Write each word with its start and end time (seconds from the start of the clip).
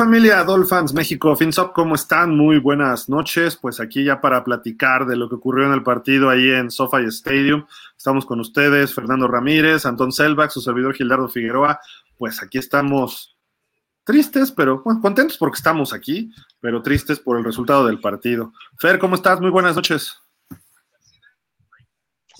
familia 0.00 0.42
Dolphins 0.44 0.94
México 0.94 1.36
FinSop? 1.36 1.74
¿Cómo 1.74 1.94
están? 1.94 2.34
Muy 2.34 2.58
buenas 2.58 3.10
noches. 3.10 3.56
Pues 3.56 3.80
aquí 3.80 4.02
ya 4.02 4.18
para 4.18 4.42
platicar 4.42 5.04
de 5.04 5.14
lo 5.14 5.28
que 5.28 5.34
ocurrió 5.34 5.66
en 5.66 5.74
el 5.74 5.82
partido 5.82 6.30
ahí 6.30 6.52
en 6.52 6.70
SoFi 6.70 7.04
Stadium. 7.08 7.66
Estamos 7.98 8.24
con 8.24 8.40
ustedes, 8.40 8.94
Fernando 8.94 9.28
Ramírez, 9.28 9.84
Antón 9.84 10.10
Selbach, 10.10 10.52
su 10.52 10.62
servidor 10.62 10.94
Gildardo 10.94 11.28
Figueroa. 11.28 11.82
Pues 12.16 12.42
aquí 12.42 12.56
estamos 12.56 13.36
tristes, 14.02 14.50
pero 14.50 14.82
bueno, 14.82 15.02
contentos 15.02 15.36
porque 15.36 15.58
estamos 15.58 15.92
aquí, 15.92 16.30
pero 16.60 16.80
tristes 16.80 17.20
por 17.20 17.36
el 17.36 17.44
resultado 17.44 17.84
del 17.84 18.00
partido. 18.00 18.54
Fer, 18.78 18.98
¿cómo 18.98 19.16
estás? 19.16 19.38
Muy 19.38 19.50
buenas 19.50 19.76
noches. 19.76 20.16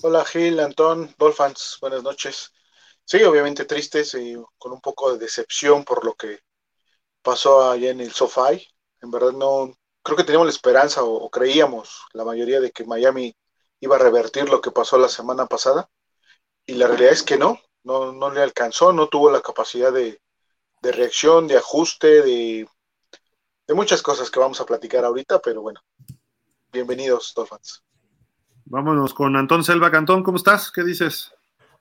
Hola 0.01 0.25
Gil, 0.25 0.59
Antón, 0.61 1.13
Dolphins, 1.15 1.77
buenas 1.79 2.01
noches. 2.01 2.51
Sí, 3.05 3.21
obviamente 3.21 3.65
tristes 3.65 4.15
y 4.15 4.35
con 4.57 4.71
un 4.71 4.81
poco 4.81 5.13
de 5.13 5.19
decepción 5.19 5.83
por 5.83 6.03
lo 6.03 6.15
que 6.15 6.39
pasó 7.21 7.69
allá 7.69 7.91
en 7.91 8.01
el 8.01 8.11
SoFi. 8.11 8.67
En 9.01 9.11
verdad 9.11 9.31
no, 9.31 9.73
creo 10.03 10.17
que 10.17 10.23
teníamos 10.23 10.47
la 10.47 10.53
esperanza 10.53 11.03
o, 11.03 11.29
creíamos 11.29 12.05
la 12.13 12.25
mayoría 12.25 12.59
de 12.59 12.71
que 12.71 12.85
Miami 12.85 13.35
iba 13.79 13.95
a 13.95 13.99
revertir 13.99 14.49
lo 14.49 14.61
que 14.61 14.71
pasó 14.71 14.97
la 14.97 15.09
semana 15.09 15.45
pasada 15.45 15.89
y 16.65 16.73
la 16.73 16.87
realidad 16.87 17.13
es 17.13 17.23
que 17.23 17.37
no, 17.37 17.59
no, 17.83 18.11
no 18.11 18.29
le 18.29 18.41
alcanzó, 18.41 18.93
no 18.93 19.07
tuvo 19.07 19.31
la 19.31 19.41
capacidad 19.41 19.91
de, 19.91 20.21
de 20.81 20.91
reacción, 20.91 21.47
de 21.47 21.57
ajuste, 21.57 22.21
de, 22.21 22.67
de 23.67 23.73
muchas 23.73 24.01
cosas 24.01 24.29
que 24.29 24.39
vamos 24.39 24.61
a 24.61 24.65
platicar 24.65 25.03
ahorita, 25.03 25.39
pero 25.39 25.61
bueno, 25.61 25.81
bienvenidos 26.71 27.33
Dolphins. 27.35 27.83
Vámonos 28.65 29.13
con 29.13 29.35
Antón 29.35 29.63
Selva. 29.63 29.91
Cantón, 29.91 30.23
¿cómo 30.23 30.37
estás? 30.37 30.71
¿Qué 30.71 30.83
dices? 30.83 31.33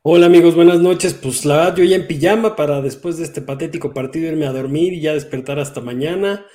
Hola 0.02 0.26
amigos, 0.26 0.54
buenas 0.54 0.80
noches. 0.80 1.12
Pues 1.12 1.44
la 1.44 1.56
verdad, 1.56 1.76
yo 1.76 1.84
ya 1.84 1.96
en 1.96 2.06
pijama 2.06 2.56
para 2.56 2.80
después 2.80 3.18
de 3.18 3.24
este 3.24 3.42
patético 3.42 3.92
partido 3.92 4.28
irme 4.28 4.46
a 4.46 4.52
dormir 4.52 4.94
y 4.94 5.02
ya 5.02 5.12
despertar 5.12 5.58
hasta 5.58 5.82
mañana. 5.82 6.46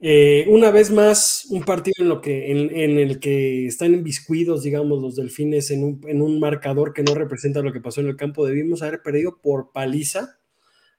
Eh, 0.00 0.46
una 0.48 0.72
vez 0.72 0.90
más, 0.90 1.46
un 1.50 1.62
partido 1.62 1.94
en, 1.98 2.08
lo 2.08 2.20
que, 2.20 2.50
en, 2.50 2.98
el 2.98 3.20
que 3.20 3.66
están 3.66 3.94
inviscuidos, 3.94 4.64
digamos, 4.64 5.00
los 5.00 5.14
delfines 5.14 5.70
en 5.70 5.84
un, 5.84 6.00
en 6.08 6.20
un, 6.20 6.40
marcador 6.40 6.92
que 6.92 7.04
no 7.04 7.14
representa 7.14 7.62
lo 7.62 7.72
que 7.72 7.80
pasó 7.80 8.00
en 8.00 8.08
el 8.08 8.16
campo. 8.16 8.44
Debimos 8.44 8.82
haber 8.82 9.02
perdido 9.02 9.38
por 9.40 9.70
paliza, 9.70 10.40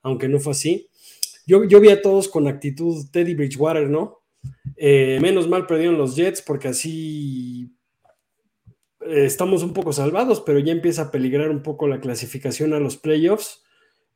aunque 0.02 0.30
no 0.30 0.40
fue 0.40 0.54
así. 0.54 0.88
Yo, 1.46 1.66
yo 1.66 1.82
vi 1.82 1.90
a 1.90 2.02
todos 2.02 2.30
con 2.30 2.48
actitud 2.48 3.06
Teddy 3.12 3.36
Bridgewater, 3.36 3.90
¿no? 3.90 4.20
Eh, 4.78 5.20
menos 5.22 5.50
mal 5.50 5.68
perdieron 5.68 5.98
los 5.98 6.16
Jets 6.16 6.42
porque 6.42 6.70
así 6.70 7.76
estamos 9.08 9.64
un 9.64 9.74
poco 9.74 9.94
salvados, 9.94 10.42
pero 10.42 10.60
ya 10.60 10.72
empieza 10.72 11.04
a 11.04 11.12
peligrar 11.12 11.50
un 11.50 11.64
poco 11.64 11.88
la 11.88 12.00
clasificación 12.00 12.74
a 12.74 12.80
los 12.80 12.98
playoffs. 12.98 13.64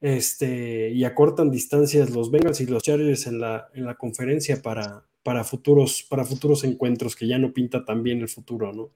Este, 0.01 0.91
y 0.91 1.03
acortan 1.03 1.49
distancias 1.49 2.11
los 2.11 2.29
Bengals 2.29 2.61
y 2.61 2.67
los 2.67 2.83
Chargers 2.83 3.27
en 3.27 3.39
la, 3.39 3.69
en 3.73 3.85
la 3.85 3.95
conferencia 3.95 4.61
para, 4.61 5.03
para, 5.23 5.43
futuros, 5.43 6.05
para 6.07 6.25
futuros 6.25 6.63
encuentros, 6.63 7.15
que 7.15 7.27
ya 7.27 7.39
no 7.39 7.53
pinta 7.53 7.85
tan 7.85 8.03
bien 8.03 8.19
el 8.19 8.29
futuro, 8.29 8.71
¿no? 8.73 8.89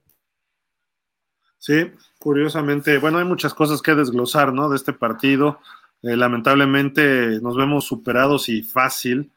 Sí, 1.57 1.91
curiosamente, 2.19 2.99
bueno, 2.99 3.17
hay 3.17 3.25
muchas 3.25 3.53
cosas 3.53 3.81
que 3.81 3.95
desglosar, 3.95 4.53
¿no? 4.53 4.69
De 4.69 4.75
este 4.75 4.93
partido. 4.93 5.59
Eh, 6.03 6.15
lamentablemente 6.15 7.41
nos 7.41 7.57
vemos 7.57 7.85
superados 7.85 8.47
y 8.47 8.61
fácil 8.61 9.31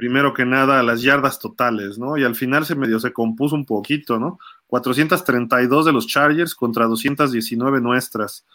primero 0.00 0.32
que 0.32 0.46
nada 0.46 0.82
las 0.82 1.02
yardas 1.02 1.38
totales, 1.38 1.98
¿no? 1.98 2.16
Y 2.16 2.24
al 2.24 2.34
final 2.34 2.64
se 2.64 2.74
medio 2.74 2.98
se 2.98 3.12
compuso 3.12 3.54
un 3.54 3.66
poquito, 3.66 4.18
¿no? 4.18 4.38
432 4.70 5.84
de 5.84 5.92
los 5.92 6.06
Chargers 6.06 6.54
contra 6.54 6.86
219 6.86 7.80
nuestras. 7.80 8.46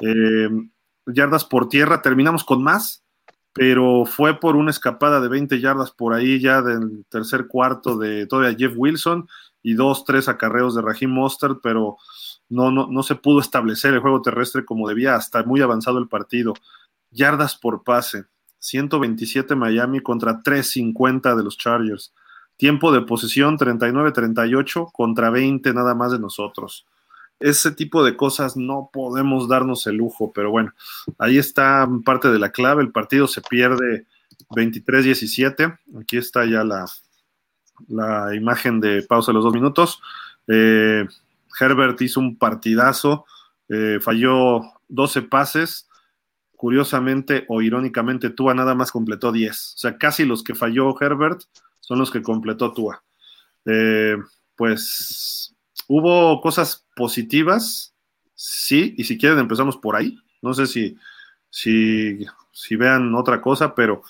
Eh, 0.00 0.48
yardas 1.06 1.44
por 1.44 1.68
tierra, 1.68 2.02
terminamos 2.02 2.44
con 2.44 2.62
más, 2.62 3.02
pero 3.54 4.04
fue 4.04 4.38
por 4.38 4.56
una 4.56 4.70
escapada 4.70 5.20
de 5.20 5.28
20 5.28 5.60
yardas 5.60 5.90
por 5.90 6.12
ahí 6.12 6.38
ya 6.38 6.60
del 6.60 7.06
tercer 7.08 7.46
cuarto 7.48 7.96
de 7.96 8.26
todavía 8.26 8.56
Jeff 8.56 8.74
Wilson 8.76 9.26
y 9.62 9.72
dos, 9.72 10.04
tres 10.04 10.28
acarreos 10.28 10.74
de 10.74 10.82
Raheem 10.82 11.10
Mostert, 11.10 11.60
pero 11.62 11.96
no, 12.50 12.70
no, 12.70 12.86
no 12.86 13.02
se 13.02 13.14
pudo 13.14 13.40
establecer 13.40 13.94
el 13.94 14.00
juego 14.00 14.20
terrestre 14.20 14.66
como 14.66 14.86
debía 14.86 15.14
hasta 15.14 15.42
muy 15.44 15.62
avanzado 15.62 15.98
el 15.98 16.08
partido. 16.08 16.52
Yardas 17.10 17.56
por 17.56 17.84
pase, 17.84 18.26
127 18.58 19.54
Miami 19.54 20.00
contra 20.00 20.42
350 20.42 21.34
de 21.34 21.42
los 21.42 21.56
Chargers. 21.56 22.12
Tiempo 22.56 22.92
de 22.92 23.02
posesión 23.02 23.58
39-38 23.58 24.92
contra 24.92 25.30
20 25.30 25.72
nada 25.74 25.94
más 25.94 26.12
de 26.12 26.18
nosotros. 26.18 26.86
Ese 27.40 27.72
tipo 27.72 28.04
de 28.04 28.16
cosas 28.16 28.56
no 28.56 28.90
podemos 28.92 29.48
darnos 29.48 29.86
el 29.86 29.96
lujo, 29.96 30.32
pero 30.32 30.50
bueno, 30.50 30.72
ahí 31.18 31.36
está 31.36 31.88
parte 32.04 32.30
de 32.30 32.38
la 32.38 32.50
clave. 32.50 32.82
El 32.82 32.92
partido 32.92 33.26
se 33.26 33.40
pierde 33.42 34.06
23-17. 34.50 35.78
Aquí 36.00 36.16
está 36.16 36.44
ya 36.44 36.64
la, 36.64 36.86
la 37.88 38.34
imagen 38.34 38.80
de 38.80 39.02
pausa 39.02 39.32
de 39.32 39.34
los 39.34 39.44
dos 39.44 39.54
minutos. 39.54 40.00
Eh, 40.46 41.06
Herbert 41.58 42.00
hizo 42.02 42.20
un 42.20 42.36
partidazo, 42.36 43.26
eh, 43.68 43.98
falló 44.00 44.62
12 44.88 45.22
pases, 45.22 45.88
curiosamente 46.56 47.44
o 47.48 47.62
irónicamente, 47.62 48.30
Tua 48.30 48.54
nada 48.54 48.74
más 48.74 48.90
completó 48.90 49.32
10. 49.32 49.74
O 49.74 49.78
sea, 49.78 49.98
casi 49.98 50.24
los 50.24 50.42
que 50.42 50.54
falló 50.54 50.94
Herbert 51.00 51.42
son 51.84 51.98
los 51.98 52.10
que 52.10 52.22
completó 52.22 52.72
Tua. 52.72 53.04
Eh, 53.66 54.16
pues 54.56 55.54
hubo 55.86 56.40
cosas 56.40 56.86
positivas, 56.96 57.94
sí, 58.34 58.94
y 58.96 59.04
si 59.04 59.18
quieren 59.18 59.38
empezamos 59.38 59.76
por 59.76 59.94
ahí. 59.94 60.16
No 60.40 60.54
sé 60.54 60.66
si, 60.66 60.96
si, 61.50 62.24
si 62.52 62.76
vean 62.76 63.14
otra 63.14 63.42
cosa, 63.42 63.74
pero 63.74 64.02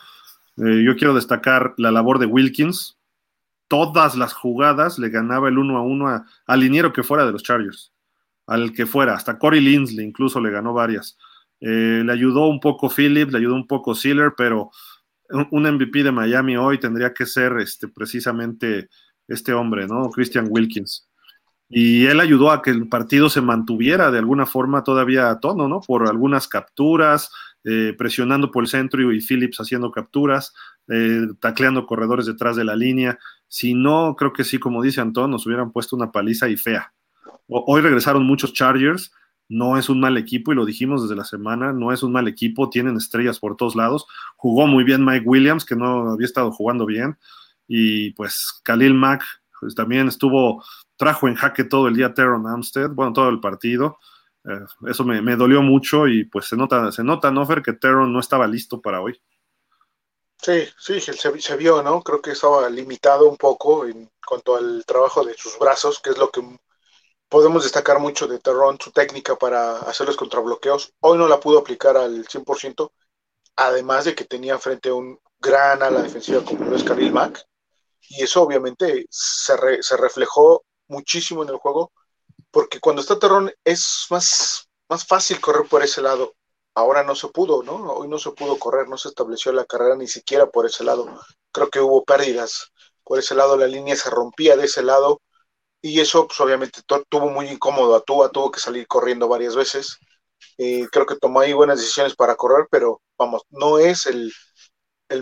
eh, 0.57 0.85
yo 0.85 0.97
quiero 0.97 1.15
destacar 1.15 1.75
la 1.77 1.91
labor 1.91 2.21
de 2.21 2.27
Wilkins. 2.27 2.97
Todas 3.67 4.15
las 4.15 4.35
jugadas 4.35 5.01
le 5.01 5.09
ganaba 5.09 5.49
el 5.49 5.59
uno 5.59 5.77
a 5.77 5.83
uno 5.83 6.25
al 6.47 6.61
liniero 6.61 6.93
que 6.93 7.03
fuera 7.03 7.27
de 7.27 7.33
los 7.33 7.43
Chargers, 7.43 7.93
al 8.47 8.73
que 8.73 8.87
fuera, 8.87 9.15
hasta 9.15 9.39
Corey 9.39 9.61
Linsley 9.61 10.07
incluso 10.07 10.41
le 10.41 10.51
ganó 10.51 10.75
varias. 10.75 11.19
Eh, 11.61 12.03
le 12.05 12.13
ayudó 12.13 12.47
un 12.47 12.61
poco 12.61 12.89
Phillips, 12.89 13.33
le 13.33 13.39
ayudó 13.39 13.55
un 13.57 13.67
poco 13.67 13.97
Sealer, 13.97 14.35
pero 14.37 14.71
un 15.31 15.63
MVP 15.63 16.03
de 16.03 16.13
Miami 16.13 16.57
hoy 16.57 16.79
tendría 16.79 17.13
que 17.13 17.27
ser 17.27 17.57
este, 17.59 17.89
precisamente 17.89 18.89
este 19.27 19.53
hombre, 19.53 19.87
¿no? 19.87 20.11
Christian 20.11 20.47
Wilkins. 20.51 21.09
Y 21.69 22.07
él 22.07 22.21
ayudó 22.21 22.51
a 22.51 22.63
que 22.63 22.71
el 22.71 22.89
partido 22.89 23.31
se 23.31 23.41
mantuviera 23.41 24.11
de 24.11 24.19
alguna 24.19 24.47
forma 24.47 24.85
todavía 24.85 25.31
a 25.31 25.41
tono, 25.41 25.67
¿no? 25.67 25.81
Por 25.81 26.07
algunas 26.07 26.47
capturas, 26.47 27.31
eh, 27.65 27.95
presionando 27.97 28.51
por 28.51 28.65
el 28.65 28.69
centro 28.69 29.11
y 29.11 29.21
Phillips 29.21 29.59
haciendo 29.59 29.91
capturas, 29.91 30.53
eh, 30.89 31.27
tacleando 31.41 31.87
corredores 31.87 32.27
detrás 32.27 32.57
de 32.57 32.65
la 32.65 32.77
línea. 32.77 33.19
Si 33.49 33.75
no, 33.75 34.15
creo 34.17 34.33
que 34.33 34.45
sí, 34.45 34.59
como 34.59 34.83
dice 34.83 35.01
Antón, 35.01 35.31
nos 35.31 35.47
hubieran 35.47 35.73
puesto 35.73 35.97
una 35.97 36.13
paliza 36.13 36.49
y 36.49 36.57
fea. 36.57 36.93
hoy 37.49 37.81
regresaron 37.83 38.25
muchos 38.25 38.53
Chargers 38.53 39.13
no 39.49 39.77
es 39.79 39.89
un 39.89 40.01
mal 40.01 40.17
equipo 40.17 40.53
y 40.53 40.57
lo 40.57 40.65
dijimos 40.65 41.03
desde 41.03 41.17
la 41.17 41.25
semana, 41.25 41.73
no 41.73 41.93
es 41.93 42.03
un 42.03 42.13
mal 42.13 42.29
equipo, 42.29 42.71
tienen 42.71 42.97
estrellas 42.97 43.39
por 43.39 43.57
todos 43.57 43.77
lados. 43.77 44.07
Jugó 44.37 44.67
muy 44.67 44.85
bien 44.85 45.05
Mike 45.05 45.27
Williams, 45.27 45.65
que 45.65 45.77
no 45.77 46.13
había 46.13 46.27
estado 46.27 46.51
jugando 46.53 46.87
bien, 46.87 47.19
y 47.67 48.11
pues 48.11 48.61
Khalil 48.65 48.95
Mack 48.95 49.25
pues, 49.61 49.75
también 49.75 50.09
estuvo, 50.09 50.63
trajo 50.97 51.29
en 51.29 51.35
jaque 51.35 51.65
todo 51.65 51.89
el 51.89 51.97
día 51.97 52.15
Teron 52.15 52.47
Amstead, 52.47 52.91
bueno, 52.91 53.13
todo 53.13 53.29
el 53.29 53.41
partido. 53.41 53.99
Eh, 54.45 54.61
eso 54.89 55.05
me, 55.05 55.37
dolió 55.37 55.63
mucho 55.63 56.07
y 56.07 56.25
pues 56.25 56.47
se 56.47 56.57
nota, 56.57 56.93
se 56.93 57.03
nota, 57.03 57.31
Nofer, 57.31 57.63
que 57.63 57.73
Teron 57.73 58.13
no 58.13 58.21
estaba 58.21 58.47
listo 58.47 58.81
para 58.81 59.01
hoy. 59.01 59.19
Sí, 60.37 60.69
sí, 60.77 61.01
se, 61.01 61.15
se, 61.15 61.57
vio, 61.57 61.83
¿no? 61.83 62.03
Creo 62.03 62.21
que 62.21 62.33
estaba 62.33 62.69
limitado 62.69 63.31
un 63.31 63.39
poco 63.39 63.87
en 63.87 64.11
cuanto 64.27 64.57
al 64.57 64.85
trabajo 64.85 65.25
de 65.25 65.33
sus 65.39 65.59
brazos, 65.59 66.01
que 66.01 66.11
es 66.11 66.19
lo 66.19 66.29
que 66.31 66.43
podemos 67.29 67.63
destacar 67.65 67.99
mucho 67.99 68.27
de 68.27 68.39
Terron, 68.39 68.79
su 68.81 68.93
técnica 68.93 69.37
para 69.37 69.79
hacer 69.79 70.07
los 70.07 70.17
contrabloqueos. 70.17 70.93
Hoy 71.01 71.19
no 71.19 71.29
la 71.29 71.41
pudo 71.41 71.59
aplicar 71.59 71.97
al 71.97 72.27
100%, 72.27 72.93
además 73.57 74.05
de 74.05 74.15
que 74.15 74.25
tenía 74.25 74.59
frente 74.59 74.91
a 74.91 74.95
un 74.95 75.19
gran 75.39 75.83
ala 75.83 76.03
defensiva 76.03 76.45
como 76.45 76.75
es 76.75 76.85
Khalil 76.85 77.13
Mack. 77.13 77.45
Y 78.09 78.23
eso 78.23 78.43
obviamente 78.43 79.07
se, 79.11 79.57
reflejó 79.97 80.65
muchísimo 80.89 81.43
en 81.43 81.49
el 81.49 81.57
juego, 81.57 81.93
porque 82.51 82.81
cuando 82.81 83.03
está 83.03 83.19
Terron 83.19 83.53
es 83.65 84.07
más, 84.11 84.69
más 84.89 85.07
fácil 85.07 85.41
correr 85.41 85.67
por 85.69 85.83
ese 85.83 86.03
lado. 86.03 86.35
Ahora 86.75 87.05
no 87.05 87.15
se 87.15 87.29
pudo, 87.29 87.63
¿no? 87.63 87.75
Hoy 87.93 88.09
no 88.09 88.19
se 88.19 88.33
pudo 88.33 88.59
correr, 88.59 88.89
no 88.89 88.99
se 88.99 89.09
estableció 89.09 89.53
la 89.53 89.65
carrera 89.65 89.97
ni 89.97 90.09
siquiera 90.09 90.47
por 90.47 90.67
ese 90.67 90.85
lado. 90.85 91.09
Creo 91.53 91.71
que 91.71 91.81
hubo 91.81 92.05
pérdidas. 92.05 92.73
Por 93.05 93.19
ese 93.19 93.35
lado 93.35 93.57
la 93.57 93.67
línea 93.67 93.97
se 93.97 94.11
rompía 94.11 94.57
de 94.57 94.65
ese 94.65 94.83
lado 94.83 95.21
y 95.85 96.01
eso 96.01 96.27
pues 96.27 96.41
obviamente 96.41 96.81
tuvo 97.11 97.29
muy 97.29 97.47
incómodo 97.47 97.95
a 97.95 98.01
Tua, 98.01 98.31
tuvo 98.31 98.51
que 98.51 98.59
salir 98.59 98.87
corriendo 98.87 99.29
varias 99.29 99.55
veces. 99.55 99.99
Eh, 100.57 100.87
creo 100.91 101.05
que 101.05 101.17
tomó 101.17 101.41
ahí 101.41 101.53
buenas 101.53 101.79
decisiones 101.79 102.15
para 102.15 102.37
correr, 102.37 102.67
pero 102.71 103.03
vamos, 103.19 103.43
no 103.51 103.79
es 103.79 104.07
el, 104.07 104.33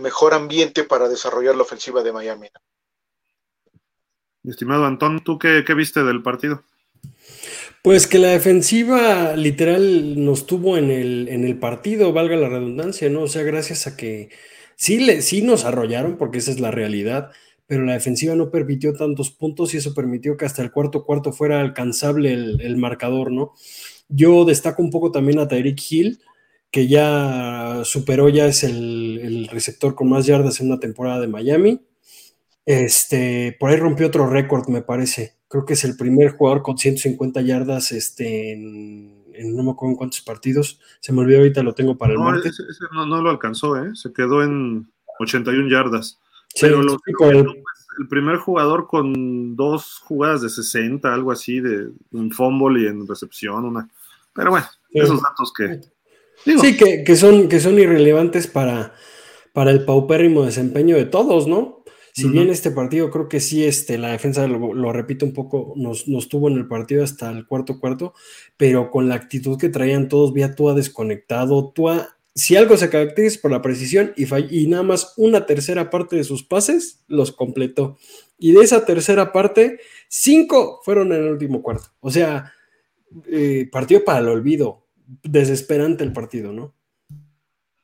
mejor 0.01 0.35
ambiente 0.35 0.85
para 0.85 1.09
desarrollar 1.09 1.57
la 1.57 1.63
ofensiva 1.63 2.05
de 2.05 2.13
Miami. 2.13 2.47
estimado 4.45 4.85
Antón, 4.85 5.25
¿tú 5.25 5.37
qué, 5.37 5.65
viste 5.75 6.05
del 6.05 6.23
partido? 6.23 6.63
Pues 7.83 8.07
que 8.07 8.21
la 8.21 8.29
defensiva 8.29 9.35
literal 9.35 10.25
nos 10.25 10.47
tuvo 10.47 10.77
en 10.77 10.93
el, 10.93 11.29
en 11.29 11.45
el 11.45 11.59
partido, 11.59 12.13
valga 12.13 12.37
la 12.37 12.49
redundancia, 12.49 13.11
¿no? 13.11 13.23
O 13.23 13.29
sea, 13.29 13.43
gracias 13.43 13.89
a 13.89 13.97
que 13.97 14.31
Sí, 14.83 14.99
le, 14.99 15.23
sí 15.23 15.43
nos 15.43 15.65
arrollaron, 15.65 16.17
porque 16.17 16.39
esa 16.39 16.51
es 16.51 16.59
la 16.59 16.73
realidad, 16.73 17.31
pero 17.73 17.87
la 17.87 17.95
defensiva 17.95 18.35
no 18.35 18.51
permitió 18.51 18.93
tantos 18.93 19.31
puntos 19.31 19.73
y 19.73 19.79
eso 19.79 19.95
permitió 19.95 20.37
que 20.37 20.45
hasta 20.45 20.61
el 20.61 20.71
cuarto 20.71 21.07
cuarto 21.07 21.33
fuera 21.33 21.63
alcanzable 21.63 22.31
el, 22.31 22.77
marcador, 22.77 23.33
¿no? 23.33 23.53
Yo 24.11 24.45
destaco 24.45 24.83
un 24.83 24.91
poco 24.91 25.11
también 25.11 25.39
a 25.39 25.49
Tyreek 25.49 25.81
Hill, 25.91 26.21
que 26.71 26.87
ya 26.87 27.81
superó, 27.85 28.29
ya 28.29 28.45
es 28.45 28.63
el, 28.63 29.21
el, 29.23 29.49
receptor 29.49 29.95
con 29.95 30.11
más 30.11 30.27
yardas 30.27 30.61
en 30.61 30.67
una 30.67 30.81
temporada 30.81 31.19
de 31.19 31.29
Miami. 31.29 31.81
Este, 32.67 33.57
por 33.59 33.71
ahí 33.71 33.77
rompió 33.77 34.09
otro 34.09 34.29
récord, 34.29 34.69
me 34.69 34.83
parece. 34.83 35.39
Creo 35.49 35.65
que 35.65 35.73
es 35.73 35.85
el 35.85 35.97
primer 35.97 36.33
jugador 36.33 36.61
con 36.61 36.77
150 36.77 37.41
yardas 37.41 37.91
este, 37.91 38.53
en, 38.53 39.57
no 39.57 39.63
me 39.63 39.71
acuerdo 39.71 39.93
en 39.93 39.97
cuántos 39.97 40.21
partidos. 40.21 40.79
Se 41.01 41.11
me 41.11 41.21
olvidó 41.21 41.39
ahorita, 41.39 41.63
lo 41.63 41.73
tengo 41.73 41.97
para 41.97 42.13
el 42.13 42.19
martes. 42.19 42.55
no, 42.93 43.07
no, 43.07 43.23
lo 43.23 43.31
alcanzó, 43.31 43.83
¿eh? 43.83 43.93
se 43.95 44.13
quedó 44.13 44.43
en 44.43 44.93
81 45.21 45.71
yardas. 45.71 46.19
Pero 46.61 46.83
lo, 46.83 46.99
el... 47.07 47.37
el... 47.37 48.09
primer 48.09 48.37
jugador 48.37 48.87
con 48.87 49.57
dos 49.57 49.99
jugadas 50.01 50.43
de 50.43 50.49
60, 50.49 51.13
algo 51.13 51.33
así, 51.33 51.61
de 51.61 51.89
un 52.13 52.31
fumble 52.31 52.83
y 52.83 52.87
en 52.87 53.07
recepción. 53.07 53.65
Una... 53.65 53.89
Pero 54.33 54.51
bueno, 54.51 54.67
esos 54.91 55.21
datos 55.23 55.53
que. 55.57 55.81
sí, 56.59 56.77
que, 56.77 57.05
que, 57.05 57.17
son, 57.17 57.49
que 57.49 57.61
son 57.61 57.79
irrelevantes 57.79 58.47
para, 58.47 58.95
para 59.53 59.71
el 59.71 59.85
paupérrimo 59.85 60.45
desempeño 60.45 60.97
de 60.97 61.07
todos, 61.07 61.47
¿no? 61.47 61.83
Si 62.15 62.29
bien 62.29 62.51
este 62.51 62.71
partido 62.71 63.11
creo 63.11 63.27
que 63.27 63.41
sí, 63.41 63.65
este, 63.65 63.97
la 63.97 64.11
defensa, 64.11 64.47
lo, 64.47 64.93
repito 64.93 65.25
un 65.25 65.33
poco, 65.33 65.73
nos, 65.77 66.09
nos, 66.09 66.29
tuvo 66.29 66.49
en 66.49 66.59
el 66.59 66.69
partido 66.69 67.03
hasta 67.03 67.31
el 67.31 67.47
cuarto 67.47 67.81
cuarto, 67.81 68.13
pero 68.59 68.91
con 68.91 69.09
la 69.09 69.15
actitud 69.15 69.59
que 69.59 69.71
traían 69.71 70.09
todos, 70.09 70.35
vía 70.35 70.55
Tua 70.55 70.75
desconectado, 70.75 71.71
Tua, 71.71 72.19
si 72.35 72.57
algo 72.57 72.77
se 72.77 72.91
caracteriza 72.91 73.41
por 73.43 73.51
la 73.51 73.63
precisión 73.63 74.13
y, 74.17 74.27
y 74.51 74.67
nada 74.67 74.83
más 74.83 75.15
una 75.17 75.47
tercera 75.47 75.91
parte 75.91 76.17
de 76.17 76.25
sus 76.25 76.43
pases 76.43 77.05
los 77.09 77.33
completó. 77.33 77.99
Y 78.39 78.53
de 78.53 78.63
esa 78.63 78.85
tercera 78.85 79.33
parte, 79.33 79.81
cinco 80.09 80.81
fueron 80.85 81.13
en 81.13 81.25
el 81.25 81.33
último 81.33 81.63
cuarto. 81.63 81.89
O 82.01 82.11
sea, 82.11 82.53
eh, 83.27 83.69
partido 83.71 84.05
para 84.05 84.21
el 84.21 84.29
olvido. 84.29 84.87
Desesperante 85.23 86.05
el 86.05 86.13
partido, 86.13 86.53
¿no? 86.53 86.75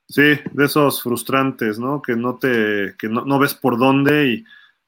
Sí, 0.09 0.23
de 0.53 0.65
esos 0.65 1.03
frustrantes, 1.03 1.79
¿no? 1.79 2.01
Que 2.01 2.17
no 2.17 2.39
te, 2.39 2.95
que 2.99 3.09
no, 3.09 3.39
ves 3.39 3.55
por 3.55 3.79
dónde 3.79 4.29
y, 4.29 4.45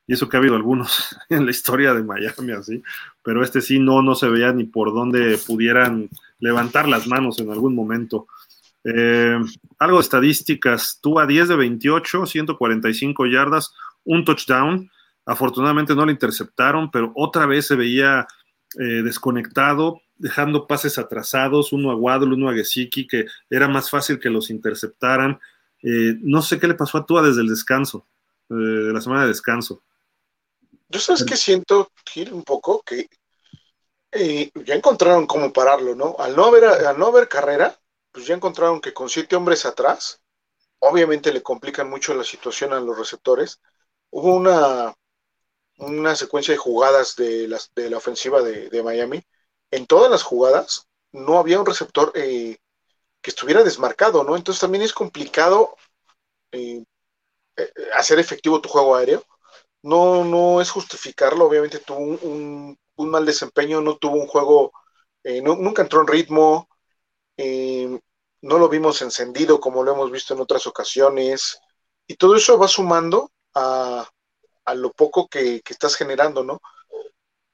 eso 0.09 0.29
que 0.29 0.37
ha 0.37 0.41
habido 0.41 0.57
algunos 0.57 1.17
en 1.29 1.45
la 1.45 1.51
historia 1.53 1.95
de 1.95 2.03
Miami, 2.03 2.53
así, 2.53 2.83
pero 3.23 3.45
este 3.45 3.61
sí 3.61 3.79
no, 3.79 4.03
no 4.03 4.17
se 4.17 4.29
veía 4.29 4.53
ni 4.53 4.65
por 4.65 4.93
dónde 4.93 5.39
pudieran 5.47 6.09
levantar 6.41 6.89
las 6.89 7.07
manos 7.07 7.39
en 7.39 7.51
algún 7.51 7.75
momento. 7.75 8.27
Eh, 8.85 9.39
algo 9.79 9.99
de 9.99 10.03
estadísticas, 10.03 10.99
tú 11.01 11.19
a 11.19 11.27
10 11.27 11.49
de 11.49 11.57
28, 11.57 12.27
145 12.27 13.27
yardas, 13.27 13.73
un 14.05 14.25
touchdown. 14.25 14.91
Afortunadamente 15.27 15.95
no 15.95 16.07
le 16.07 16.13
interceptaron, 16.13 16.91
pero 16.91 17.13
otra 17.15 17.47
vez 17.47 17.67
se 17.67 17.77
veía 17.77 18.27
eh, 18.79 19.03
desconectado, 19.03 20.01
dejando 20.17 20.67
pases 20.67 20.99
atrasados, 20.99 21.73
uno 21.73 21.91
a 21.91 21.97
Waddle, 21.97 22.35
uno 22.35 22.49
a 22.49 22.55
Gesicki, 22.55 23.07
que 23.07 23.27
era 23.49 23.69
más 23.69 23.91
fácil 23.91 24.19
que 24.19 24.31
los 24.31 24.51
interceptaran. 24.51 25.39
Eh, 25.83 26.17
no 26.21 26.43
sé 26.43 26.59
qué 26.59 26.69
le 26.69 26.75
pasó 26.75 26.99
a 26.99 27.07
Tua 27.07 27.23
desde 27.23 27.43
el 27.43 27.49
descanso, 27.49 28.07
de 28.49 28.93
la 28.93 29.01
semana 29.01 29.23
de 29.23 29.29
descanso. 29.29 29.83
Yo 30.89 30.99
sabes 30.99 31.25
que 31.25 31.37
siento, 31.37 31.93
Gil, 32.05 32.33
un 32.33 32.43
poco 32.43 32.83
que 32.83 33.09
ya 34.13 34.75
encontraron 34.75 35.27
cómo 35.27 35.53
pararlo, 35.53 35.95
¿no? 35.95 36.17
Al 36.19 36.35
no, 36.35 36.47
haber, 36.47 36.65
al 36.65 36.99
no 36.99 37.07
haber 37.07 37.29
carrera, 37.29 37.80
pues 38.13 38.27
ya 38.27 38.35
encontraron 38.35 38.81
que 38.81 38.95
con 38.95 39.09
siete 39.09 39.37
hombres 39.37 39.67
atrás, 39.67 40.23
obviamente 40.81 41.33
le 41.33 41.43
complican 41.43 41.89
mucho 41.89 42.15
la 42.15 42.25
situación 42.25 42.73
a 42.73 42.81
los 42.81 42.99
receptores. 42.99 43.61
Hubo 44.11 44.35
una, 44.35 44.95
una 45.79 46.17
secuencia 46.17 46.53
de 46.53 46.59
jugadas 46.59 47.17
de, 47.17 47.49
las, 47.49 47.73
de 47.75 47.91
la 47.91 47.99
ofensiva 47.99 48.43
de, 48.43 48.83
Miami 48.83 49.25
en 49.71 49.87
todas 49.87 50.11
las 50.11 50.23
jugadas 50.23 50.89
no 51.13 51.39
había 51.39 51.61
un 51.61 51.67
receptor 51.67 52.13
eh, 52.15 52.59
que 53.21 53.31
estuviera 53.31 53.63
desmarcado, 53.63 54.25
¿no? 54.25 54.37
Entonces 54.37 54.61
también 54.61 54.83
es 54.83 54.93
complicado 54.93 55.77
eh, 56.53 56.85
eh, 57.57 57.73
hacer 57.95 58.19
efectivo 58.19 58.61
tu 58.61 58.69
juego 58.69 58.97
aéreo. 58.97 59.25
No, 59.83 60.25
no 60.25 60.61
es 60.61 60.71
justificarlo, 60.71 61.47
obviamente 61.47 61.79
tuvo 61.79 61.99
un, 61.99 62.79
mal 62.97 63.25
desempeño, 63.25 63.81
no 63.81 63.97
tuvo 63.97 64.17
un 64.17 64.27
juego, 64.27 64.73
nunca 65.25 65.83
entró 65.83 66.03
en 66.03 66.07
ritmo, 66.07 66.69
no 68.43 68.59
lo 68.59 68.69
vimos 68.69 69.03
encendido 69.03 69.61
como 69.61 69.83
lo 69.83 69.93
hemos 69.93 70.11
visto 70.11 70.35
en 70.35 70.41
otras 70.41 70.67
ocasiones, 70.67 71.61
y 72.07 72.17
todo 72.17 72.37
eso 72.37 72.59
va 72.59 72.69
sumando 72.69 73.31
a, 73.55 74.09
lo 74.75 74.93
poco 74.93 75.27
que, 75.27 75.63
que 75.63 75.73
estás 75.73 75.97
generando, 75.97 76.45
¿no? 76.45 76.61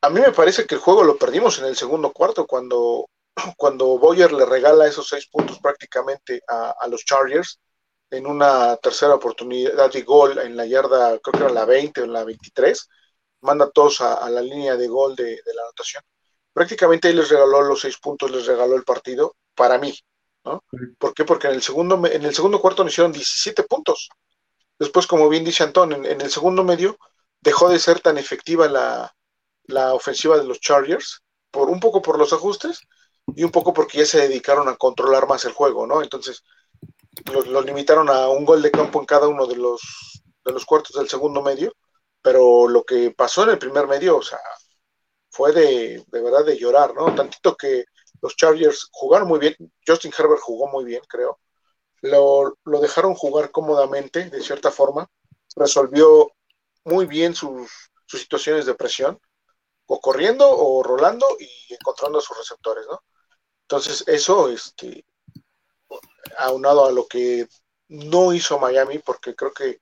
a 0.06 0.10
mí 0.10 0.20
me 0.20 0.32
parece 0.32 0.66
que 0.66 0.76
el 0.76 0.80
juego 0.80 1.02
lo 1.02 1.16
perdimos 1.16 1.58
en 1.58 1.64
el 1.64 1.76
segundo 1.76 2.12
cuarto 2.12 2.46
cuando, 2.46 3.08
cuando 3.56 3.98
Boyer 3.98 4.32
le 4.32 4.46
regala 4.46 4.86
esos 4.86 5.08
seis 5.08 5.26
puntos 5.28 5.58
prácticamente 5.58 6.42
a, 6.48 6.86
los 6.88 7.04
Chargers 7.04 7.58
en 8.10 8.26
una 8.26 8.76
tercera 8.76 9.16
oportunidad 9.16 9.90
de 9.90 10.02
gol 10.02 10.38
en 10.38 10.56
la 10.56 10.64
yarda, 10.64 11.18
creo 11.18 11.32
que 11.32 11.38
era 11.38 11.48
la 11.52 11.64
20 11.64 12.02
o 12.02 12.04
en 12.04 12.12
la 12.12 12.22
23, 12.22 12.88
manda 13.40 13.64
a 13.64 13.70
todos 13.70 14.00
a, 14.00 14.30
la 14.30 14.40
línea 14.40 14.76
de 14.76 14.86
gol 14.86 15.16
de, 15.16 15.40
la 15.54 15.62
anotación. 15.62 16.04
Prácticamente 16.52 17.08
ahí 17.08 17.14
les 17.14 17.28
regaló 17.28 17.62
los 17.62 17.80
seis 17.80 17.98
puntos, 17.98 18.30
les 18.30 18.46
regaló 18.46 18.76
el 18.76 18.84
partido 18.84 19.34
para 19.56 19.78
mí, 19.78 19.98
¿no? 20.44 20.62
¿Por 20.98 21.14
qué? 21.14 21.24
Porque 21.24 21.48
en 21.48 21.54
el 21.54 21.62
segundo, 21.62 22.00
en 22.06 22.24
el 22.24 22.34
segundo 22.34 22.60
cuarto 22.60 22.84
me 22.84 22.90
hicieron 22.90 23.12
17 23.12 23.64
puntos. 23.64 24.08
Después, 24.78 25.06
como 25.06 25.28
bien 25.28 25.44
dice 25.44 25.64
Antón, 25.64 25.92
en 25.92 26.20
el 26.20 26.30
segundo 26.30 26.62
medio 26.62 26.98
dejó 27.40 27.68
de 27.68 27.78
ser 27.78 28.00
tan 28.00 28.18
efectiva 28.18 28.68
la, 28.68 29.12
la 29.64 29.94
ofensiva 29.94 30.36
de 30.36 30.44
los 30.44 30.60
Chargers, 30.60 31.22
por 31.50 31.70
un 31.70 31.80
poco 31.80 32.02
por 32.02 32.18
los 32.18 32.32
ajustes 32.32 32.80
y 33.34 33.44
un 33.44 33.50
poco 33.50 33.72
porque 33.72 33.98
ya 33.98 34.06
se 34.06 34.28
dedicaron 34.28 34.68
a 34.68 34.76
controlar 34.76 35.26
más 35.26 35.44
el 35.44 35.52
juego, 35.52 35.86
¿no? 35.86 36.02
Entonces, 36.02 36.42
lo, 37.32 37.62
limitaron 37.62 38.08
a 38.10 38.28
un 38.28 38.44
gol 38.44 38.62
de 38.62 38.70
campo 38.70 39.00
en 39.00 39.06
cada 39.06 39.28
uno 39.28 39.46
de 39.46 39.56
los, 39.56 39.80
de 40.44 40.52
los 40.52 40.64
cuartos 40.64 40.96
del 40.96 41.08
segundo 41.08 41.42
medio, 41.42 41.72
pero 42.22 42.68
lo 42.68 42.84
que 42.84 43.10
pasó 43.10 43.44
en 43.44 43.50
el 43.50 43.58
primer 43.58 43.86
medio, 43.86 44.18
o 44.18 44.22
sea, 44.22 44.38
fue 45.30 45.52
de, 45.52 46.04
de 46.06 46.22
verdad 46.22 46.44
de 46.44 46.58
llorar, 46.58 46.94
¿no? 46.94 47.14
Tantito 47.14 47.56
que 47.56 47.84
los 48.22 48.36
Chargers 48.36 48.88
jugaron 48.92 49.28
muy 49.28 49.38
bien, 49.38 49.54
Justin 49.86 50.12
Herbert 50.16 50.40
jugó 50.40 50.68
muy 50.68 50.84
bien, 50.84 51.02
creo, 51.08 51.38
lo, 52.02 52.56
lo 52.64 52.80
dejaron 52.80 53.14
jugar 53.14 53.50
cómodamente, 53.50 54.30
de 54.30 54.42
cierta 54.42 54.70
forma, 54.70 55.08
resolvió 55.54 56.30
muy 56.84 57.06
bien 57.06 57.34
sus, 57.34 57.70
sus 58.06 58.20
situaciones 58.20 58.66
de 58.66 58.74
presión, 58.74 59.20
o 59.86 60.00
corriendo 60.00 60.48
o 60.48 60.82
rolando 60.82 61.26
y 61.38 61.74
encontrando 61.74 62.18
a 62.18 62.22
sus 62.22 62.36
receptores, 62.36 62.86
¿no? 62.90 63.02
Entonces, 63.62 64.04
eso, 64.06 64.48
este, 64.48 65.04
aunado 66.38 66.86
a 66.86 66.92
lo 66.92 67.06
que 67.06 67.46
no 67.88 68.32
hizo 68.32 68.58
Miami, 68.58 68.98
porque 68.98 69.34
creo 69.34 69.52
que 69.52 69.80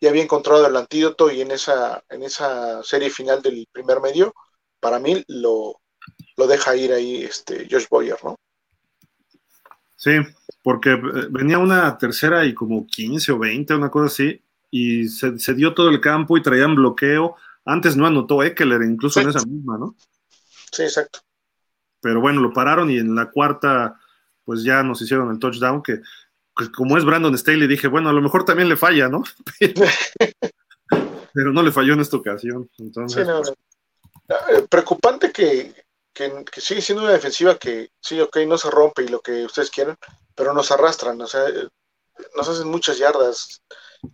ya 0.00 0.10
había 0.10 0.22
encontrado 0.22 0.66
el 0.66 0.76
antídoto 0.76 1.30
y 1.30 1.40
en 1.42 1.50
esa, 1.50 2.02
en 2.08 2.22
esa 2.22 2.82
serie 2.82 3.10
final 3.10 3.42
del 3.42 3.66
primer 3.72 4.00
medio, 4.00 4.34
para 4.80 4.98
mí 4.98 5.22
lo, 5.28 5.80
lo 6.40 6.46
deja 6.48 6.74
ir 6.74 6.92
ahí 6.92 7.22
este 7.22 7.68
Josh 7.70 7.86
Boyer, 7.88 8.16
¿no? 8.24 8.36
Sí, 9.96 10.12
porque 10.62 10.92
eh, 10.92 11.26
venía 11.30 11.58
una 11.58 11.96
tercera 11.98 12.44
y 12.44 12.54
como 12.54 12.86
15 12.86 13.32
o 13.32 13.38
20, 13.38 13.74
una 13.74 13.90
cosa 13.90 14.06
así, 14.06 14.42
y 14.70 15.08
se, 15.08 15.38
se 15.38 15.54
dio 15.54 15.74
todo 15.74 15.90
el 15.90 16.00
campo 16.00 16.36
y 16.36 16.42
traían 16.42 16.74
bloqueo 16.74 17.36
antes 17.64 17.96
no 17.96 18.06
anotó 18.06 18.42
Eckler, 18.42 18.82
incluso 18.82 19.20
en 19.20 19.28
esa 19.28 19.44
misma, 19.46 19.78
¿no? 19.78 19.94
Sí, 20.72 20.82
exacto. 20.82 21.20
Pero 22.00 22.20
bueno, 22.20 22.40
lo 22.40 22.52
pararon 22.52 22.90
y 22.90 22.98
en 22.98 23.14
la 23.14 23.30
cuarta, 23.30 24.00
pues 24.44 24.62
ya 24.62 24.82
nos 24.82 25.00
hicieron 25.02 25.30
el 25.30 25.38
touchdown, 25.38 25.82
que 25.82 26.00
como 26.74 26.98
es 26.98 27.04
Brandon 27.04 27.36
Staley, 27.36 27.68
dije, 27.68 27.88
bueno, 27.88 28.08
a 28.08 28.12
lo 28.12 28.22
mejor 28.22 28.44
también 28.44 28.68
le 28.68 28.76
falla, 28.76 29.08
¿no? 29.08 29.22
Pero, 31.32 31.52
no 31.52 31.62
le 31.62 31.70
falló 31.70 31.92
en 31.92 32.00
esta 32.00 32.16
ocasión. 32.16 32.68
Entonces, 32.78 33.22
sí, 33.22 33.28
no, 33.28 33.40
pues, 33.40 33.54
eh, 34.28 34.66
Preocupante 34.68 35.30
que, 35.30 35.72
que, 36.44 36.60
sigue 36.60 36.82
siendo 36.82 37.04
una 37.04 37.12
defensiva 37.12 37.58
que, 37.58 37.90
sí, 38.00 38.20
ok, 38.20 38.38
no 38.46 38.58
se 38.58 38.70
rompe 38.70 39.02
y 39.04 39.08
lo 39.08 39.20
que 39.20 39.44
ustedes 39.44 39.70
quieran, 39.70 39.96
pero 40.34 40.52
nos 40.52 40.70
arrastran, 40.70 41.20
o 41.20 41.26
sea, 41.26 41.44
nos 42.36 42.48
hacen 42.48 42.68
muchas 42.68 42.98
yardas 42.98 43.62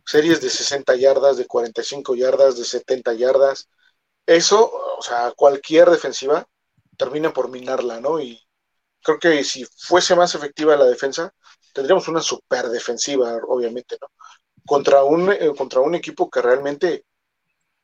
series 0.04 0.40
de 0.40 0.50
60 0.50 0.96
yardas, 0.96 1.36
de 1.36 1.46
45 1.46 2.14
yardas, 2.14 2.56
de 2.56 2.64
70 2.64 3.14
yardas. 3.14 3.68
Eso, 4.26 4.70
o 4.98 5.02
sea, 5.02 5.32
cualquier 5.36 5.90
defensiva 5.90 6.46
termina 6.96 7.32
por 7.32 7.50
minarla, 7.50 8.00
¿no? 8.00 8.20
Y 8.20 8.40
creo 9.02 9.18
que 9.18 9.44
si 9.44 9.64
fuese 9.64 10.16
más 10.16 10.34
efectiva 10.34 10.76
la 10.76 10.86
defensa, 10.86 11.32
tendríamos 11.72 12.08
una 12.08 12.20
super 12.20 12.68
defensiva, 12.68 13.38
obviamente, 13.48 13.96
¿no? 14.00 14.08
Contra 14.66 15.04
un, 15.04 15.30
eh, 15.32 15.52
contra 15.56 15.80
un 15.80 15.94
equipo 15.94 16.28
que 16.28 16.42
realmente, 16.42 17.04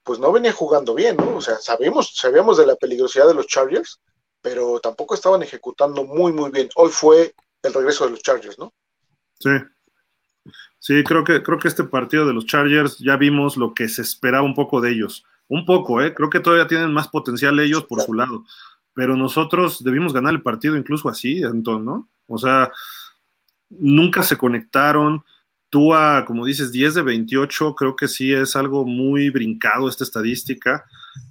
pues 0.03 0.19
no 0.19 0.33
venía 0.33 0.53
jugando 0.53 0.95
bien, 0.95 1.17
¿no? 1.17 1.37
O 1.37 1.41
sea, 1.41 1.59
sabíamos, 1.59 2.17
sabíamos 2.17 2.57
de 2.57 2.67
la 2.67 2.77
peligrosidad 2.77 3.29
de 3.29 3.35
los 3.35 3.47
Chargers, 3.47 4.01
pero 4.43 4.81
tampoco 4.81 5.15
estaban 5.15 5.43
ejecutando 5.43 6.05
muy, 6.05 6.33
muy 6.33 6.51
bien. 6.51 6.69
Hoy 6.75 6.91
fue 6.91 7.35
el 7.63 7.73
regreso 7.73 8.05
de 8.05 8.11
los 8.11 8.23
Chargers, 8.23 8.59
¿no? 8.59 8.75
Sí, 9.39 9.51
Sí, 10.83 11.05
creo 11.05 11.23
que, 11.23 11.45
creo 11.45 11.61
que 11.61 11.69
este 11.69 11.85
partido 11.85 12.27
de 12.27 12.33
los 12.33 12.45
Chargers 12.45 12.99
ya 12.99 13.17
vimos 13.17 13.57
lo 13.57 13.73
que 13.73 13.89
se 13.89 14.03
esperaba 14.03 14.43
un 14.43 14.57
poco 14.57 14.81
de 14.81 14.91
ellos. 14.91 15.25
Un 15.47 15.65
poco, 15.65 16.03
¿eh? 16.03 16.13
Creo 16.13 16.29
que 16.29 16.41
todavía 16.41 16.67
tienen 16.67 16.93
más 16.93 17.07
potencial 17.07 17.61
ellos 17.61 17.85
por 17.85 18.01
su 18.01 18.15
lado. 18.15 18.45
Pero 18.93 19.17
nosotros 19.17 19.85
debimos 19.85 20.13
ganar 20.13 20.33
el 20.35 20.43
partido 20.43 20.77
incluso 20.77 21.09
así, 21.09 21.41
entonces, 21.41 21.85
¿no? 21.85 22.09
O 22.27 22.37
sea, 22.37 22.73
nunca 23.71 24.25
se 24.25 24.37
conectaron. 24.37 25.23
Tú 25.71 25.95
a, 25.95 26.25
como 26.25 26.45
dices, 26.45 26.73
10 26.73 26.95
de 26.95 27.03
28, 27.03 27.77
creo 27.77 27.95
que 27.95 28.09
sí 28.09 28.33
es 28.33 28.57
algo 28.57 28.85
muy 28.85 29.31
brincado 29.31 29.89
esta 29.89 30.03
estadística. 30.03 30.85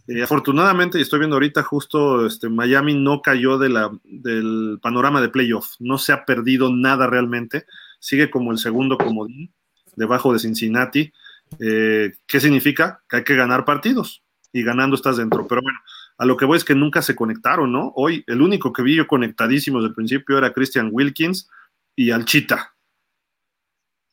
Eh, 0.08 0.22
afortunadamente, 0.22 1.00
y 1.00 1.02
estoy 1.02 1.20
viendo 1.20 1.36
ahorita 1.36 1.64
justo, 1.64 2.26
este, 2.26 2.50
Miami 2.50 2.94
no 2.94 3.22
cayó 3.22 3.58
del 3.58 4.80
panorama 4.82 5.22
de 5.22 5.30
playoff, 5.30 5.76
no 5.80 5.98
se 5.98 6.12
ha 6.12 6.26
perdido 6.26 6.72
nada 6.72 7.08
realmente 7.08 7.66
sigue 8.02 8.30
como 8.30 8.52
el 8.52 8.58
segundo 8.58 8.98
comodín, 8.98 9.54
debajo 9.96 10.34
de 10.34 10.40
Cincinnati. 10.40 11.14
Eh, 11.60 12.12
¿Qué 12.28 12.40
significa? 12.40 13.04
Que 13.08 13.18
hay 13.18 13.24
que 13.24 13.36
ganar 13.36 13.64
partidos 13.64 14.24
y 14.52 14.64
ganando 14.64 14.96
estás 14.96 15.18
dentro. 15.18 15.48
Pero 15.48 15.62
bueno, 15.62 15.80
a 16.18 16.26
lo 16.26 16.36
que 16.36 16.46
voy 16.46 16.58
es 16.58 16.66
que 16.66 16.76
nunca 16.76 17.02
se 17.02 17.16
conectaron, 17.16 17.72
¿no? 17.72 17.94
Hoy 17.96 18.24
el 18.28 18.42
único 18.42 18.74
que 18.74 18.82
vi 18.82 18.96
yo 18.96 19.08
conectadísimo 19.08 19.78
desde 19.78 19.90
el 19.90 19.96
principio 19.96 20.38
era 20.38 20.52
Christian 20.52 20.90
Wilkins 20.92 21.50
y 21.96 22.12
Alchita. 22.12 22.74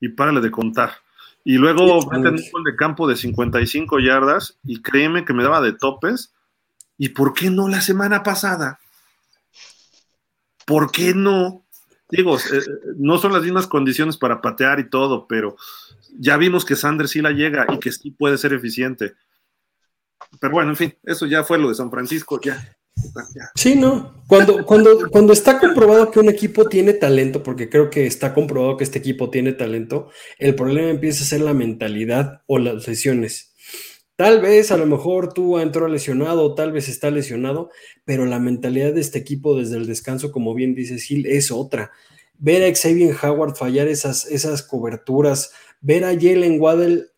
Y 0.01 0.11
párale 0.11 0.41
de 0.41 0.51
contar. 0.51 0.93
Y 1.45 1.57
luego 1.57 2.11
meten 2.11 2.35
un 2.35 2.51
gol 2.53 2.65
de 2.65 2.77
campo 2.77 3.09
de 3.09 3.17
55 3.17 4.01
yardas 4.01 4.59
y 4.65 4.83
créeme 4.83 5.25
que 5.25 5.33
me 5.33 5.45
daba 5.45 5.61
de 5.61 5.73
topes. 5.73 6.35
¿Y 6.99 7.11
por 7.11 7.33
qué 7.33 7.51
no 7.51 7.69
la 7.69 7.81
semana 7.81 8.23
pasada? 8.23 8.81
¿Por 10.67 10.91
qué 10.91 11.15
no? 11.15 11.65
digo, 12.11 12.39
eh, 12.39 12.63
no 12.97 13.19
son 13.19 13.33
las 13.33 13.43
mismas 13.43 13.67
condiciones 13.67 14.17
para 14.17 14.41
patear 14.41 14.81
y 14.81 14.89
todo, 14.89 15.27
pero 15.27 15.57
ya 16.19 16.37
vimos 16.37 16.65
que 16.65 16.77
Sanders 16.77 17.11
sí 17.11 17.21
la 17.21 17.33
llega 17.33 17.67
y 17.73 17.79
que 17.79 17.93
sí 17.93 18.11
puede 18.11 18.39
ser 18.39 18.53
eficiente. 18.53 19.15
Pero 20.41 20.53
bueno, 20.53 20.71
en 20.71 20.77
fin, 20.77 20.95
eso 21.05 21.27
ya 21.27 21.45
fue 21.45 21.59
lo 21.59 21.69
de 21.69 21.75
San 21.75 21.91
Francisco, 21.91 22.41
ya. 22.41 22.77
Sí, 23.55 23.75
no. 23.75 24.23
Cuando, 24.27 24.65
cuando, 24.67 25.11
cuando 25.11 25.33
está 25.33 25.59
comprobado 25.59 26.11
que 26.11 26.21
un 26.21 26.29
equipo 26.29 26.69
tiene 26.69 26.93
talento, 26.93 27.43
porque 27.43 27.69
creo 27.69 27.91
que 27.91 28.07
está 28.07 28.35
comprobado 28.35 28.77
que 28.77 28.85
este 28.85 28.99
equipo 28.99 29.31
tiene 29.31 29.53
talento, 29.53 30.11
el 30.39 30.55
problema 30.55 30.91
empieza 30.91 31.25
a 31.25 31.27
ser 31.27 31.41
la 31.41 31.55
mentalidad 31.55 32.43
o 32.47 32.59
las 32.59 32.87
lesiones. 32.87 33.55
Tal 34.17 34.41
vez 34.41 34.73
a 34.73 34.77
lo 34.77 34.87
mejor 34.87 35.33
tú 35.33 35.59
entró 35.59 35.87
lesionado, 35.89 36.55
tal 36.55 36.73
vez 36.73 36.89
está 36.89 37.11
lesionado, 37.11 37.71
pero 38.05 38.27
la 38.27 38.41
mentalidad 38.41 38.93
de 38.93 39.01
este 39.01 39.19
equipo 39.19 39.57
desde 39.57 39.77
el 39.77 39.87
descanso, 39.87 40.33
como 40.33 40.55
bien 40.55 40.75
dice 40.75 40.99
Gil, 40.99 41.25
es 41.27 41.51
otra. 41.51 41.93
Ver 42.37 42.65
a 42.65 42.75
Xavier 42.75 43.15
Howard 43.23 43.55
fallar 43.55 43.89
esas, 43.89 44.27
esas 44.27 44.63
coberturas, 44.63 45.53
ver 45.81 46.05
a 46.05 46.15
Jalen 46.15 46.61
Waddell 46.61 47.11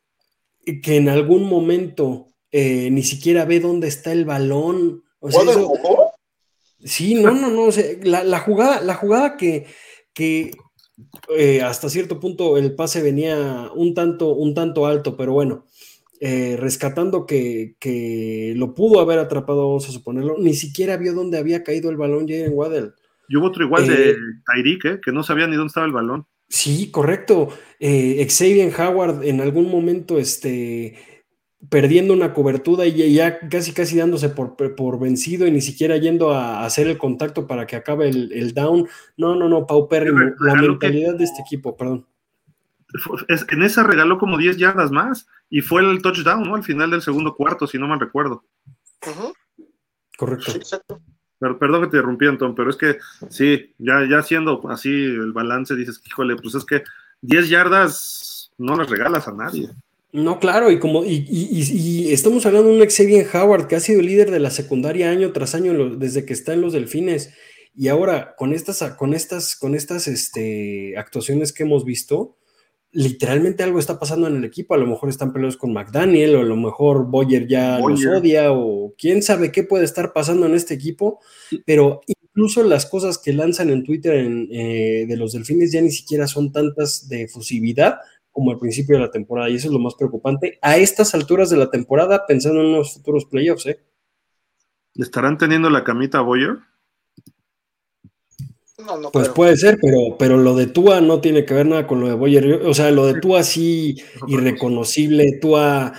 que 0.83 0.97
en 0.97 1.09
algún 1.09 1.45
momento 1.45 2.29
eh, 2.53 2.91
ni 2.91 3.03
siquiera 3.03 3.45
ve 3.45 3.61
dónde 3.61 3.89
está 3.89 4.13
el 4.13 4.25
balón. 4.25 5.05
O 5.21 5.31
sea, 5.31 5.43
Sí, 6.83 7.15
no, 7.15 7.33
no, 7.33 7.51
no. 7.51 7.69
la, 8.05 8.39
jugada, 8.41 8.81
la 8.81 8.95
jugada 8.95 9.37
que, 9.37 9.67
que 10.15 10.53
eh, 11.37 11.63
hasta 11.63 11.89
cierto 11.89 12.21
punto 12.21 12.57
el 12.57 12.75
pase 12.75 13.03
venía 13.03 13.71
un 13.75 13.95
tanto, 13.95 14.35
un 14.35 14.55
tanto 14.55 14.87
alto, 14.87 15.17
pero 15.17 15.33
bueno, 15.33 15.67
eh, 16.21 16.57
rescatando 16.59 17.27
que, 17.27 18.55
lo 18.57 18.75
pudo 18.75 19.01
haber 19.01 19.19
atrapado, 19.19 19.69
vamos 19.69 19.89
a 19.89 19.93
suponerlo, 19.93 20.37
ni 20.39 20.55
siquiera 20.55 20.97
vio 20.97 21.13
dónde 21.13 21.39
había 21.39 21.63
caído 21.63 21.91
el 21.91 21.97
balón 21.97 22.27
Jalen 22.29 22.53
Waddell. 22.55 22.95
Y 23.29 23.37
hubo 23.37 23.47
otro 23.47 23.65
igual 23.65 23.87
de 23.87 24.11
eh, 24.11 24.17
Tyreek, 24.47 24.85
¿eh? 24.87 25.01
que 25.05 25.13
no 25.13 25.23
sabía 25.23 25.47
ni 25.47 25.57
dónde 25.57 25.69
estaba 25.69 25.87
el 25.87 25.93
balón. 25.93 26.27
Sí, 26.49 26.91
correcto. 26.91 27.49
Xavier 27.79 28.73
Howard 28.81 29.23
en 29.23 29.41
algún 29.41 29.71
momento, 29.71 30.19
este, 30.19 31.20
perdiendo 31.69 32.15
una 32.15 32.33
cobertura 32.33 32.87
y 32.87 33.13
ya 33.13 33.39
casi 33.49 33.73
casi 33.73 33.97
dándose 33.97 34.31
por, 34.31 34.99
vencido 34.99 35.47
y 35.47 35.51
ni 35.51 35.61
siquiera 35.61 35.97
yendo 35.99 36.31
a, 36.33 36.65
hacer 36.65 36.87
el 36.87 36.97
contacto 36.97 37.47
para 37.47 37.67
que 37.67 37.77
acabe 37.77 38.09
el, 38.09 38.55
down. 38.55 38.89
No, 39.17 39.35
no, 39.35 39.49
no, 39.49 39.67
Pau 39.67 39.89
Perry, 39.89 40.11
la 40.41 40.55
mentalidad 40.55 41.15
de 41.17 41.25
este 41.25 41.43
equipo, 41.43 41.77
perdón. 41.77 42.07
en 43.29 43.63
esa 43.63 43.83
regaló 43.83 44.19
como 44.19 44.39
10 44.39 44.57
yardas 44.57 44.91
más 44.91 45.27
y 45.51 45.61
fue 45.61 45.83
el 45.83 46.01
touchdown, 46.01 46.45
¿no? 46.45 46.55
Al 46.55 46.65
final 46.65 46.91
del 46.91 47.03
segundo 47.03 47.35
cuarto, 47.35 47.67
si 47.67 47.79
no 47.79 47.87
mal 47.87 48.01
recuerdo. 48.01 48.45
Correcto. 50.17 50.53
perdón 51.39 51.83
que 51.83 51.89
te 51.89 51.97
interrumpí, 51.97 52.27
Anton, 52.27 52.55
pero 52.55 52.71
es 52.71 52.77
que 52.77 52.99
sí, 53.29 53.75
ya, 53.79 54.07
ya 54.09 54.23
siendo 54.23 54.63
así 54.71 54.91
el 54.91 55.33
balance, 55.33 55.77
dices, 55.77 56.01
híjole, 56.07 56.37
pues 56.37 56.55
es 56.55 56.65
que 56.65 56.85
10 57.23 57.49
yardas 57.51 58.53
no 58.57 58.77
las 58.77 58.89
regalas 58.89 59.29
a 59.29 59.33
nadie. 59.33 59.71
No, 60.13 60.41
claro, 60.41 60.73
y 60.73 60.81
como 60.81 61.05
y, 61.05 61.25
y, 61.29 62.13
estamos 62.13 62.45
hablando 62.45 62.71
de 62.71 62.83
un 62.83 62.89
Xavier 62.89 63.27
Howard 63.33 63.69
que 63.69 63.77
ha 63.77 63.81
sido 63.81 64.03
líder 64.03 64.33
de 64.33 64.41
la 64.41 64.51
secundaria 64.51 65.11
año 65.11 65.33
tras 65.33 65.55
año 65.55 65.97
desde 65.97 66.25
que 66.25 66.33
está 66.33 66.53
en 66.53 66.63
los 66.63 66.73
Delfines. 66.73 67.33
Y 67.77 67.89
ahora, 67.89 68.35
con 68.37 68.53
estas, 68.53 68.83
con 68.95 69.15
estas, 69.15 69.55
con 69.55 69.77
estas 69.77 70.09
este, 70.09 70.97
actuaciones 70.99 71.53
que 71.53 71.63
hemos 71.63 71.85
visto, 71.85 72.37
literalmente 72.91 73.63
algo 73.63 73.79
está 73.79 74.01
pasando 74.01 74.27
en 74.27 74.37
el 74.37 74.45
equipo. 74.45 74.75
A 74.75 74.79
lo 74.79 74.87
mejor 74.89 75.09
están 75.09 75.33
peleados 75.33 75.57
con 75.57 75.73
McDaniel, 75.73 76.35
o 76.35 76.41
a 76.41 76.45
lo 76.45 76.57
mejor 76.57 77.09
Boyer 77.09 77.47
ya 77.47 77.79
los 77.79 78.05
odia, 78.05 78.53
o 78.53 78.95
quién 78.99 79.23
sabe 79.23 79.53
qué 79.53 79.63
puede 79.63 79.85
estar 79.85 80.13
pasando 80.13 80.47
en 80.47 80.55
este 80.55 80.75
equipo. 80.75 81.21
Pero 81.65 82.01
incluso 82.07 82.65
las 82.65 82.87
cosas 82.87 83.19
que 83.19 83.33
lanzan 83.33 83.71
en 83.71 83.85
Twitter 83.85 84.15
eh, 84.51 85.07
de 85.07 85.17
los 85.17 85.33
delfines 85.33 85.71
ya 85.71 85.81
ni 85.81 85.93
siquiera 85.93 86.27
son 86.27 86.51
tantas 86.51 87.09
de 87.09 87.23
efusividad 87.23 87.99
como 88.33 88.51
al 88.51 88.59
principio 88.59 88.97
de 88.97 89.03
la 89.03 89.11
temporada. 89.11 89.51
Y 89.51 89.57
eso 89.57 89.69
es 89.69 89.73
lo 89.73 89.79
más 89.79 89.95
preocupante 89.95 90.59
a 90.63 90.77
estas 90.77 91.15
alturas 91.15 91.51
de 91.51 91.57
la 91.57 91.71
temporada, 91.71 92.27
pensando 92.27 92.61
en 92.61 92.67
unos 92.67 92.95
futuros 92.95 93.25
playoffs. 93.27 93.67
¿eh? 93.67 93.81
¿Estarán 94.95 95.39
teniendo 95.39 95.71
la 95.71 95.85
camita 95.85 96.19
a 96.19 96.23
Boyer? 96.23 96.59
pues 99.13 99.29
puede 99.29 99.57
ser, 99.57 99.79
pero, 99.81 100.17
pero 100.19 100.39
lo 100.39 100.57
de 100.57 100.67
Tua 100.67 101.01
no 101.01 101.21
tiene 101.21 101.45
que 101.45 101.55
ver 101.55 101.67
nada 101.67 101.87
con 101.87 102.01
lo 102.01 102.09
de 102.09 102.15
Boyer. 102.15 102.63
O 102.65 102.75
sea, 102.75 102.91
lo 102.91 103.07
de 103.07 103.21
Tua 103.21 103.43
sí 103.43 103.97
irreconocible. 104.27 105.39
Tua, 105.41 105.93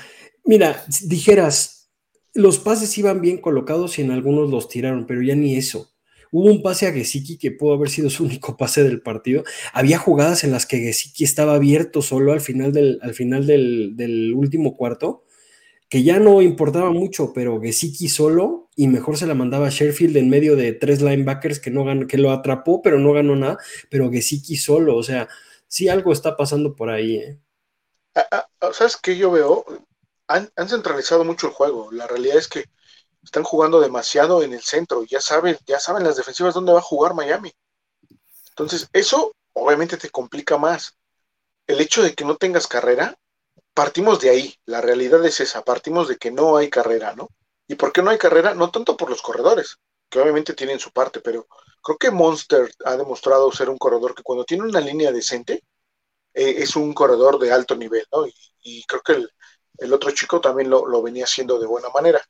mira, 0.43 0.83
dijeras, 1.03 1.91
los 2.33 2.59
pases 2.59 2.97
iban 2.97 3.21
bien 3.21 3.37
colocados 3.39 3.99
y 3.99 4.01
en 4.01 4.11
algunos 4.11 4.49
los 4.49 4.67
tiraron, 4.67 5.05
pero 5.05 5.21
ya 5.21 5.35
ni 5.35 5.55
eso. 5.55 5.90
Hubo 6.31 6.45
un 6.47 6.63
pase 6.63 6.87
a 6.87 6.93
Gesicki 6.93 7.37
que 7.37 7.51
pudo 7.51 7.73
haber 7.73 7.89
sido 7.89 8.09
su 8.09 8.23
único 8.25 8.57
pase 8.57 8.83
del 8.83 9.01
partido. 9.01 9.43
Había 9.73 9.97
jugadas 9.97 10.43
en 10.43 10.51
las 10.51 10.65
que 10.65 10.77
Gesicki 10.77 11.23
estaba 11.23 11.55
abierto 11.55 12.01
solo 12.01 12.33
al 12.33 12.41
final 12.41 12.73
del, 12.73 12.99
al 13.01 13.13
final 13.13 13.45
del, 13.45 13.95
del 13.95 14.33
último 14.33 14.75
cuarto 14.75 15.25
que 15.91 16.03
ya 16.03 16.19
no 16.19 16.41
importaba 16.41 16.89
mucho, 16.91 17.33
pero 17.33 17.59
Gesicki 17.59 18.07
solo 18.07 18.69
y 18.77 18.87
mejor 18.87 19.17
se 19.17 19.27
la 19.27 19.35
mandaba 19.35 19.67
a 19.67 19.71
Sheffield 19.71 20.15
en 20.15 20.29
medio 20.29 20.55
de 20.55 20.71
tres 20.71 21.01
linebackers 21.01 21.59
que, 21.59 21.69
no 21.69 21.83
ganó, 21.83 22.07
que 22.07 22.17
lo 22.17 22.31
atrapó, 22.31 22.81
pero 22.81 22.97
no 22.97 23.11
ganó 23.11 23.35
nada, 23.35 23.57
pero 23.89 24.09
Gesicki 24.09 24.55
solo, 24.55 24.95
o 24.95 25.03
sea, 25.03 25.27
sí 25.67 25.89
algo 25.89 26.13
está 26.13 26.37
pasando 26.37 26.77
por 26.77 26.89
ahí. 26.89 27.17
¿eh? 27.17 27.39
Ah, 28.15 28.47
ah, 28.61 28.69
¿Sabes 28.71 28.95
qué 28.95 29.17
yo 29.17 29.31
veo? 29.31 29.65
Han, 30.27 30.49
centralizado 30.69 31.25
mucho 31.25 31.47
el 31.47 31.53
juego. 31.53 31.91
La 31.91 32.07
realidad 32.07 32.37
es 32.37 32.47
que 32.47 32.63
están 33.23 33.43
jugando 33.43 33.79
demasiado 33.79 34.43
en 34.43 34.53
el 34.53 34.61
centro. 34.61 35.03
Ya 35.03 35.21
saben, 35.21 35.57
ya 35.65 35.79
saben 35.79 36.03
las 36.03 36.15
defensivas 36.17 36.53
dónde 36.53 36.73
va 36.73 36.79
a 36.79 36.83
jugar 36.83 37.13
Miami. 37.13 37.51
Entonces, 38.49 38.87
eso 38.93 39.35
obviamente 39.53 39.97
te 39.97 40.09
complica 40.09 40.57
más. 40.57 40.97
El 41.67 41.81
hecho 41.81 42.03
de 42.03 42.13
que 42.13 42.25
no 42.25 42.35
tengas 42.35 42.67
carrera 42.67 43.17
partimos 43.73 44.19
de 44.19 44.29
ahí, 44.29 44.55
la 44.65 44.81
realidad 44.81 45.23
es 45.25 45.39
esa, 45.39 45.63
partimos 45.63 46.07
de 46.07 46.17
que 46.17 46.31
no 46.31 46.57
hay 46.57 46.69
carrera, 46.69 47.13
¿no? 47.15 47.29
¿Y 47.67 47.75
por 47.75 47.91
qué 47.93 48.01
no 48.01 48.09
hay 48.09 48.17
carrera? 48.17 48.53
No 48.53 48.69
tanto 48.69 48.97
por 48.97 49.09
los 49.09 49.21
corredores, 49.21 49.77
que 50.09 50.19
obviamente 50.19 50.53
tienen 50.53 50.79
su 50.79 50.91
parte, 50.91 51.21
pero 51.21 51.47
creo 51.81 51.97
que 51.97 52.11
Monster 52.11 52.69
ha 52.85 52.97
demostrado 52.97 53.51
ser 53.51 53.69
un 53.69 53.77
corredor 53.77 54.13
que 54.13 54.23
cuando 54.23 54.43
tiene 54.43 54.63
una 54.63 54.81
línea 54.81 55.11
decente, 55.11 55.63
eh, 56.33 56.55
es 56.57 56.75
un 56.75 56.93
corredor 56.93 57.39
de 57.39 57.51
alto 57.51 57.75
nivel, 57.75 58.05
¿no? 58.11 58.25
Y, 58.63 58.83
creo 58.85 59.01
que 59.01 59.25
el, 59.77 59.93
otro 59.93 60.11
chico 60.11 60.39
también 60.41 60.69
lo, 60.69 60.85
lo, 60.85 61.01
venía 61.01 61.23
haciendo 61.25 61.59
de 61.59 61.67
buena 61.67 61.89
manera. 61.89 62.21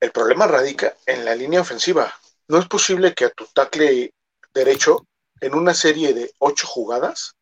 El 0.00 0.12
problema 0.12 0.46
radica 0.46 0.96
en 1.04 1.26
la 1.26 1.34
línea 1.34 1.60
ofensiva. 1.60 2.12
No 2.48 2.58
es 2.58 2.66
posible 2.66 3.14
que 3.14 3.26
a 3.26 3.30
tu 3.30 3.46
tackle 3.46 4.14
derecho, 4.54 5.06
en 5.40 5.54
una 5.54 5.74
serie 5.74 6.14
de 6.14 6.32
ocho 6.38 6.66
jugadas, 6.66 7.34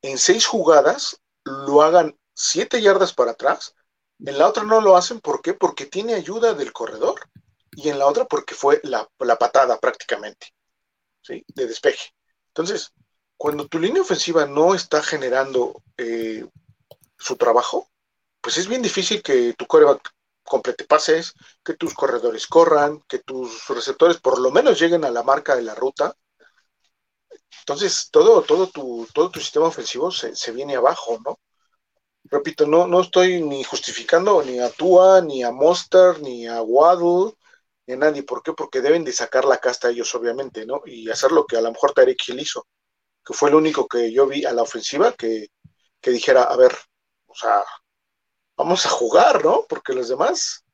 en 0.00 0.16
seis 0.16 0.46
jugadas 0.46 1.20
lo 1.44 1.82
hagan 1.82 2.16
siete 2.34 2.80
yardas 2.80 3.12
para 3.12 3.32
atrás, 3.32 3.74
en 4.20 4.38
la 4.38 4.48
otra 4.48 4.62
no 4.62 4.80
lo 4.80 4.96
hacen, 4.96 5.20
¿por 5.20 5.42
qué? 5.42 5.54
Porque 5.54 5.86
tiene 5.86 6.14
ayuda 6.14 6.54
del 6.54 6.72
corredor 6.72 7.20
y 7.72 7.88
en 7.88 7.98
la 7.98 8.06
otra 8.06 8.24
porque 8.26 8.54
fue 8.54 8.80
la, 8.84 9.08
patada 9.36 9.78
prácticamente, 9.78 10.54
¿sí? 11.20 11.44
De 11.48 11.66
despeje. 11.66 12.14
Entonces, 12.48 12.92
cuando 13.36 13.66
tu 13.66 13.78
línea 13.78 14.02
ofensiva 14.02 14.46
no 14.46 14.74
está 14.74 15.02
generando 15.02 15.82
eh, 15.96 16.46
su 17.18 17.36
trabajo, 17.36 17.88
pues 18.40 18.56
es 18.56 18.68
bien 18.68 18.82
difícil 18.82 19.22
que 19.22 19.52
tu 19.54 19.66
coreback 19.66 20.14
complete 20.44 20.84
pases, 20.84 21.34
que 21.64 21.74
tus 21.74 21.94
corredores 21.94 22.46
corran, 22.46 23.02
que 23.08 23.20
tus 23.20 23.68
receptores 23.68 24.18
por 24.20 24.40
lo 24.40 24.50
menos 24.50 24.78
lleguen 24.78 25.04
a 25.04 25.10
la 25.10 25.22
marca 25.22 25.56
de 25.56 25.62
la 25.62 25.74
ruta. 25.74 26.14
Entonces, 27.60 28.08
todo, 28.10 28.42
todo, 28.42 28.68
tu, 28.68 29.06
todo 29.14 29.30
tu 29.30 29.40
sistema 29.40 29.66
ofensivo 29.66 30.10
se, 30.10 30.36
se 30.36 30.52
viene 30.52 30.76
abajo, 30.76 31.18
¿no? 31.24 31.38
Repito, 32.24 32.66
no, 32.66 32.86
no 32.86 33.00
estoy 33.02 33.42
ni 33.42 33.64
justificando 33.64 34.42
ni 34.42 34.58
a 34.58 34.70
Tua, 34.70 35.20
ni 35.20 35.42
a 35.42 35.50
Monster, 35.52 36.20
ni 36.20 36.46
a 36.46 36.62
Waddle, 36.62 37.34
ni 37.86 37.94
a 37.94 37.96
nadie. 37.96 38.22
¿Por 38.22 38.42
qué? 38.42 38.52
Porque 38.52 38.80
deben 38.80 39.04
de 39.04 39.12
sacar 39.12 39.44
la 39.44 39.58
casta 39.58 39.90
ellos, 39.90 40.14
obviamente, 40.14 40.66
¿no? 40.66 40.82
Y 40.86 41.10
hacer 41.10 41.32
lo 41.32 41.46
que 41.46 41.56
a 41.56 41.60
lo 41.60 41.70
mejor 41.72 41.92
Tarek 41.92 42.18
Hill 42.28 42.40
hizo, 42.40 42.66
que 43.24 43.34
fue 43.34 43.50
el 43.50 43.56
único 43.56 43.86
que 43.88 44.12
yo 44.12 44.26
vi 44.26 44.44
a 44.44 44.52
la 44.52 44.62
ofensiva 44.62 45.12
que, 45.14 45.48
que 46.00 46.10
dijera, 46.10 46.44
a 46.44 46.56
ver, 46.56 46.74
o 47.26 47.34
sea, 47.34 47.64
vamos 48.56 48.86
a 48.86 48.90
jugar, 48.90 49.44
¿no? 49.44 49.64
Porque 49.68 49.92
los 49.92 50.08
demás 50.08 50.64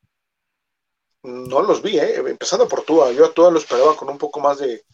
no 1.22 1.62
los 1.62 1.82
vi, 1.82 1.99
¿eh? 1.99 2.16
empezando 2.16 2.66
por 2.68 2.82
Tua. 2.82 3.12
Yo 3.12 3.26
a 3.26 3.32
Tua 3.32 3.50
lo 3.50 3.58
esperaba 3.58 3.96
con 3.96 4.08
un 4.08 4.18
poco 4.18 4.40
más 4.40 4.58
de, 4.58 4.84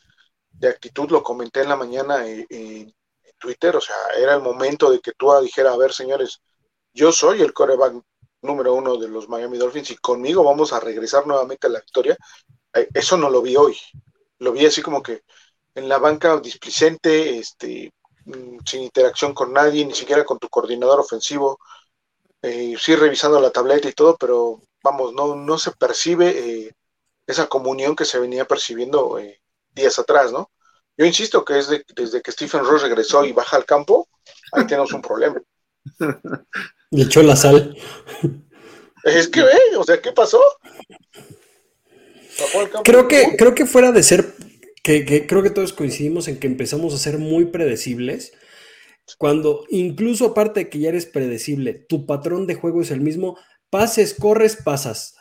de 0.51 0.69
actitud, 0.69 1.11
lo 1.11 1.23
comenté 1.23 1.63
en 1.63 1.69
la 1.69 1.77
mañana 1.77 2.27
en, 2.27 2.93
Twitter, 3.39 3.77
o 3.77 3.81
sea, 3.83 3.95
era 4.19 4.35
el 4.35 4.41
momento 4.41 4.91
de 4.91 4.99
que 4.99 5.13
Tua 5.13 5.43
dijera, 5.43 5.71
a 5.71 5.77
ver, 5.77 5.93
señores, 5.93 6.41
yo 6.95 7.13
soy 7.13 7.43
el 7.43 7.53
coreback 7.53 8.03
número 8.41 8.73
uno 8.73 8.97
de 8.97 9.09
los 9.09 9.29
Miami 9.29 9.59
Dolphins 9.59 9.91
y 9.91 9.97
conmigo 9.97 10.43
vamos 10.43 10.73
a 10.73 10.81
regresar 10.81 11.27
nuevamente 11.27 11.67
a 11.67 11.71
la 11.71 11.81
victoria. 11.81 12.17
Eso 12.95 13.19
no 13.19 13.29
lo 13.29 13.43
vi 13.43 13.57
hoy, 13.57 13.77
lo 14.39 14.53
vi 14.53 14.65
así 14.65 14.81
como 14.81 15.03
que 15.03 15.21
en 15.75 15.87
la 15.87 15.99
banca 15.99 16.41
displicente, 16.41 17.39
este, 17.39 17.93
mm, 18.25 18.59
sin 18.65 18.83
interacción 18.85 19.35
con 19.35 19.53
nadie, 19.53 19.85
ni 19.85 19.95
siquiera 19.95 20.25
con 20.25 20.39
tu 20.39 20.49
coordinador 20.49 21.01
ofensivo, 21.01 21.59
eh, 22.47 22.77
sí 22.79 22.95
revisando 22.95 23.41
la 23.41 23.51
tableta 23.51 23.89
y 23.89 23.93
todo, 23.93 24.17
pero 24.17 24.63
vamos, 24.83 25.13
no, 25.13 25.35
no 25.35 25.59
se 25.59 25.73
percibe 25.73 26.29
eh, 26.29 26.73
esa 27.27 27.49
comunión 27.49 27.97
que 27.97 28.05
se 28.05 28.21
venía 28.21 28.45
percibiendo 28.45 29.19
eh, 29.19 29.41
días 29.75 29.99
atrás, 29.99 30.31
¿no? 30.31 30.51
Yo 30.97 31.05
insisto 31.05 31.45
que 31.45 31.59
es 31.59 31.69
desde 31.69 32.23
que 32.23 32.31
Stephen 32.31 32.65
Ross 32.65 32.83
regresó 32.83 33.25
y 33.25 33.33
baja 33.33 33.57
al 33.57 33.65
campo, 33.65 34.09
ahí 34.53 34.65
tenemos 34.69 34.93
un 34.93 35.03
problema. 35.03 35.43
Le 36.91 37.03
echó 37.03 37.21
la 37.23 37.35
sal. 37.35 37.77
Es 39.03 39.27
que 39.29 39.43
ve, 39.43 39.59
o 39.77 39.83
sea, 39.83 40.01
¿qué 40.01 40.13
pasó? 40.13 40.41
Creo 42.85 43.09
que, 43.09 43.35
creo 43.37 43.55
que 43.57 43.67
fuera 43.67 43.91
de 43.91 44.05
ser, 44.05 44.35
que, 44.85 45.05
que, 45.05 45.27
creo 45.27 45.43
que 45.43 45.51
todos 45.51 45.73
coincidimos 45.73 46.29
en 46.29 46.39
que 46.39 46.47
empezamos 46.47 46.95
a 46.95 46.99
ser 46.99 47.19
muy 47.19 47.47
predecibles. 47.47 48.33
Cuando 49.19 49.65
incluso 49.71 50.27
aparte 50.27 50.61
de 50.61 50.69
que 50.71 50.81
ya 50.81 50.89
eres 50.89 51.07
predecible, 51.07 51.75
tu 51.75 52.07
patrón 52.07 52.47
de 52.47 52.55
juego 52.55 52.83
es 52.83 52.91
el 52.91 53.01
mismo, 53.01 53.39
pases, 53.71 54.15
corres, 54.15 54.57
pasas. 54.57 55.17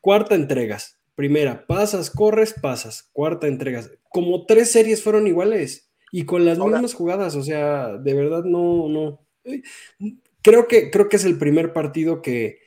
Cuarta 0.00 0.34
entregas. 0.34 0.98
Primera, 1.14 1.66
pasas, 1.66 2.10
corres, 2.10 2.54
pasas. 2.54 3.10
Cuarta 3.12 3.46
entregas. 3.46 3.90
Como 4.10 4.46
tres 4.46 4.70
series 4.70 5.02
fueron 5.02 5.26
iguales 5.26 5.90
y 6.12 6.24
con 6.24 6.44
las 6.44 6.58
mismas 6.58 6.94
jugadas. 6.94 7.36
O 7.36 7.42
sea, 7.42 7.96
de 7.98 8.14
verdad 8.14 8.44
no, 8.44 8.88
no. 8.88 9.26
Creo 10.42 10.68
que, 10.68 10.90
creo 10.90 11.08
que 11.08 11.16
es 11.16 11.24
el 11.24 11.36
primer 11.38 11.72
partido 11.72 12.22
que, 12.22 12.58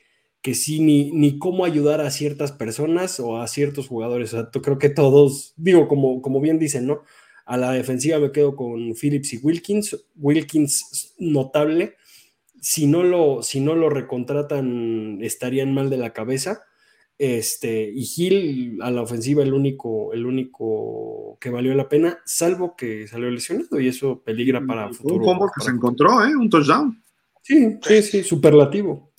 que 0.42 0.54
sí, 0.54 0.80
ni, 0.80 1.10
ni 1.10 1.38
cómo 1.38 1.64
ayudar 1.64 2.00
a 2.00 2.10
ciertas 2.10 2.52
personas 2.52 3.18
o 3.18 3.38
a 3.38 3.48
ciertos 3.48 3.88
jugadores. 3.88 4.34
O 4.34 4.36
sea, 4.42 4.50
creo 4.62 4.78
que 4.78 4.90
todos, 4.90 5.54
digo, 5.56 5.88
como, 5.88 6.22
como 6.22 6.40
bien 6.40 6.58
dicen, 6.58 6.86
¿no? 6.86 7.02
A 7.44 7.56
la 7.56 7.72
defensiva 7.72 8.18
me 8.18 8.32
quedo 8.32 8.56
con 8.56 8.94
Phillips 8.94 9.34
y 9.34 9.38
Wilkins. 9.38 9.96
Wilkins 10.16 11.14
notable 11.18 11.96
si 12.64 12.86
no 12.86 13.02
lo, 13.02 13.42
si 13.42 13.60
no 13.60 13.74
lo 13.74 13.90
recontratan, 13.90 15.18
estarían 15.20 15.74
mal 15.74 15.90
de 15.90 15.98
la 15.98 16.14
cabeza. 16.14 16.64
Este, 17.18 17.90
y 17.94 18.06
Gil 18.06 18.78
a 18.80 18.90
la 18.90 19.02
ofensiva 19.02 19.42
el 19.42 19.52
único, 19.52 20.14
el 20.14 20.24
único 20.24 21.36
que 21.42 21.50
valió 21.50 21.74
la 21.74 21.90
pena, 21.90 22.20
salvo 22.24 22.74
que 22.74 23.06
salió 23.06 23.30
lesionado 23.30 23.78
y 23.78 23.88
eso 23.88 24.22
peligra 24.24 24.64
para 24.66 24.86
un 24.86 24.94
futuro. 24.94 25.16
Un 25.16 25.24
combo 25.24 25.50
que 25.54 25.62
se 25.62 25.72
encontró, 25.72 26.24
¿eh? 26.24 26.34
Un 26.34 26.48
touchdown. 26.48 27.04
Sí, 27.42 27.78
sí, 27.82 28.02
sí, 28.02 28.24
superlativo. 28.24 29.12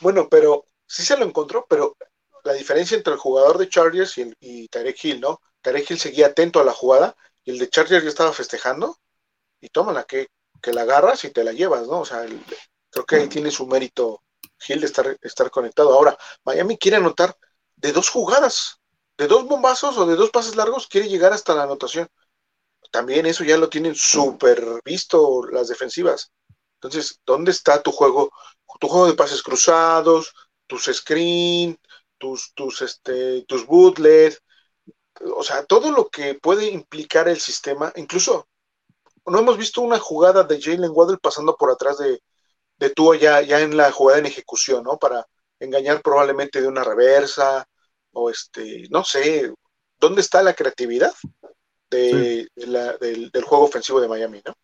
Bueno, 0.00 0.26
pero 0.30 0.64
sí 0.86 1.02
se 1.02 1.18
lo 1.18 1.26
encontró, 1.26 1.66
pero 1.68 1.98
la 2.44 2.54
diferencia 2.54 2.96
entre 2.96 3.12
el 3.12 3.18
jugador 3.18 3.58
de 3.58 3.68
Chargers 3.68 4.16
y, 4.16 4.32
y 4.40 4.68
Tarek 4.68 5.04
Hill, 5.04 5.20
¿no? 5.20 5.38
Tarek 5.62 5.90
Hill 5.90 5.98
seguía 5.98 6.26
atento 6.28 6.60
a 6.60 6.64
la 6.64 6.72
jugada 6.72 7.16
y 7.44 7.50
el 7.52 7.58
de 7.58 7.68
Chargers 7.68 8.02
ya 8.02 8.08
estaba 8.08 8.32
festejando 8.32 8.98
y 9.60 9.68
tómala, 9.68 10.04
que 10.04 10.28
que 10.60 10.72
la 10.72 10.82
agarras 10.82 11.24
y 11.24 11.30
te 11.30 11.44
la 11.44 11.52
llevas, 11.52 11.86
¿no? 11.86 12.00
O 12.00 12.04
sea, 12.04 12.26
creo 12.90 13.06
que 13.06 13.16
ahí 13.16 13.28
tiene 13.28 13.50
su 13.50 13.66
mérito 13.66 14.22
Gil 14.58 14.80
de 14.80 14.86
estar, 14.86 15.16
estar 15.22 15.50
conectado. 15.50 15.92
Ahora, 15.92 16.18
Miami 16.44 16.76
quiere 16.76 16.96
anotar 16.96 17.36
de 17.76 17.92
dos 17.92 18.08
jugadas, 18.08 18.80
de 19.16 19.28
dos 19.28 19.46
bombazos 19.46 19.96
o 19.98 20.06
de 20.06 20.16
dos 20.16 20.30
pases 20.30 20.56
largos, 20.56 20.88
quiere 20.88 21.08
llegar 21.08 21.32
hasta 21.32 21.54
la 21.54 21.62
anotación. 21.62 22.08
También 22.90 23.26
eso 23.26 23.44
ya 23.44 23.56
lo 23.56 23.68
tienen 23.68 23.94
súper 23.94 24.80
visto 24.84 25.44
las 25.52 25.68
defensivas. 25.68 26.32
Entonces, 26.74 27.20
¿dónde 27.24 27.50
está 27.50 27.82
tu 27.82 27.92
juego? 27.92 28.32
Tu 28.80 28.88
juego 28.88 29.06
de 29.06 29.14
pases 29.14 29.42
cruzados, 29.42 30.32
tus 30.66 30.84
screen, 30.92 31.78
tus, 32.16 32.52
tus, 32.54 32.82
este, 32.82 33.42
tus 33.42 33.66
bootlet, 33.66 34.38
o 35.36 35.42
sea, 35.42 35.64
todo 35.64 35.90
lo 35.90 36.08
que 36.08 36.34
puede 36.34 36.70
implicar 36.70 37.28
el 37.28 37.40
sistema, 37.40 37.92
incluso 37.96 38.48
no 39.26 39.38
hemos 39.38 39.58
visto 39.58 39.80
una 39.80 39.98
jugada 39.98 40.44
de 40.44 40.60
Jalen 40.60 40.90
Waddle 40.92 41.18
pasando 41.20 41.56
por 41.56 41.70
atrás 41.70 41.98
de, 41.98 42.22
de 42.78 42.90
Tua 42.90 43.16
ya, 43.16 43.42
ya 43.42 43.60
en 43.60 43.76
la 43.76 43.90
jugada 43.90 44.18
en 44.18 44.26
ejecución, 44.26 44.84
¿no? 44.84 44.96
Para 44.96 45.26
engañar 45.60 46.02
probablemente 46.02 46.60
de 46.60 46.68
una 46.68 46.84
reversa 46.84 47.66
o 48.12 48.30
este, 48.30 48.86
no 48.90 49.04
sé, 49.04 49.52
¿dónde 49.98 50.20
está 50.20 50.42
la 50.42 50.54
creatividad 50.54 51.12
de, 51.90 52.48
la, 52.56 52.96
del, 52.96 53.30
juego 53.44 53.64
ofensivo 53.64 54.00
de 54.00 54.08
Miami, 54.08 54.42
¿no? 54.44 54.54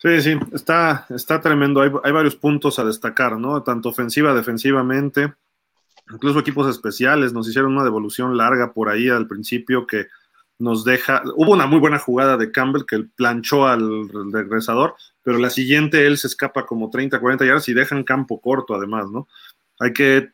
Sí, 0.00 0.22
sí, 0.22 0.38
está, 0.52 1.06
está 1.10 1.40
tremendo. 1.40 1.80
Hay, 1.80 1.90
hay, 2.04 2.12
varios 2.12 2.36
puntos 2.36 2.78
a 2.78 2.84
destacar, 2.84 3.36
¿no? 3.36 3.64
Tanto 3.64 3.88
ofensiva, 3.88 4.32
defensivamente, 4.32 5.34
incluso 6.12 6.38
equipos 6.38 6.68
especiales. 6.68 7.32
Nos 7.32 7.48
hicieron 7.48 7.72
una 7.72 7.84
devolución 7.84 8.36
larga 8.36 8.72
por 8.72 8.88
ahí 8.88 9.08
al 9.08 9.26
principio 9.26 9.86
que 9.86 10.06
nos 10.58 10.84
deja, 10.84 11.22
hubo 11.36 11.52
una 11.52 11.66
muy 11.66 11.78
buena 11.78 11.98
jugada 11.98 12.36
de 12.36 12.50
Campbell 12.50 12.84
que 12.84 13.04
planchó 13.16 13.68
al 13.68 14.08
regresador, 14.32 14.96
pero 15.22 15.38
la 15.38 15.50
siguiente 15.50 16.06
él 16.06 16.18
se 16.18 16.26
escapa 16.26 16.66
como 16.66 16.90
30, 16.90 17.20
40 17.20 17.44
yardas 17.44 17.68
y 17.68 17.74
deja 17.74 17.96
en 17.96 18.02
campo 18.02 18.40
corto 18.40 18.74
además, 18.74 19.08
¿no? 19.08 19.28
Hay 19.78 19.92
que 19.92 20.32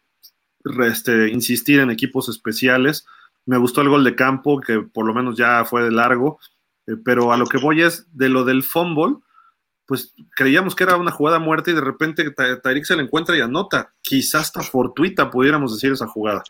este, 0.87 1.29
insistir 1.29 1.81
en 1.81 1.91
equipos 1.91 2.31
especiales. 2.31 3.07
Me 3.45 3.59
gustó 3.59 3.83
el 3.83 3.91
gol 3.91 4.03
de 4.03 4.15
campo, 4.15 4.61
que 4.61 4.81
por 4.81 5.05
lo 5.05 5.13
menos 5.13 5.37
ya 5.37 5.65
fue 5.67 5.83
de 5.83 5.91
largo, 5.91 6.39
eh, 6.87 6.97
pero 7.05 7.31
a 7.33 7.37
lo 7.37 7.47
que 7.47 7.59
voy 7.59 7.83
es 7.83 8.07
de 8.17 8.31
lo 8.31 8.45
del 8.45 8.63
fumble, 8.63 9.17
pues 9.87 10.15
creíamos 10.35 10.75
que 10.75 10.85
era 10.85 10.97
una 10.97 11.11
jugada 11.11 11.39
muerta 11.39 11.71
y 11.71 11.75
de 11.75 11.81
repente 11.81 12.31
Tyreek 12.31 12.85
se 12.85 12.97
la 12.97 13.03
encuentra 13.03 13.37
y 13.37 13.41
anota. 13.41 13.93
Quizás 14.01 14.43
hasta 14.43 14.63
fortuita 14.63 15.31
pudiéramos 15.31 15.75
decir 15.75 15.93
esa 15.93 16.07
jugada. 16.07 16.43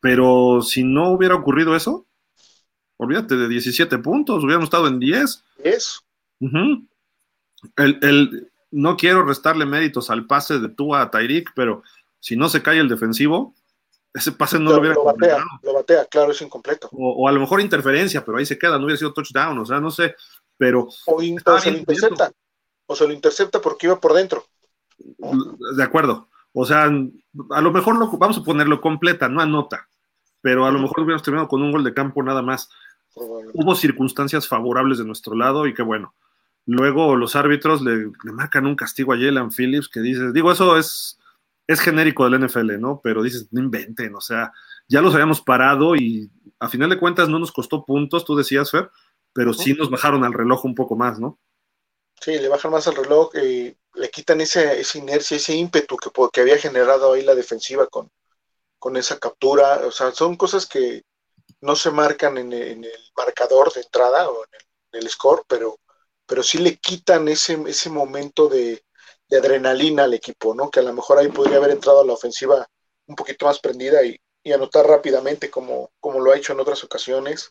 Pero 0.00 0.60
si 0.62 0.84
no 0.84 1.10
hubiera 1.10 1.34
ocurrido 1.34 1.74
eso, 1.74 2.06
olvídate 2.96 3.36
de 3.36 3.48
17 3.48 3.98
puntos, 3.98 4.44
hubiéramos 4.44 4.66
estado 4.66 4.88
en 4.88 4.98
10. 4.98 5.44
10. 5.62 6.00
el, 7.76 7.98
el, 8.02 8.52
no 8.70 8.96
quiero 8.96 9.24
restarle 9.24 9.64
méritos 9.64 10.10
al 10.10 10.26
pase 10.26 10.58
de 10.58 10.68
Tua 10.68 11.02
a 11.02 11.10
Tyreek, 11.10 11.52
pero 11.54 11.82
si 12.20 12.36
no 12.36 12.48
se 12.48 12.62
cae 12.62 12.78
el 12.78 12.88
defensivo, 12.88 13.54
ese 14.12 14.32
pase 14.32 14.58
no 14.58 14.70
lo, 14.70 14.76
lo 14.76 14.80
hubiera 14.80 14.94
lo 14.94 15.04
batea, 15.04 15.44
lo 15.62 15.74
batea, 15.74 16.04
claro, 16.04 16.32
es 16.32 16.42
incompleto. 16.42 16.88
O, 16.92 17.24
o, 17.24 17.28
a 17.28 17.32
lo 17.32 17.40
mejor 17.40 17.60
interferencia, 17.60 18.24
pero 18.24 18.36
ahí 18.36 18.44
se 18.44 18.58
queda, 18.58 18.78
no 18.78 18.84
hubiera 18.84 18.98
sido 18.98 19.14
touchdown, 19.14 19.58
o 19.58 19.64
sea, 19.64 19.80
no 19.80 19.90
sé, 19.90 20.14
pero... 20.58 20.88
O, 21.06 21.22
in, 21.22 21.40
o 21.44 21.58
se 21.58 21.70
lo 21.70 21.78
o 22.92 22.96
se 22.96 23.06
lo 23.06 23.12
intercepta 23.12 23.60
porque 23.60 23.86
iba 23.86 24.00
por 24.00 24.12
dentro. 24.12 24.44
De 25.76 25.82
acuerdo, 25.82 26.28
o 26.52 26.64
sea, 26.64 26.84
a 26.84 27.60
lo 27.60 27.72
mejor 27.72 27.98
lo, 27.98 28.08
vamos 28.18 28.38
a 28.38 28.44
ponerlo 28.44 28.80
completa, 28.80 29.28
no 29.28 29.40
anota, 29.40 29.88
pero 30.40 30.66
a 30.66 30.70
lo 30.70 30.78
mejor 30.78 31.00
hubiéramos 31.00 31.22
terminado 31.22 31.48
con 31.48 31.62
un 31.62 31.72
gol 31.72 31.84
de 31.84 31.94
campo 31.94 32.22
nada 32.22 32.42
más 32.42 32.68
hubo 33.14 33.74
circunstancias 33.74 34.48
favorables 34.48 34.98
de 34.98 35.04
nuestro 35.04 35.34
lado 35.34 35.66
y 35.66 35.74
que 35.74 35.82
bueno. 35.82 36.14
Luego 36.64 37.16
los 37.16 37.34
árbitros 37.34 37.82
le, 37.82 37.96
le 38.22 38.32
marcan 38.32 38.66
un 38.66 38.76
castigo 38.76 39.12
a 39.12 39.16
Jalen 39.16 39.50
Phillips 39.50 39.88
que 39.88 40.00
dices, 40.00 40.32
digo, 40.32 40.52
eso 40.52 40.76
es, 40.78 41.18
es 41.66 41.80
genérico 41.80 42.28
del 42.28 42.46
NFL, 42.46 42.78
¿no? 42.78 43.00
Pero 43.02 43.22
dices, 43.22 43.48
no 43.50 43.60
inventen, 43.60 44.14
o 44.14 44.20
sea, 44.20 44.52
ya 44.86 45.02
los 45.02 45.12
habíamos 45.12 45.40
parado 45.40 45.96
y 45.96 46.30
a 46.60 46.68
final 46.68 46.90
de 46.90 46.98
cuentas 46.98 47.28
no 47.28 47.40
nos 47.40 47.50
costó 47.50 47.84
puntos, 47.84 48.24
tú 48.24 48.36
decías, 48.36 48.70
Fer, 48.70 48.90
pero 49.32 49.52
sí 49.52 49.74
nos 49.74 49.90
bajaron 49.90 50.22
al 50.22 50.32
reloj 50.32 50.64
un 50.64 50.76
poco 50.76 50.94
más, 50.94 51.18
¿no? 51.18 51.38
Sí, 52.22 52.38
le 52.38 52.48
bajan 52.48 52.70
más 52.70 52.86
al 52.88 52.96
reloj 52.96 53.34
y 53.36 53.76
le 53.94 54.10
quitan 54.10 54.40
esa, 54.40 54.72
esa 54.74 54.98
inercia, 54.98 55.36
ese 55.36 55.54
ímpetu 55.54 55.96
que, 55.96 56.10
que 56.32 56.40
había 56.40 56.58
generado 56.58 57.12
ahí 57.12 57.22
la 57.22 57.34
defensiva 57.34 57.86
con, 57.88 58.10
con 58.78 58.96
esa 58.96 59.18
captura. 59.18 59.86
O 59.86 59.92
sea, 59.92 60.12
son 60.12 60.36
cosas 60.36 60.66
que, 60.66 61.02
no 61.62 61.76
se 61.76 61.90
marcan 61.90 62.38
en 62.38 62.52
el, 62.52 62.62
en 62.62 62.84
el 62.84 63.12
marcador 63.16 63.72
de 63.72 63.82
entrada 63.82 64.28
o 64.30 64.44
en 64.44 64.50
el, 64.54 64.66
en 64.92 65.02
el, 65.04 65.10
score, 65.10 65.44
pero, 65.48 65.78
pero 66.26 66.42
sí 66.42 66.58
le 66.58 66.76
quitan 66.78 67.28
ese, 67.28 67.58
ese 67.66 67.90
momento 67.90 68.48
de, 68.48 68.84
de, 69.28 69.38
adrenalina 69.38 70.04
al 70.04 70.14
equipo, 70.14 70.54
¿no? 70.54 70.70
Que 70.70 70.80
a 70.80 70.82
lo 70.82 70.92
mejor 70.92 71.18
ahí 71.18 71.28
podría 71.28 71.58
haber 71.58 71.70
entrado 71.72 72.02
a 72.02 72.06
la 72.06 72.14
ofensiva 72.14 72.66
un 73.06 73.16
poquito 73.16 73.46
más 73.46 73.60
prendida 73.60 74.04
y, 74.04 74.16
y 74.42 74.52
anotar 74.52 74.86
rápidamente 74.86 75.50
como, 75.50 75.92
como 76.00 76.20
lo 76.20 76.32
ha 76.32 76.36
hecho 76.36 76.52
en 76.52 76.60
otras 76.60 76.84
ocasiones. 76.84 77.50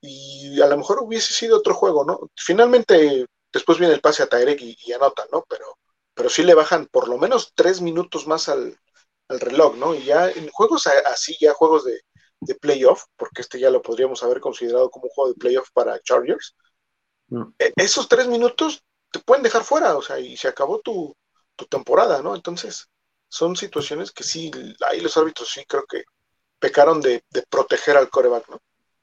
y 0.00 0.60
a 0.60 0.66
lo 0.66 0.76
mejor 0.76 1.02
hubiese 1.02 1.32
sido 1.34 1.58
otro 1.58 1.74
juego, 1.74 2.04
¿no? 2.04 2.20
Finalmente, 2.36 3.26
después 3.52 3.78
viene 3.78 3.94
el 3.94 4.00
pase 4.00 4.22
a 4.22 4.28
Tyrek 4.28 4.60
y, 4.62 4.76
y 4.84 4.92
anotan, 4.92 5.26
¿no? 5.32 5.44
Pero, 5.48 5.78
pero 6.14 6.28
sí 6.28 6.42
le 6.42 6.54
bajan 6.54 6.86
por 6.86 7.08
lo 7.08 7.18
menos 7.18 7.52
tres 7.54 7.80
minutos 7.80 8.26
más 8.26 8.48
al, 8.48 8.78
al 9.28 9.40
reloj, 9.40 9.76
¿no? 9.76 9.94
Y 9.94 10.04
ya 10.04 10.30
en 10.30 10.48
juegos 10.50 10.86
así, 10.86 11.36
ya 11.40 11.52
juegos 11.54 11.84
de, 11.84 12.00
de 12.40 12.54
playoff, 12.56 13.04
porque 13.16 13.42
este 13.42 13.60
ya 13.60 13.70
lo 13.70 13.82
podríamos 13.82 14.22
haber 14.22 14.40
considerado 14.40 14.90
como 14.90 15.04
un 15.06 15.10
juego 15.10 15.32
de 15.32 15.38
playoff 15.38 15.68
para 15.72 16.00
Chargers, 16.00 16.54
e, 17.58 17.72
esos 17.76 18.08
tres 18.08 18.26
minutos 18.26 18.82
te 19.10 19.20
pueden 19.20 19.42
dejar 19.42 19.64
fuera, 19.64 19.96
o 19.96 20.02
sea, 20.02 20.18
y 20.18 20.36
se 20.36 20.48
acabó 20.48 20.80
tu, 20.80 21.14
tu 21.56 21.66
temporada, 21.66 22.22
¿no? 22.22 22.34
Entonces, 22.34 22.88
son 23.28 23.56
situaciones 23.56 24.12
que 24.12 24.24
sí, 24.24 24.50
ahí 24.88 25.00
los 25.00 25.16
árbitros 25.16 25.50
sí 25.50 25.64
creo 25.66 25.84
que 25.88 26.02
pecaron 26.58 27.00
de, 27.00 27.22
de 27.30 27.42
proteger 27.48 27.96
al 27.96 28.10
coreback, 28.10 28.48
¿no? 28.48 28.58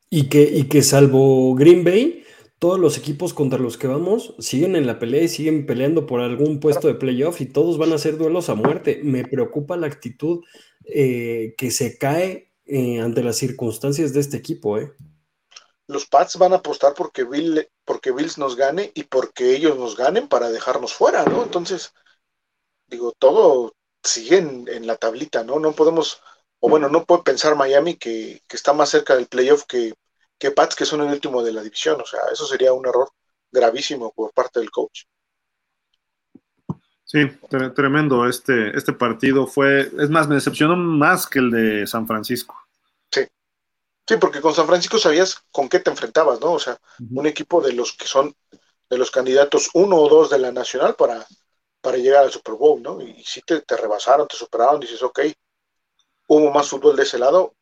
Y 0.10 0.28
que, 0.28 0.42
y 0.42 0.68
que 0.68 0.82
salvo 0.82 1.54
Green 1.56 1.84
Bay, 1.84 2.26
todos 2.60 2.78
los 2.78 2.98
equipos 2.98 3.34
contra 3.34 3.58
los 3.58 3.78
que 3.78 3.88
vamos 3.88 4.36
siguen 4.38 4.76
en 4.76 4.86
la 4.86 5.00
pelea 5.00 5.24
y 5.24 5.30
siguen 5.30 5.66
peleando 5.66 6.06
por 6.06 6.20
algún 6.20 6.60
puesto 6.60 6.88
de 6.88 6.96
playoff 6.96 7.40
y 7.40 7.46
todos 7.46 7.78
van 7.78 7.94
a 7.94 7.96
hacer 7.96 8.18
duelos 8.18 8.50
a 8.50 8.56
muerte. 8.56 9.00
Me 9.02 9.24
preocupa 9.24 9.78
la 9.78 9.88
actitud 9.88 10.44
eh, 10.84 11.56
que 11.58 11.72
se 11.72 11.98
cae 11.98 12.52
eh, 12.66 13.00
ante 13.00 13.24
las 13.24 13.38
circunstancias 13.38 14.14
de 14.14 14.20
este 14.20 14.36
equipo. 14.36 14.78
¿eh? 14.78 14.94
Los 15.88 16.06
Pats 16.06 16.38
van 16.38 16.52
a 16.52 16.58
apostar 16.58 16.94
porque, 16.94 17.24
Bill, 17.24 17.66
porque 17.86 18.12
Bills 18.12 18.38
nos 18.38 18.58
gane 18.58 18.92
y 18.94 19.04
porque 19.04 19.56
ellos 19.56 19.78
nos 19.78 19.96
ganen 19.96 20.28
para 20.28 20.50
dejarnos 20.50 20.94
fuera, 20.94 21.24
¿no? 21.24 21.44
Entonces, 21.44 21.94
digo, 22.88 23.14
todo 23.18 23.74
sigue 24.04 24.38
en, 24.38 24.86
la 24.86 24.98
tablita, 24.98 25.44
¿no? 25.46 25.60
No 25.60 25.72
podemos, 25.72 26.22
o 26.60 26.70
bueno, 26.70 26.90
no 26.90 27.06
puede 27.06 27.24
pensar 27.24 27.56
Miami 27.56 27.96
que, 27.96 28.42
que 28.48 28.56
está 28.58 28.74
más 28.74 28.90
cerca 28.90 29.16
del 29.16 29.28
playoff 29.28 29.64
que, 29.64 29.94
que 30.40 30.52
Pats, 30.52 30.76
que 30.76 30.86
son 30.86 31.02
el 31.02 31.12
último 31.12 31.44
de 31.44 31.52
la 31.52 31.62
división. 31.62 32.00
O 32.02 32.06
sea, 32.06 32.22
eso 32.32 32.48
sería 32.48 32.74
un 32.74 32.88
error 32.88 33.10
gravísimo 33.52 34.12
por 34.14 34.32
parte 34.32 34.60
del 34.60 34.72
coach. 34.72 35.04
Sí, 37.04 37.20
tremendo 37.76 38.28
este, 38.28 38.78
este 38.78 38.94
partido 38.94 39.48
fue, 39.48 39.92
es 39.98 40.10
más, 40.12 40.28
me 40.28 40.36
decepcionó 40.36 40.76
más 40.76 41.26
que 41.26 41.40
el 41.40 41.50
de 41.50 41.88
San 41.88 42.06
Francisco. 42.06 42.56
Sí, 43.12 43.22
sí, 44.08 44.18
porque 44.18 44.42
con 44.42 44.54
San 44.54 44.68
Francisco 44.68 45.00
sabías 45.00 45.44
con 45.52 45.68
qué 45.68 45.80
te 45.80 45.90
enfrentabas, 45.90 46.40
¿no? 46.40 46.54
O 46.54 46.60
sea, 46.60 46.80
un 47.12 47.26
equipo 47.26 47.62
de 47.62 47.74
los 47.74 47.94
que 47.94 48.06
son 48.06 48.36
de 48.88 48.98
los 48.98 49.10
candidatos 49.10 49.70
uno 49.74 49.98
o 49.98 50.08
dos 50.08 50.30
de 50.30 50.38
la 50.38 50.52
nacional 50.52 50.96
para, 50.96 51.26
para 51.82 51.98
llegar 51.98 52.24
al 52.24 52.32
Super 52.32 52.54
Bowl, 52.54 52.82
¿no? 52.82 53.02
Y 53.02 53.24
si 53.24 53.42
te, 53.42 53.62
te 53.62 53.76
rebasaron, 53.76 54.28
te 54.28 54.38
superaron, 54.38 54.80
dices, 54.80 55.02
ok, 55.02 55.20
hubo 56.28 56.52
más 56.52 56.70
fútbol 56.70 56.96
de 56.96 57.04
ese 57.04 57.18
lado, 57.18 57.56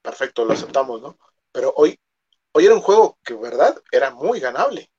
perfecto, 0.00 0.44
lo 0.44 0.52
aceptamos, 0.52 1.02
¿no? 1.02 1.18
Pero 1.52 1.72
hoy, 1.76 1.98
hoy 2.52 2.66
era 2.66 2.74
un 2.74 2.80
juego 2.80 3.18
que, 3.24 3.34
¿verdad? 3.34 3.80
Era 3.90 4.10
muy 4.10 4.40
ganable 4.40 4.90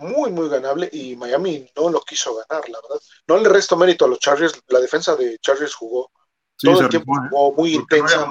muy, 0.00 0.30
muy 0.30 0.48
ganable 0.48 0.88
y 0.92 1.14
Miami 1.16 1.66
no 1.76 1.90
lo 1.90 2.00
quiso 2.00 2.34
ganar, 2.34 2.68
la 2.68 2.78
verdad. 2.80 3.00
No 3.28 3.38
le 3.38 3.48
resto 3.48 3.76
mérito 3.76 4.04
a 4.04 4.08
los 4.08 4.18
Chargers, 4.18 4.60
la 4.68 4.80
defensa 4.80 5.14
de 5.16 5.38
Chargers 5.38 5.74
jugó 5.74 6.10
todo 6.56 6.80
el 6.80 6.88
tiempo, 6.88 7.14
¿eh? 7.16 7.28
jugó 7.30 7.54
muy 7.54 7.74
intensa, 7.74 8.30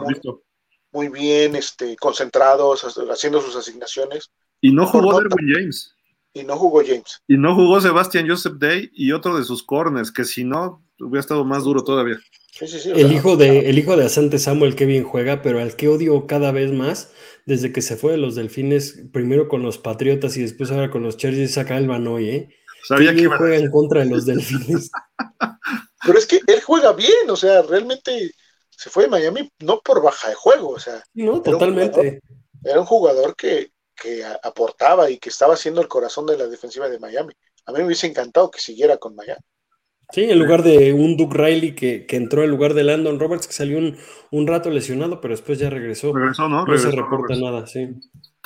muy, 0.91 1.09
bien, 1.09 1.55
este, 1.55 1.95
concentrados, 1.97 2.83
haciendo 2.83 3.41
sus 3.41 3.55
asignaciones. 3.55 4.31
Y 4.61 4.71
no 4.71 4.87
jugó 4.87 5.19
Derwin 5.19 5.53
James. 5.53 5.95
Y 6.33 6.43
no 6.43 6.57
jugó 6.57 6.81
James. 6.85 7.21
Y 7.27 7.37
no 7.37 7.55
jugó 7.55 7.79
Sebastian 7.79 8.27
Joseph 8.27 8.55
Day 8.57 8.89
y 8.93 9.11
otro 9.11 9.37
de 9.37 9.43
sus 9.43 9.63
corners, 9.63 10.11
que 10.11 10.25
si 10.25 10.43
no, 10.43 10.83
hubiera 10.99 11.21
estado 11.21 11.45
más 11.45 11.63
duro 11.63 11.83
todavía. 11.83 12.17
El, 12.61 13.11
hijo 13.11 13.37
de, 13.37 13.69
el 13.69 13.79
hijo 13.79 13.95
de 13.95 14.05
Asante 14.05 14.39
Samuel 14.39 14.75
que 14.75 14.85
bien 14.85 15.03
juega, 15.03 15.41
pero 15.41 15.59
al 15.59 15.75
que 15.75 15.87
odio 15.87 16.27
cada 16.27 16.51
vez 16.51 16.71
más 16.71 17.11
desde 17.45 17.71
que 17.71 17.81
se 17.81 17.95
fue 17.95 18.11
de 18.11 18.17
los 18.17 18.35
Delfines, 18.35 18.99
primero 19.11 19.47
con 19.47 19.63
los 19.63 19.77
Patriotas 19.77 20.37
y 20.37 20.41
después 20.41 20.71
ahora 20.71 20.91
con 20.91 21.03
los 21.03 21.17
Chargers, 21.17 21.53
saca 21.53 21.77
el 21.77 21.87
Banoy, 21.87 22.29
¿eh? 22.29 22.49
Sabía 22.87 23.13
que 23.13 23.25
juega 23.25 23.57
en 23.57 23.71
contra 23.71 24.01
de 24.01 24.09
los 24.09 24.25
Delfines. 24.25 24.91
Pero 26.05 26.17
es 26.17 26.25
que 26.25 26.39
él 26.47 26.61
juega 26.61 26.93
bien, 26.93 27.29
o 27.29 27.35
sea, 27.35 27.61
realmente 27.61 28.31
se 28.69 28.89
fue 28.89 29.03
de 29.03 29.09
Miami 29.09 29.51
no 29.59 29.81
por 29.81 30.01
baja 30.01 30.29
de 30.29 30.35
juego, 30.35 30.69
o 30.69 30.79
sea. 30.79 31.03
No, 31.13 31.41
totalmente. 31.41 32.21
era 32.63 32.79
un 32.79 32.85
jugador 32.85 33.35
que, 33.35 33.71
que 33.95 34.23
aportaba 34.43 35.09
y 35.09 35.17
que 35.17 35.29
estaba 35.29 35.57
siendo 35.57 35.81
el 35.81 35.87
corazón 35.87 36.25
de 36.25 36.37
la 36.37 36.47
defensiva 36.47 36.87
de 36.87 36.99
Miami. 36.99 37.33
A 37.65 37.71
mí 37.71 37.79
me 37.79 37.85
hubiese 37.85 38.07
encantado 38.07 38.49
que 38.49 38.59
siguiera 38.59 38.97
con 38.97 39.15
Miami. 39.15 39.41
Sí, 40.11 40.23
en 40.23 40.39
lugar 40.39 40.63
de 40.63 40.91
un 40.91 41.17
Duke 41.17 41.37
Riley 41.37 41.75
que, 41.75 42.05
entró 42.09 42.43
en 42.43 42.49
lugar 42.49 42.73
de 42.73 42.83
Landon 42.83 43.19
Roberts, 43.19 43.45
que 43.45 43.53
salió 43.53 43.77
un, 44.31 44.47
rato 44.47 44.71
lesionado, 44.71 45.21
pero 45.21 45.35
después 45.35 45.59
ya 45.59 45.69
regresó. 45.69 46.13
Regresó, 46.13 46.49
¿no? 46.49 46.65
No 46.65 46.77
se 46.77 46.91
reporta 46.91 47.35
nada, 47.35 47.67
sí. 47.67 47.89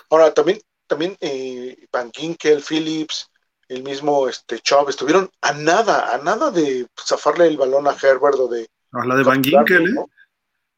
Ahora, 0.10 0.34
también, 0.34 0.60
también 0.88 1.16
eh, 1.22 1.88
Van 1.92 2.12
Ginkel, 2.12 2.62
Phillips, 2.62 3.30
el 3.70 3.84
mismo 3.84 4.28
este, 4.28 4.60
Chubb, 4.60 4.90
estuvieron 4.90 5.30
a 5.42 5.54
nada, 5.54 6.14
a 6.14 6.18
nada 6.18 6.52
de 6.52 6.86
zafarle 7.02 7.48
el 7.48 7.58
balón 7.58 7.88
a 7.88 7.92
Herbert 7.92 8.40
o 8.40 8.48
de... 8.50 8.68
Ah, 8.92 9.06
la 9.06 9.16
de 9.16 9.24
Van 9.24 9.42
Ginkel, 9.42 9.88
¿eh? 9.88 10.06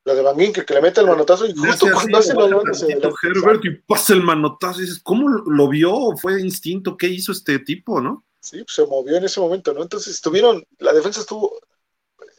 La 0.03 0.13
de 0.13 0.21
Van 0.21 0.37
Ginkel, 0.37 0.65
que 0.65 0.73
le 0.75 0.81
mete 0.81 1.01
el 1.01 1.07
manotazo 1.07 1.47
y 1.47 1.55
justo 1.55 1.87
cuando 1.91 2.19
hace 2.19 2.31
el 2.33 2.37
manotazo... 2.37 2.87
Herbert 3.23 3.65
y 3.65 3.71
pasa 3.71 4.13
el 4.13 4.21
manotazo 4.21 4.81
y 4.81 4.85
dices, 4.85 5.01
¿cómo 5.03 5.29
lo 5.29 5.67
vio? 5.67 6.15
¿Fue 6.21 6.39
instinto? 6.39 6.95
¿Qué 6.95 7.07
hizo 7.07 7.31
este 7.31 7.57
tipo, 7.57 7.99
no? 7.99 8.23
Sí, 8.45 8.57
pues, 8.57 8.75
se 8.75 8.85
movió 8.85 9.17
en 9.17 9.23
ese 9.23 9.39
momento, 9.39 9.73
¿no? 9.73 9.81
Entonces 9.81 10.13
estuvieron, 10.13 10.63
la 10.77 10.93
defensa 10.93 11.21
estuvo, 11.21 11.59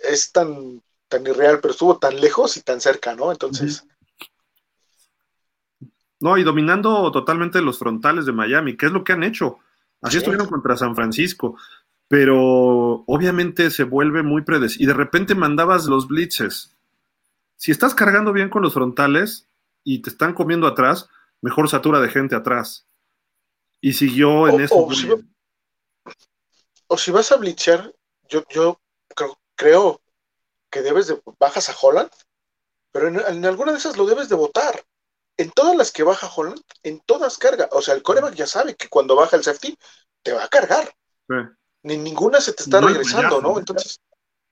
es 0.08 0.30
tan, 0.30 0.80
tan 1.08 1.26
irreal, 1.26 1.58
pero 1.60 1.72
estuvo 1.72 1.98
tan 1.98 2.20
lejos 2.20 2.56
y 2.56 2.62
tan 2.62 2.80
cerca, 2.80 3.16
¿no? 3.16 3.32
Entonces. 3.32 3.84
No, 6.20 6.38
y 6.38 6.44
dominando 6.44 7.10
totalmente 7.10 7.60
los 7.60 7.80
frontales 7.80 8.24
de 8.24 8.30
Miami, 8.30 8.76
que 8.76 8.86
es 8.86 8.92
lo 8.92 9.02
que 9.02 9.14
han 9.14 9.24
hecho. 9.24 9.58
Así 10.00 10.18
estuvieron 10.18 10.46
contra 10.46 10.76
San 10.76 10.94
Francisco, 10.94 11.58
pero 12.06 13.02
obviamente 13.08 13.72
se 13.72 13.82
vuelve 13.82 14.22
muy 14.22 14.42
predecible. 14.42 14.84
Y 14.84 14.86
de 14.86 14.94
repente 14.94 15.34
mandabas 15.34 15.86
los 15.86 16.06
blitzes. 16.06 16.76
Si 17.56 17.72
estás 17.72 17.96
cargando 17.96 18.32
bien 18.32 18.48
con 18.48 18.62
los 18.62 18.74
frontales 18.74 19.48
y 19.82 20.02
te 20.02 20.10
están 20.10 20.34
comiendo 20.34 20.68
atrás, 20.68 21.08
mejor 21.42 21.68
satura 21.68 21.98
de 21.98 22.10
gente 22.10 22.36
atrás. 22.36 22.86
Y 23.80 23.94
siguió 23.94 24.46
en 24.46 24.60
eso 24.60 24.88
o 26.88 26.98
si 26.98 27.10
vas 27.10 27.32
a 27.32 27.36
blitzar, 27.36 27.92
yo, 28.28 28.44
yo 28.50 28.80
creo, 29.54 30.00
que 30.70 30.82
debes 30.82 31.06
de, 31.06 31.20
bajas 31.38 31.68
a 31.68 31.76
Holland, 31.80 32.10
pero 32.92 33.08
en, 33.08 33.44
alguna 33.44 33.72
de 33.72 33.78
esas 33.78 33.96
lo 33.96 34.06
debes 34.06 34.28
de 34.28 34.34
votar. 34.34 34.84
En 35.38 35.50
todas 35.50 35.76
las 35.76 35.92
que 35.92 36.02
baja 36.02 36.30
Holland, 36.34 36.62
en 36.82 37.00
todas 37.00 37.36
carga. 37.36 37.68
O 37.72 37.82
sea, 37.82 37.94
el 37.94 38.02
coreback 38.02 38.34
ya 38.34 38.46
sabe 38.46 38.74
que 38.74 38.88
cuando 38.88 39.14
baja 39.14 39.36
el 39.36 39.44
safety, 39.44 39.76
te 40.22 40.32
va 40.32 40.44
a 40.44 40.48
cargar. 40.48 40.94
Ni 41.82 41.98
ninguna 41.98 42.40
se 42.40 42.52
te 42.52 42.62
está 42.62 42.80
regresando, 42.80 43.42
¿no? 43.42 43.58
Entonces, 43.58 44.00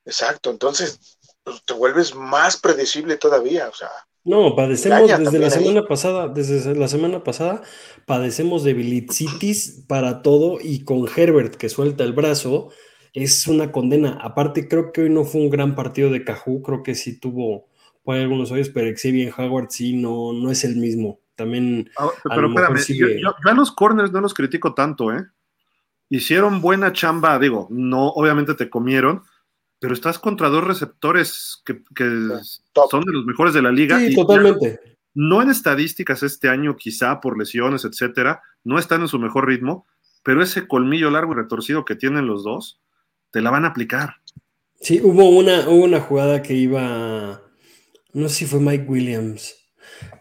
exacto, 0.05 0.51
entonces 0.51 1.19
pues, 1.43 1.65
te 1.65 1.73
vuelves 1.73 2.15
más 2.15 2.59
predecible 2.59 3.17
todavía, 3.17 3.69
o 3.69 3.75
sea. 3.75 3.91
No, 4.25 4.57
padecemos 4.57 5.11
desde 5.19 5.39
la 5.39 5.51
semana 5.51 5.87
pasada, 5.87 6.29
desde 6.29 6.75
la 6.75 6.89
semana 6.89 7.23
pasada, 7.23 7.63
padecemos 8.07 8.65
de 8.65 8.73
bilicitis 8.73 9.85
para 9.87 10.23
todo 10.23 10.59
y 10.63 10.85
con 10.85 11.07
Herbert 11.15 11.57
que 11.57 11.69
suelta 11.69 12.05
el 12.05 12.15
brazo, 12.15 12.71
es 13.13 13.47
una 13.47 13.71
condena. 13.71 14.19
Aparte, 14.23 14.67
creo 14.67 14.93
que 14.93 15.03
hoy 15.03 15.11
no 15.11 15.25
fue 15.25 15.43
un 15.43 15.51
gran 15.51 15.75
partido 15.75 16.11
de 16.11 16.25
Cajú, 16.25 16.63
creo 16.63 16.83
que 16.83 16.95
sí 16.95 17.21
tuvo 17.21 17.67
por 18.03 18.17
algunos 18.17 18.51
hoyos, 18.51 18.71
pero 18.71 18.95
Xavier 18.97 19.33
Howard 19.37 19.69
sí 19.71 19.95
no, 19.95 20.33
no 20.33 20.51
es 20.51 20.65
el 20.65 20.77
mismo. 20.77 21.21
También. 21.37 21.91
Ah, 21.99 22.09
pero 22.23 22.49
espérame, 22.49 23.21
yo, 23.21 23.35
a 23.45 23.55
los 23.55 23.73
corners 23.73 24.13
no 24.13 24.21
los 24.21 24.35
critico 24.35 24.73
tanto, 24.73 25.13
¿eh? 25.13 25.27
Hicieron 26.09 26.61
buena 26.61 26.93
chamba, 26.93 27.39
digo, 27.39 27.67
no, 27.71 28.09
obviamente 28.09 28.55
te 28.55 28.71
comieron, 28.71 29.23
pero 29.85 29.93
estás 29.93 30.19
contra 30.19 30.49
dos 30.49 30.65
receptores 30.65 31.63
que, 31.63 31.75
son 32.91 33.05
de 33.05 33.13
los 33.13 33.27
mejores 33.27 33.53
de 33.53 33.61
la 33.61 33.71
liga. 33.71 33.99
Sí, 33.99 34.15
totalmente. 34.15 34.81
no 35.13 35.43
en 35.43 35.51
estadísticas 35.51 36.23
este 36.23 36.49
año, 36.49 36.75
quizá 36.75 37.21
por 37.21 37.37
lesiones, 37.37 37.85
etcétera, 37.85 38.41
no 38.65 38.79
están 38.79 39.03
en 39.03 39.09
su 39.09 39.19
mejor 39.19 39.47
ritmo, 39.47 39.87
pero 40.23 40.43
ese 40.43 40.67
colmillo 40.67 41.11
largo 41.11 41.33
y 41.33 41.37
retorcido 41.37 41.85
que 41.85 41.97
tienen 41.97 42.27
los 42.27 42.45
dos, 42.45 42.81
te 43.31 43.43
la 43.43 43.51
van 43.51 43.67
a 43.67 43.69
aplicar. 43.69 44.23
Sí, 44.81 45.03
hubo 45.05 45.29
una, 45.29 45.69
una 45.69 46.01
jugada 46.01 46.41
que 46.41 46.55
iba, 46.55 47.43
no 48.15 48.29
sé 48.31 48.35
si 48.35 48.47
fue 48.47 48.61
Mike 48.61 48.87
Williams, 48.89 49.55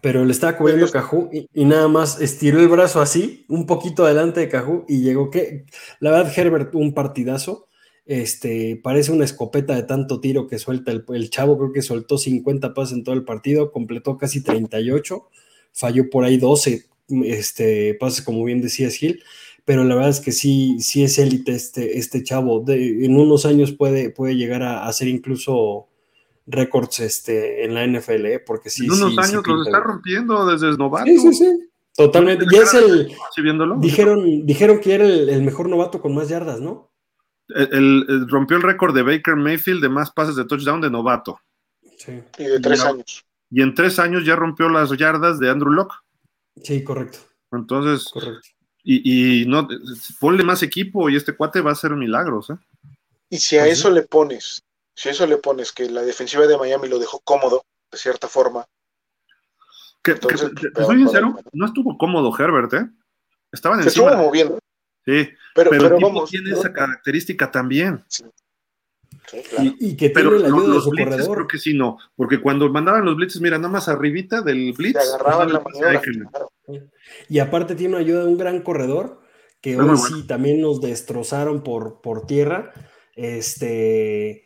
pero 0.02 0.26
le 0.26 0.34
estaba 0.34 0.58
cubriendo 0.58 0.92
Cajú 0.92 1.30
y, 1.32 1.48
y, 1.54 1.64
nada 1.64 1.88
más 1.88 2.20
estiró 2.20 2.60
el 2.60 2.68
brazo 2.68 3.00
así, 3.00 3.46
un 3.48 3.66
poquito 3.66 4.04
adelante 4.04 4.42
de 4.42 4.50
Cajú 4.50 4.84
y 4.90 5.04
llegó 5.04 5.30
que, 5.30 5.68
la 6.02 6.12
verdad, 6.12 6.34
Herbert, 6.38 6.76
un 6.76 6.94
partidazo 6.94 7.70
este, 8.06 8.80
parece 8.84 9.12
una 9.12 9.26
escopeta 9.26 9.76
de 9.76 9.84
tanto 9.84 10.20
tiro 10.20 10.48
que 10.48 10.60
suelta 10.60 10.92
el, 10.92 11.30
chavo, 11.30 11.58
creo 11.58 11.72
que 11.72 11.82
soltó 11.82 12.18
50 12.18 12.74
pases 12.74 12.98
en 12.98 13.04
todo 13.04 13.16
el 13.16 13.24
partido, 13.24 13.72
completó 13.72 14.18
casi 14.18 14.42
38, 14.42 15.28
falló 15.72 16.10
por 16.10 16.24
ahí 16.26 16.38
12 16.38 16.86
este, 17.26 17.96
pases, 17.96 18.24
como 18.24 18.44
bien 18.44 18.62
decía 18.62 18.90
Gil, 18.90 19.24
pero 19.66 19.84
la 19.84 19.96
verdad 19.96 20.10
es 20.10 20.20
que 20.20 20.32
sí, 20.32 20.78
sí 20.80 21.04
es 21.04 21.18
élite 21.18 21.54
este, 21.54 21.98
este 21.98 22.24
chavo. 22.24 22.60
De, 22.60 23.06
en 23.06 23.16
unos 23.16 23.46
años 23.46 23.72
puede, 23.72 24.10
puede 24.10 24.36
llegar 24.36 24.64
a 24.64 24.88
hacer 24.88 25.08
incluso 25.08 25.88
récords 26.46 27.00
este, 27.00 27.64
en 27.64 27.74
la 27.74 27.88
NFL, 27.88 28.26
¿eh? 28.26 28.40
porque 28.40 28.70
sí. 28.70 28.86
En 28.86 28.92
unos 28.92 29.18
años 29.18 29.46
los 29.48 29.66
está 29.66 29.80
rompiendo 29.80 30.46
desde 30.46 30.78
novato. 30.78 31.06
Sí, 31.06 31.18
sí, 31.18 31.34
sí. 31.34 31.70
Totalmente. 31.96 32.46
Y 32.50 32.56
es 32.56 32.74
el. 32.74 33.12
Dijeron, 33.80 34.46
dijeron 34.46 34.80
que 34.80 34.96
era 34.96 35.06
el, 35.06 35.44
mejor 35.44 35.70
novato 35.70 36.02
con 36.02 36.16
más 36.16 36.28
yardas, 36.28 36.60
¿no? 36.60 36.90
El, 37.56 38.28
rompió 38.30 38.58
el 38.58 38.64
récord 38.64 38.96
de 38.96 39.04
Baker 39.04 39.36
Mayfield 39.36 39.82
de 39.82 39.90
más 39.90 40.12
pases 40.12 40.36
de 40.36 40.46
touchdown 40.46 40.82
de 40.82 40.90
novato. 40.90 41.40
Sí. 41.98 42.24
Y 42.38 42.44
de 42.46 42.60
tres 42.60 42.84
años. 42.84 43.26
Y 43.50 43.62
en 43.62 43.76
tres 43.76 44.00
años 44.00 44.26
ya 44.26 44.36
rompió 44.36 44.70
las 44.70 44.90
yardas 44.98 45.40
de 45.40 45.50
Andrew 45.50 45.72
Locke. 45.72 45.94
Sí, 46.64 46.84
correcto. 46.84 47.20
Entonces, 47.52 48.10
correcto. 48.12 48.50
Y, 48.84 49.44
y, 49.44 49.46
no, 49.46 49.68
ponle 50.20 50.44
más 50.44 50.62
equipo 50.62 51.10
y 51.10 51.16
este 51.16 51.36
cuate 51.36 51.62
va 51.62 51.70
a 51.70 51.74
hacer 51.74 51.92
milagros. 51.92 52.50
¿eh? 52.50 52.56
Y 53.30 53.38
si 53.38 53.58
a 53.58 53.66
eso 53.66 53.90
le 53.90 54.02
pones, 54.02 54.64
si 54.94 55.10
a 55.10 55.12
eso 55.14 55.26
le 55.26 55.38
pones 55.38 55.72
que 55.72 55.90
la 55.90 56.02
defensiva 56.02 56.46
de 56.48 56.58
Miami 56.58 56.90
lo 56.90 57.00
dejó 57.00 57.20
cómodo, 57.24 57.64
de 57.92 57.98
cierta 57.98 58.28
forma, 58.28 58.66
que, 60.04 60.16
te 60.16 60.84
soy 60.84 60.98
sincero, 60.98 61.40
no 61.54 61.66
estuvo 61.66 61.98
cómodo 61.98 62.38
Herbert, 62.38 62.74
¿eh? 62.74 62.90
Estaban 63.54 63.82
Se 63.82 63.88
encima. 63.88 64.10
estuvo 64.10 64.26
moviendo. 64.26 64.60
Sí, 65.06 65.30
pero, 65.54 65.70
pero, 65.70 65.98
pero 65.98 66.24
tiene 66.26 66.52
esa 66.52 66.72
característica 66.72 67.52
también. 67.52 68.04
Sí. 68.08 68.24
y, 69.80 69.96
que 69.96 70.10
tiene 70.10 70.40
la 70.40 70.48
ayuda 70.48 70.76
de 70.76 70.82
su 70.82 70.90
blitzes, 70.90 71.12
corredor. 71.12 71.36
Creo 71.38 71.48
que 71.48 71.58
sí, 71.58 71.74
no. 71.74 71.98
Porque 72.16 72.40
cuando 72.42 72.70
mandaban 72.70 73.06
los 73.06 73.16
blitzes, 73.16 73.42
mira, 73.42 73.58
nada 73.58 73.70
más 73.70 73.88
arribita 73.88 74.42
del 74.42 74.74
blitz. 74.74 74.98
agarraban 74.98 75.54
la 75.54 75.60
maniobra, 75.60 76.02
Y 77.30 77.40
aparte 77.40 77.76
tiene 77.76 77.98
ayuda 77.98 78.22
de 78.24 78.30
un 78.30 78.38
gran 78.38 78.62
corredor, 78.62 79.22
que 79.62 79.78
hoy 79.78 79.98
sí 79.98 80.28
también 80.28 80.62
nos 80.62 80.82
destrozaron 80.82 81.64
por, 81.64 82.02
por 82.02 82.26
tierra. 82.26 82.72
Este 83.16 84.44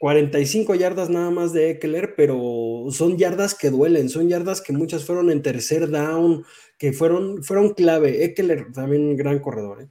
45 0.00 0.74
yardas 0.76 1.10
nada 1.10 1.30
más 1.30 1.52
de 1.52 1.72
Eckler, 1.72 2.14
pero 2.16 2.86
son 2.90 3.18
yardas 3.18 3.54
que 3.54 3.68
duelen, 3.68 4.08
son 4.08 4.30
yardas 4.30 4.62
que 4.62 4.72
muchas 4.72 5.04
fueron 5.04 5.30
en 5.30 5.42
tercer 5.42 5.90
down, 5.90 6.42
que 6.78 6.94
fueron, 6.94 7.44
fueron 7.44 7.74
clave. 7.74 8.24
Eckler 8.24 8.72
también 8.72 9.02
un 9.02 9.16
gran 9.16 9.40
corredor. 9.40 9.82
¿eh? 9.82 9.88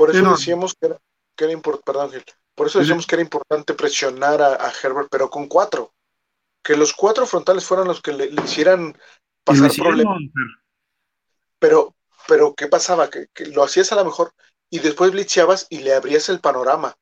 Por 0.00 0.16
eso 0.16 0.30
decíamos 0.30 0.74
que 0.74 0.86
era, 0.86 0.98
que 1.36 1.52
importante, 1.52 2.24
por 2.54 2.68
eso 2.68 2.78
decíamos 2.78 3.06
que 3.06 3.16
era 3.16 3.22
importante 3.22 3.74
presionar 3.74 4.40
a, 4.40 4.72
Herbert, 4.82 5.08
pero 5.10 5.28
con 5.28 5.46
cuatro. 5.46 5.92
Que 6.62 6.74
los 6.74 6.94
cuatro 6.94 7.26
frontales 7.26 7.66
fueran 7.66 7.86
los 7.86 8.00
que 8.00 8.12
le, 8.12 8.30
hicieran 8.44 8.96
pasar 9.44 9.70
problemas. 9.76 10.18
Pero, 11.58 11.94
pero, 12.26 12.54
¿qué 12.54 12.66
pasaba? 12.66 13.10
Que, 13.10 13.26
que, 13.34 13.46
lo 13.48 13.62
hacías 13.62 13.92
a 13.92 13.96
lo 13.96 14.06
mejor 14.06 14.32
y 14.70 14.78
después 14.78 15.10
blitzeabas 15.10 15.66
y 15.68 15.80
le 15.80 15.92
abrías 15.92 16.30
el 16.30 16.40
panorama 16.40 16.96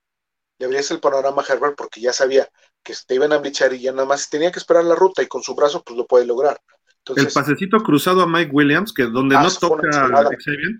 le 0.59 0.67
abrías 0.67 0.91
el 0.91 0.99
panorama 0.99 1.43
a 1.43 1.53
Herbert 1.53 1.77
porque 1.77 2.01
ya 2.01 2.13
sabía 2.13 2.49
que 2.83 2.93
te 3.07 3.15
iban 3.15 3.33
a 3.33 3.39
blichar 3.39 3.73
y 3.75 3.81
ya 3.81 3.93
nada 3.93 4.07
más 4.07 4.29
tenía 4.29 4.51
que 4.51 4.59
esperar 4.59 4.85
la 4.85 4.97
ruta 4.97 5.23
y 5.23 5.29
con 5.29 5.41
su 5.41 5.55
brazo 5.55 5.85
pues 5.85 5.97
lo 5.97 6.05
puede 6.05 6.27
lograr. 6.27 6.61
el 7.15 7.29
pasecito 7.29 7.79
cruzado 7.79 8.23
a 8.23 8.27
Mike 8.27 8.51
Williams, 8.53 8.93
que 8.93 9.05
donde 9.05 9.37
ah, 9.37 9.43
no 9.43 9.51
toca 9.51 9.89
Xavier, 9.89 10.79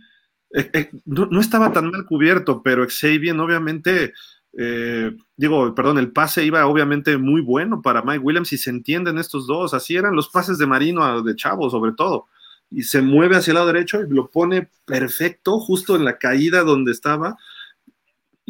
eh, 0.55 0.71
eh, 0.73 0.91
no, 1.05 1.41
estaba 1.41 1.73
tan 1.73 1.91
mal 1.91 2.05
cubierto, 2.07 2.63
pero 2.63 2.87
Xavier 2.89 3.39
obviamente, 3.39 4.15
eh, 4.57 5.17
digo, 5.37 5.75
perdón, 5.75 5.99
el 5.99 6.13
pase 6.13 6.45
iba 6.45 6.67
obviamente 6.67 7.17
muy 7.19 7.41
bueno 7.41 7.83
para 7.83 8.03
Mike 8.03 8.19
Williams 8.21 8.53
y 8.53 8.59
se 8.59 8.71
entienden 8.71 9.19
estos 9.19 9.47
dos, 9.47 9.75
así 9.75 9.97
eran 9.97 10.15
los 10.15 10.29
pases 10.29 10.59
de 10.59 10.67
Marino 10.67 11.23
de 11.23 11.37
Chavo 11.37 11.69
sobre 11.71 11.93
todo, 11.93 12.27
y 12.71 12.83
se 12.83 13.03
mueve 13.03 13.37
hacia 13.37 13.53
el 13.53 13.57
lado 13.57 13.67
derecho 13.69 14.01
y 14.01 14.09
lo 14.09 14.29
pone 14.29 14.71
perfecto 14.85 15.59
justo 15.59 15.97
en 15.97 16.05
la 16.05 16.19
caída 16.19 16.63
donde 16.63 16.93
estaba 16.93 17.37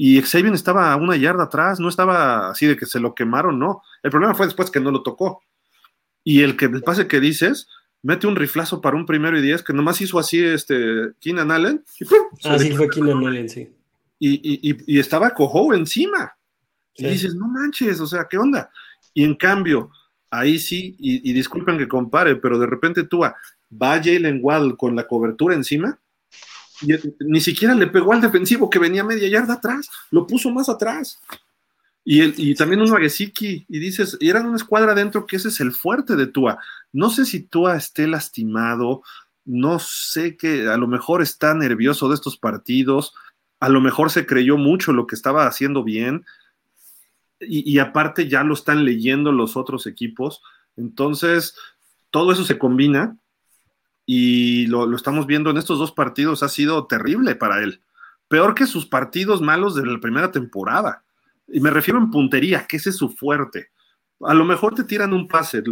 y 0.01 0.23
Xavier 0.23 0.55
estaba 0.55 0.93
a 0.93 0.97
una 0.97 1.17
yarda 1.17 1.43
atrás, 1.43 1.81
no 1.81 1.89
estaba 1.89 2.51
así 2.51 2.67
de 2.67 2.77
que 2.77 2.87
se 2.87 3.01
lo 3.01 3.17
quemaron, 3.17 3.59
no. 3.59 3.83
El 4.05 4.13
problema 4.13 4.33
fue 4.33 4.47
después 4.47 4.71
que 4.71 4.79
no 4.79 4.93
lo 4.93 5.03
tocó. 5.03 5.43
Y 6.23 6.43
el 6.43 6.57
que 6.57 6.67
el 6.67 6.85
pase 6.85 7.09
que 7.09 7.19
dices, 7.19 7.67
mete 8.03 8.27
un 8.27 8.37
riflazo 8.37 8.81
para 8.81 8.97
un 8.97 9.07
primero 9.07 9.39
y 9.39 9.43
diez, 9.43 9.63
que 9.63 9.73
nomás 9.73 10.01
hizo 10.01 10.19
así 10.19 10.43
este 10.43 11.13
Keenan 11.21 11.51
Allen. 11.51 11.85
Y 11.99 12.05
ah, 12.49 12.59
sí, 12.59 12.73
fue 12.73 12.89
Keenan 12.89 13.27
Allen, 13.27 13.49
sí. 13.49 13.69
Y, 14.19 14.75
y, 14.87 14.99
estaba 14.99 15.31
Cojo 15.31 15.75
encima. 15.75 16.37
Y 16.95 17.07
dices, 17.07 17.35
no 17.35 17.47
manches, 17.47 18.01
o 18.01 18.07
sea, 18.07 18.27
¿qué 18.29 18.37
onda? 18.37 18.71
Y 19.15 19.23
en 19.23 19.37
cambio, 19.37 19.91
ahí 20.31 20.59
sí, 20.59 20.97
y, 20.99 21.33
disculpen 21.33 21.79
que 21.79 21.87
compare, 21.87 22.37
pero 22.37 22.59
de 22.59 22.67
repente 22.67 23.05
tú 23.05 23.21
va 23.21 24.03
Jalen 24.03 24.41
Waddle 24.43 24.77
con 24.77 24.97
la 24.97 25.07
cobertura 25.07 25.55
encima 25.55 25.99
ni 27.21 27.41
siquiera 27.41 27.75
le 27.75 27.87
pegó 27.87 28.13
al 28.13 28.21
defensivo 28.21 28.71
que 28.71 28.79
venía 28.79 29.05
media 29.05 29.29
yarda 29.29 29.55
atrás, 29.55 29.89
lo 30.11 30.27
puso 30.27 30.51
más 30.51 30.69
atrás. 30.69 31.21
Y, 32.11 32.55
también 32.55 32.81
un 32.81 32.89
Magesiki, 32.89 33.67
y 33.69 33.79
dices, 33.79 34.17
y 34.19 34.31
eran 34.31 34.47
una 34.47 34.57
escuadra 34.57 34.93
adentro 34.93 35.27
que 35.27 35.37
ese 35.37 35.49
es 35.49 35.61
el 35.61 35.73
fuerte 35.73 36.17
de 36.17 36.27
Tua. 36.27 36.59
No 36.91 37.11
sé 37.11 37.27
si 37.27 37.43
Tua 37.43 37.77
esté 37.77 38.07
lastimado, 38.09 39.03
no 39.45 39.79
sé 39.79 40.39
que 40.39 40.69
a 40.69 40.79
lo 40.79 40.87
mejor 40.87 41.21
está 41.21 41.53
nervioso 41.53 42.09
de 42.09 42.15
estos 42.15 42.39
partidos, 42.39 43.13
a 43.61 43.69
lo 43.69 43.83
mejor 43.83 44.11
se 44.11 44.25
creyó 44.25 44.57
mucho 44.57 44.95
lo 44.95 45.07
que 45.07 45.17
estaba 45.17 45.47
haciendo 45.47 45.85
bien, 45.85 46.25
y 47.41 47.79
aparte 47.79 48.27
ya 48.27 48.43
lo 48.43 48.55
están 48.55 48.87
leyendo 48.87 49.31
los 49.31 49.59
otros 49.59 49.87
equipos. 49.87 50.41
Entonces, 50.77 51.57
todo 52.11 52.33
eso 52.33 52.43
se 52.43 52.59
combina 52.59 53.19
y 54.07 54.67
lo, 54.69 54.97
estamos 54.97 55.27
viendo 55.27 55.51
en 55.51 55.59
estos 55.59 55.79
dos 55.79 55.93
partidos, 55.93 56.43
ha 56.43 56.49
sido 56.49 56.87
terrible 56.87 57.35
para 57.35 57.63
él. 57.63 57.83
Peor 58.29 58.55
que 58.55 58.67
sus 58.67 58.87
partidos 58.87 59.43
malos 59.43 59.75
de 59.75 59.85
la 59.85 60.01
primera 60.01 60.33
temporada. 60.33 61.05
Y 61.49 61.61
me 61.61 61.71
refiero 61.71 61.99
en 61.99 62.11
puntería, 62.11 62.67
que 62.67 62.77
ese 62.77 62.91
es 62.91 62.97
su 62.97 63.09
fuerte. 63.09 63.71
A 64.21 64.35
lo 64.35 64.45
mejor 64.45 64.75
te 64.75 64.85
tiran 64.85 65.13
un 65.13 65.29
pase, 65.29 65.63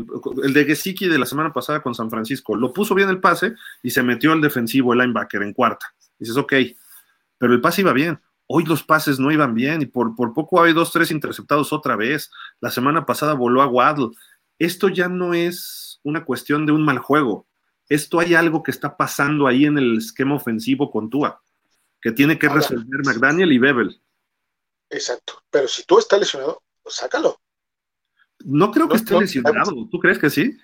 el 0.42 0.52
de 0.52 0.64
Gesicki 0.64 1.08
de 1.08 1.18
la 1.18 1.26
semana 1.26 1.52
pasada 1.52 1.82
con 1.82 1.94
San 1.94 2.10
Francisco, 2.10 2.54
lo 2.54 2.72
puso 2.72 2.94
bien 2.94 3.08
el 3.08 3.20
pase 3.20 3.54
y 3.82 3.90
se 3.90 4.02
metió 4.02 4.32
el 4.32 4.40
defensivo, 4.40 4.92
el 4.92 5.00
linebacker, 5.00 5.42
en 5.42 5.52
cuarta. 5.52 5.92
Dices, 6.18 6.36
ok, 6.36 6.52
pero 7.38 7.52
el 7.52 7.60
pase 7.60 7.80
iba 7.80 7.92
bien. 7.92 8.20
Hoy 8.46 8.64
los 8.64 8.84
pases 8.84 9.18
no 9.18 9.32
iban 9.32 9.54
bien 9.54 9.82
y 9.82 9.86
por, 9.86 10.14
por 10.14 10.32
poco 10.32 10.62
hay 10.62 10.72
dos, 10.72 10.92
tres 10.92 11.10
interceptados 11.10 11.72
otra 11.72 11.96
vez. 11.96 12.30
La 12.60 12.70
semana 12.70 13.04
pasada 13.04 13.34
voló 13.34 13.62
a 13.62 13.66
Waddle. 13.66 14.10
Esto 14.58 14.88
ya 14.88 15.08
no 15.08 15.34
es 15.34 16.00
una 16.04 16.24
cuestión 16.24 16.64
de 16.64 16.72
un 16.72 16.84
mal 16.84 16.98
juego 16.98 17.46
esto 17.88 18.18
hay 18.18 18.34
algo 18.34 18.62
que 18.62 18.70
está 18.70 18.96
pasando 18.96 19.46
ahí 19.46 19.64
en 19.64 19.78
el 19.78 19.98
esquema 19.98 20.34
ofensivo 20.34 20.90
con 20.90 21.08
Tua, 21.08 21.40
que 22.00 22.12
tiene 22.12 22.38
que 22.38 22.48
resolver 22.48 23.04
McDaniel 23.04 23.52
y 23.52 23.58
Bebel. 23.58 24.00
Exacto, 24.90 25.42
pero 25.50 25.68
si 25.68 25.84
tú 25.84 25.98
estás 25.98 26.20
lesionado, 26.20 26.62
pues 26.82 26.96
sácalo. 26.96 27.40
No 28.44 28.70
creo 28.70 28.88
que 28.88 28.96
esté 28.96 29.18
lesionado, 29.18 29.72
¿tú 29.90 29.98
crees 29.98 30.18
que 30.18 30.30
sí? 30.30 30.56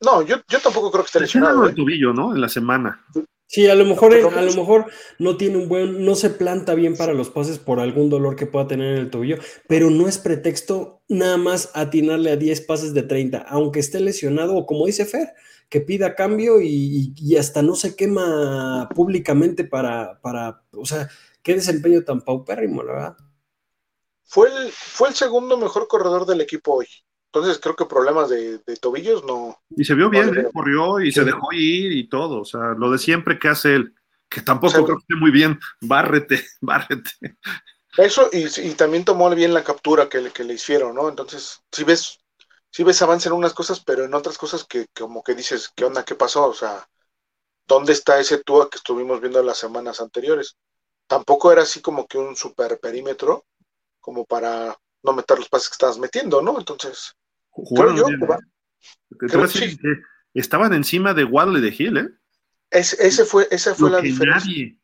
No, 0.00 0.22
yo, 0.22 0.40
tampoco 0.62 0.90
creo 0.90 1.04
que 1.04 1.08
esté 1.08 1.20
lesionado. 1.20 1.64
el 1.64 1.72
¿eh? 1.72 1.74
tobillo, 1.74 2.12
¿no? 2.12 2.34
En 2.34 2.40
la 2.40 2.48
semana. 2.48 3.04
Sí, 3.46 3.68
a 3.68 3.74
lo 3.74 3.84
mejor, 3.84 4.14
a 4.14 4.42
lo 4.42 4.52
mejor 4.54 4.86
no 5.18 5.36
tiene 5.36 5.58
un 5.58 5.68
buen, 5.68 6.04
no 6.04 6.14
se 6.14 6.30
planta 6.30 6.74
bien 6.74 6.96
para 6.96 7.12
los 7.12 7.30
pases 7.30 7.58
por 7.58 7.78
algún 7.78 8.10
dolor 8.10 8.36
que 8.36 8.46
pueda 8.46 8.66
tener 8.66 8.94
en 8.94 9.00
el 9.02 9.10
tobillo, 9.10 9.36
pero 9.68 9.90
no 9.90 10.08
es 10.08 10.18
pretexto 10.18 11.02
nada 11.08 11.36
más 11.36 11.70
atinarle 11.74 12.32
a 12.32 12.36
10 12.36 12.62
pases 12.62 12.94
de 12.94 13.02
30, 13.02 13.38
aunque 13.38 13.80
esté 13.80 14.00
lesionado 14.00 14.56
o 14.56 14.66
como 14.66 14.86
dice 14.86 15.04
Fer, 15.04 15.34
que 15.68 15.80
pida 15.80 16.14
cambio 16.14 16.60
y, 16.60 17.36
hasta 17.38 17.62
no 17.62 17.74
se 17.74 17.94
quema 17.96 18.88
públicamente 18.94 19.64
para, 19.64 20.20
para, 20.20 20.62
o 20.72 20.86
sea, 20.86 21.08
qué 21.42 21.54
desempeño 21.54 22.02
tan 22.02 22.22
paupérrimo, 22.22 22.82
la 22.82 22.92
verdad. 22.92 23.16
Fue 24.26 24.48
el, 24.48 24.70
fue 24.72 25.08
el 25.08 25.14
segundo 25.14 25.56
mejor 25.56 25.86
corredor 25.88 26.26
del 26.26 26.40
equipo 26.40 26.74
hoy. 26.76 26.86
Entonces 27.32 27.58
creo 27.60 27.74
que 27.74 27.86
problemas 27.86 28.28
de, 28.28 28.60
tobillos 28.80 29.24
no. 29.24 29.58
Y 29.70 29.84
se 29.84 29.94
vio 29.94 30.08
bien, 30.08 30.36
¿eh? 30.38 30.48
corrió 30.52 31.00
y 31.00 31.10
se 31.10 31.24
dejó 31.24 31.52
ir 31.52 31.92
y 31.92 32.08
todo. 32.08 32.40
O 32.40 32.44
sea, 32.44 32.74
lo 32.76 32.90
de 32.90 32.98
siempre 32.98 33.38
que 33.38 33.48
hace 33.48 33.74
él, 33.74 33.94
que 34.28 34.40
tampoco 34.40 34.84
creo 34.84 34.96
que 34.96 35.02
esté 35.02 35.16
muy 35.16 35.30
bien. 35.30 35.58
Bárrete, 35.80 36.44
bárrete. 36.60 37.10
Eso, 37.96 38.28
y, 38.32 38.46
y, 38.60 38.74
también 38.74 39.04
tomó 39.04 39.30
bien 39.30 39.54
la 39.54 39.62
captura 39.62 40.08
que 40.08 40.20
le, 40.20 40.30
que 40.30 40.42
le 40.44 40.54
hicieron, 40.54 40.96
¿no? 40.96 41.08
Entonces, 41.08 41.62
si 41.70 41.84
ves 41.84 42.18
sí 42.74 42.82
ves 42.82 43.00
avance 43.02 43.28
en 43.28 43.36
unas 43.36 43.54
cosas, 43.54 43.78
pero 43.78 44.04
en 44.04 44.14
otras 44.14 44.36
cosas 44.36 44.64
que, 44.64 44.88
como 44.88 45.22
que 45.22 45.36
dices, 45.36 45.70
¿qué 45.76 45.84
onda? 45.84 46.04
¿Qué 46.04 46.16
pasó? 46.16 46.48
O 46.48 46.54
sea, 46.54 46.88
¿dónde 47.68 47.92
está 47.92 48.18
ese 48.18 48.42
Tua 48.42 48.68
que 48.68 48.78
estuvimos 48.78 49.20
viendo 49.20 49.40
las 49.44 49.58
semanas 49.58 50.00
anteriores? 50.00 50.56
Tampoco 51.06 51.52
era 51.52 51.62
así 51.62 51.80
como 51.80 52.08
que 52.08 52.18
un 52.18 52.34
super 52.34 52.80
perímetro, 52.80 53.44
como 54.04 54.26
para 54.26 54.78
no 55.02 55.14
meter 55.14 55.38
los 55.38 55.48
pases 55.48 55.70
que 55.70 55.74
estabas 55.74 55.98
metiendo, 55.98 56.42
¿no? 56.42 56.58
Entonces, 56.58 57.16
creo 57.74 57.96
yo 57.96 58.04
que 58.04 60.02
estaban 60.34 60.74
encima 60.74 61.14
de 61.14 61.24
Wadley 61.24 61.62
de 61.62 61.74
Hill, 61.76 61.96
¿eh? 61.96 62.08
ese 62.70 63.24
fue, 63.24 63.48
esa 63.50 63.74
fue 63.74 63.90
la 63.90 64.02
diferencia. 64.02 64.76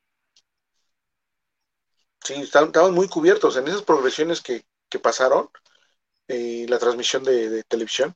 Sí, 2.24 2.34
estaban, 2.34 2.94
muy 2.94 3.08
cubiertos 3.08 3.58
en 3.58 3.68
esas 3.68 3.82
progresiones 3.82 4.40
que, 4.40 4.64
que 4.88 4.98
pasaron 4.98 5.50
eh, 6.28 6.64
la 6.66 6.78
transmisión 6.78 7.22
de, 7.22 7.62
televisión, 7.64 8.14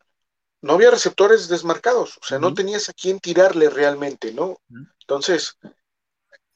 no 0.62 0.74
había 0.74 0.90
receptores 0.90 1.48
desmarcados, 1.48 2.16
o 2.22 2.24
sea, 2.24 2.38
no 2.38 2.54
tenías 2.54 2.88
a 2.88 2.94
quién 2.94 3.20
tirarle 3.20 3.68
realmente, 3.68 4.32
¿no? 4.32 4.58
Entonces, 5.00 5.58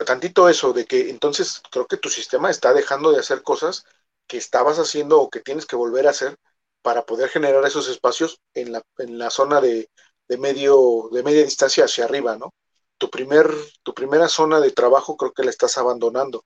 tantito 0.06 0.48
eso 0.48 0.72
de 0.72 0.86
que 0.86 1.10
entonces 1.10 1.60
creo 1.70 1.86
que 1.86 1.98
tu 1.98 2.08
sistema 2.08 2.50
está 2.50 2.72
dejando 2.72 3.12
de 3.12 3.20
hacer 3.20 3.42
cosas 3.42 3.84
que 4.28 4.36
estabas 4.36 4.78
haciendo 4.78 5.20
o 5.20 5.30
que 5.30 5.40
tienes 5.40 5.66
que 5.66 5.76
volver 5.76 6.06
a 6.06 6.10
hacer 6.10 6.36
para 6.82 7.02
poder 7.02 7.28
generar 7.28 7.64
esos 7.64 7.88
espacios 7.88 8.40
en 8.54 8.72
la, 8.72 8.82
en 8.98 9.18
la 9.18 9.30
zona 9.30 9.60
de, 9.60 9.90
medio, 10.38 11.08
de 11.12 11.22
media 11.22 11.42
distancia 11.42 11.84
hacia 11.84 12.04
arriba, 12.04 12.36
¿no? 12.36 12.54
Tu, 12.98 13.10
primer, 13.10 13.50
tu 13.82 13.94
primera 13.94 14.28
zona 14.28 14.60
de 14.60 14.70
trabajo 14.70 15.16
creo 15.16 15.32
que 15.32 15.44
la 15.44 15.50
estás 15.50 15.78
abandonando. 15.78 16.44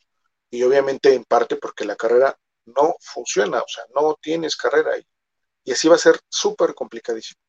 Y 0.51 0.63
obviamente 0.63 1.15
en 1.15 1.25
parte 1.25 1.57
porque 1.57 1.85
la 1.85 1.97
carrera 1.97 2.37
no 2.67 2.95
funciona, 3.01 3.59
o 3.59 3.69
sea, 3.69 3.85
no 3.95 4.17
tienes 4.21 4.57
carrera 4.57 4.93
ahí. 4.93 5.07
Y 5.65 5.73
así 5.73 5.89
va 5.89 5.97
a 5.97 5.99
ser 5.99 6.19
súper 6.29 6.75
complicadísimo. 6.75 7.41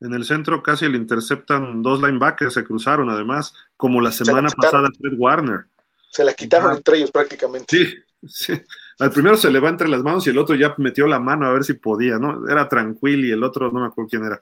En 0.00 0.12
el 0.12 0.24
centro 0.24 0.62
casi 0.62 0.88
le 0.88 0.98
interceptan 0.98 1.82
dos 1.82 2.00
linebackers, 2.02 2.54
se 2.54 2.64
cruzaron 2.64 3.08
además, 3.08 3.54
como 3.76 4.00
la 4.00 4.12
semana 4.12 4.48
pasada 4.50 4.88
Fred 4.98 5.14
Warner. 5.16 5.66
Se 6.10 6.24
la 6.24 6.34
quitaron 6.34 6.76
entre 6.76 6.98
ellos 6.98 7.10
prácticamente. 7.10 7.76
Sí, 7.76 7.94
sí. 8.28 8.52
Al 8.98 9.10
primero 9.10 9.36
se 9.36 9.50
le 9.50 9.60
va 9.60 9.68
entre 9.68 9.88
las 9.88 10.02
manos 10.02 10.26
y 10.26 10.30
el 10.30 10.38
otro 10.38 10.54
ya 10.54 10.74
metió 10.78 11.06
la 11.06 11.18
mano 11.18 11.46
a 11.46 11.52
ver 11.52 11.64
si 11.64 11.74
podía, 11.74 12.18
¿no? 12.18 12.48
Era 12.48 12.68
tranquilo 12.68 13.26
y 13.26 13.32
el 13.32 13.42
otro 13.42 13.70
no 13.72 13.80
me 13.80 13.86
acuerdo 13.86 14.08
quién 14.08 14.24
era. 14.24 14.40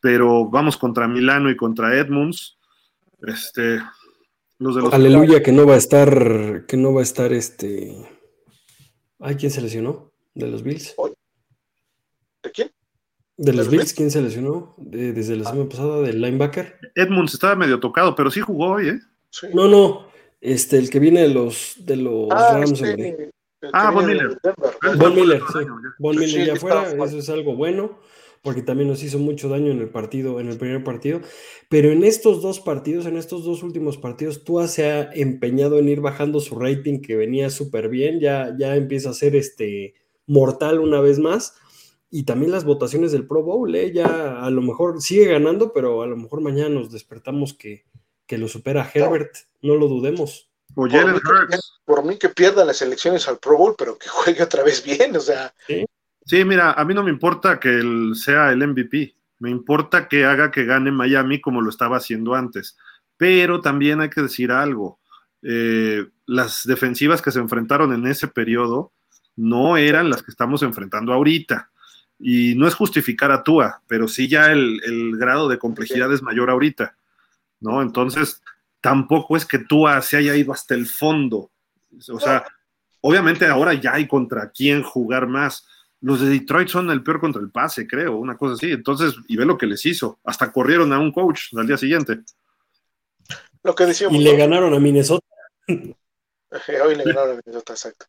Pero 0.00 0.48
vamos 0.48 0.76
contra 0.76 1.08
Milano 1.08 1.50
y 1.50 1.56
contra 1.56 1.98
Edmunds. 1.98 2.58
Este, 3.26 3.80
los 4.58 4.76
de 4.76 4.82
los 4.82 4.92
Aleluya 4.92 5.42
que 5.42 5.52
no 5.52 5.66
va 5.66 5.74
a 5.74 5.78
estar, 5.78 6.66
que 6.66 6.76
no 6.76 6.92
va 6.92 7.00
a 7.00 7.04
estar 7.04 7.32
este. 7.32 7.96
Ay, 9.18 9.36
¿quién 9.36 9.50
se 9.50 9.62
lesionó? 9.62 10.12
¿De 10.34 10.48
los 10.48 10.62
Bills? 10.62 10.94
¿De 12.42 12.50
quién? 12.50 12.70
¿De 13.36 13.52
los 13.52 13.68
Bills? 13.68 13.94
¿Quién 13.94 14.10
se 14.10 14.20
lesionó? 14.20 14.74
desde 14.76 15.36
la 15.36 15.48
semana 15.48 15.68
pasada, 15.68 16.02
del 16.02 16.20
linebacker. 16.20 16.78
Edmunds 16.94 17.34
estaba 17.34 17.56
medio 17.56 17.80
tocado, 17.80 18.14
pero 18.14 18.30
sí 18.30 18.40
jugó 18.40 18.72
hoy, 18.72 18.88
¿eh? 18.88 19.00
No, 19.52 19.66
no. 19.66 20.06
Este, 20.40 20.76
el 20.76 20.90
que 20.90 20.98
viene 20.98 21.22
de 21.22 21.30
los, 21.30 21.76
de 21.78 21.96
los 21.96 22.28
ah, 22.30 22.58
Rams, 22.58 22.80
este, 22.82 23.32
Ah, 23.72 23.90
Von 23.90 24.06
Miller. 24.06 24.38
Von 24.98 25.14
Miller, 25.14 25.40
sí. 25.52 25.58
Von 25.98 26.16
Miller 26.16 26.46
ya 26.46 26.52
afuera, 26.54 26.90
eso 27.04 27.18
es 27.18 27.28
algo 27.30 27.54
bueno, 27.54 27.98
porque 28.42 28.62
también 28.62 28.88
nos 28.88 29.02
hizo 29.02 29.18
mucho 29.18 29.48
daño 29.48 29.72
en 29.72 29.80
el 29.80 29.88
partido, 29.88 30.40
en 30.40 30.48
el 30.48 30.58
primer 30.58 30.84
partido. 30.84 31.20
Pero 31.68 31.90
en 31.90 32.04
estos 32.04 32.42
dos 32.42 32.60
partidos, 32.60 33.06
en 33.06 33.16
estos 33.16 33.44
dos 33.44 33.62
últimos 33.62 33.96
partidos, 33.96 34.44
Tua 34.44 34.68
se 34.68 34.90
ha 34.90 35.12
empeñado 35.12 35.78
en 35.78 35.88
ir 35.88 36.00
bajando 36.00 36.40
su 36.40 36.58
rating, 36.58 37.00
que 37.00 37.16
venía 37.16 37.50
súper 37.50 37.88
bien, 37.88 38.20
ya, 38.20 38.54
ya 38.58 38.76
empieza 38.76 39.10
a 39.10 39.14
ser 39.14 39.36
este 39.36 39.94
mortal 40.26 40.80
una 40.80 41.00
vez 41.00 41.18
más. 41.18 41.54
Y 42.10 42.24
también 42.24 42.52
las 42.52 42.64
votaciones 42.64 43.10
del 43.10 43.26
Pro 43.26 43.42
Bowl, 43.42 43.74
¿eh? 43.74 43.92
ya 43.92 44.44
a 44.44 44.48
lo 44.50 44.62
mejor 44.62 45.02
sigue 45.02 45.26
ganando, 45.26 45.72
pero 45.72 46.02
a 46.02 46.06
lo 46.06 46.16
mejor 46.16 46.40
mañana 46.42 46.68
nos 46.68 46.92
despertamos 46.92 47.54
que, 47.54 47.86
que 48.26 48.38
lo 48.38 48.46
supera 48.46 48.88
Herbert, 48.94 49.34
no 49.62 49.74
lo 49.74 49.88
dudemos 49.88 50.53
por, 50.74 52.04
mí 52.04 52.16
que, 52.18 52.28
pierda 52.30 52.64
las 52.64 52.82
elecciones 52.82 53.28
al 53.28 53.38
Pro 53.38 53.56
Bowl, 53.56 53.74
pero 53.78 53.98
que 53.98 54.08
juegue 54.08 54.42
otra 54.42 54.62
vez 54.62 54.82
bien, 54.82 55.16
o 55.16 55.20
sea. 55.20 55.52
Sí, 56.26 56.44
mira, 56.44 56.72
a 56.72 56.84
mí 56.84 56.94
no 56.94 57.02
me 57.02 57.10
importa 57.10 57.60
que 57.60 57.68
él 57.68 58.12
sea 58.14 58.50
el 58.50 58.66
MVP, 58.66 59.14
me 59.38 59.50
importa 59.50 60.08
que 60.08 60.24
haga 60.24 60.50
que 60.50 60.64
gane 60.64 60.90
Miami 60.90 61.40
como 61.40 61.60
lo 61.60 61.70
estaba 61.70 61.98
haciendo 61.98 62.34
antes. 62.34 62.76
Pero 63.16 63.60
también 63.60 64.00
hay 64.00 64.10
que 64.10 64.22
decir 64.22 64.50
algo, 64.50 64.98
eh, 65.42 66.06
las 66.26 66.62
defensivas 66.64 67.20
que 67.20 67.30
se 67.30 67.38
enfrentaron 67.38 67.92
en 67.92 68.06
ese 68.06 68.26
periodo 68.28 68.92
no 69.36 69.76
eran 69.76 70.10
las 70.10 70.22
que 70.22 70.30
estamos 70.30 70.62
enfrentando 70.62 71.12
ahorita. 71.12 71.70
Y 72.18 72.54
no 72.54 72.66
es 72.66 72.74
justificar 72.74 73.30
a 73.30 73.42
Tua, 73.42 73.82
pero 73.86 74.08
sí 74.08 74.28
ya 74.28 74.50
el, 74.50 74.80
el 74.84 75.16
grado 75.16 75.48
de 75.48 75.58
complejidad 75.58 76.12
es 76.12 76.22
mayor 76.22 76.48
ahorita, 76.48 76.96
¿no? 77.60 77.82
Entonces, 77.82 78.40
tampoco 78.84 79.34
es 79.34 79.46
que 79.46 79.60
tú 79.60 79.86
se 80.02 80.18
haya 80.18 80.36
ido 80.36 80.52
hasta 80.52 80.74
el 80.74 80.84
fondo. 80.84 81.50
O 82.12 82.20
sea, 82.20 82.44
obviamente 83.00 83.46
ahora 83.46 83.72
ya 83.72 83.94
hay 83.94 84.06
contra 84.06 84.50
quién 84.50 84.82
jugar 84.82 85.26
más. 85.26 85.66
Los 86.02 86.20
de 86.20 86.28
Detroit 86.28 86.68
son 86.68 86.90
el 86.90 87.02
peor 87.02 87.18
contra 87.18 87.40
el 87.40 87.50
pase, 87.50 87.86
creo, 87.86 88.18
una 88.18 88.36
cosa 88.36 88.56
así. 88.56 88.72
Entonces, 88.72 89.14
y 89.26 89.38
ve 89.38 89.46
lo 89.46 89.56
que 89.56 89.64
les 89.64 89.86
hizo. 89.86 90.20
Hasta 90.22 90.52
corrieron 90.52 90.92
a 90.92 90.98
un 90.98 91.12
coach 91.12 91.44
al 91.56 91.66
día 91.66 91.78
siguiente. 91.78 92.20
Lo 93.62 93.74
que 93.74 93.86
decíamos. 93.86 94.20
Y 94.20 94.22
le 94.22 94.36
ganaron 94.36 94.74
a 94.74 94.78
Minnesota. 94.78 95.26
Hoy 95.66 96.94
le 96.94 97.04
ganaron 97.04 97.38
a 97.38 97.40
Minnesota, 97.42 97.72
exacto. 97.72 98.04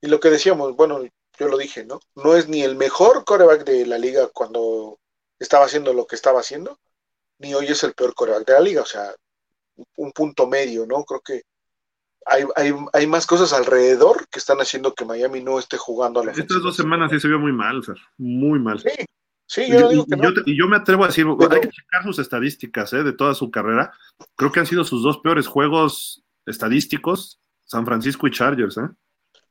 Y 0.00 0.08
lo 0.08 0.18
que 0.18 0.30
decíamos, 0.30 0.74
bueno, 0.74 1.00
yo 1.38 1.48
lo 1.48 1.56
dije, 1.56 1.84
¿no? 1.84 2.00
No 2.16 2.34
es 2.34 2.48
ni 2.48 2.64
el 2.64 2.74
mejor 2.74 3.24
coreback 3.24 3.64
de 3.64 3.86
la 3.86 3.98
liga 3.98 4.26
cuando 4.34 4.98
estaba 5.38 5.66
haciendo 5.66 5.92
lo 5.92 6.08
que 6.08 6.16
estaba 6.16 6.40
haciendo, 6.40 6.80
ni 7.38 7.54
hoy 7.54 7.66
es 7.66 7.84
el 7.84 7.92
peor 7.92 8.14
coreback 8.14 8.44
de 8.48 8.54
la 8.54 8.60
liga. 8.60 8.82
O 8.82 8.86
sea, 8.86 9.14
un 9.96 10.12
punto 10.12 10.46
medio, 10.46 10.86
¿no? 10.86 11.04
Creo 11.04 11.20
que 11.20 11.42
hay, 12.26 12.44
hay, 12.56 12.74
hay, 12.92 13.06
más 13.06 13.26
cosas 13.26 13.52
alrededor 13.52 14.28
que 14.28 14.38
están 14.38 14.58
haciendo 14.58 14.94
que 14.94 15.04
Miami 15.04 15.42
no 15.42 15.58
esté 15.58 15.76
jugando 15.78 16.20
a 16.20 16.26
la 16.26 16.32
Estas 16.32 16.62
dos 16.62 16.76
semanas 16.76 17.10
sí 17.10 17.20
se 17.20 17.28
vio 17.28 17.38
muy 17.38 17.52
mal, 17.52 17.82
Fer, 17.82 17.96
muy 18.18 18.58
mal. 18.58 18.78
Sí, 18.80 18.90
sí, 19.46 19.70
yo 19.70 19.88
digo 19.88 20.04
que 20.04 20.16
y, 20.16 20.20
yo, 20.20 20.30
y 20.46 20.58
yo 20.58 20.68
me 20.68 20.76
atrevo 20.76 21.04
a 21.04 21.08
decir, 21.08 21.26
hay 21.26 21.60
que 21.60 21.70
checar 21.70 22.02
sus 22.02 22.18
estadísticas 22.18 22.92
¿eh? 22.92 23.02
de 23.02 23.12
toda 23.12 23.34
su 23.34 23.50
carrera. 23.50 23.92
Creo 24.36 24.52
que 24.52 24.60
han 24.60 24.66
sido 24.66 24.84
sus 24.84 25.02
dos 25.02 25.18
peores 25.18 25.46
juegos 25.46 26.22
estadísticos, 26.44 27.40
San 27.64 27.86
Francisco 27.86 28.26
y 28.26 28.30
Chargers, 28.30 28.76
¿eh? 28.78 28.88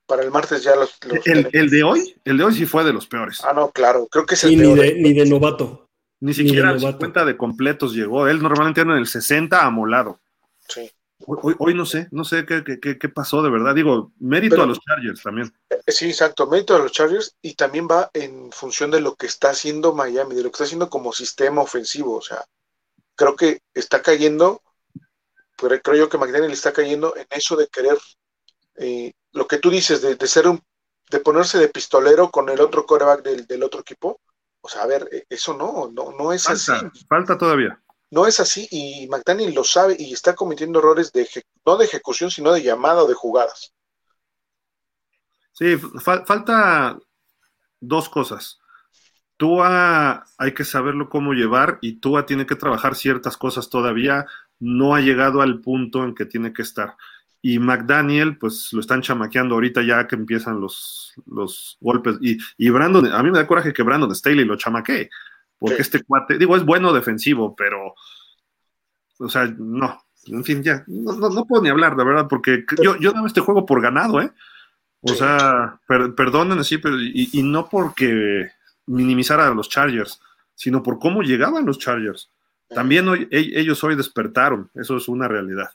Para 0.06 0.24
el 0.24 0.32
martes 0.32 0.64
ya 0.64 0.74
los... 0.76 0.98
el, 1.26 1.50
el, 1.52 1.70
de 1.70 1.84
hoy, 1.84 2.16
el 2.24 2.38
de 2.38 2.44
hoy 2.46 2.54
sí 2.54 2.66
fue 2.66 2.86
de 2.86 2.94
los 2.94 3.08
peores. 3.08 3.42
Ah, 3.44 3.52
no, 3.54 3.72
claro, 3.72 4.08
creo 4.10 4.26
que 4.26 4.36
es 4.36 4.44
el 4.46 4.54
y 4.54 4.56
ni, 4.56 4.74
de, 4.74 4.94
ni 4.94 5.14
de 5.14 5.26
novato. 5.26 5.87
Ni 6.20 6.34
siquiera 6.34 6.72
a 6.72 6.80
50 6.80 7.26
de 7.26 7.38
completos 7.38 7.94
llegó. 7.94 8.28
Él 8.28 8.42
normalmente 8.42 8.82
anda 8.82 8.94
en 8.94 9.02
el 9.02 9.08
60 9.08 9.64
amolado. 9.64 10.20
Sí. 10.68 10.90
Hoy, 11.26 11.56
hoy, 11.58 11.74
no 11.74 11.86
sé, 11.86 12.08
no 12.12 12.24
sé 12.24 12.46
qué, 12.46 12.64
qué, 12.64 12.98
qué, 12.98 13.10
pasó 13.10 13.42
de 13.42 13.50
verdad. 13.50 13.74
Digo, 13.74 14.12
mérito 14.20 14.62
a 14.62 14.66
los 14.68 14.80
Chargers 14.80 15.22
también. 15.22 15.52
Eh, 15.70 15.80
sí, 15.88 16.10
exacto, 16.10 16.48
mérito 16.48 16.76
a 16.76 16.80
los 16.80 16.92
Chargers 16.92 17.36
y 17.42 17.56
también 17.56 17.88
va 17.90 18.12
en 18.14 18.52
función 18.52 18.92
de 18.92 19.02
lo 19.02 19.16
que 19.16 19.26
está 19.26 19.50
haciendo 19.50 19.94
Miami, 19.94 20.36
de 20.36 20.44
lo 20.44 20.50
que 20.50 20.56
está 20.56 20.66
haciendo 20.66 20.90
como 20.90 21.12
sistema 21.12 21.62
ofensivo. 21.62 22.18
O 22.18 22.22
sea, 22.22 22.46
creo 23.16 23.36
que 23.36 23.62
está 23.74 24.02
cayendo, 24.02 24.62
pero 25.60 25.82
creo 25.82 25.98
yo 25.98 26.10
que 26.10 26.20
McDaniel 26.20 26.52
está 26.52 26.72
cayendo 26.72 27.16
en 27.16 27.26
eso 27.32 27.56
de 27.56 27.68
querer, 27.68 27.98
eh, 28.76 29.12
lo 29.32 29.48
que 29.48 29.58
tú 29.58 29.72
dices, 29.72 30.02
de, 30.04 30.16
de, 30.16 30.28
ser 30.28 30.48
un, 30.48 30.62
de 31.10 31.20
ponerse 31.20 31.58
de 31.58 31.70
pistolero 31.70 32.30
con 32.30 32.48
el 32.50 32.62
otro 32.62 32.86
coreback 32.86 33.24
del, 33.24 33.48
del 33.48 33.64
otro 33.64 33.82
equipo 33.82 34.22
o 34.68 34.70
sea, 34.70 34.84
a 34.84 34.86
ver, 34.86 35.08
e, 35.14 35.26
eso 35.30 35.54
no, 35.54 35.90
no, 35.94 36.12
no 36.12 36.34
es 36.34 36.50
así. 36.50 36.74
Falta 37.08 37.38
todavía. 37.38 37.82
No 38.12 38.28
es 38.28 38.42
así 38.42 38.68
y 38.70 39.08
McDaniel 39.08 39.54
lo 39.54 39.64
sabe 39.64 39.96
y 39.98 40.12
está 40.12 40.36
cometiendo 40.36 40.80
errores 40.80 41.14
de 41.14 41.26
no 41.66 41.78
de 41.78 41.86
ejecución, 41.86 42.30
sino 42.30 42.52
de 42.52 42.62
llamada 42.62 43.04
o 43.04 43.08
de 43.08 43.14
jugadas. 43.14 43.74
Sí, 45.54 45.78
falta 45.78 47.00
dos 47.80 48.10
cosas. 48.10 48.60
Tua 49.38 50.26
hay 50.38 50.54
que 50.54 50.66
saberlo 50.66 51.08
cómo 51.08 51.32
llevar 51.32 51.80
y 51.82 52.00
Tua 52.02 52.26
tiene 52.26 52.46
que 52.46 52.56
trabajar 52.56 52.96
ciertas 52.96 53.38
cosas 53.38 53.70
todavía. 53.70 54.26
No 54.60 54.96
ha 54.96 55.00
llegado 55.00 55.42
al 55.42 55.62
punto 55.62 56.04
en 56.04 56.14
que 56.14 56.26
tiene 56.26 56.52
que 56.52 56.64
estar. 56.64 56.98
Y 57.48 57.60
McDaniel, 57.60 58.38
pues 58.38 58.74
lo 58.74 58.82
están 58.82 59.02
chamaqueando 59.02 59.56
ahorita 59.56 59.82
ya 59.82 60.06
que 60.06 60.18
empiezan 60.18 60.60
los, 60.60 61.14
los 61.28 61.78
golpes. 61.80 62.18
Y, 62.20 62.38
y 62.58 62.70
Brandon, 62.70 63.06
a 63.14 63.24
mí 63.24 63.32
me 63.32 63.38
da 63.38 63.48
coraje 63.48 63.72
que 63.72 63.84
Brandon 63.84 64.14
Staley 64.14 64.44
lo 64.44 64.58
chamaquee, 64.58 65.10
porque 65.58 65.82
este 65.82 66.04
cuate, 66.04 66.38
digo, 66.38 66.58
es 66.58 66.66
bueno 66.66 66.92
defensivo, 66.92 67.56
pero, 67.56 67.96
o 69.20 69.30
sea, 69.30 69.46
no, 69.58 69.98
en 70.26 70.44
fin, 70.44 70.62
ya, 70.62 70.84
no, 70.88 71.14
no, 71.14 71.46
puedo 71.46 71.64
ni 71.64 71.70
hablar, 71.70 71.96
de 71.96 72.04
verdad, 72.04 72.28
porque 72.30 72.66
yo, 72.84 72.98
yo 72.98 73.14
daba 73.14 73.28
este 73.28 73.40
juego 73.40 73.66
por 73.66 73.82
ganado, 73.82 74.20
¿eh? 74.22 74.30
O 75.00 75.14
sea, 75.14 75.80
perdonen 75.88 76.60
así, 76.60 76.80
pero, 76.80 77.00
y, 77.00 77.30
y, 77.32 77.44
no 77.44 77.70
porque 77.70 78.52
minimizara 78.88 79.48
a 79.48 79.54
los 79.54 79.70
Chargers, 79.70 80.20
sino 80.54 80.84
por 80.84 81.00
cómo 81.00 81.22
llegaban 81.22 81.66
los 81.66 81.80
Chargers. 81.80 82.30
También 82.68 83.08
hoy, 83.08 83.30
e, 83.32 83.58
ellos 83.58 83.82
hoy 83.86 83.96
despertaron, 83.96 84.70
eso 84.76 84.98
es 84.98 85.08
una 85.08 85.30
realidad. 85.30 85.70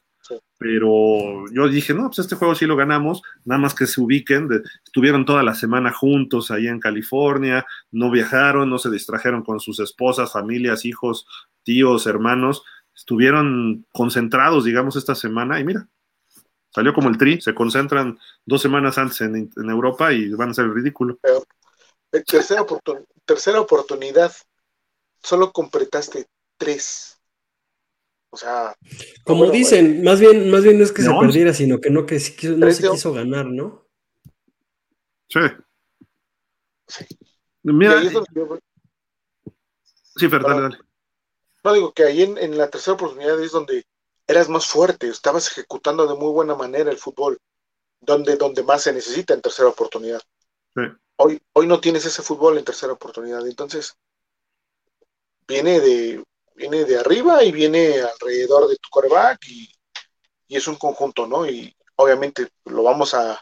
Pero 0.58 1.44
yo 1.52 1.68
dije, 1.68 1.92
no, 1.92 2.06
pues 2.06 2.20
este 2.20 2.36
juego 2.36 2.54
sí 2.54 2.66
lo 2.66 2.76
ganamos, 2.76 3.22
nada 3.44 3.60
más 3.60 3.74
que 3.74 3.86
se 3.86 4.00
ubiquen, 4.00 4.48
estuvieron 4.84 5.24
toda 5.24 5.42
la 5.42 5.54
semana 5.54 5.92
juntos 5.92 6.50
ahí 6.50 6.68
en 6.68 6.78
California, 6.78 7.66
no 7.90 8.10
viajaron, 8.10 8.70
no 8.70 8.78
se 8.78 8.90
distrajeron 8.90 9.42
con 9.42 9.58
sus 9.58 9.80
esposas, 9.80 10.32
familias, 10.32 10.84
hijos, 10.84 11.26
tíos, 11.64 12.06
hermanos, 12.06 12.62
estuvieron 12.94 13.86
concentrados, 13.92 14.64
digamos, 14.64 14.96
esta 14.96 15.14
semana 15.14 15.58
y 15.58 15.64
mira, 15.64 15.88
salió 16.70 16.94
como 16.94 17.08
el 17.08 17.18
tri, 17.18 17.40
se 17.40 17.54
concentran 17.54 18.18
dos 18.44 18.62
semanas 18.62 18.98
antes 18.98 19.20
en, 19.20 19.50
Europa 19.56 20.12
y 20.12 20.30
van 20.30 20.50
a 20.50 20.54
ser 20.54 20.68
ridículo. 20.68 21.18
Tercera, 22.10 22.64
tercera 23.24 23.60
oportunidad, 23.60 24.32
solo 25.22 25.52
completaste 25.52 26.26
tres. 26.56 27.21
O 28.32 28.36
sea. 28.36 28.74
Como 29.24 29.50
dicen, 29.50 30.02
más 30.02 30.18
bien, 30.18 30.50
más 30.50 30.64
bien 30.64 30.78
no 30.78 30.84
es 30.84 30.92
que 30.92 31.02
se 31.02 31.10
perdiera, 31.10 31.52
sino 31.52 31.80
que 31.80 31.90
no, 31.90 32.06
que 32.06 32.14
no 32.14 32.72
se 32.72 32.90
quiso 32.90 33.12
ganar, 33.12 33.44
¿no? 33.44 33.86
Sí. 35.28 35.40
Sí. 36.88 37.04
Mira. 37.62 38.02
Sí, 40.16 40.28
Fernando, 40.28 40.62
dale. 40.62 40.78
No 41.62 41.74
digo 41.74 41.92
que 41.92 42.04
ahí 42.04 42.22
en, 42.22 42.56
la 42.56 42.70
tercera 42.70 42.94
oportunidad 42.94 43.38
es 43.40 43.52
donde 43.52 43.84
eras 44.26 44.48
más 44.48 44.66
fuerte, 44.66 45.08
estabas 45.08 45.48
ejecutando 45.52 46.06
de 46.06 46.18
muy 46.18 46.32
buena 46.32 46.54
manera 46.54 46.90
el 46.90 46.98
fútbol, 46.98 47.38
donde, 48.00 48.36
donde 48.36 48.62
más 48.62 48.82
se 48.82 48.94
necesita 48.94 49.34
en 49.34 49.42
tercera 49.42 49.68
oportunidad. 49.68 50.22
Sí. 50.74 50.82
Hoy, 51.16 51.40
hoy 51.52 51.66
no 51.66 51.80
tienes 51.80 52.06
ese 52.06 52.22
fútbol 52.22 52.56
en 52.56 52.64
tercera 52.64 52.94
oportunidad, 52.94 53.46
entonces 53.46 53.94
viene 55.46 55.80
de 55.80 56.24
Viene 56.54 56.84
de 56.84 56.98
arriba 56.98 57.42
y 57.44 57.52
viene 57.52 58.00
alrededor 58.00 58.68
de 58.68 58.76
tu 58.76 58.88
coreback 58.90 59.38
y, 59.48 59.68
es 60.48 60.68
un 60.68 60.76
conjunto, 60.76 61.26
¿no? 61.26 61.46
Y 61.46 61.74
obviamente 61.96 62.48
lo 62.66 62.82
vamos 62.82 63.14
a, 63.14 63.40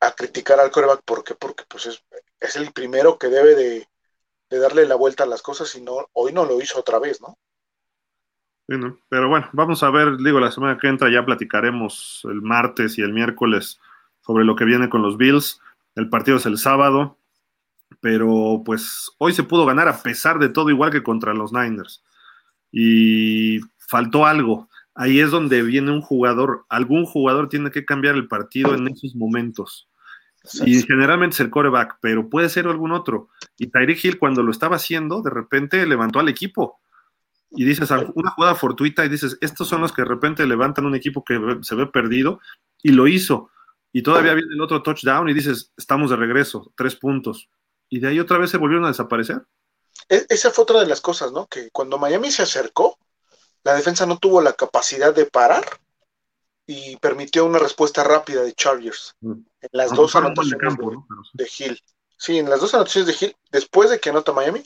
a 0.00 0.12
criticar 0.12 0.58
al 0.58 0.70
coreback 0.70 1.02
porque 1.04 1.34
porque 1.34 1.64
pues 1.68 1.84
es, 1.84 2.02
es 2.40 2.56
el 2.56 2.72
primero 2.72 3.18
que 3.18 3.28
debe 3.28 3.54
de, 3.54 3.86
de, 4.48 4.58
darle 4.58 4.86
la 4.86 4.94
vuelta 4.94 5.24
a 5.24 5.26
las 5.26 5.42
cosas 5.42 5.74
y 5.74 5.82
no 5.82 6.06
hoy 6.14 6.32
no 6.32 6.46
lo 6.46 6.62
hizo 6.62 6.80
otra 6.80 6.98
vez, 6.98 7.20
¿no? 7.20 7.36
Bueno, 8.66 8.98
pero 9.10 9.28
bueno, 9.28 9.50
vamos 9.52 9.82
a 9.82 9.90
ver, 9.90 10.16
digo, 10.16 10.40
la 10.40 10.50
semana 10.50 10.78
que 10.78 10.88
entra 10.88 11.12
ya 11.12 11.26
platicaremos 11.26 12.22
el 12.24 12.40
martes 12.40 12.96
y 12.96 13.02
el 13.02 13.12
miércoles 13.12 13.78
sobre 14.22 14.44
lo 14.44 14.56
que 14.56 14.64
viene 14.64 14.88
con 14.88 15.02
los 15.02 15.16
Bills. 15.16 15.60
El 15.94 16.08
partido 16.08 16.38
es 16.38 16.46
el 16.46 16.58
sábado, 16.58 17.18
pero 18.00 18.62
pues 18.64 19.10
hoy 19.18 19.32
se 19.32 19.42
pudo 19.42 19.66
ganar 19.66 19.88
a 19.88 20.02
pesar 20.02 20.38
de 20.38 20.48
todo, 20.48 20.70
igual 20.70 20.90
que 20.90 21.02
contra 21.02 21.34
los 21.34 21.52
Niners. 21.52 22.04
Y 22.72 23.60
faltó 23.78 24.26
algo. 24.26 24.68
Ahí 24.94 25.20
es 25.20 25.30
donde 25.30 25.62
viene 25.62 25.90
un 25.90 26.00
jugador, 26.00 26.64
algún 26.68 27.04
jugador 27.04 27.48
tiene 27.48 27.70
que 27.70 27.84
cambiar 27.84 28.14
el 28.14 28.28
partido 28.28 28.74
en 28.74 28.88
esos 28.88 29.14
momentos. 29.14 29.88
Y 30.64 30.82
generalmente 30.82 31.34
es 31.34 31.40
el 31.40 31.50
coreback, 31.50 31.98
pero 32.00 32.30
puede 32.30 32.48
ser 32.48 32.66
algún 32.66 32.92
otro. 32.92 33.28
Y 33.58 33.66
Tyreek 33.66 34.04
Hill, 34.04 34.18
cuando 34.18 34.42
lo 34.42 34.50
estaba 34.50 34.76
haciendo, 34.76 35.22
de 35.22 35.30
repente 35.30 35.84
levantó 35.86 36.20
al 36.20 36.28
equipo 36.28 36.80
y 37.50 37.64
dices 37.64 37.90
una 38.14 38.30
jugada 38.30 38.54
fortuita 38.54 39.04
y 39.04 39.08
dices, 39.08 39.38
estos 39.40 39.68
son 39.68 39.80
los 39.80 39.92
que 39.92 40.02
de 40.02 40.08
repente 40.08 40.46
levantan 40.46 40.86
un 40.86 40.94
equipo 40.94 41.24
que 41.24 41.38
se 41.62 41.74
ve 41.74 41.86
perdido 41.86 42.40
y 42.82 42.90
lo 42.90 43.06
hizo. 43.08 43.50
Y 43.92 44.02
todavía 44.02 44.34
viene 44.34 44.54
el 44.54 44.60
otro 44.60 44.82
touchdown 44.82 45.28
y 45.28 45.34
dices, 45.34 45.72
estamos 45.76 46.10
de 46.10 46.16
regreso, 46.16 46.72
tres 46.76 46.96
puntos. 46.96 47.48
Y 47.88 48.00
de 48.00 48.08
ahí 48.08 48.20
otra 48.20 48.38
vez 48.38 48.50
se 48.50 48.58
volvieron 48.58 48.84
a 48.84 48.88
desaparecer. 48.88 49.42
E-, 50.08 50.26
esa 50.28 50.50
fue 50.50 50.62
otra 50.62 50.80
de 50.80 50.86
las 50.86 51.00
cosas, 51.00 51.32
¿no? 51.32 51.46
Que 51.46 51.70
cuando 51.70 51.98
Miami 51.98 52.30
se 52.30 52.42
acercó, 52.42 52.98
la 53.64 53.74
defensa 53.74 54.06
no 54.06 54.18
tuvo 54.18 54.40
la 54.40 54.52
capacidad 54.52 55.14
de 55.14 55.26
parar 55.26 55.64
y 56.66 56.96
permitió 56.96 57.44
una 57.44 57.58
respuesta 57.58 58.02
rápida 58.04 58.42
de 58.42 58.52
Chargers. 58.52 59.14
Mm. 59.20 59.32
En 59.32 59.70
las 59.72 59.92
dos 59.92 60.14
anotaciones 60.16 60.76
de, 60.76 61.44
de 61.44 61.50
Hill. 61.58 61.80
Sí, 62.18 62.38
en 62.38 62.48
las 62.48 62.60
dos 62.60 62.74
anotaciones 62.74 63.06
de 63.06 63.26
Hill, 63.26 63.36
después 63.50 63.90
de 63.90 64.00
que 64.00 64.10
anota 64.10 64.32
Miami, 64.32 64.62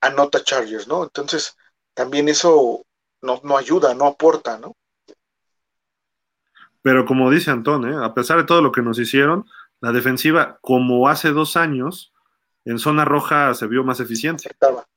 anota 0.00 0.42
Chargers, 0.42 0.86
¿no? 0.86 1.02
Entonces, 1.02 1.56
también 1.94 2.28
eso 2.28 2.84
no, 3.22 3.40
no 3.42 3.56
ayuda, 3.56 3.94
no 3.94 4.06
aporta, 4.06 4.58
¿no? 4.58 4.76
Pero 6.82 7.04
como 7.04 7.30
dice 7.30 7.50
Antón, 7.50 7.92
¿eh? 7.92 7.96
a 8.02 8.14
pesar 8.14 8.38
de 8.38 8.44
todo 8.44 8.62
lo 8.62 8.72
que 8.72 8.82
nos 8.82 8.98
hicieron, 8.98 9.46
la 9.80 9.92
defensiva, 9.92 10.58
como 10.62 11.08
hace 11.08 11.30
dos 11.30 11.56
años, 11.56 12.09
en 12.64 12.78
zona 12.78 13.04
roja 13.04 13.54
se 13.54 13.66
vio 13.66 13.84
más 13.84 14.00
eficiente. 14.00 14.50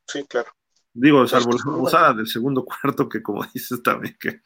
Sí, 0.07 0.23
claro. 0.25 0.51
Digo, 0.93 1.25
salvo 1.27 1.51
la 1.53 1.71
usada 1.77 2.13
del 2.13 2.27
segundo 2.27 2.65
cuarto, 2.83 3.09
que 3.09 3.21
como 3.21 3.43
dices 3.53 3.81
también, 3.81 4.15
que 4.19 4.41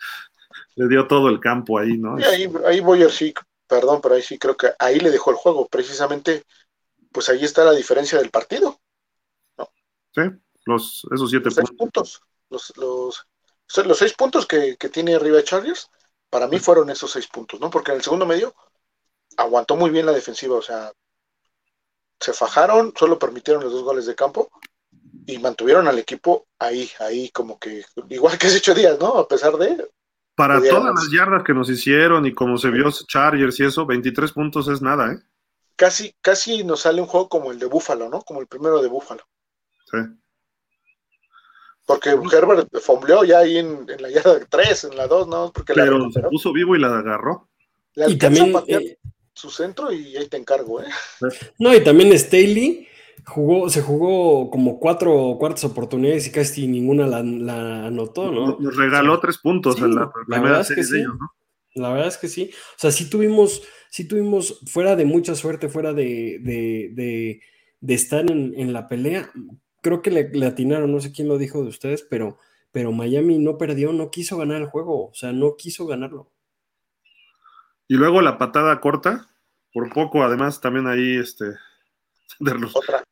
le 0.75 0.87
dio 0.87 1.07
todo 1.07 1.29
el 1.29 1.39
campo 1.39 1.77
ahí, 1.77 1.97
¿no? 1.97 2.19
Y 2.19 2.23
ahí, 2.23 2.53
ahí 2.65 2.79
Boyer 2.79 3.11
sí, 3.11 3.33
perdón, 3.67 3.99
pero 4.01 4.15
ahí 4.15 4.21
sí 4.21 4.37
creo 4.37 4.55
que 4.55 4.71
ahí 4.79 4.99
le 4.99 5.11
dejó 5.11 5.31
el 5.31 5.37
juego. 5.37 5.67
Precisamente, 5.67 6.43
pues 7.11 7.29
ahí 7.29 7.43
está 7.43 7.63
la 7.65 7.73
diferencia 7.73 8.17
del 8.17 8.29
partido. 8.29 8.79
¿no? 9.57 9.69
Sí, 10.13 10.21
los, 10.65 11.05
esos 11.11 11.29
siete 11.29 11.49
puntos 11.77 12.21
los, 12.49 12.73
los, 12.77 13.27
los 13.85 13.97
seis 13.97 14.13
puntos 14.13 14.45
que, 14.45 14.75
tiene 14.91 15.15
arriba 15.15 15.43
Chargers, 15.43 15.89
para 16.29 16.47
mí 16.47 16.59
fueron 16.59 16.89
esos 16.89 17.11
seis 17.11 17.27
puntos, 17.27 17.59
¿no? 17.59 17.69
Porque 17.69 17.91
en 17.91 17.97
el 17.97 18.03
segundo 18.03 18.25
medio 18.25 18.55
aguantó 19.37 19.75
muy 19.75 19.89
bien 19.89 20.05
la 20.05 20.11
defensiva, 20.13 20.55
o 20.55 20.61
sea, 20.61 20.91
se 22.19 22.33
fajaron, 22.33 22.93
solo 22.97 23.19
permitieron 23.19 23.63
los 23.63 23.71
dos 23.71 23.83
goles 23.83 24.05
de 24.05 24.15
campo 24.15 24.49
y 25.25 25.37
mantuvieron 25.39 25.87
al 25.87 25.99
equipo 25.99 26.47
ahí, 26.59 26.89
ahí 26.99 27.29
como 27.29 27.59
que, 27.59 27.83
igual 28.09 28.37
que 28.37 28.47
hace 28.47 28.57
ocho 28.57 28.73
días, 28.73 28.97
¿no? 28.99 29.17
A 29.17 29.27
pesar 29.27 29.57
de... 29.57 29.87
Para 30.35 30.61
todas 30.61 30.93
las 30.93 31.11
yardas 31.11 31.43
que 31.43 31.53
nos 31.53 31.69
hicieron 31.69 32.25
y 32.25 32.33
como 32.33 32.57
se 32.57 32.69
vio 32.69 32.91
Chargers 32.91 33.59
y 33.59 33.65
eso, 33.65 33.85
23 33.85 34.31
puntos 34.31 34.67
es 34.67 34.81
nada, 34.81 35.11
¿eh? 35.13 35.17
Casi, 35.75 36.15
casi 36.21 36.63
nos 36.63 36.81
sale 36.81 37.01
un 37.01 37.07
juego 37.07 37.27
como 37.27 37.51
el 37.51 37.59
de 37.59 37.65
Búfalo, 37.65 38.09
¿no? 38.09 38.21
Como 38.21 38.41
el 38.41 38.47
primero 38.47 38.81
de 38.81 38.87
Búfalo. 38.87 39.23
Sí. 39.91 39.97
Porque 41.85 42.09
Herbert 42.09 42.67
fombleó 42.81 43.23
ya 43.23 43.39
ahí 43.39 43.57
en, 43.57 43.85
la 43.99 44.09
yarda 44.09 44.39
3, 44.47 44.83
en 44.85 44.97
la 44.97 45.07
2, 45.07 45.27
¿no? 45.27 45.51
Porque 45.53 45.73
Pero 45.73 46.11
se 46.11 46.21
puso 46.21 46.51
vivo 46.51 46.75
y 46.75 46.79
la 46.79 46.99
agarró. 46.99 47.47
y 47.95 48.17
también 48.17 48.53
eh, 48.67 48.97
su 49.37 49.49
centro 49.49 49.91
y 49.91 50.17
ahí 50.17 50.27
te 50.27 50.37
encargo, 50.37 50.81
¿eh? 50.81 50.87
No, 51.59 51.73
y 51.73 51.83
también 51.83 52.17
Staley 52.17 52.87
jugó, 53.25 53.69
se 53.69 53.81
jugó 53.81 54.49
como 54.49 54.79
cuatro 54.79 55.13
o 55.13 55.37
cuartas 55.37 55.65
oportunidades 55.65 56.27
y 56.27 56.31
casi 56.31 56.67
ninguna 56.67 57.07
la, 57.07 57.19
anotó, 57.87 58.31
¿no? 58.31 58.57
Nos 58.59 58.75
regaló 58.75 59.19
tres 59.19 59.37
puntos 59.37 59.79
en 59.81 59.95
la 59.95 60.11
primera 60.11 60.63
serie 60.63 60.85
de 60.85 60.99
ellos, 60.99 61.15
¿no? 61.19 61.31
La 61.75 61.89
verdad 61.89 62.07
es 62.07 62.17
que 62.17 62.27
sí. 62.27 62.49
O 62.51 62.79
sea, 62.79 62.91
sí 62.91 63.09
tuvimos, 63.09 63.61
sí 63.89 64.07
tuvimos, 64.07 64.61
fuera 64.65 64.95
de 64.95 65.05
mucha 65.05 65.35
suerte, 65.35 65.69
fuera 65.69 65.93
de, 65.93 66.39
de, 66.41 67.39
de, 67.79 67.93
estar 67.93 68.29
en, 68.31 68.53
en, 68.57 68.73
la 68.73 68.87
pelea, 68.87 69.31
creo 69.81 70.01
que 70.01 70.11
le, 70.11 70.45
atinaron, 70.45 70.91
no 70.91 70.99
sé 70.99 71.11
quién 71.11 71.27
lo 71.27 71.37
dijo 71.37 71.61
de 71.61 71.69
ustedes, 71.69 72.01
pero, 72.09 72.37
pero 72.71 72.91
Miami 72.91 73.37
no 73.37 73.57
perdió, 73.57 73.93
no 73.93 74.09
quiso 74.09 74.37
ganar 74.37 74.61
el 74.61 74.67
juego, 74.67 75.09
o 75.09 75.13
sea, 75.13 75.31
no 75.31 75.55
quiso 75.55 75.85
ganarlo. 75.85 76.31
Y 77.87 77.95
luego 77.95 78.21
la 78.21 78.37
patada 78.37 78.79
corta, 78.79 79.27
por 79.73 79.91
poco, 79.93 80.23
además, 80.23 80.61
también 80.61 80.87
ahí, 80.87 81.17
este, 81.17 81.45
Otra. 82.73 83.03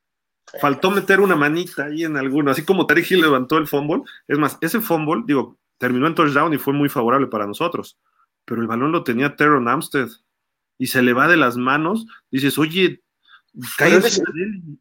Faltó 0.61 0.91
meter 0.91 1.19
una 1.19 1.35
manita 1.35 1.85
ahí 1.85 2.03
en 2.03 2.17
alguno, 2.17 2.51
así 2.51 2.63
como 2.63 2.85
Terry 2.85 3.05
Hill 3.09 3.21
levantó 3.21 3.57
el 3.57 3.67
fumble. 3.67 4.03
Es 4.27 4.37
más, 4.37 4.57
ese 4.61 4.79
fumble, 4.79 5.23
digo, 5.25 5.57
terminó 5.77 6.07
en 6.07 6.15
touchdown 6.15 6.53
y 6.53 6.57
fue 6.57 6.73
muy 6.73 6.87
favorable 6.87 7.27
para 7.27 7.47
nosotros, 7.47 7.97
pero 8.45 8.61
el 8.61 8.67
balón 8.67 8.91
lo 8.91 9.03
tenía 9.03 9.35
Teron 9.35 9.67
Amstead 9.67 10.07
y 10.77 10.87
se 10.87 11.01
le 11.01 11.13
va 11.13 11.27
de 11.27 11.37
las 11.37 11.57
manos. 11.57 12.05
Dices, 12.29 12.57
oye, 12.57 13.01
es, 13.79 14.21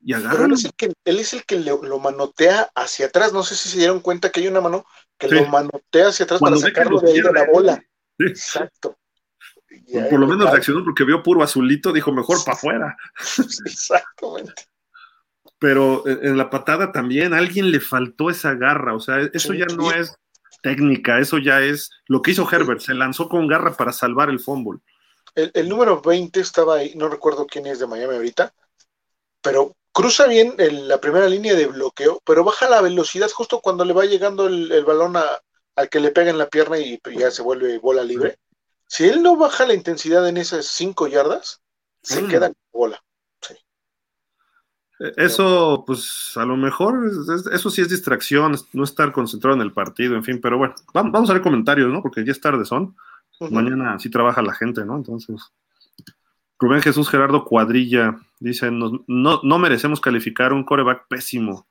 y 0.02 0.12
él 0.12 0.52
es 0.52 0.64
el 0.64 0.74
que, 0.74 0.92
él 1.04 1.18
es 1.18 1.32
el 1.32 1.44
que 1.44 1.58
lo 1.60 1.98
manotea 1.98 2.68
hacia 2.74 3.06
atrás. 3.06 3.32
No 3.32 3.42
sé 3.42 3.54
si 3.54 3.68
se 3.68 3.78
dieron 3.78 4.00
cuenta 4.00 4.30
que 4.30 4.40
hay 4.40 4.48
una 4.48 4.60
mano 4.60 4.84
que 5.18 5.28
lo 5.28 5.46
manotea 5.46 6.08
hacia 6.08 6.24
atrás 6.24 6.40
para 6.40 6.56
sacarlo 6.56 7.00
de 7.00 7.12
ahí 7.12 7.20
de 7.20 7.32
la 7.32 7.46
bola. 7.50 7.82
Exacto. 8.18 8.96
Por 10.10 10.20
lo 10.20 10.26
menos 10.26 10.50
reaccionó 10.50 10.84
porque 10.84 11.04
vio 11.04 11.22
puro 11.22 11.42
azulito, 11.42 11.92
dijo 11.92 12.12
mejor 12.12 12.38
para 12.44 12.56
afuera. 12.56 12.96
Exactamente. 13.66 14.66
Pero 15.58 16.06
en 16.06 16.36
la 16.36 16.50
patada 16.50 16.92
también 16.92 17.32
a 17.32 17.38
alguien 17.38 17.70
le 17.70 17.80
faltó 17.80 18.28
esa 18.28 18.54
garra, 18.54 18.94
o 18.94 19.00
sea, 19.00 19.20
eso 19.32 19.54
ya 19.54 19.66
no 19.66 19.90
es 19.92 20.14
técnica, 20.62 21.18
eso 21.18 21.38
ya 21.38 21.60
es 21.60 21.90
lo 22.06 22.22
que 22.22 22.32
hizo 22.32 22.48
Herbert, 22.50 22.80
se 22.80 22.94
lanzó 22.94 23.28
con 23.28 23.46
garra 23.46 23.72
para 23.74 23.92
salvar 23.92 24.30
el 24.30 24.40
fútbol. 24.40 24.82
El, 25.34 25.50
el, 25.54 25.68
número 25.68 26.00
20 26.00 26.40
estaba 26.40 26.76
ahí, 26.76 26.94
no 26.96 27.08
recuerdo 27.08 27.46
quién 27.46 27.66
es 27.66 27.78
de 27.78 27.86
Miami 27.86 28.14
ahorita, 28.14 28.52
pero 29.40 29.76
cruza 29.92 30.26
bien 30.26 30.54
la 30.58 31.00
primera 31.00 31.28
línea 31.28 31.54
de 31.54 31.66
bloqueo, 31.66 32.20
pero 32.26 32.44
baja 32.44 32.68
la 32.68 32.82
velocidad 32.82 33.30
justo 33.30 33.60
cuando 33.60 33.84
le 33.84 33.92
va 33.92 34.04
llegando 34.04 34.48
el, 34.48 34.84
balón 34.84 35.16
al 35.16 35.88
que 35.88 36.00
le 36.00 36.10
pega 36.10 36.30
en 36.30 36.38
la 36.38 36.48
pierna 36.48 36.78
y 36.78 37.00
ya 37.16 37.30
se 37.30 37.42
vuelve 37.42 37.78
bola 37.78 38.02
libre. 38.02 38.38
Si 38.86 39.04
él 39.04 39.22
no 39.22 39.36
baja 39.36 39.66
la 39.66 39.74
intensidad 39.74 40.28
en 40.28 40.36
esas 40.36 40.66
cinco 40.66 41.06
yardas, 41.06 41.62
se 42.02 42.26
queda 42.26 42.48
con 42.48 42.56
bola. 42.72 43.04
E, 45.00 45.12
eso, 45.16 45.84
pues 45.86 46.32
a 46.36 46.44
lo 46.44 46.56
mejor, 46.56 47.10
eso 47.52 47.70
sí 47.70 47.80
es 47.80 47.88
distracción, 47.88 48.54
no 48.72 48.84
estar 48.84 49.12
concentrado 49.12 49.56
en 49.56 49.62
el 49.62 49.72
partido, 49.72 50.14
en 50.14 50.24
fin, 50.24 50.40
pero 50.40 50.58
bueno, 50.58 50.74
vamos 50.92 51.30
a 51.30 51.32
ver 51.32 51.42
comentarios, 51.42 51.90
¿no? 51.92 52.02
Porque 52.02 52.24
ya 52.24 52.32
es 52.32 52.40
tarde 52.40 52.64
son. 52.64 52.96
Mañana 53.50 53.98
sí 53.98 54.10
trabaja 54.10 54.42
la 54.42 54.54
gente, 54.54 54.84
¿no? 54.84 54.96
Entonces, 54.96 55.52
Rubén 56.58 56.80
Jesús 56.80 57.10
Gerardo 57.10 57.44
Cuadrilla 57.44 58.16
dice, 58.38 58.70
no, 58.70 59.02
no 59.06 59.58
merecemos 59.58 60.00
calificar 60.00 60.52
un 60.52 60.64
coreback 60.64 61.08
pésimo, 61.08 61.66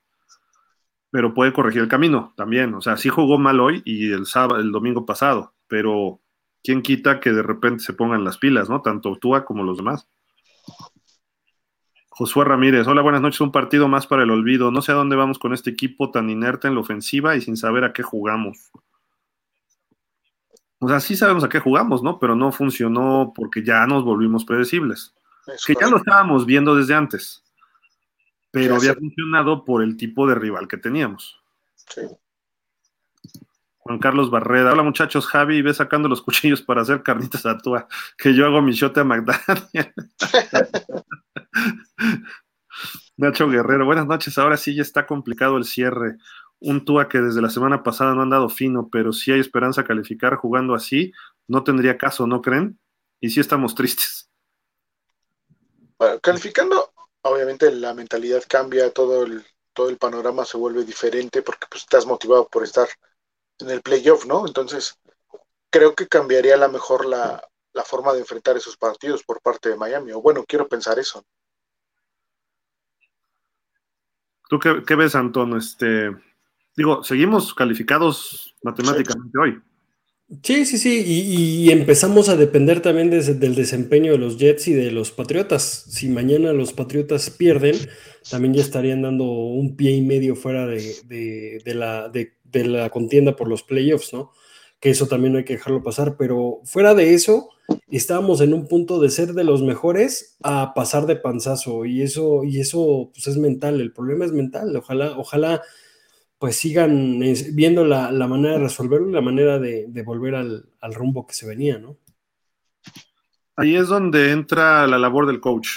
pero 1.10 1.32
puede 1.32 1.52
corregir 1.52 1.80
el 1.80 1.88
camino 1.88 2.34
también. 2.36 2.74
O 2.74 2.82
sea, 2.82 2.96
sí 2.96 3.08
jugó 3.08 3.38
mal 3.38 3.60
hoy 3.60 3.82
y 3.84 4.12
el 4.12 4.26
sábado, 4.26 4.60
el 4.60 4.72
domingo 4.72 5.06
pasado, 5.06 5.54
pero 5.68 6.20
¿quién 6.64 6.82
quita 6.82 7.20
que 7.20 7.30
de 7.30 7.42
repente 7.42 7.84
se 7.84 7.92
pongan 7.92 8.24
las 8.24 8.38
pilas, 8.38 8.68
¿no? 8.68 8.80
Tanto 8.80 9.16
Tua 9.16 9.44
como 9.44 9.62
los 9.62 9.76
demás. 9.76 10.08
Josué 12.08 12.44
Ramírez, 12.44 12.86
hola, 12.86 13.02
buenas 13.02 13.20
noches. 13.20 13.40
Un 13.42 13.52
partido 13.52 13.86
más 13.86 14.06
para 14.06 14.22
el 14.22 14.30
olvido. 14.30 14.70
No 14.70 14.80
sé 14.80 14.92
a 14.92 14.94
dónde 14.94 15.14
vamos 15.14 15.38
con 15.38 15.52
este 15.52 15.70
equipo 15.70 16.10
tan 16.10 16.30
inerte 16.30 16.66
en 16.66 16.74
la 16.74 16.80
ofensiva 16.80 17.36
y 17.36 17.42
sin 17.42 17.56
saber 17.56 17.84
a 17.84 17.92
qué 17.92 18.02
jugamos. 18.02 18.70
O 20.78 20.88
sea, 20.88 21.00
sí 21.00 21.16
sabemos 21.16 21.44
a 21.44 21.48
qué 21.48 21.60
jugamos, 21.60 22.02
¿no? 22.02 22.18
Pero 22.18 22.34
no 22.34 22.50
funcionó 22.50 23.32
porque 23.34 23.62
ya 23.62 23.86
nos 23.86 24.04
volvimos 24.04 24.44
predecibles. 24.44 25.14
que 25.66 25.74
ya 25.78 25.88
lo 25.88 25.98
estábamos 25.98 26.46
viendo 26.46 26.74
desde 26.74 26.94
antes. 26.94 27.42
Pero 28.50 28.76
había 28.76 28.94
funcionado 28.94 29.64
por 29.64 29.82
el 29.82 29.96
tipo 29.96 30.26
de 30.26 30.36
rival 30.36 30.68
que 30.68 30.76
teníamos. 30.76 31.42
Sí. 31.74 32.02
Juan 33.84 33.98
Carlos 33.98 34.30
Barreda. 34.30 34.72
Hola 34.72 34.82
muchachos, 34.82 35.26
Javi, 35.26 35.60
ve 35.60 35.74
sacando 35.74 36.08
los 36.08 36.22
cuchillos 36.22 36.62
para 36.62 36.80
hacer 36.80 37.02
carnitas 37.02 37.44
a 37.44 37.58
tua, 37.58 37.86
que 38.16 38.34
yo 38.34 38.46
hago 38.46 38.62
mi 38.62 38.72
shote 38.72 39.00
a 39.00 39.04
McDaniel. 39.04 39.92
Nacho 43.18 43.48
Guerrero, 43.48 43.84
buenas 43.84 44.06
noches. 44.06 44.38
Ahora 44.38 44.56
sí 44.56 44.74
ya 44.74 44.80
está 44.80 45.06
complicado 45.06 45.58
el 45.58 45.64
cierre. 45.64 46.16
un 46.60 46.86
Tua 46.86 47.10
que 47.10 47.20
desde 47.20 47.42
la 47.42 47.50
semana 47.50 47.82
pasada 47.82 48.14
no 48.14 48.22
han 48.22 48.30
dado 48.30 48.48
fino, 48.48 48.88
pero 48.90 49.12
si 49.12 49.32
hay 49.32 49.40
esperanza 49.40 49.82
de 49.82 49.88
calificar 49.88 50.36
jugando 50.36 50.74
así, 50.74 51.12
no 51.46 51.62
tendría 51.62 51.98
caso, 51.98 52.26
¿no 52.26 52.40
creen? 52.40 52.80
Y 53.20 53.28
sí 53.28 53.40
estamos 53.40 53.74
tristes. 53.74 54.30
calificando, 56.22 56.90
obviamente 57.20 57.70
la 57.70 57.92
mentalidad 57.92 58.42
cambia, 58.48 58.90
todo 58.90 59.24
el, 59.24 59.44
todo 59.74 59.90
el 59.90 59.98
panorama 59.98 60.46
se 60.46 60.56
vuelve 60.56 60.84
diferente 60.84 61.42
porque 61.42 61.66
pues, 61.68 61.82
estás 61.82 62.06
motivado 62.06 62.48
por 62.48 62.64
estar 62.64 62.88
en 63.58 63.70
el 63.70 63.82
playoff, 63.82 64.26
¿no? 64.26 64.46
Entonces, 64.46 64.98
creo 65.70 65.94
que 65.94 66.06
cambiaría 66.06 66.54
a 66.54 66.58
lo 66.58 66.68
mejor 66.68 67.06
la, 67.06 67.42
forma 67.84 68.12
de 68.12 68.20
enfrentar 68.20 68.56
esos 68.56 68.76
partidos 68.76 69.22
por 69.24 69.40
parte 69.40 69.68
de 69.68 69.76
Miami, 69.76 70.12
o 70.12 70.22
bueno, 70.22 70.44
quiero 70.46 70.68
pensar 70.68 70.98
eso. 70.98 71.24
¿Tú 74.48 74.58
qué, 74.58 74.94
ves, 74.94 75.14
Antón? 75.14 75.56
Este, 75.56 76.10
digo, 76.76 77.02
seguimos 77.02 77.54
calificados 77.54 78.54
matemáticamente 78.62 79.38
hoy. 79.38 79.62
Sí, 80.42 80.64
sí, 80.64 80.78
sí, 80.78 81.02
y, 81.06 81.70
empezamos 81.70 82.28
a 82.28 82.36
depender 82.36 82.80
también 82.80 83.10
del 83.10 83.54
desempeño 83.54 84.12
de 84.12 84.18
los 84.18 84.38
Jets 84.38 84.68
y 84.68 84.72
de 84.72 84.90
los 84.90 85.10
Patriotas. 85.10 85.84
Si 85.88 86.08
mañana 86.08 86.52
los 86.52 86.72
Patriotas 86.72 87.28
pierden, 87.30 87.76
también 88.28 88.54
ya 88.54 88.62
estarían 88.62 89.02
dando 89.02 89.24
un 89.24 89.76
pie 89.76 89.92
y 89.92 90.00
medio 90.00 90.34
fuera 90.34 90.66
de, 90.66 91.60
la, 91.66 92.08
de, 92.08 92.32
la 92.62 92.90
contienda 92.90 93.34
por 93.34 93.48
los 93.48 93.62
playoffs, 93.62 94.12
¿no? 94.12 94.32
Que 94.80 94.90
eso 94.90 95.06
también 95.06 95.32
no 95.32 95.38
hay 95.38 95.44
que 95.44 95.54
dejarlo 95.54 95.82
pasar, 95.82 96.16
pero 96.16 96.60
fuera 96.64 96.94
de 96.94 97.14
eso, 97.14 97.48
estábamos 97.88 98.40
en 98.40 98.54
un 98.54 98.68
punto 98.68 99.00
de 99.00 99.10
ser 99.10 99.32
de 99.32 99.44
los 99.44 99.62
mejores 99.62 100.36
a 100.42 100.74
pasar 100.74 101.06
de 101.06 101.16
panzazo, 101.16 101.84
y 101.84 102.02
eso, 102.02 102.44
y 102.44 102.60
eso 102.60 103.10
pues 103.12 103.26
es 103.26 103.36
mental, 103.38 103.80
el 103.80 103.92
problema 103.92 104.24
es 104.24 104.32
mental, 104.32 104.76
ojalá, 104.76 105.18
ojalá 105.18 105.62
pues 106.38 106.56
sigan 106.56 107.20
viendo 107.54 107.86
la, 107.86 108.10
manera 108.28 108.58
de 108.58 108.64
resolverlo 108.64 109.08
y 109.08 109.12
la 109.12 109.22
manera 109.22 109.58
de, 109.58 110.02
volver 110.04 110.34
al, 110.34 110.94
rumbo 110.94 111.26
que 111.26 111.32
se 111.32 111.46
venía, 111.46 111.78
¿no? 111.78 111.96
Ahí 113.56 113.76
es 113.76 113.88
donde 113.88 114.30
entra 114.30 114.86
la 114.86 114.98
labor 114.98 115.26
del 115.26 115.40
coach, 115.40 115.68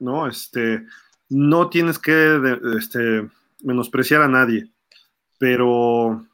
¿no? 0.00 0.26
Este, 0.26 0.84
no 1.28 1.68
tienes 1.68 2.00
que 2.00 2.40
este, 2.76 3.28
menospreciar 3.62 4.22
a 4.22 4.28
nadie, 4.28 4.70
pero 5.40 6.26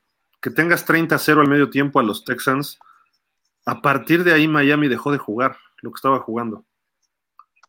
que 0.42 0.50
tengas 0.50 0.86
30-0 0.86 1.40
al 1.40 1.48
medio 1.48 1.70
tiempo 1.70 2.00
a 2.00 2.02
los 2.02 2.24
Texans, 2.24 2.78
a 3.64 3.80
partir 3.80 4.24
de 4.24 4.32
ahí 4.32 4.48
Miami 4.48 4.88
dejó 4.88 5.12
de 5.12 5.18
jugar 5.18 5.56
lo 5.80 5.92
que 5.92 5.96
estaba 5.96 6.18
jugando. 6.18 6.64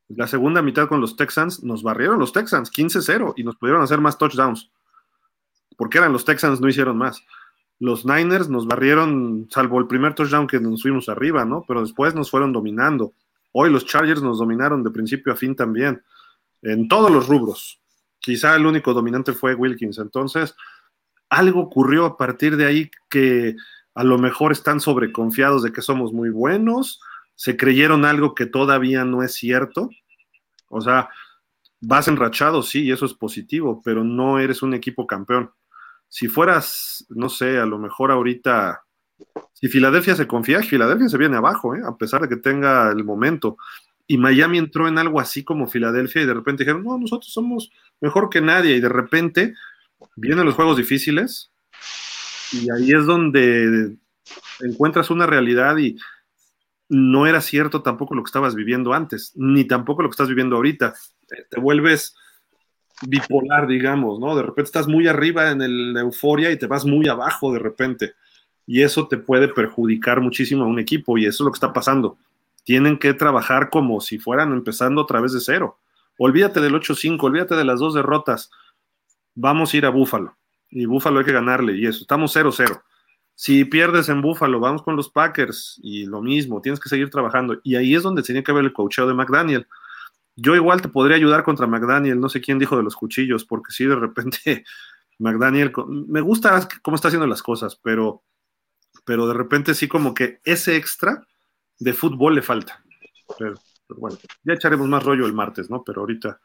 La 0.10 0.28
segunda 0.28 0.62
mitad 0.62 0.88
con 0.88 1.00
los 1.00 1.16
Texans 1.16 1.64
nos 1.64 1.84
barrieron 1.84 2.18
los 2.18 2.34
Texans 2.34 2.72
15-0 2.72 3.34
y 3.36 3.44
nos 3.44 3.56
pudieron 3.56 3.84
hacer 3.84 4.02
más 4.02 4.18
touchdowns 4.18 4.72
porque 5.78 6.00
eran 6.00 6.12
los 6.12 6.26
Texans, 6.26 6.60
no 6.60 6.68
hicieron 6.68 6.98
más. 6.98 7.24
Los 7.80 8.06
Niners 8.06 8.50
nos 8.50 8.66
barrieron, 8.66 9.48
salvo 9.52 9.80
el 9.80 9.88
primer 9.88 10.16
touchdown 10.16 10.48
que 10.48 10.60
nos 10.60 10.82
fuimos 10.82 11.08
arriba, 11.08 11.46
¿no? 11.46 11.64
Pero 11.68 11.82
después 11.82 12.16
nos 12.16 12.32
fueron 12.32 12.52
dominando. 12.52 13.14
Hoy 13.52 13.70
los 13.70 13.86
Chargers 13.86 14.22
nos 14.22 14.40
dominaron 14.40 14.84
de 14.84 14.90
principio 14.90 15.32
a 15.32 15.36
fin 15.36 15.56
también, 15.56 16.02
en 16.64 16.88
todos 16.88 17.12
los 17.12 17.28
rubros. 17.28 17.80
Quizá 18.20 18.56
el 18.56 18.66
único 18.66 18.94
dominante 18.94 19.32
fue 19.32 19.54
Wilkins. 19.54 20.00
Entonces, 20.00 20.56
algo 21.30 21.62
ocurrió 21.62 22.06
a 22.06 22.18
partir 22.18 22.58
de 22.58 22.66
ahí 22.66 22.92
que 23.10 23.56
a 23.96 24.04
lo 24.04 24.18
mejor 24.18 24.52
están 24.52 24.80
sobreconfiados 24.80 25.64
de 25.64 25.72
que 25.72 25.82
somos 25.82 26.14
muy 26.14 26.30
buenos, 26.30 27.02
se 27.36 27.58
creyeron 27.58 28.06
algo 28.06 28.36
que 28.36 28.46
todavía 28.46 29.06
no 29.06 29.24
es 29.24 29.34
cierto. 29.34 29.90
O 30.70 30.82
sea, 30.82 31.10
vas 31.82 32.08
enrachado, 32.08 32.62
sí, 32.64 32.84
y 32.84 32.92
eso 32.92 33.06
es 33.06 33.14
positivo, 33.14 33.82
pero 33.84 34.04
no 34.04 34.40
eres 34.40 34.62
un 34.62 34.74
equipo 34.74 35.08
campeón 35.08 35.52
si 36.10 36.28
fueras, 36.28 37.06
no 37.10 37.30
sé, 37.30 37.60
a 37.60 37.66
lo 37.66 37.78
mejor 37.78 38.12
ahorita, 38.12 38.84
si 39.54 39.68
Filadelfia 39.68 40.16
se 40.16 40.28
confía, 40.28 40.62
Filadelfia 40.62 41.10
se 41.10 41.18
viene 41.18 41.38
abajo, 41.38 41.76
¿eh? 41.76 41.82
a 41.86 41.96
pesar 41.98 42.22
de 42.22 42.30
que 42.30 42.38
tenga 42.38 42.92
el 42.92 43.04
momento. 43.04 43.58
Y 44.08 44.18
Miami 44.18 44.58
entró 44.58 44.88
en 44.88 44.98
algo 44.98 45.20
así 45.20 45.44
como 45.44 45.68
Filadelfia 45.68 46.22
y 46.22 46.26
de 46.26 46.34
repente 46.34 46.64
dijeron, 46.64 46.84
no, 46.84 46.98
nosotros 46.98 47.32
somos 47.32 47.72
mejor 48.00 48.30
que 48.30 48.40
nadie. 48.40 48.76
Y 48.78 48.80
de 48.80 48.88
repente 48.88 49.54
vienen 50.16 50.46
los 50.46 50.56
juegos 50.56 50.78
difíciles 50.78 51.52
y 52.52 52.70
ahí 52.72 52.92
es 52.92 53.06
donde 53.06 53.96
encuentras 54.62 55.10
una 55.10 55.26
realidad 55.26 55.78
y 55.78 55.98
no 56.90 57.28
era 57.28 57.42
cierto 57.42 57.82
tampoco 57.82 58.16
lo 58.16 58.24
que 58.24 58.30
estabas 58.30 58.56
viviendo 58.56 58.94
antes, 58.94 59.34
ni 59.36 59.66
tampoco 59.66 60.02
lo 60.02 60.10
que 60.10 60.14
estás 60.14 60.30
viviendo 60.30 60.56
ahorita. 60.56 60.94
Te 61.50 61.60
vuelves 61.60 62.16
bipolar, 63.06 63.68
digamos, 63.68 64.20
¿no? 64.20 64.36
De 64.36 64.44
repente 64.44 64.64
estás 64.64 64.88
muy 64.88 65.08
arriba 65.08 65.52
en 65.52 65.94
la 65.94 66.02
euforia 66.02 66.52
y 66.52 66.58
te 66.58 66.68
vas 66.68 66.86
muy 66.86 67.08
abajo 67.08 67.52
de 67.52 67.60
repente. 67.60 68.14
Y 68.66 68.82
eso 68.82 69.08
te 69.08 69.18
puede 69.18 69.48
perjudicar 69.48 70.22
muchísimo 70.22 70.64
a 70.64 70.68
un 70.68 70.80
equipo 70.80 71.18
y 71.18 71.26
eso 71.26 71.44
es 71.44 71.46
lo 71.46 71.52
que 71.52 71.58
está 71.58 71.74
pasando. 71.74 72.18
Tienen 72.64 72.98
que 72.98 73.14
trabajar 73.14 73.70
como 73.70 74.02
si 74.02 74.18
fueran 74.18 74.52
empezando 74.52 75.02
otra 75.02 75.22
vez 75.22 75.34
de 75.34 75.40
cero. 75.40 75.80
Olvídate 76.18 76.60
del 76.60 76.74
8-5, 76.74 77.22
olvídate 77.22 77.56
de 77.56 77.64
las 77.64 77.80
dos 77.80 77.94
derrotas. 77.94 78.50
Vamos 79.40 79.74
a 79.74 79.78
ir 79.78 79.86
a 79.86 79.90
Búfalo. 79.90 80.38
Y 80.70 80.86
Búfalo 80.86 81.20
hay 81.20 81.26
que 81.26 81.32
ganarle 81.32 81.78
y 81.78 81.86
eso. 81.86 82.02
Estamos 82.02 82.36
0-0. 82.36 82.82
Si 83.36 83.66
pierdes 83.66 84.10
en 84.10 84.22
Búfalo, 84.22 84.60
vamos 84.60 84.82
con 84.82 84.96
los 84.96 85.10
Packers 85.10 85.80
y 85.82 86.06
lo 86.06 86.22
mismo, 86.22 86.60
tienes 86.62 86.80
que 86.80 86.90
seguir 86.90 87.10
trabajando. 87.10 87.60
Y 87.64 87.76
ahí 87.76 87.96
es 87.96 88.04
donde 88.04 88.24
tiene 88.24 88.44
que 88.44 88.52
ver 88.52 88.66
el 88.66 88.74
coacheo 88.74 89.08
de 89.08 89.14
McDaniel 89.14 89.68
yo 90.38 90.56
igual 90.56 90.82
te 90.82 90.88
podría 90.88 91.18
ayudar 91.18 91.44
contra 91.44 91.68
McDaniel, 91.68 92.20
no 92.20 92.30
sé 92.30 92.40
quién 92.40 92.60
dijo 92.60 92.78
de 92.78 92.84
los 92.84 92.96
cuchillos, 92.96 93.44
porque 93.44 93.72
si 93.72 93.86
de 93.86 93.96
repente 93.96 94.64
McDaniel, 95.20 95.74
me 96.08 96.22
gusta 96.22 96.70
cómo 96.84 96.96
está 96.96 97.10
haciendo 97.10 97.28
las 97.28 97.42
cosas, 97.42 97.76
pero, 97.76 98.24
pero 99.04 99.28
de 99.28 99.34
repente 99.34 99.74
sí 99.74 99.88
como 99.88 100.14
que 100.14 100.40
ese 100.46 100.76
extra 100.78 101.28
de 101.80 101.94
fútbol 101.94 102.36
le 102.36 102.44
falta. 102.44 102.84
Pero, 103.38 103.56
bueno, 103.90 104.18
ya 104.44 104.54
echaremos 104.54 104.88
más 104.88 105.04
rollo 105.04 105.26
el 105.26 105.34
martes, 105.34 105.70
¿no? 105.72 105.84
Pero 105.84 106.02
ahorita 106.02 106.40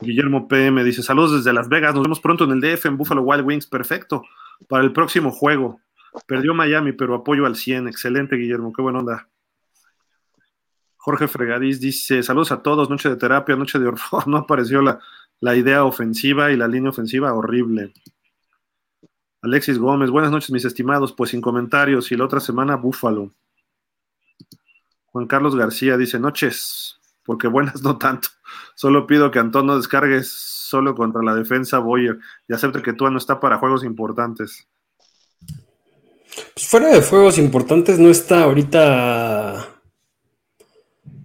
Guillermo 0.00 0.48
PM 0.48 0.82
dice, 0.84 1.02
saludos 1.02 1.32
desde 1.32 1.52
Las 1.52 1.68
Vegas, 1.68 1.94
nos 1.94 2.04
vemos 2.04 2.20
pronto 2.20 2.44
en 2.44 2.52
el 2.52 2.60
DF 2.60 2.86
en 2.86 2.96
Buffalo 2.96 3.22
Wild 3.22 3.44
Wings, 3.44 3.66
perfecto, 3.66 4.22
para 4.68 4.84
el 4.84 4.92
próximo 4.92 5.30
juego. 5.30 5.80
Perdió 6.26 6.54
Miami, 6.54 6.92
pero 6.92 7.14
apoyo 7.14 7.46
al 7.46 7.56
100, 7.56 7.88
excelente 7.88 8.36
Guillermo, 8.36 8.72
qué 8.72 8.82
buena 8.82 8.98
onda. 9.00 9.28
Jorge 11.02 11.28
Fregadís 11.28 11.80
dice: 11.80 12.22
Saludos 12.22 12.52
a 12.52 12.62
todos, 12.62 12.90
noche 12.90 13.08
de 13.08 13.16
terapia, 13.16 13.56
noche 13.56 13.78
de 13.78 13.86
horror. 13.86 14.00
No 14.26 14.36
apareció 14.36 14.82
la, 14.82 15.00
la 15.40 15.56
idea 15.56 15.84
ofensiva 15.84 16.52
y 16.52 16.56
la 16.56 16.68
línea 16.68 16.90
ofensiva 16.90 17.32
horrible. 17.32 17.94
Alexis 19.40 19.78
Gómez, 19.78 20.10
buenas 20.10 20.30
noches, 20.30 20.50
mis 20.50 20.66
estimados. 20.66 21.14
Pues 21.14 21.30
sin 21.30 21.40
comentarios. 21.40 22.12
Y 22.12 22.16
la 22.16 22.26
otra 22.26 22.38
semana, 22.38 22.76
Búfalo. 22.76 23.30
Juan 25.06 25.26
Carlos 25.26 25.56
García 25.56 25.96
dice: 25.96 26.18
Noches, 26.18 27.00
porque 27.24 27.48
buenas 27.48 27.82
no 27.82 27.96
tanto. 27.96 28.28
Solo 28.74 29.06
pido 29.06 29.30
que 29.30 29.38
Antón 29.38 29.66
no 29.66 29.76
descargues 29.76 30.28
solo 30.28 30.94
contra 30.94 31.22
la 31.22 31.34
defensa 31.34 31.78
Boyer 31.78 32.18
y 32.48 32.54
acepte 32.54 32.82
que 32.82 32.92
tú 32.92 33.08
no 33.10 33.18
está 33.18 33.40
para 33.40 33.58
juegos 33.58 33.84
importantes. 33.84 34.68
Pues 36.54 36.68
fuera 36.68 36.88
de 36.88 37.02
juegos 37.02 37.38
importantes, 37.38 37.98
no 37.98 38.08
está 38.08 38.44
ahorita 38.44 39.80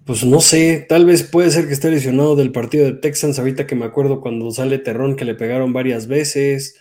pues 0.06 0.24
no 0.24 0.40
sé, 0.40 0.86
tal 0.88 1.06
vez 1.06 1.24
puede 1.24 1.50
ser 1.50 1.68
que 1.68 1.74
esté 1.74 1.90
lesionado 1.90 2.36
del 2.36 2.52
partido 2.52 2.86
de 2.86 2.94
Texans, 2.94 3.40
ahorita 3.40 3.66
que 3.66 3.76
me 3.76 3.86
acuerdo 3.86 4.22
cuando 4.22 4.52
sale 4.52 4.78
Terrón 4.78 5.16
que 5.16 5.26
le 5.26 5.34
pegaron 5.34 5.74
varias 5.74 6.08
veces, 6.08 6.78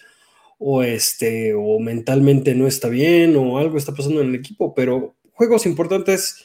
o 0.59 0.82
este, 0.82 1.55
o 1.55 1.80
mentalmente 1.80 2.55
no 2.55 2.66
está 2.66 2.88
bien, 2.88 3.34
o 3.36 3.59
algo 3.59 3.78
está 3.78 3.95
pasando 3.95 4.20
en 4.20 4.28
el 4.28 4.34
equipo, 4.34 4.74
pero 4.74 5.16
juegos 5.32 5.64
importantes, 5.64 6.45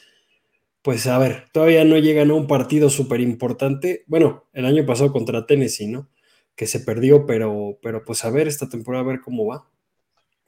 pues 0.82 1.06
a 1.06 1.18
ver, 1.18 1.46
todavía 1.52 1.84
no 1.84 1.98
llegan 1.98 2.30
a 2.30 2.34
un 2.34 2.46
partido 2.46 2.90
súper 2.90 3.20
importante. 3.20 4.04
Bueno, 4.06 4.48
el 4.52 4.64
año 4.66 4.86
pasado 4.86 5.12
contra 5.12 5.46
Tennessee, 5.46 5.88
¿no? 5.88 6.08
Que 6.56 6.66
se 6.66 6.80
perdió, 6.80 7.26
pero, 7.26 7.78
pero 7.82 8.04
pues 8.04 8.24
a 8.24 8.30
ver 8.30 8.48
esta 8.48 8.68
temporada, 8.68 9.04
a 9.04 9.08
ver 9.08 9.20
cómo 9.20 9.46
va. 9.46 9.68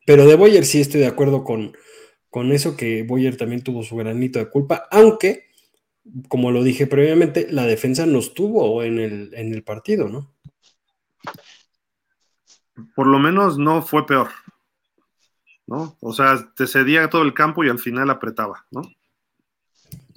Pero 0.06 0.26
de 0.26 0.34
Boyer 0.34 0.64
sí 0.64 0.80
estoy 0.80 1.00
de 1.00 1.06
acuerdo 1.06 1.44
con, 1.44 1.76
con 2.30 2.52
eso, 2.52 2.76
que 2.76 3.02
Boyer 3.02 3.36
también 3.36 3.62
tuvo 3.62 3.82
su 3.82 3.96
granito 3.96 4.38
de 4.38 4.48
culpa, 4.48 4.88
aunque 4.90 5.52
como 6.28 6.50
lo 6.50 6.62
dije 6.62 6.86
previamente, 6.86 7.46
la 7.50 7.66
defensa 7.66 8.06
no 8.06 8.18
estuvo 8.18 8.82
en 8.82 8.98
el, 8.98 9.34
en 9.34 9.54
el 9.54 9.62
partido, 9.62 10.08
¿no? 10.08 10.32
Por 12.94 13.06
lo 13.06 13.18
menos 13.18 13.58
no 13.58 13.82
fue 13.82 14.06
peor, 14.06 14.30
¿no? 15.66 15.96
O 16.00 16.12
sea, 16.12 16.52
te 16.56 16.66
cedía 16.66 17.08
todo 17.08 17.22
el 17.22 17.34
campo 17.34 17.62
y 17.62 17.68
al 17.68 17.78
final 17.78 18.10
apretaba, 18.10 18.66
¿no? 18.70 18.82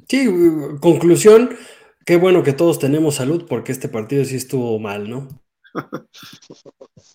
Sí, 0.07 0.29
conclusión, 0.81 1.55
qué 2.05 2.17
bueno 2.17 2.43
que 2.43 2.53
todos 2.53 2.79
tenemos 2.79 3.15
salud 3.15 3.45
porque 3.47 3.71
este 3.71 3.89
partido 3.89 4.23
sí 4.25 4.35
estuvo 4.35 4.79
mal, 4.79 5.09
¿no? 5.09 5.27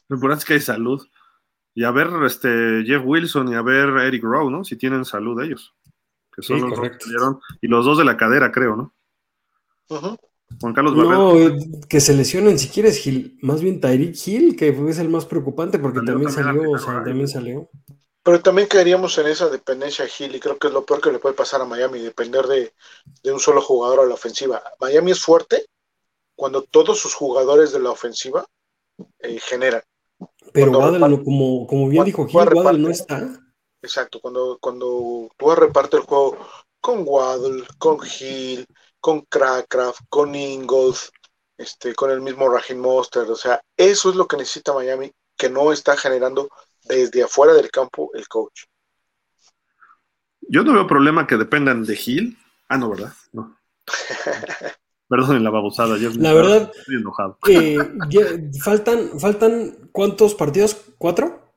Lo 0.08 0.16
importante 0.16 0.40
es 0.40 0.44
que 0.44 0.54
hay 0.54 0.60
salud. 0.60 1.06
Y 1.74 1.84
a 1.84 1.92
ver 1.92 2.08
este 2.26 2.82
Jeff 2.84 3.02
Wilson 3.04 3.52
y 3.52 3.54
a 3.54 3.62
ver 3.62 3.88
Eric 4.06 4.24
Rowe, 4.24 4.50
¿no? 4.50 4.64
Si 4.64 4.76
tienen 4.76 5.04
salud 5.04 5.40
ellos 5.40 5.74
y 7.60 7.68
los 7.68 7.84
dos 7.84 7.98
de 7.98 8.04
la 8.04 8.16
cadera, 8.16 8.52
creo, 8.52 8.76
¿no? 8.76 8.94
Juan 10.60 10.74
Carlos 10.74 10.96
No, 10.96 11.34
que 11.88 12.00
se 12.00 12.14
lesionen 12.14 12.58
si 12.58 12.68
quieres 12.68 12.98
Gil, 12.98 13.38
más 13.42 13.62
bien 13.62 13.80
Tyreek 13.80 14.16
Hill, 14.26 14.56
que 14.56 14.68
es 14.88 14.98
el 14.98 15.08
más 15.08 15.26
preocupante 15.26 15.78
porque 15.78 16.00
también, 16.00 16.30
salió, 16.30 16.70
o 16.72 16.78
sea, 16.78 17.02
también 17.04 17.28
salió. 17.28 17.68
Pero 18.30 18.42
también 18.42 18.68
caeríamos 18.68 19.18
en 19.18 19.26
esa 19.26 19.48
dependencia 19.48 20.06
Hill 20.06 20.36
y 20.36 20.38
creo 20.38 20.56
que 20.56 20.68
es 20.68 20.72
lo 20.72 20.86
peor 20.86 21.00
que 21.00 21.10
le 21.10 21.18
puede 21.18 21.34
pasar 21.34 21.62
a 21.62 21.64
Miami, 21.64 21.98
depender 21.98 22.46
de, 22.46 22.72
un 23.24 23.40
solo 23.40 23.60
jugador 23.60 23.98
a 23.98 24.06
la 24.06 24.14
ofensiva. 24.14 24.62
Miami 24.78 25.10
es 25.10 25.20
fuerte 25.20 25.66
cuando 26.36 26.62
todos 26.62 27.00
sus 27.00 27.12
jugadores 27.12 27.72
de 27.72 27.80
la 27.80 27.90
ofensiva 27.90 28.46
eh, 29.18 29.40
generan. 29.40 29.82
Pero 30.52 30.70
Waddle, 30.70 31.24
como, 31.24 31.66
como 31.66 31.88
bien 31.88 32.04
dijo 32.04 32.24
Gil, 32.24 32.36
Waddle 32.36 32.78
no 32.78 32.90
está. 32.90 33.20
Exacto, 33.82 34.20
cuando, 34.20 34.58
cuando 34.60 35.28
tú 35.36 35.50
repartes 35.50 35.98
el 35.98 36.06
juego 36.06 36.38
con 36.80 37.02
Waddle, 37.04 37.64
con 37.78 37.98
Hill, 38.06 38.64
con 39.00 39.22
Crackraft, 39.22 40.02
con 40.08 40.36
Ingalls, 40.36 41.10
este, 41.58 41.96
con 41.96 42.12
el 42.12 42.20
mismo 42.20 42.48
Raheem 42.48 42.78
Monster. 42.78 43.28
O 43.28 43.34
sea, 43.34 43.60
eso 43.76 44.10
es 44.10 44.14
lo 44.14 44.28
que 44.28 44.36
necesita 44.36 44.72
Miami, 44.72 45.10
que 45.36 45.50
no 45.50 45.72
está 45.72 45.96
generando 45.96 46.48
desde 46.96 47.22
afuera 47.22 47.54
del 47.54 47.70
campo 47.70 48.10
el 48.14 48.26
coach. 48.28 48.64
Yo 50.42 50.64
no 50.64 50.72
veo 50.72 50.86
problema 50.86 51.26
que 51.26 51.36
dependan 51.36 51.84
de 51.84 51.98
Hill. 52.04 52.36
Ah, 52.68 52.76
no, 52.76 52.90
¿verdad? 52.90 53.12
No. 53.32 53.56
Perdón 55.08 55.42
la 55.42 55.50
babosada. 55.50 55.96
la 55.96 56.32
verdad, 56.32 56.70
estoy 56.76 56.96
enojado. 56.96 57.38
Eh, 57.48 57.78
faltan, 58.62 59.18
faltan, 59.18 59.88
¿cuántos 59.90 60.36
partidos? 60.36 60.76
¿Cuatro? 60.98 61.52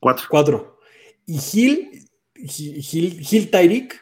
Cuatro. 0.00 0.26
Cuatro. 0.28 0.78
Y 1.24 1.38
Hill, 1.52 2.08
Hill, 2.34 3.24
Hill 3.30 3.50
Tyreek 3.50 4.00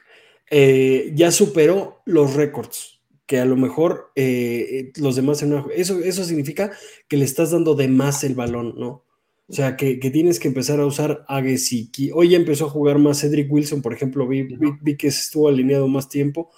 eh, 0.51 1.13
ya 1.15 1.31
superó 1.31 2.03
los 2.07 2.35
récords, 2.35 3.01
que 3.27 3.39
a 3.39 3.45
lo 3.45 3.57
mejor 3.57 4.13
eh, 4.17 4.93
los 4.97 5.15
demás 5.15 5.43
en 5.43 5.63
eso, 5.75 5.99
eso 5.99 6.25
significa 6.25 6.73
que 7.07 7.19
le 7.19 7.27
estás 7.27 7.51
dando 7.51 7.75
de 7.75 7.89
más 7.89 8.25
el 8.25 8.35
balón, 8.35 8.75
¿no? 8.79 9.05
O 9.51 9.53
sea, 9.53 9.77
que, 9.77 9.97
tienes 9.97 10.39
que 10.39 10.47
empezar 10.47 10.79
a 10.79 10.87
usar 10.87 11.25
a 11.27 11.43
Gesicki. 11.43 12.13
Hoy 12.15 12.29
ya 12.29 12.37
empezó 12.37 12.67
a 12.67 12.71
jugar 12.71 12.99
más 12.99 13.21
Cedric 13.21 13.51
Wilson, 13.51 13.83
por 13.83 13.93
ejemplo, 13.93 14.29
vi, 14.29 14.47
que 14.97 15.09
estuvo 15.09 15.49
alineado 15.49 15.89
más 15.89 16.09
tiempo. 16.09 16.53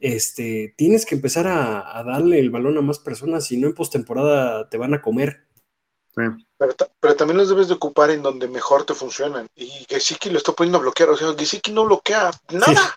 Este, 0.00 0.74
tienes 0.78 1.04
que 1.04 1.14
empezar 1.14 1.46
a, 1.46 2.02
darle 2.04 2.38
el 2.38 2.48
balón 2.48 2.78
a 2.78 2.80
más 2.80 3.00
personas, 3.00 3.46
si 3.46 3.58
no 3.58 3.66
en 3.66 3.74
postemporada 3.74 4.66
te 4.70 4.78
van 4.78 4.94
a 4.94 5.02
comer. 5.02 5.44
Pero, 6.14 7.14
también 7.16 7.36
los 7.36 7.50
debes 7.50 7.68
de 7.68 7.74
ocupar 7.74 8.08
en 8.08 8.22
donde 8.22 8.48
mejor 8.48 8.86
te 8.86 8.94
funcionan. 8.94 9.46
Y 9.54 9.68
Gesicki 9.86 10.30
lo 10.30 10.38
está 10.38 10.52
poniendo 10.52 10.78
a 10.78 10.80
bloquear. 10.80 11.10
O 11.10 11.16
sea, 11.18 11.34
Gesicki 11.36 11.70
no 11.70 11.84
bloquea 11.84 12.30
nada. 12.50 12.96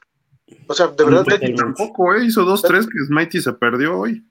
O 0.67 0.73
sea, 0.73 0.87
de 0.87 1.03
verdad. 1.03 1.25
Tampoco, 1.57 2.15
¿eh? 2.15 2.23
Hizo 2.23 2.45
dos, 2.45 2.61
tres 2.61 2.85
que 2.85 3.05
Smitey 3.05 3.41
se 3.41 3.51
perdió 3.51 3.99
hoy. 3.99 4.25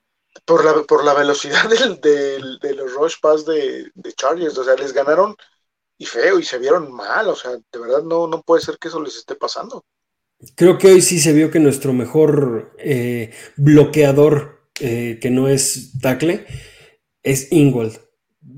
Por 0.45 0.65
la, 0.65 0.83
por 0.85 1.05
la 1.05 1.15
velocidad 1.15 1.69
del, 2.03 2.59
de 2.61 2.75
los 2.75 2.95
rush 2.95 3.17
pass 3.21 3.45
de, 3.45 3.91
de, 3.95 4.13
Chargers. 4.13 4.57
O 4.59 4.65
sea, 4.65 4.75
les 4.77 4.93
ganaron 4.93 5.37
y 5.99 6.07
feo 6.07 6.39
y 6.39 6.45
se 6.45 6.59
vieron 6.59 6.93
mal. 6.93 7.29
O 7.29 7.35
sea, 7.35 7.53
de 7.53 7.79
verdad 7.79 8.03
no, 8.03 8.27
no 8.27 8.43
puede 8.43 8.63
ser 8.63 8.79
que 8.79 8.89
eso 8.89 9.03
les 9.03 9.17
esté 9.17 9.35
pasando. 9.35 9.85
Creo 10.57 10.79
que 10.79 10.89
hoy 10.89 11.03
sí 11.03 11.21
se 11.21 11.33
vio 11.33 11.51
que 11.51 11.61
nuestro 11.61 11.93
mejor 11.93 12.75
eh, 12.79 13.35
bloqueador, 13.57 14.71
eh, 14.81 15.19
que 15.21 15.31
no 15.31 15.49
es 15.49 15.99
tackle, 16.01 16.47
es 17.23 17.53
Ingold. 17.53 17.99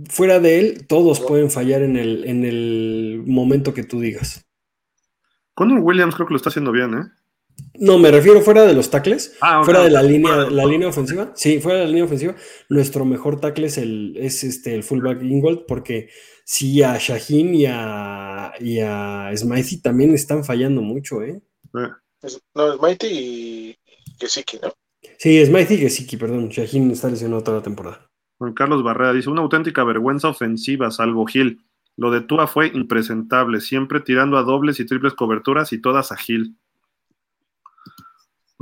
Fuera 0.08 0.38
de 0.38 0.60
él, 0.60 0.86
todos 0.86 1.20
pueden 1.20 1.50
fallar 1.50 1.82
en 1.82 1.96
el, 1.96 2.24
en 2.24 2.44
el 2.44 3.22
momento 3.26 3.74
que 3.74 3.82
tú 3.82 4.00
digas. 4.00 4.46
Conor 5.54 5.80
Williams 5.80 6.14
creo 6.14 6.26
que 6.26 6.34
lo 6.34 6.36
está 6.36 6.50
haciendo 6.50 6.70
bien, 6.70 6.94
¿eh? 6.94 7.21
No, 7.82 7.98
me 7.98 8.12
refiero 8.12 8.40
fuera 8.42 8.64
de 8.64 8.74
los 8.74 8.90
tackles, 8.90 9.36
ah, 9.40 9.64
fuera 9.64 9.82
de 9.82 9.90
la 9.90 10.04
línea, 10.04 10.48
la 10.48 10.64
línea 10.64 10.86
ofensiva. 10.86 11.32
Sí, 11.34 11.58
fuera 11.58 11.80
de 11.80 11.86
la 11.86 11.90
línea 11.90 12.04
ofensiva, 12.04 12.36
nuestro 12.68 13.04
mejor 13.04 13.40
tackle 13.40 13.66
es 13.66 13.76
el, 13.76 14.16
es 14.18 14.44
este, 14.44 14.76
el 14.76 14.84
fullback 14.84 15.20
Ingold, 15.20 15.64
porque 15.66 16.08
sí 16.44 16.80
a 16.80 16.96
Shaheen 16.96 17.56
y 17.56 17.66
a, 17.66 18.52
y 18.60 18.78
a 18.78 19.32
Smithy 19.34 19.82
también 19.82 20.14
están 20.14 20.44
fallando 20.44 20.80
mucho, 20.80 21.22
¿eh? 21.22 21.42
No, 21.72 22.76
Smithy 22.76 23.08
y 23.08 23.76
Gesicki, 24.16 24.60
¿no? 24.62 24.72
Sí, 25.18 25.44
Smithy 25.44 25.74
y 25.74 25.78
Gesicki, 25.78 26.16
perdón. 26.16 26.50
Shaheen 26.50 26.92
está 26.92 27.10
lesionado 27.10 27.42
toda 27.42 27.56
la 27.56 27.64
temporada. 27.64 28.08
Juan 28.38 28.52
Carlos 28.52 28.84
Barrera 28.84 29.12
dice: 29.12 29.28
una 29.28 29.42
auténtica 29.42 29.82
vergüenza 29.82 30.28
ofensiva, 30.28 30.92
salvo 30.92 31.26
Gil. 31.26 31.64
Lo 31.96 32.12
de 32.12 32.20
Tua 32.20 32.46
fue 32.46 32.68
impresentable, 32.68 33.60
siempre 33.60 33.98
tirando 33.98 34.38
a 34.38 34.44
dobles 34.44 34.78
y 34.78 34.86
triples 34.86 35.14
coberturas 35.14 35.72
y 35.72 35.80
todas 35.80 36.12
a 36.12 36.16
Gil 36.16 36.56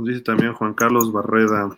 dice 0.03 0.21
también 0.21 0.53
Juan 0.53 0.73
Carlos 0.73 1.11
Barreda. 1.11 1.77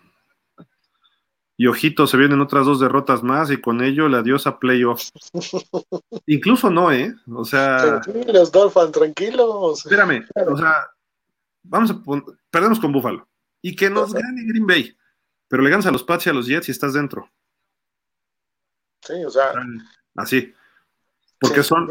Y 1.56 1.68
ojito, 1.68 2.08
se 2.08 2.18
vienen 2.18 2.42
otras 2.42 2.66
dos 2.66 2.80
derrotas 2.80 3.22
más 3.22 3.52
y 3.52 3.62
con 3.62 3.84
ello 3.84 4.10
la 4.10 4.24
diosa 4.24 4.60
playoff. 4.60 5.10
Incluso 6.26 6.70
no, 6.70 6.92
¿eh? 6.92 7.14
O 7.32 7.46
sea. 7.46 8.02
Tranquilos, 8.02 8.52
Dolphin, 8.52 8.92
tranquilos. 8.92 9.86
Espérame, 9.86 10.26
o 10.48 10.58
sea, 10.58 10.88
vamos 11.62 11.92
a 11.92 12.02
perdemos 12.50 12.80
con 12.80 12.92
Buffalo. 12.92 13.28
Y 13.62 13.76
que 13.76 13.90
nos 13.90 14.14
gane 14.14 14.44
Green 14.46 14.68
Bay. 14.68 14.98
Pero 15.48 15.64
le 15.64 15.70
ganas 15.70 15.86
a 15.86 15.92
los 15.92 16.04
Pats 16.04 16.26
y 16.26 16.30
a 16.32 16.34
los 16.34 16.48
Jets 16.48 16.68
y 16.68 16.72
estás 16.72 16.94
dentro. 16.94 17.30
Sí, 19.02 19.24
o 19.24 19.30
sea. 19.30 19.54
Así. 20.16 20.54
Porque 21.40 21.64
son. 21.64 21.88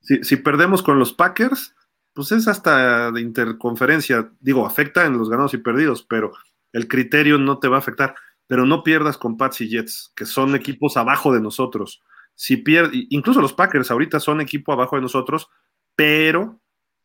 Si, 0.00 0.22
si 0.22 0.36
perdemos 0.36 0.82
con 0.82 0.98
los 0.98 1.12
Packers, 1.12 1.74
pues 2.14 2.32
es 2.32 2.48
hasta 2.48 3.10
de 3.10 3.20
interconferencia, 3.20 4.30
digo, 4.40 4.66
afecta 4.66 5.06
en 5.06 5.18
los 5.18 5.30
ganados 5.30 5.54
y 5.54 5.58
perdidos, 5.58 6.02
pero 6.02 6.32
el 6.72 6.88
criterio 6.88 7.38
no 7.38 7.58
te 7.58 7.68
va 7.68 7.76
a 7.76 7.80
afectar. 7.80 8.14
Pero 8.46 8.66
no 8.66 8.82
pierdas 8.82 9.16
con 9.16 9.36
Pats 9.36 9.60
y 9.62 9.68
Jets, 9.68 10.12
que 10.14 10.26
son 10.26 10.54
equipos 10.54 10.96
abajo 10.96 11.32
de 11.32 11.40
nosotros. 11.40 12.02
Si 12.34 12.56
pierde, 12.56 13.06
incluso 13.10 13.40
los 13.40 13.54
Packers 13.54 13.90
ahorita 13.90 14.20
son 14.20 14.40
equipo 14.40 14.72
abajo 14.72 14.96
de 14.96 15.02
nosotros, 15.02 15.48
pero 15.94 16.60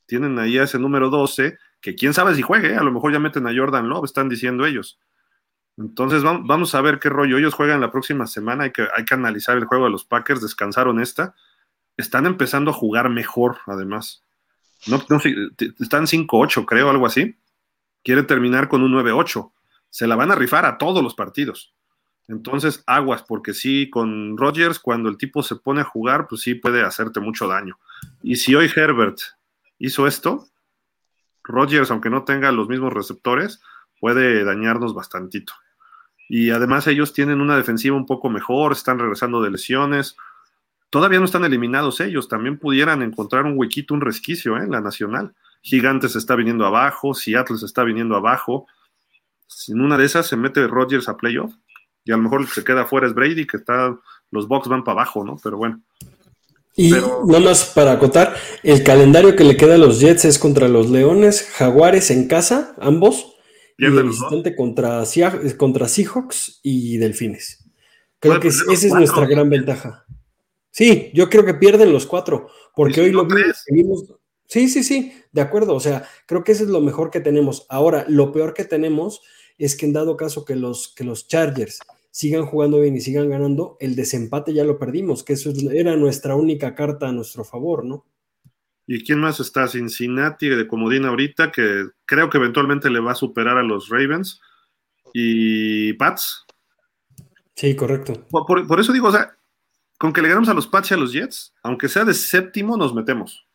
tienen 0.06 0.40
ahí 0.40 0.58
a 0.58 0.64
ese 0.64 0.80
número 0.80 1.10
12, 1.10 1.58
que 1.80 1.96
quién 1.96 2.14
sabe 2.14 2.36
si 2.36 2.42
juegue, 2.42 2.76
a 2.76 2.84
lo 2.84 2.92
mejor 2.92 3.14
ya 3.14 3.20
meten 3.20 3.48
a 3.48 3.56
Jordan 3.56 3.88
Love, 3.88 4.06
están 4.06 4.30
diciendo 4.30 4.66
ellos. 4.66 5.00
Entonces 5.78 6.24
vamos 6.24 6.74
a 6.74 6.82
ver 6.82 7.00
qué 7.00 7.10
rollo. 7.10 7.38
Ellos 7.38 7.54
juegan 7.54 7.82
la 7.82 7.92
próxima 7.92 8.26
semana, 8.26 8.64
hay 8.66 8.72
que, 8.72 8.88
hay 8.96 9.06
que 9.06 9.14
analizar 9.14 9.58
el 9.58 9.66
juego 9.66 9.86
de 9.86 9.92
los 9.92 10.06
Packers, 10.06 10.42
descansaron 10.42 11.00
esta. 11.00 11.36
Están 11.98 12.26
empezando 12.26 12.72
a 12.72 12.74
jugar 12.74 13.10
mejor, 13.10 13.60
además. 13.68 14.27
No, 14.86 14.98
están 15.80 16.06
5-8, 16.06 16.66
creo, 16.66 16.90
algo 16.90 17.06
así. 17.06 17.36
Quiere 18.04 18.24
terminar 18.24 18.70
con 18.70 18.84
un 18.84 18.94
9-8. 18.94 19.52
Se 19.90 20.08
la 20.08 20.16
van 20.16 20.32
a 20.32 20.36
rifar 20.36 20.66
a 20.66 20.78
todos 20.78 21.04
los 21.04 21.16
partidos. 21.16 21.74
Entonces, 22.28 22.84
aguas, 22.86 23.24
porque 23.24 23.54
sí, 23.54 23.90
con 23.90 24.38
Rodgers, 24.38 24.80
cuando 24.80 25.10
el 25.10 25.18
tipo 25.18 25.42
se 25.44 25.56
pone 25.56 25.82
a 25.82 25.86
jugar, 25.86 26.28
pues 26.28 26.42
sí 26.42 26.56
puede 26.56 26.84
hacerte 26.84 27.20
mucho 27.20 27.48
daño. 27.48 27.80
Y 28.22 28.36
si 28.36 28.54
hoy 28.54 28.70
Herbert 28.74 29.20
hizo 29.80 30.08
esto, 30.08 30.46
Rodgers, 31.44 31.90
aunque 31.90 32.10
no 32.10 32.24
tenga 32.24 32.52
los 32.52 32.68
mismos 32.68 32.94
receptores, 32.94 33.62
puede 34.00 34.44
dañarnos 34.44 34.94
bastantito. 34.94 35.54
Y 36.30 36.52
además 36.52 36.88
ellos 36.88 37.14
tienen 37.14 37.40
una 37.40 37.56
defensiva 37.56 37.96
un 37.96 38.06
poco 38.06 38.30
mejor, 38.30 38.74
están 38.74 39.00
regresando 39.00 39.42
de 39.42 39.52
lesiones. 39.52 40.18
Todavía 40.90 41.20
no 41.20 41.26
están 41.26 41.44
eliminados 41.44 42.00
ellos, 42.00 42.28
también 42.28 42.58
pudieran 42.58 43.02
encontrar 43.02 43.46
un 43.46 43.58
huequito, 43.58 43.94
un 43.94 44.02
resquicio 44.02 44.58
¿eh? 44.58 44.64
en 44.64 44.72
la 44.72 44.82
nacional. 44.82 45.34
Gigantes 45.62 46.16
está 46.16 46.36
viniendo 46.36 46.66
abajo, 46.66 47.14
Seattle 47.14 47.58
se 47.58 47.66
está 47.66 47.84
viniendo 47.84 48.16
abajo. 48.16 48.68
Sin 49.48 49.82
una 49.82 49.98
de 49.98 50.06
esas 50.06 50.28
se 50.28 50.38
mete 50.38 50.66
Rodgers 50.68 51.10
a 51.10 51.18
playoff 51.18 51.54
y 52.08 52.12
a 52.12 52.18
lo 52.18 52.24
mejor 52.24 52.48
se 52.48 52.64
queda 52.64 52.86
fuera 52.86 53.06
es 53.06 53.14
Brady, 53.14 53.46
que 53.46 53.58
está, 53.58 53.98
los 54.32 54.48
Bucks 54.48 54.70
van 54.70 54.84
para 54.86 55.02
abajo, 55.02 55.26
¿no? 55.26 55.38
Pero 55.44 55.58
bueno. 55.58 55.82
Y 56.74 56.92
nada 56.92 57.40
más 57.42 57.72
para 57.76 57.94
acotar, 57.94 58.36
el 58.64 58.84
calendario 58.84 59.36
que 59.36 59.44
le 59.44 59.58
queda 59.58 59.76
a 59.76 59.80
los 59.80 60.00
Jets 60.00 60.26
es 60.26 60.40
contra 60.40 60.70
los 60.70 60.90
Leones, 60.90 61.50
Jaguares 61.56 62.12
en 62.12 62.28
casa, 62.28 62.76
ambos, 62.80 63.36
y 63.78 63.86
el 63.86 64.04
visitante 64.04 64.56
contra, 64.56 65.04
contra 65.58 65.88
Seahawks 65.88 66.62
y 66.64 66.98
Delfines. 66.98 67.66
Creo 68.20 68.40
que 68.40 68.48
esa 68.48 68.72
es 68.72 68.94
nuestra 68.94 69.26
gran 69.26 69.50
ventaja. 69.50 70.06
Sí, 70.72 71.12
yo 71.14 71.30
creo 71.30 71.46
que 71.46 71.56
pierden 71.56 71.92
los 71.92 72.06
cuatro, 72.06 72.50
porque 72.76 73.02
hoy 73.02 73.12
lo 73.12 73.28
vimos. 73.72 74.14
Sí, 74.48 74.70
sí, 74.70 74.84
sí, 74.84 75.14
de 75.32 75.42
acuerdo. 75.42 75.76
O 75.76 75.80
sea, 75.80 76.08
creo 76.26 76.44
que 76.44 76.54
eso 76.54 76.64
es 76.64 76.70
lo 76.70 76.82
mejor 76.82 77.12
que 77.12 77.20
tenemos. 77.20 77.66
Ahora, 77.70 78.06
lo 78.08 78.32
peor 78.32 78.54
que 78.54 78.64
tenemos 78.64 79.22
es 79.58 79.76
que 79.76 79.86
en 79.86 79.94
dado 79.94 80.16
caso 80.16 80.46
que 80.46 80.56
los, 80.56 80.94
que 80.96 81.04
los 81.04 81.28
Chargers 81.28 81.80
sigan 82.12 82.46
jugando 82.46 82.80
bien 82.80 82.96
y 82.96 83.02
sigan 83.02 83.30
ganando, 83.30 83.78
el 83.80 83.96
desempate 83.96 84.54
ya 84.54 84.64
lo 84.64 84.80
perdimos, 84.80 85.24
que 85.24 85.34
eso 85.34 85.52
era 85.72 85.96
nuestra 85.96 86.36
única 86.36 86.74
carta 86.74 87.10
a 87.10 87.12
nuestro 87.12 87.44
favor, 87.44 87.86
¿no? 87.86 88.06
¿Y 88.88 89.04
quién 89.04 89.20
más 89.20 89.40
está? 89.40 89.68
Cincinnati 89.68 90.48
de 90.48 90.68
Comodín 90.68 91.06
ahorita, 91.06 91.52
que 91.52 91.84
creo 92.06 92.30
que 92.30 92.38
eventualmente 92.38 92.90
le 92.90 93.02
va 93.02 93.12
a 93.12 93.16
superar 93.16 93.58
a 93.58 93.64
los 93.64 93.90
Ravens. 93.90 94.42
Y 95.14 95.94
Pats. 95.94 96.46
Sí, 97.54 97.76
correcto. 97.76 98.26
Por, 98.30 98.66
por 98.66 98.80
eso 98.80 98.94
digo, 98.94 99.10
o 99.10 99.12
sea, 99.12 99.37
con 99.98 100.14
que 100.14 100.22
le 100.22 100.30
ganamos 100.30 100.50
a 100.50 100.54
los 100.54 100.68
Pats 100.68 100.92
y 100.92 100.94
a 100.94 100.98
los 100.98 101.12
Jets, 101.12 101.54
aunque 101.64 101.90
sea 101.90 102.06
de 102.06 102.14
séptimo, 102.14 102.78
nos 102.78 102.94
metemos. 102.94 103.46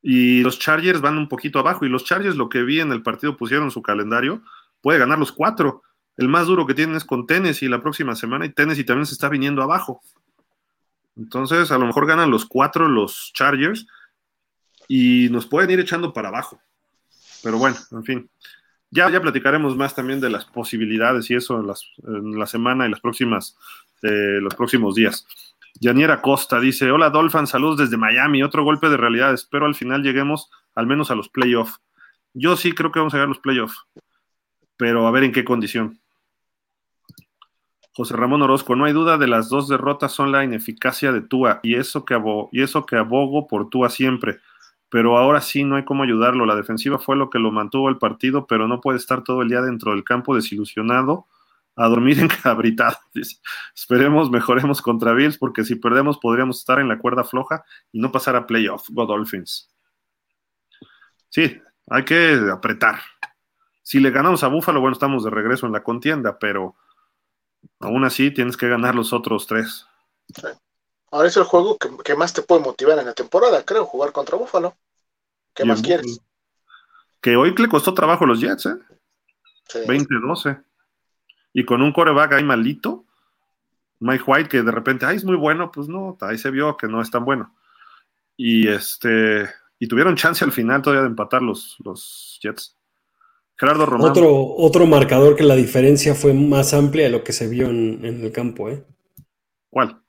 Y 0.00 0.42
los 0.42 0.58
Chargers 0.58 1.00
van 1.00 1.18
un 1.18 1.28
poquito 1.28 1.58
abajo. 1.58 1.84
Y 1.84 1.88
los 1.88 2.04
Chargers, 2.04 2.36
lo 2.36 2.48
que 2.48 2.62
vi 2.62 2.80
en 2.80 2.92
el 2.92 3.02
partido, 3.02 3.36
pusieron 3.36 3.70
su 3.70 3.82
calendario. 3.82 4.42
puede 4.80 4.98
ganar 4.98 5.18
los 5.18 5.32
cuatro. 5.32 5.82
El 6.16 6.28
más 6.28 6.46
duro 6.46 6.66
que 6.66 6.74
tienen 6.74 6.96
es 6.96 7.04
con 7.04 7.26
Tennessee 7.26 7.68
la 7.68 7.80
próxima 7.80 8.14
semana 8.14 8.46
y 8.46 8.50
Tennessee 8.50 8.84
también 8.84 9.06
se 9.06 9.14
está 9.14 9.28
viniendo 9.28 9.62
abajo. 9.62 10.00
Entonces, 11.16 11.70
a 11.72 11.78
lo 11.78 11.86
mejor 11.86 12.06
ganan 12.06 12.30
los 12.30 12.46
cuatro 12.46 12.88
los 12.88 13.32
Chargers 13.34 13.86
y 14.88 15.28
nos 15.30 15.46
pueden 15.46 15.70
ir 15.70 15.80
echando 15.80 16.12
para 16.12 16.28
abajo. 16.28 16.60
Pero 17.42 17.58
bueno, 17.58 17.76
en 17.92 18.04
fin. 18.04 18.30
Ya, 18.90 19.10
ya 19.10 19.20
platicaremos 19.20 19.76
más 19.76 19.94
también 19.94 20.20
de 20.20 20.30
las 20.30 20.46
posibilidades 20.46 21.30
y 21.30 21.34
eso 21.34 21.60
en, 21.60 21.66
las, 21.66 21.84
en 22.04 22.38
la 22.38 22.46
semana 22.46 22.86
y 22.86 22.90
las 22.90 23.00
próximas, 23.00 23.56
los 24.02 24.54
próximos 24.54 24.94
días. 24.94 25.26
Yaniera 25.80 26.20
Costa 26.20 26.60
dice: 26.60 26.90
Hola 26.90 27.10
Dolphin, 27.10 27.46
saludos 27.46 27.78
desde 27.78 27.96
Miami. 27.96 28.42
Otro 28.42 28.64
golpe 28.64 28.88
de 28.88 28.96
realidad. 28.96 29.32
Espero 29.32 29.66
al 29.66 29.74
final 29.74 30.02
lleguemos 30.02 30.50
al 30.74 30.86
menos 30.86 31.10
a 31.10 31.14
los 31.14 31.28
playoffs. 31.28 31.80
Yo 32.34 32.56
sí 32.56 32.72
creo 32.72 32.92
que 32.92 33.00
vamos 33.00 33.14
a 33.14 33.16
llegar 33.16 33.26
a 33.26 33.30
los 33.30 33.40
playoffs, 33.40 33.86
pero 34.76 35.06
a 35.06 35.10
ver 35.10 35.24
en 35.24 35.32
qué 35.32 35.44
condición. 35.44 36.00
José 37.92 38.14
Ramón 38.14 38.42
Orozco, 38.42 38.76
no 38.76 38.84
hay 38.84 38.92
duda 38.92 39.18
de 39.18 39.26
las 39.26 39.48
dos 39.48 39.68
derrotas 39.68 40.12
son 40.12 40.30
la 40.30 40.44
ineficacia 40.44 41.10
de 41.10 41.20
Tua 41.20 41.58
y 41.64 41.74
eso 41.74 42.04
que, 42.04 42.16
y 42.52 42.62
eso 42.62 42.86
que 42.86 42.96
abogo 42.96 43.48
por 43.48 43.70
Tua 43.70 43.90
siempre 43.90 44.38
pero 44.90 45.18
ahora 45.18 45.40
sí 45.40 45.64
no 45.64 45.76
hay 45.76 45.84
cómo 45.84 46.02
ayudarlo. 46.02 46.46
La 46.46 46.56
defensiva 46.56 46.98
fue 46.98 47.16
lo 47.16 47.30
que 47.30 47.38
lo 47.38 47.50
mantuvo 47.50 47.88
el 47.88 47.98
partido, 47.98 48.46
pero 48.46 48.68
no 48.68 48.80
puede 48.80 48.98
estar 48.98 49.22
todo 49.22 49.42
el 49.42 49.48
día 49.48 49.60
dentro 49.60 49.92
del 49.92 50.04
campo 50.04 50.34
desilusionado 50.34 51.26
a 51.78 51.88
dormir 51.88 52.18
encabritado. 52.20 52.98
Esperemos 53.74 54.30
mejoremos 54.30 54.82
contra 54.82 55.12
Bills, 55.12 55.38
porque 55.38 55.64
si 55.64 55.76
perdemos 55.76 56.18
podríamos 56.18 56.58
estar 56.58 56.80
en 56.80 56.88
la 56.88 56.98
cuerda 56.98 57.24
floja 57.24 57.64
y 57.92 58.00
no 58.00 58.10
pasar 58.10 58.36
a 58.36 58.46
playoff. 58.46 58.88
Go 58.90 59.06
Dolphins. 59.06 59.70
Sí, 61.28 61.60
hay 61.88 62.04
que 62.04 62.40
apretar. 62.52 63.00
Si 63.82 64.00
le 64.00 64.10
ganamos 64.10 64.42
a 64.42 64.48
Buffalo, 64.48 64.80
bueno, 64.80 64.92
estamos 64.92 65.24
de 65.24 65.30
regreso 65.30 65.66
en 65.66 65.72
la 65.72 65.82
contienda, 65.82 66.38
pero 66.38 66.74
aún 67.80 68.04
así 68.04 68.32
tienes 68.32 68.56
que 68.56 68.68
ganar 68.68 68.94
los 68.94 69.12
otros 69.12 69.46
tres. 69.46 69.86
Ahora 71.10 71.28
es 71.28 71.36
el 71.36 71.44
juego 71.44 71.78
que, 71.78 72.16
más 72.16 72.34
te 72.34 72.42
puede 72.42 72.60
motivar 72.60 72.98
en 72.98 73.06
la 73.06 73.14
temporada, 73.14 73.64
creo, 73.64 73.86
jugar 73.86 74.12
contra 74.12 74.36
Buffalo. 74.36 74.76
¿Qué 75.54 75.64
más 75.64 75.80
quieres? 75.80 76.20
Que 77.20 77.36
hoy 77.36 77.54
le 77.56 77.68
costó 77.68 77.94
trabajo 77.94 78.24
a 78.24 78.26
los 78.26 78.40
Jets, 78.40 78.66
¿eh? 78.66 78.76
20-12. 79.86 80.64
Y 81.52 81.64
con 81.64 81.82
un 81.82 81.92
coreback 81.92 82.32
ahí 82.32 82.44
malito, 82.44 83.04
Mike 84.00 84.24
White, 84.26 84.48
que 84.48 84.62
de 84.62 84.70
repente, 84.70 85.06
ay, 85.06 85.16
es 85.16 85.24
muy 85.24 85.36
bueno, 85.36 85.72
pues 85.72 85.88
no, 85.88 86.16
ahí 86.20 86.38
se 86.38 86.50
vio 86.50 86.76
que 86.76 86.86
no 86.86 87.00
es 87.00 87.10
tan 87.10 87.24
bueno. 87.24 87.54
Y 88.36 88.68
este, 88.68 89.48
y 89.78 89.88
tuvieron 89.88 90.16
chance 90.16 90.44
al 90.44 90.52
final 90.52 90.82
todavía 90.82 91.02
de 91.02 91.08
empatar 91.08 91.42
los, 91.42 91.76
los 91.84 92.38
Jets. 92.42 92.76
Gerardo 93.56 93.86
Román. 93.86 94.10
Otro, 94.10 94.54
otro 94.56 94.86
marcador 94.86 95.34
que 95.34 95.42
la 95.42 95.56
diferencia 95.56 96.14
fue 96.14 96.32
más 96.32 96.74
amplia 96.74 97.04
de 97.06 97.10
lo 97.10 97.24
que 97.24 97.32
se 97.32 97.48
vio 97.48 97.68
en, 97.68 98.04
en 98.04 98.22
el 98.22 98.30
campo, 98.30 98.68
¿eh? 98.68 98.84
¿Cuál? 99.68 100.00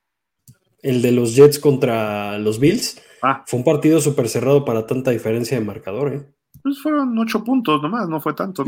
el 0.82 1.02
de 1.02 1.12
los 1.12 1.36
Jets 1.36 1.60
contra 1.60 2.38
los 2.40 2.60
Bills. 2.60 3.02
Ah. 3.22 3.44
Fue 3.46 3.60
un 3.60 3.66
partido 3.66 4.00
súper 4.00 4.30
cerrado 4.30 4.64
para 4.66 4.86
tanta 4.86 5.12
diferencia 5.12 5.60
de 5.60 5.66
marcador, 5.66 6.14
¿eh? 6.14 6.26
Pues 6.62 6.82
fueron 6.82 7.18
ocho 7.18 7.44
puntos 7.44 7.82
nomás, 7.82 8.08
no 8.10 8.20
fue 8.20 8.34
tanto. 8.34 8.66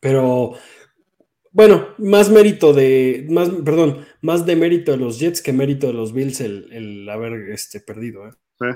Pero, 0.00 0.52
bueno, 1.52 1.88
más 1.98 2.30
mérito 2.30 2.72
de, 2.72 3.26
más, 3.30 3.48
perdón, 3.64 4.06
más 4.22 4.46
de 4.46 4.56
mérito 4.56 4.92
de 4.92 4.98
los 4.98 5.18
Jets 5.18 5.42
que 5.42 5.52
mérito 5.52 5.86
de 5.86 5.92
los 5.92 6.12
Bills 6.12 6.40
el, 6.40 7.08
haber 7.08 7.50
este, 7.50 7.80
perdido, 7.80 8.28
¿eh? 8.28 8.32
Sí. 8.60 8.66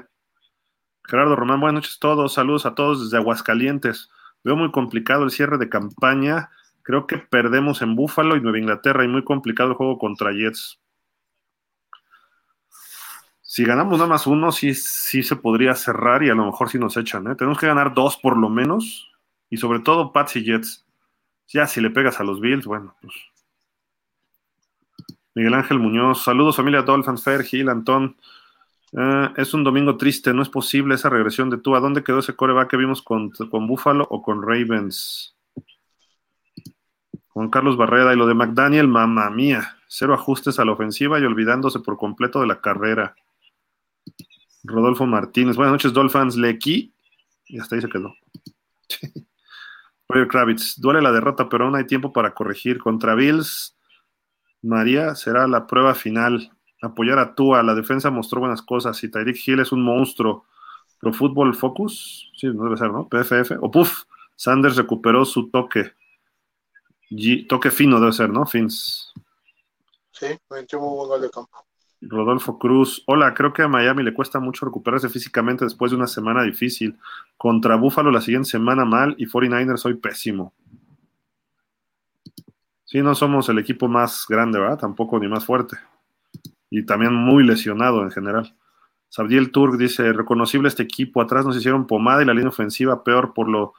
Gerardo 1.05 1.35
Román, 1.35 1.61
buenas 1.61 1.83
noches 1.83 1.97
a 1.97 2.01
todos, 2.01 2.33
saludos 2.35 2.65
a 2.67 2.75
todos 2.75 3.05
desde 3.05 3.17
Aguascalientes. 3.17 4.09
Veo 4.45 4.57
muy 4.57 4.71
complicado 4.71 5.25
el 5.25 5.31
cierre 5.31 5.59
de 5.59 5.69
campaña. 5.69 6.51
Creo 6.83 7.07
que 7.07 7.19
perdemos 7.19 7.83
en 7.83 7.97
Búfalo 7.97 8.37
y 8.37 8.41
Nueva 8.41 8.59
Inglaterra 8.59 9.05
y 9.05 9.09
muy 9.09 9.25
complicado 9.25 9.71
el 9.71 9.77
juego 9.77 9.99
contra 9.99 10.33
Jets 10.33 10.81
si 13.53 13.67
ganamos 13.67 13.99
nada 13.99 14.09
más 14.09 14.27
uno, 14.27 14.51
sí, 14.51 14.73
sí 14.75 15.23
se 15.23 15.37
podría 15.37 15.75
cerrar 15.75 16.23
y 16.23 16.31
a 16.31 16.35
lo 16.35 16.47
mejor 16.47 16.71
sí 16.71 16.79
nos 16.79 16.97
echan. 16.97 17.27
¿eh? 17.27 17.35
Tenemos 17.37 17.59
que 17.59 17.67
ganar 17.67 17.93
dos 17.93 18.17
por 18.17 18.39
lo 18.39 18.49
menos. 18.49 19.13
Y 19.51 19.59
sobre 19.59 19.81
todo 19.81 20.11
Pats 20.11 20.37
y 20.37 20.43
Jets. 20.43 20.87
Ya 21.49 21.67
si 21.67 21.81
le 21.81 21.91
pegas 21.91 22.21
a 22.21 22.25
los 22.25 22.41
Bills, 22.41 22.67
bueno, 22.67 22.95
pues. 23.01 23.15
Miguel 25.35 25.55
Ángel 25.55 25.79
Muñoz, 25.79 26.23
saludos 26.23 26.57
familia 26.57 26.83
Dolphins, 26.83 27.25
Fair, 27.25 27.43
Gil, 27.43 27.69
Antón. 27.69 28.17
Eh, 28.93 29.29
es 29.37 29.55
un 29.55 29.65
domingo 29.65 29.97
triste, 29.97 30.35
no 30.35 30.43
es 30.43 30.51
posible 30.51 30.95
esa 30.95 31.09
regresión 31.09 31.49
de 31.49 31.57
tú. 31.57 31.75
¿A 31.75 31.81
dónde 31.81 32.05
quedó 32.05 32.19
ese 32.19 32.37
coreback 32.37 32.71
que 32.71 32.77
vimos 32.77 33.01
con, 33.03 33.31
con 33.31 33.67
Buffalo 33.67 34.07
o 34.11 34.23
con 34.23 34.43
Ravens? 34.43 35.35
Juan 37.29 37.49
Carlos 37.49 37.79
Barrera 37.79 38.13
y 38.13 38.17
lo 38.17 38.27
de 38.27 38.35
McDaniel, 38.35 38.89
mamá 38.89 39.31
mía. 39.31 39.79
Cero 39.89 40.13
ajustes 40.13 40.59
a 40.59 40.65
la 40.67 40.73
ofensiva 40.73 41.19
y 41.19 41.25
olvidándose 41.25 41.81
por 41.81 41.97
completo 41.97 42.41
de 42.41 42.47
la 42.47 42.61
carrera. 42.61 43.17
Rodolfo 44.65 45.07
Martínez. 45.07 45.57
Buenas 45.57 45.73
noches, 45.73 45.95
Dolphins. 45.95 46.37
Lecky. 46.37 46.93
Y 47.47 47.59
hasta 47.59 47.77
ahí 47.77 47.83
se 47.83 47.89
quedó. 47.89 48.15
Roger 50.09 50.29
Kravitz. 50.29 50.81
Duele 50.81 51.01
la 51.03 51.13
derrota, 51.13 51.49
pero 51.49 51.65
aún 51.65 51.77
hay 51.77 51.87
tiempo 51.87 52.13
para 52.13 52.35
corregir. 52.35 52.79
Contra 52.79 53.15
Bills, 53.15 53.77
María 54.63 55.15
será 55.15 55.47
la 55.47 55.67
prueba 55.67 55.95
final. 55.95 56.53
Apoyar 56.83 57.19
a 57.19 57.35
Tua. 57.35 57.63
La 57.63 57.75
defensa 57.75 58.11
mostró 58.11 58.41
buenas 58.41 58.63
cosas. 58.63 59.03
Y 59.03 59.11
Tyreek 59.11 59.37
Hill 59.47 59.61
es 59.61 59.73
un 59.73 59.83
monstruo. 59.83 60.47
Pro 61.01 61.13
Football 61.13 61.55
Focus. 61.55 62.31
Sí, 62.37 62.49
no 62.49 62.65
debe 62.65 62.77
ser, 62.77 62.91
¿no? 62.91 63.09
PFF. 63.09 63.57
O 63.61 63.71
Puff. 63.71 64.05
Sanders 64.37 64.77
recuperó 64.77 65.25
su 65.25 65.51
toque. 65.51 65.93
toque 67.49 67.71
fino 67.71 68.01
debe 68.01 68.13
ser, 68.13 68.31
¿no? 68.31 68.47
Fins. 68.47 69.13
Sí, 70.13 70.27
21 70.51 70.85
gol 70.85 71.23
de 71.23 71.31
campo. 71.31 71.65
Rodolfo 72.03 72.59
Cruz, 72.59 73.05
hola, 73.07 73.33
creo 73.33 73.53
que 73.53 73.63
a 73.63 73.69
Miami 73.69 74.03
le 74.03 74.13
cuesta 74.13 74.41
mucho 74.41 74.67
recuperarse 74.67 75.09
físicamente 75.09 75.65
después 75.65 75.93
de 75.93 75.97
una 75.97 76.09
semana 76.09 76.43
difícil. 76.43 76.99
Contra 77.37 77.77
Búfalo 77.77 78.11
la 78.11 78.21
siguiente 78.21 78.51
semana 78.51 78.85
mal 78.85 79.15
y 79.19 79.27
49ers 79.27 79.87
hoy 79.87 79.95
pésimo. 79.95 80.53
Sí, 82.85 83.01
no 83.01 83.15
somos 83.15 83.49
el 83.49 83.59
equipo 83.59 83.89
más 83.89 84.27
grande, 84.29 84.59
¿verdad? 84.59 84.79
Tampoco 84.79 85.19
ni 85.19 85.29
más 85.29 85.47
fuerte. 85.47 85.79
Y 86.71 86.85
también 86.85 87.15
muy 87.15 87.45
lesionado 87.45 88.03
en 88.03 88.11
general. 88.11 88.55
Sabdiel 89.09 89.53
Turk 89.53 89.77
dice, 89.77 90.13
reconocible 90.13 90.69
este 90.69 90.83
equipo, 90.83 91.21
atrás 91.21 91.47
nos 91.47 91.57
hicieron 91.57 91.87
pomada 91.87 92.23
y 92.23 92.25
la 92.25 92.35
línea 92.35 92.49
ofensiva 92.49 93.05
peor 93.05 93.33
por 93.33 93.49
lo 93.49 93.75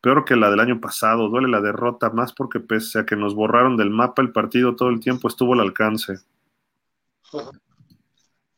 peor 0.00 0.24
que 0.24 0.36
la 0.36 0.50
del 0.50 0.60
año 0.60 0.80
pasado. 0.80 1.28
Duele 1.28 1.48
la 1.48 1.60
derrota, 1.60 2.10
más 2.10 2.32
porque 2.34 2.60
pese 2.60 2.98
a 2.98 3.06
que 3.06 3.16
nos 3.16 3.34
borraron 3.34 3.76
del 3.76 3.90
mapa 3.90 4.20
el 4.20 4.32
partido 4.32 4.76
todo 4.76 4.90
el 4.90 5.00
tiempo 5.00 5.28
estuvo 5.28 5.54
al 5.54 5.60
alcance. 5.60 6.18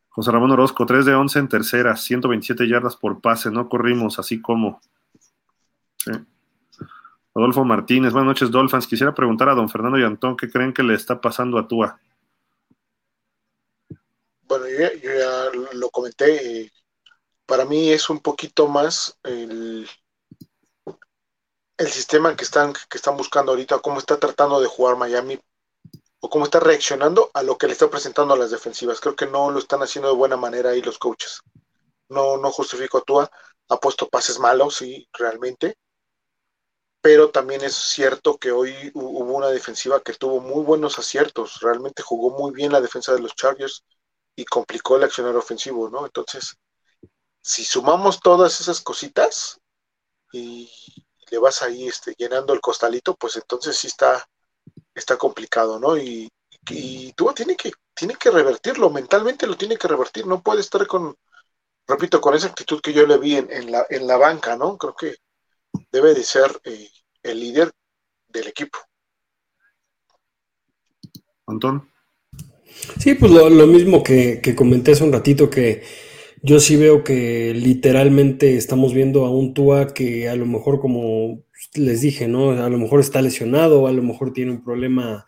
José 0.09 0.31
Ramón 0.31 0.53
Orozco, 0.53 0.87
3 0.87 1.05
de 1.07 1.15
11 1.15 1.39
en 1.41 1.49
tercera, 1.49 1.97
127 1.97 2.69
yardas 2.69 2.97
por 2.97 3.21
pase, 3.21 3.51
no 3.51 3.69
corrimos 3.69 4.19
así 4.19 4.41
como. 4.41 4.81
Adolfo 7.35 7.65
Martínez, 7.65 8.13
buenas 8.13 8.29
noches, 8.29 8.51
Dolphins. 8.51 8.87
Quisiera 8.87 9.13
preguntar 9.13 9.49
a 9.49 9.55
don 9.55 9.69
Fernando 9.69 9.99
y 9.99 10.05
Antón 10.05 10.37
qué 10.37 10.49
creen 10.49 10.73
que 10.73 10.85
le 10.85 10.95
está 10.95 11.21
pasando 11.21 11.59
a 11.59 11.67
Tua. 11.67 11.99
Bueno, 14.43 14.67
yo, 14.69 14.89
ya 15.03 15.51
lo 15.73 15.91
comenté. 15.91 16.71
Para 17.45 17.65
mí 17.65 17.91
es 17.91 18.09
un 18.09 18.21
poquito 18.21 18.69
más 18.69 19.19
el, 19.25 19.89
el 21.77 21.87
sistema 21.89 22.37
que 22.37 22.45
están, 22.45 22.73
que 22.73 22.99
están 22.99 23.17
buscando 23.17 23.51
ahorita, 23.51 23.81
cómo 23.81 23.99
está 23.99 24.17
tratando 24.19 24.61
de 24.61 24.69
jugar 24.69 24.97
Miami 24.97 25.39
o 26.25 26.31
cómo 26.31 26.47
está 26.47 26.59
reaccionando 26.59 27.31
a 27.35 27.43
lo 27.43 27.59
que 27.59 27.67
le 27.67 27.75
está 27.75 27.91
presentando 27.91 28.33
a 28.33 28.39
las 28.39 28.51
defensivas. 28.51 28.99
Creo 28.99 29.15
que 29.15 29.27
no 29.27 29.51
lo 29.51 29.59
están 29.59 29.83
haciendo 29.83 30.09
de 30.09 30.17
buena 30.17 30.39
manera 30.39 30.71
ahí 30.71 30.81
los 30.81 30.97
coaches. 30.97 31.41
No, 32.09 32.39
no 32.39 32.51
justifico 32.51 32.97
a 32.97 33.03
Tua, 33.03 33.31
ha 33.69 33.77
puesto 33.77 34.09
pases 34.09 34.39
malos, 34.39 34.77
sí, 34.77 35.07
realmente. 35.13 35.77
Pero 37.03 37.31
también 37.31 37.63
es 37.63 37.75
cierto 37.75 38.39
que 38.39 38.53
hoy 38.53 38.91
hubo 38.95 39.35
una 39.35 39.49
defensiva 39.49 40.01
que 40.01 40.15
tuvo 40.15 40.41
muy 40.41 40.65
buenos 40.65 40.99
aciertos. 40.99 41.61
Realmente 41.61 42.03
jugó 42.03 42.31
muy 42.31 42.53
bien 42.53 42.73
la 42.73 42.81
defensa 42.81 43.13
de 43.13 43.21
los 43.21 43.35
Chargers 43.35 43.85
y 44.35 44.47
complicó 44.47 44.97
el 44.97 45.05
accionar 45.05 45.37
ofensivo, 45.37 45.91
¿no? 45.91 46.07
Entonces, 46.07 46.57
si 47.43 47.67
sumamos 47.67 48.21
todas 48.21 48.63
esas 48.63 48.81
cositas 48.81 49.61
y 50.33 50.71
le 51.31 51.37
vas 51.37 51.61
ahí 51.61 51.87
este, 51.87 52.15
llenando 52.17 52.55
el 52.55 52.63
costalito, 52.63 53.15
pues 53.15 53.37
entonces 53.37 53.77
sí 53.77 53.89
está, 53.89 54.27
está 54.95 55.17
complicado, 55.17 55.79
¿no? 55.79 55.97
Y, 55.97 56.29
y 56.71 57.13
tú 57.13 57.33
tiene 57.35 57.57
que, 57.57 57.73
tiene 57.95 58.15
que 58.15 58.31
revertirlo, 58.31 58.91
mentalmente 58.91 59.47
lo 59.47 59.57
tiene 59.57 59.77
que 59.77 59.89
revertir, 59.89 60.27
no 60.27 60.43
puede 60.43 60.61
estar 60.61 60.87
con, 60.87 61.17
repito, 61.87 62.21
con 62.21 62.35
esa 62.35 62.49
actitud 62.49 62.81
que 62.81 62.93
yo 62.93 63.07
le 63.07 63.19
vi 63.19 63.37
en, 63.37 63.71
la, 63.71 63.87
en 63.91 64.07
la 64.07 64.17
banca, 64.17 64.57
¿no? 64.57 64.77
Creo 64.79 64.95
que 64.95 65.17
debe 65.91 66.15
de 66.15 66.25
ser 66.25 66.61
eh, 66.65 66.89
el 67.23 67.41
líder 67.41 67.71
del 68.29 68.49
equipo. 68.49 68.79
Antón. 71.47 71.91
Sí, 72.99 73.15
pues 73.15 73.31
lo, 73.31 73.67
mismo 73.67 74.03
que, 74.03 74.41
que, 74.43 74.57
comenté 74.57 74.93
hace 74.93 75.05
un 75.05 75.13
ratito, 75.13 75.49
que 75.49 75.85
yo 76.43 76.59
sí 76.59 76.77
veo 76.77 77.05
que 77.05 77.55
literalmente 77.55 78.57
estamos 78.57 78.93
viendo 78.93 79.25
a 79.25 79.31
un 79.31 79.55
Tua 79.55 79.95
que 79.95 80.29
a 80.29 80.35
lo 80.35 80.47
mejor 80.47 80.81
como 80.81 81.44
les 81.75 82.01
dije, 82.01 82.29
¿no? 82.29 82.51
A 82.51 82.69
lo 82.69 82.79
mejor 82.79 83.01
está 83.01 83.23
lesionado, 83.23 83.87
a 83.87 83.93
lo 83.93 84.03
mejor 84.03 84.33
tiene 84.33 84.53
un 84.53 84.63
problema 84.63 85.27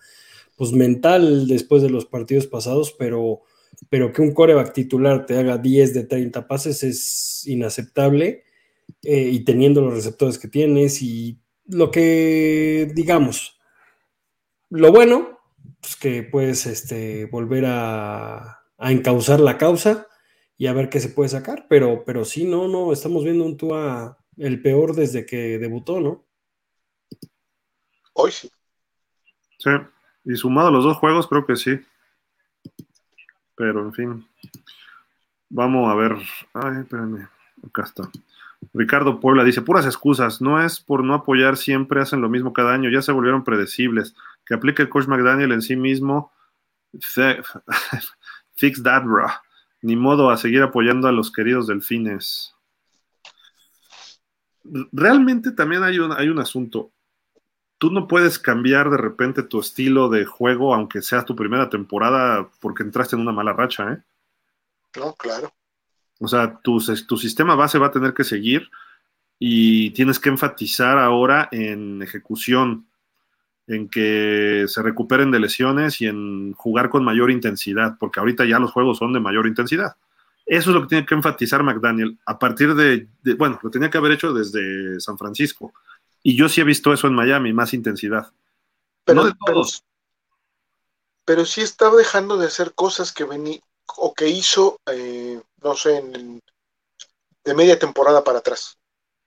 pues 0.57 0.73
mental 0.73 1.47
después 1.49 1.83
de 1.83 1.91
los 1.91 2.07
partidos 2.07 2.47
pasados, 2.47 2.95
pero, 2.99 3.43
pero 3.91 4.13
que 4.13 4.23
un 4.23 4.33
coreback 4.33 4.73
titular 4.73 5.27
te 5.27 5.37
haga 5.39 5.59
10 5.59 5.95
de 5.95 6.05
30 6.05 6.49
pases 6.49 6.83
es 6.83 7.47
inaceptable 7.47 8.45
eh, 9.03 9.31
y 9.33 9.45
teniendo 9.45 9.83
los 9.83 9.95
receptores 9.95 10.39
que 10.39 10.49
tienes 10.49 11.03
y 11.03 11.39
lo 11.67 11.91
que 11.91 12.91
digamos, 12.95 13.59
lo 14.71 14.93
bueno, 14.93 15.39
pues 15.81 15.97
que 15.97 16.23
puedes 16.23 16.67
este, 16.67 17.27
volver 17.27 17.65
a, 17.67 18.63
encauzar 18.79 19.41
la 19.41 19.57
causa 19.57 20.07
y 20.59 20.67
a 20.67 20.73
ver 20.73 20.91
qué 20.91 21.01
se 21.01 21.09
puede 21.09 21.29
sacar, 21.31 21.67
pero, 21.69 22.05
pero 22.05 22.25
sí, 22.25 22.45
no, 22.45 22.69
no, 22.69 22.93
estamos 22.93 23.25
viendo 23.25 23.45
un 23.45 23.57
Tua 23.57 24.19
el 24.37 24.61
peor 24.61 24.95
desde 24.95 25.25
que 25.25 25.59
debutó, 25.59 26.01
¿no? 26.01 26.26
Hoy 28.19 28.33
sí. 28.33 28.51
Sí, 29.59 29.71
y 30.25 30.37
sumado 30.37 30.69
a 30.69 30.71
los 30.71 30.85
dos 30.85 30.97
juegos, 30.97 31.29
creo 31.29 31.45
que 31.45 31.55
sí. 31.55 31.79
Pero 33.55 33.81
en 33.81 33.93
fin. 33.93 34.29
Vamos 35.51 35.91
a 35.91 35.95
ver. 35.95 36.17
Ay, 36.55 36.81
espérame. 36.81 37.29
Acá 37.67 37.83
está. 37.83 38.11
Ricardo 38.73 39.21
Puebla 39.21 39.45
dice, 39.45 39.61
puras 39.61 39.85
excusas, 39.85 40.41
no 40.41 40.63
es 40.63 40.81
por 40.81 41.05
no 41.05 41.13
apoyar, 41.13 41.59
siempre 41.59 42.01
hacen 42.01 42.23
lo 42.23 42.31
mismo 42.31 42.55
cada 42.55 42.73
año, 42.73 42.91
ya 42.91 43.03
se 43.03 43.13
volvieron 43.13 43.45
predecibles. 43.45 44.15
Que 44.47 44.55
aplique 44.55 44.81
el 44.81 44.89
coach 44.89 45.07
McDaniel 45.07 45.53
en 45.53 45.61
sí 45.61 45.77
mismo. 45.77 46.33
Fix 48.55 48.83
that, 48.83 49.05
bro. 49.05 49.27
Ni 49.83 49.95
modo 49.95 50.31
a 50.31 50.39
seguir 50.39 50.63
apoyando 50.63 51.07
a 51.07 51.13
los 51.13 51.31
queridos 51.31 51.67
delfines. 51.67 52.55
Realmente 54.91 55.53
también 55.53 55.83
hay 55.83 55.99
un, 55.99 56.13
hay 56.13 56.31
un 56.31 56.39
asunto. 56.39 56.93
Tú 57.87 57.93
no 57.93 58.09
puedes 58.09 58.41
cambiar 58.41 58.91
de 58.91 58.97
repente 58.97 59.45
tu 59.45 59.61
estilo 59.61 60.09
de 60.09 60.25
juego, 60.25 60.75
aunque 60.75 61.03
sea 61.03 61.25
tu 61.25 61.37
primera 61.37 61.71
temporada, 61.71 62.49
porque 62.59 62.83
entraste 62.83 63.15
en 63.15 63.23
una 63.23 63.31
mala 63.31 63.53
racha, 63.53 63.93
¿eh? 63.93 63.99
No, 64.97 65.15
claro. 65.15 65.55
O 66.19 66.27
sea, 66.27 66.59
tu, 66.65 66.81
tu 67.07 67.17
sistema 67.17 67.55
base 67.55 67.79
va 67.79 67.87
a 67.87 67.93
tener 67.93 68.13
que 68.13 68.25
seguir 68.25 68.69
y 69.39 69.93
tienes 69.93 70.19
que 70.19 70.31
enfatizar 70.31 70.99
ahora 70.99 71.49
en 71.53 72.03
ejecución, 72.03 72.89
en 73.69 73.89
que 73.89 74.65
se 74.67 74.83
recuperen 74.83 75.31
de 75.31 75.39
lesiones 75.39 76.01
y 76.01 76.07
en 76.07 76.55
jugar 76.55 76.91
con 76.91 77.05
mayor 77.05 77.31
intensidad, 77.31 77.99
porque 78.01 78.19
ahorita 78.19 78.47
ya 78.47 78.59
los 78.59 78.73
juegos 78.73 78.99
son 78.99 79.13
de 79.13 79.21
mayor 79.21 79.47
intensidad. 79.47 79.95
Eso 80.45 80.71
es 80.71 80.75
lo 80.75 80.83
que 80.83 80.89
tiene 80.89 81.07
que 81.07 81.15
enfatizar 81.15 81.63
McDaniel 81.63 82.19
a 82.27 82.37
partir 82.37 82.75
de, 82.75 83.07
bueno, 83.37 83.61
lo 83.63 83.71
tenía 83.71 83.91
que 83.91 83.99
haber 83.99 84.11
hecho 84.11 84.33
desde 84.35 84.99
San 84.99 85.17
Francisco. 85.17 85.73
Y 86.27 86.35
yo 86.35 86.49
sí 86.49 86.61
he 86.61 86.65
visto 86.65 86.93
eso 86.93 87.07
en 87.07 87.15
Miami, 87.15 87.53
más 87.53 87.73
intensidad. 87.73 88.33
Pero, 89.05 89.21
no 89.21 89.27
de 89.29 89.35
todos. 89.47 89.85
Pero, 91.25 91.47
sí 91.47 91.61
estaba 91.61 91.95
dejando 91.95 92.37
de 92.37 92.49
hacer 92.49 92.75
cosas 92.75 93.13
que 93.13 93.23
venía 93.23 93.61
o 93.97 94.13
que 94.13 94.27
hizo, 94.27 94.81
eh, 94.91 95.41
no 95.63 95.77
sé, 95.77 95.99
en, 95.99 96.43
de 97.45 97.55
media 97.55 97.79
temporada 97.79 98.25
para 98.25 98.41
atrás, 98.41 98.77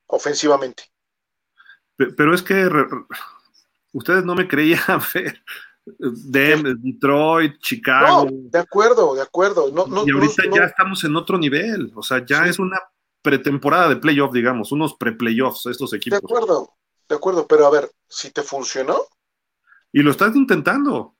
ofensivamente. 0.07 0.91
Pero 1.95 2.35
es 2.35 2.41
que 2.41 2.69
ustedes 3.93 4.25
no 4.25 4.35
me 4.35 4.49
creían 4.49 4.81
ver. 5.13 5.41
De 5.85 6.75
Detroit, 6.79 7.59
Chicago. 7.59 8.25
No, 8.25 8.31
de 8.31 8.59
acuerdo, 8.59 9.15
de 9.15 9.21
acuerdo. 9.21 9.71
No, 9.71 10.05
y 10.05 10.11
ahorita 10.11 10.43
ya 10.53 10.65
estamos 10.65 11.01
en 11.05 11.15
otro 11.15 11.37
nivel. 11.37 11.93
O 11.95 12.03
sea, 12.03 12.25
ya 12.25 12.45
es 12.45 12.59
una 12.59 12.77
pretemporada 13.21 13.87
de 13.87 13.95
playoff, 13.95 14.33
digamos, 14.33 14.73
unos 14.73 14.95
pre-playoffs 14.95 15.65
estos 15.67 15.93
equipos. 15.93 16.19
De 16.19 16.25
acuerdo, 16.27 16.73
de 17.09 17.15
acuerdo. 17.15 17.45
Pero 17.47 17.65
a 17.65 17.71
ver, 17.71 17.91
si 18.07 18.31
te 18.31 18.43
funcionó. 18.43 19.01
Y 19.91 20.01
lo 20.01 20.11
estás 20.11 20.35
intentando. 20.35 21.15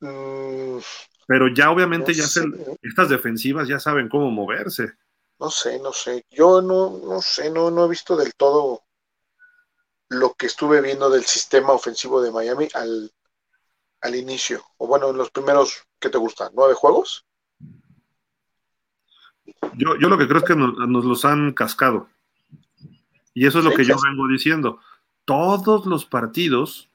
Mm, 0.00 0.78
pero 1.26 1.48
ya 1.48 1.70
obviamente 1.70 2.14
ya 2.14 2.24
estas 2.82 3.08
defensivas 3.08 3.68
ya 3.68 3.78
saben 3.78 4.08
cómo 4.08 4.30
moverse. 4.30 4.94
No 5.38 5.50
sé, 5.50 5.78
no 5.78 5.92
sé. 5.92 6.24
Yo 6.30 6.62
no, 6.62 6.98
no 7.04 7.20
sé, 7.20 7.50
no, 7.50 7.70
no 7.70 7.84
he 7.84 7.88
visto 7.88 8.16
del 8.16 8.34
todo 8.34 8.82
lo 10.08 10.34
que 10.34 10.46
estuve 10.46 10.80
viendo 10.80 11.10
del 11.10 11.24
sistema 11.24 11.72
ofensivo 11.72 12.22
de 12.22 12.30
Miami 12.30 12.68
al, 12.74 13.10
al 14.00 14.14
inicio. 14.14 14.64
O 14.78 14.86
bueno, 14.86 15.10
en 15.10 15.16
los 15.16 15.30
primeros, 15.30 15.84
¿qué 15.98 16.08
te 16.08 16.18
gusta? 16.18 16.50
¿Nueve 16.54 16.74
juegos? 16.74 17.26
Yo, 19.74 19.96
yo 19.98 20.08
lo 20.08 20.16
que 20.16 20.26
creo 20.26 20.38
es 20.38 20.44
que 20.44 20.56
nos, 20.56 21.04
los 21.04 21.24
han 21.24 21.52
cascado. 21.52 22.08
Y 23.34 23.46
eso 23.46 23.58
es 23.58 23.64
lo 23.64 23.72
que 23.72 23.84
yo 23.84 23.96
vengo 24.02 24.26
diciendo. 24.28 24.80
Todos 25.26 25.84
los 25.84 26.06
partidos, 26.06 26.88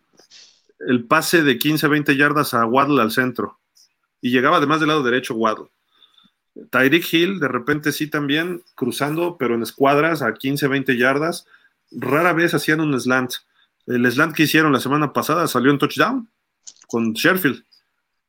el 0.79 1.05
pase 1.05 1.43
de 1.43 1.59
15, 1.59 1.88
20 1.88 2.17
yardas 2.17 2.55
a 2.55 2.65
Waddle 2.65 3.01
al 3.01 3.11
centro. 3.11 3.59
Y 4.21 4.32
llegaba 4.32 4.57
además 4.57 4.79
del 4.79 4.89
lado 4.89 5.03
derecho 5.03 5.36
Waddle. 5.36 5.69
Tyreek 6.69 7.13
Hill, 7.13 7.39
de 7.39 7.47
repente 7.47 7.91
sí 7.91 8.07
también, 8.07 8.63
cruzando, 8.73 9.38
pero 9.38 9.53
en 9.53 9.61
escuadras 9.61 10.23
a 10.23 10.34
15, 10.34 10.67
20 10.67 10.97
yardas 10.97 11.45
rara 11.91 12.34
vez 12.34 12.53
hacían 12.53 12.79
un 12.79 12.99
slant. 12.99 13.34
El 13.86 14.09
slant 14.09 14.36
que 14.36 14.43
hicieron 14.43 14.71
la 14.71 14.79
semana 14.79 15.13
pasada 15.13 15.47
salió 15.47 15.71
en 15.71 15.77
touchdown 15.77 16.29
con 16.88 17.13
Sheffield, 17.13 17.63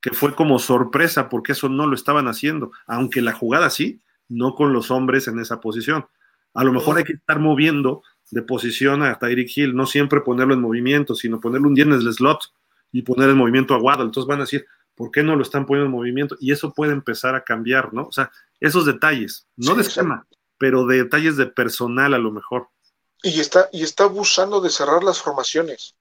que 0.00 0.11
fue 0.11 0.34
como 0.34 0.59
sorpresa 0.59 1.28
porque 1.28 1.53
eso 1.53 1.68
no 1.68 1.86
lo 1.86 1.94
estaban 1.94 2.28
haciendo, 2.28 2.72
aunque 2.86 3.22
la 3.22 3.32
jugada 3.32 3.70
sí, 3.70 4.00
no 4.28 4.55
con 4.55 4.72
los 4.72 4.90
hombres 4.90 5.28
en 5.28 5.38
esa 5.38 5.61
posición. 5.61 6.07
A 6.55 6.64
lo 6.64 6.72
mejor 6.72 6.98
hay 6.98 7.05
que 7.05 7.14
estar 7.14 7.38
moviendo 7.38 8.03
de 8.33 8.43
posición 8.43 9.03
a 9.03 9.18
Tyreek 9.18 9.57
Hill, 9.57 9.76
no 9.76 9.87
siempre 9.87 10.22
ponerlo 10.22 10.55
en 10.55 10.61
movimiento, 10.61 11.14
sino 11.14 11.39
ponerlo 11.39 11.68
un 11.68 11.74
día 11.74 11.85
en 11.85 11.93
el 11.93 12.12
slot 12.12 12.41
y 12.91 13.03
poner 13.03 13.28
en 13.28 13.37
movimiento 13.37 13.74
a 13.74 13.78
Waddle. 13.78 14.07
Entonces 14.07 14.26
van 14.26 14.39
a 14.39 14.45
decir, 14.45 14.66
¿por 14.95 15.11
qué 15.11 15.22
no 15.22 15.37
lo 15.37 15.43
están 15.43 15.66
poniendo 15.66 15.87
en 15.87 15.93
movimiento? 15.93 16.37
Y 16.41 16.51
eso 16.51 16.72
puede 16.72 16.93
empezar 16.93 17.35
a 17.35 17.45
cambiar, 17.45 17.93
¿no? 17.93 18.07
O 18.07 18.12
sea, 18.12 18.33
esos 18.59 18.87
detalles, 18.87 19.47
no 19.57 19.74
de 19.74 19.83
esquema, 19.83 20.26
pero 20.57 20.87
de 20.87 21.05
detalles 21.05 21.37
de 21.37 21.47
personal 21.47 22.14
a 22.14 22.18
lo 22.18 22.33
mejor. 22.33 22.68
Y 23.22 23.39
está, 23.39 23.68
y 23.70 23.83
está 23.83 24.05
abusando 24.05 24.62
de 24.62 24.70
cerrar 24.70 25.05
las 25.05 25.20
formaciones. 25.20 25.95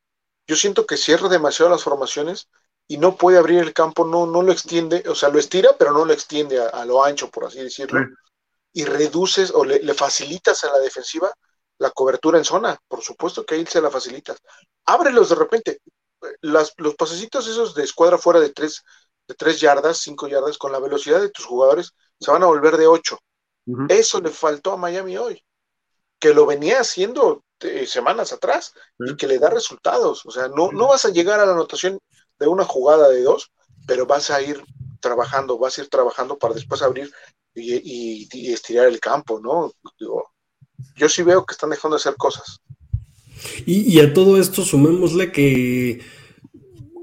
Yo 0.48 0.56
siento 0.56 0.86
que 0.86 0.96
cierra 0.96 1.28
demasiado 1.28 1.70
las 1.70 1.84
formaciones 1.84 2.48
y 2.88 2.98
no 2.98 3.18
puede 3.18 3.40
abrir 3.40 3.60
el 3.60 3.74
campo, 3.74 4.08
no, 4.08 4.26
no 4.26 4.42
lo 4.42 4.54
extiende, 4.54 5.04
o 5.10 5.16
sea, 5.16 5.28
lo 5.28 5.38
estira, 5.38 5.72
pero 5.78 5.92
no 5.92 6.06
lo 6.06 6.14
extiende 6.14 6.66
a, 6.66 6.86
lo 6.86 7.04
ancho, 7.04 7.30
por 7.30 7.44
así 7.46 7.60
decirlo. 7.62 8.00
Y 8.72 8.86
reduces 8.86 9.52
o 9.54 9.66
le, 9.66 9.94
facilitas 9.94 10.64
a 10.64 10.72
la 10.72 10.80
defensiva 10.80 11.30
la 11.82 11.92
cobertura 11.92 12.38
en 12.38 12.46
zona. 12.46 12.78
Por 12.88 13.02
supuesto 13.02 13.46
que 13.46 13.56
ahí 13.56 13.66
se 13.66 13.82
la 13.82 13.90
facilitas. 13.90 14.38
Ábrelos 14.86 15.30
de 15.30 15.36
repente. 15.36 15.80
Las, 16.42 16.74
los 16.78 16.94
pasecitos 16.96 17.48
esos 17.48 17.74
de 17.74 17.84
escuadra 17.84 18.20
fuera 18.20 18.40
de 18.40 18.50
tres, 18.50 18.84
de 19.28 19.34
tres 19.34 19.60
yardas, 19.60 19.98
cinco 19.98 20.28
yardas, 20.28 20.60
con 20.60 20.72
la 20.72 20.80
velocidad 20.80 21.20
de 21.20 21.32
tus 21.32 21.46
jugadores, 21.46 21.94
se 22.20 22.30
van 22.30 22.44
a 22.44 22.46
volver 22.46 22.78
de 22.78 22.86
ocho. 22.86 23.18
Eso 23.90 24.22
le 24.22 24.30
faltó 24.30 24.74
a 24.74 24.78
Miami 24.78 25.18
hoy 25.18 25.44
que 26.20 26.34
lo 26.36 26.46
venía 26.46 26.82
haciendo 26.82 27.44
eh, 27.62 27.88
semanas 27.88 28.32
atrás 28.32 28.74
y 29.00 29.16
que 29.16 29.26
le 29.26 29.40
da 29.40 29.50
resultados. 29.50 30.24
O 30.26 30.32
sea, 30.32 30.48
no, 30.50 30.72
no 30.72 30.90
vas 30.90 31.06
a 31.06 31.10
llegar 31.10 31.40
a 31.40 31.46
la 31.48 31.54
anotación 31.54 32.00
de 32.38 32.48
una 32.48 32.64
jugada 32.64 33.10
de 33.10 33.24
dos, 33.24 33.52
pero 33.88 34.06
vas 34.06 34.30
a 34.30 34.40
ir 34.40 34.64
trabajando, 35.00 35.58
vas 35.58 35.78
a 35.78 35.82
ir 35.82 35.90
trabajando 35.90 36.38
para 36.38 36.54
después 36.54 36.84
abrir 36.84 37.12
y, 37.56 38.54
estirar 38.54 38.86
el 38.86 39.00
campo, 39.00 39.40
¿no? 39.40 39.72
Yo 40.96 41.10
sí 41.10 41.24
veo 41.24 41.46
que 41.46 41.54
están 41.54 41.70
dejando 41.70 41.96
de 41.96 42.02
hacer 42.02 42.16
cosas. 42.16 42.62
Y, 43.66 44.00
a 44.00 44.14
todo 44.14 44.40
esto 44.40 44.64
sumémosle 44.64 45.32
que 45.32 46.02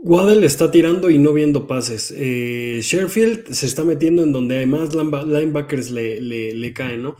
Waddell 0.02 0.44
está 0.44 0.70
tirando 0.70 1.10
y 1.10 1.18
no 1.18 1.32
viendo 1.32 1.66
pases. 1.66 2.12
Eh, 2.16 2.80
Sheffield 2.82 3.52
se 3.52 3.66
está 3.66 3.82
metiendo 3.82 4.22
en 4.22 4.32
donde 4.32 4.56
además 4.56 4.94
linebackers 4.94 5.90
le, 5.90 6.20
le, 6.20 6.54
le 6.54 6.72
caen, 6.72 7.02
¿no? 7.02 7.16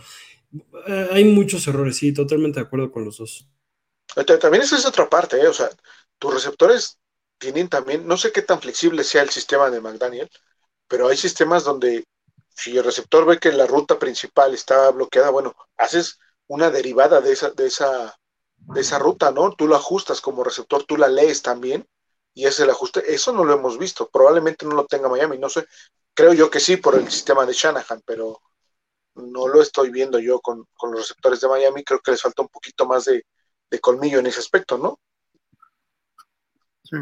Eh, 0.87 1.09
hay 1.13 1.25
muchos 1.25 1.67
errores, 1.67 1.97
sí, 1.97 2.13
totalmente 2.13 2.61
de 2.61 2.67
acuerdo 2.67 2.91
con 2.91 3.05
los 3.05 3.19
dos. 3.19 3.47
También 4.41 4.63
esa 4.63 4.77
es 4.77 4.87
otra 4.87 5.09
parte, 5.09 5.41
¿eh? 5.41 5.49
o 5.49 5.53
sea, 5.53 5.69
tus 6.19 6.33
receptores 6.33 6.99
tienen 7.39 7.69
también, 7.69 8.07
no 8.07 8.17
sé 8.17 8.33
qué 8.33 8.43
tan 8.43 8.61
flexible 8.61 9.05
sea 9.05 9.23
el 9.23 9.31
sistema 9.31 9.71
de 9.71 9.81
McDaniel, 9.81 10.31
pero 10.89 11.09
hay 11.09 11.17
sistemas 11.17 11.65
donde 11.65 12.05
si 12.55 12.77
el 12.77 12.85
receptor 12.85 13.27
ve 13.27 13.39
que 13.39 13.53
la 13.53 13.67
ruta 13.67 13.99
principal 13.99 14.55
está 14.55 14.91
bloqueada, 14.91 15.31
bueno, 15.31 15.55
haces 15.77 16.19
una 16.49 16.71
derivada 16.71 17.21
de 17.21 17.33
esa, 17.33 17.51
de 17.51 17.67
esa, 17.67 18.19
de 18.57 18.81
esa 18.81 18.99
ruta, 18.99 19.31
¿no? 19.31 19.53
Tú 19.53 19.69
lo 19.69 19.77
ajustas 19.77 20.21
como 20.21 20.43
receptor, 20.43 20.85
tú 20.85 20.97
la 20.97 21.09
lees 21.09 21.43
también 21.43 21.87
y 22.35 22.47
es 22.47 22.59
el 22.61 22.71
ajuste. 22.71 23.03
Eso 23.15 23.33
no 23.33 23.45
lo 23.45 23.55
hemos 23.55 23.79
visto, 23.79 24.09
probablemente 24.11 24.67
no 24.67 24.75
lo 24.75 24.87
tenga 24.87 25.09
Miami, 25.09 25.39
no 25.39 25.49
sé, 25.49 25.67
creo 26.15 26.33
yo 26.33 26.51
que 26.51 26.61
sí 26.61 26.77
por 26.77 26.97
el 26.97 27.09
sistema 27.11 27.47
de 27.47 27.53
Shanahan, 27.53 28.03
pero 28.05 28.41
no 29.15 29.49
lo 29.49 29.61
estoy 29.61 29.91
viendo 29.91 30.19
yo 30.19 30.41
con, 30.41 30.67
los 30.83 31.01
receptores 31.01 31.41
de 31.41 31.49
Miami, 31.49 31.85
creo 31.85 32.01
que 32.01 32.13
les 32.13 32.23
falta 32.23 32.43
un 32.43 32.49
poquito 32.49 32.87
más 32.87 33.05
de, 33.05 33.25
colmillo 33.81 34.19
en 34.19 34.27
ese 34.27 34.41
aspecto, 34.41 34.79
¿no? 34.79 34.99
Sí. 36.85 36.97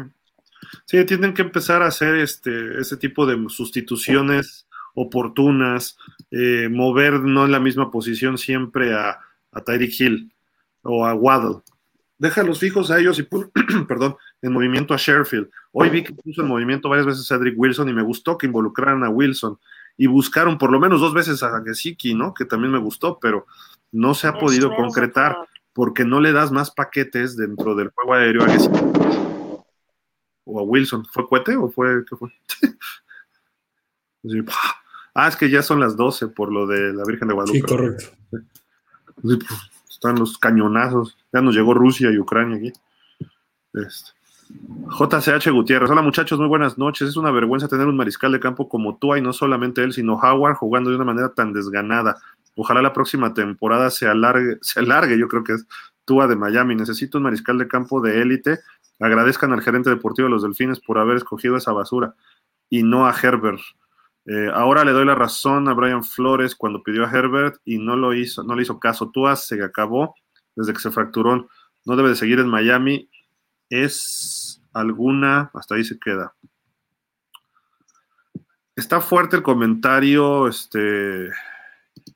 Sí, 0.85 1.05
tienen 1.05 1.33
que 1.33 1.43
empezar 1.43 1.81
a 1.81 1.87
hacer 1.87 2.15
este, 2.15 2.81
ese 2.81 2.97
tipo 2.97 3.25
de 3.25 3.37
sustituciones 3.49 4.67
oportunas, 4.95 5.97
eh, 6.31 6.67
mover 6.69 7.21
no 7.21 7.45
en 7.45 7.51
la 7.51 7.59
misma 7.59 7.89
posición 7.91 8.37
siempre 8.37 8.93
a, 8.93 9.19
a 9.51 9.61
Tyreek 9.61 9.99
Hill 9.99 10.31
o 10.81 11.05
a 11.05 11.13
Waddle. 11.13 11.61
deja 12.17 12.43
los 12.43 12.59
fijos 12.59 12.89
a 12.91 12.99
ellos 12.99 13.19
y 13.19 13.23
perdón, 13.87 14.15
en 14.41 14.53
movimiento 14.53 14.93
a 14.93 14.97
Sheffield. 14.97 15.49
Hoy 15.71 15.89
vi 15.89 16.03
que 16.03 16.13
puso 16.13 16.41
en 16.41 16.47
movimiento 16.47 16.89
varias 16.89 17.05
veces 17.05 17.31
a 17.31 17.37
Cedric 17.37 17.57
Wilson 17.57 17.89
y 17.89 17.93
me 17.93 18.01
gustó 18.01 18.37
que 18.37 18.47
involucraran 18.47 19.03
a 19.03 19.09
Wilson 19.09 19.59
y 19.97 20.07
buscaron 20.07 20.57
por 20.57 20.71
lo 20.71 20.79
menos 20.79 21.01
dos 21.01 21.13
veces 21.13 21.43
a 21.43 21.61
Gesicki, 21.63 22.13
¿no? 22.13 22.33
Que 22.33 22.45
también 22.45 22.71
me 22.71 22.79
gustó, 22.79 23.19
pero 23.19 23.45
no 23.91 24.13
se 24.13 24.27
ha 24.27 24.37
podido 24.37 24.75
concretar 24.75 25.37
porque 25.73 26.05
no 26.05 26.21
le 26.21 26.31
das 26.31 26.51
más 26.51 26.71
paquetes 26.71 27.35
dentro 27.35 27.75
del 27.75 27.89
juego 27.89 28.13
aéreo 28.13 28.43
a 28.43 28.49
Gesicki. 28.49 28.79
O 30.45 30.59
a 30.59 30.63
Wilson. 30.63 31.05
¿Fue 31.05 31.27
Cuete 31.27 31.55
o 31.55 31.69
fue 31.69 32.05
qué 32.05 32.15
fue? 32.15 32.31
ah, 35.13 35.27
es 35.27 35.35
que 35.35 35.49
ya 35.49 35.61
son 35.61 35.79
las 35.79 35.95
12 35.95 36.27
por 36.29 36.51
lo 36.51 36.67
de 36.67 36.93
la 36.93 37.03
Virgen 37.05 37.27
de 37.27 37.33
Guadalupe. 37.33 37.59
Sí, 37.59 37.63
correcto. 37.63 38.05
Pues, 39.21 39.39
están 39.89 40.19
los 40.19 40.37
cañonazos. 40.37 41.17
Ya 41.33 41.41
nos 41.41 41.55
llegó 41.55 41.73
Rusia 41.73 42.11
y 42.11 42.19
Ucrania 42.19 42.57
aquí. 42.57 42.73
Este. 43.73 44.17
JCH 44.49 45.51
Gutiérrez. 45.51 45.89
Hola 45.89 46.01
muchachos, 46.01 46.39
muy 46.39 46.47
buenas 46.47 46.77
noches. 46.77 47.09
Es 47.09 47.17
una 47.17 47.31
vergüenza 47.31 47.67
tener 47.67 47.87
un 47.87 47.97
mariscal 47.97 48.31
de 48.31 48.39
campo 48.39 48.69
como 48.69 48.97
tú 48.97 49.15
y 49.15 49.21
no 49.21 49.33
solamente 49.33 49.83
él, 49.83 49.91
sino 49.91 50.15
Howard 50.15 50.55
jugando 50.55 50.89
de 50.89 50.95
una 50.95 51.05
manera 51.05 51.33
tan 51.33 51.51
desganada. 51.51 52.17
Ojalá 52.55 52.81
la 52.81 52.93
próxima 52.93 53.33
temporada 53.33 53.89
se 53.89 54.07
alargue, 54.07 54.57
se 54.61 54.79
alargue 54.79 55.17
yo 55.17 55.27
creo 55.27 55.43
que 55.43 55.53
es 55.53 55.67
Tua 56.05 56.27
de 56.27 56.35
Miami. 56.35 56.75
Necesito 56.75 57.17
un 57.17 57.25
mariscal 57.25 57.57
de 57.57 57.67
campo 57.67 58.01
de 58.01 58.21
élite. 58.21 58.59
Agradezcan 58.99 59.51
al 59.51 59.61
gerente 59.61 59.89
deportivo 59.89 60.27
de 60.27 60.31
los 60.31 60.43
Delfines 60.43 60.79
por 60.79 60.97
haber 60.97 61.17
escogido 61.17 61.57
esa 61.57 61.71
basura 61.71 62.15
y 62.69 62.83
no 62.83 63.05
a 63.05 63.13
Herbert. 63.13 63.59
Eh, 64.27 64.51
ahora 64.53 64.83
le 64.83 64.91
doy 64.91 65.05
la 65.05 65.15
razón 65.15 65.67
a 65.69 65.73
Brian 65.73 66.03
Flores 66.03 66.55
cuando 66.55 66.83
pidió 66.83 67.05
a 67.05 67.09
Herbert 67.09 67.61
y 67.63 67.79
no 67.79 67.95
lo 67.95 68.13
hizo, 68.13 68.43
no 68.43 68.55
le 68.55 68.63
hizo 68.63 68.79
caso. 68.79 69.09
Tua 69.09 69.35
se 69.35 69.63
acabó 69.63 70.15
desde 70.55 70.73
que 70.73 70.79
se 70.79 70.91
fracturó. 70.91 71.47
No 71.85 71.95
debe 71.95 72.09
de 72.09 72.15
seguir 72.15 72.39
en 72.39 72.49
Miami 72.49 73.09
es 73.69 74.61
alguna, 74.73 75.51
hasta 75.53 75.75
ahí 75.75 75.83
se 75.83 75.99
queda. 75.99 76.35
Está 78.75 79.01
fuerte 79.01 79.35
el 79.35 79.43
comentario, 79.43 80.47
este, 80.47 81.31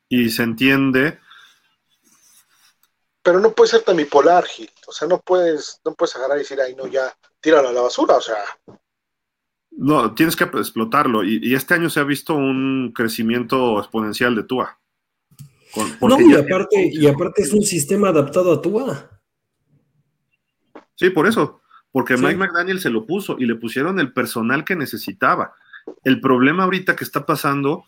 y 0.08 0.30
se 0.30 0.44
entiende. 0.44 1.20
Pero 3.24 3.40
no 3.40 3.52
puede 3.52 3.72
ser 3.72 3.82
tan 3.82 3.98
bipolar, 3.98 4.46
Gil. 4.46 4.70
O 4.88 4.92
sea, 4.92 5.08
no 5.08 5.20
puedes, 5.20 5.80
no 5.84 5.94
puedes 5.94 6.16
agarrar 6.16 6.38
y 6.38 6.42
decir, 6.42 6.60
ay, 6.62 6.76
no, 6.76 6.88
ya, 6.88 7.16
tíralo 7.40 7.70
a 7.70 7.74
la 7.74 7.82
basura, 7.82 8.16
o 8.16 8.22
sea. 8.22 8.38
No, 9.72 10.14
tienes 10.14 10.36
que 10.36 10.44
explotarlo. 10.44 11.24
Y, 11.24 11.54
este 11.56 11.74
año 11.74 11.90
se 11.90 12.00
ha 12.00 12.04
visto 12.04 12.36
un 12.36 12.92
crecimiento 12.94 13.80
exponencial 13.80 14.36
de 14.36 14.44
Tua. 14.44 14.78
no, 16.02 16.20
y 16.20 16.34
aparte, 16.34 16.90
y 16.92 17.08
aparte 17.08 17.42
es 17.44 17.54
un 17.54 17.64
sistema 17.64 18.10
adaptado 18.10 18.54
a 18.54 18.62
Tua. 18.62 19.10
Sí, 20.96 21.10
por 21.10 21.28
eso, 21.28 21.62
porque 21.92 22.18
Mike 22.18 22.38
McDaniel 22.38 22.80
se 22.80 22.90
lo 22.90 23.06
puso 23.06 23.38
y 23.40 23.46
le 23.46 23.56
pusieron 23.56 24.00
el 24.00 24.14
personal 24.14 24.64
que 24.64 24.76
necesitaba. 24.76 25.54
El 26.04 26.22
problema 26.22 26.64
ahorita 26.64 26.96
que 26.96 27.04
está 27.04 27.26
pasando, 27.26 27.86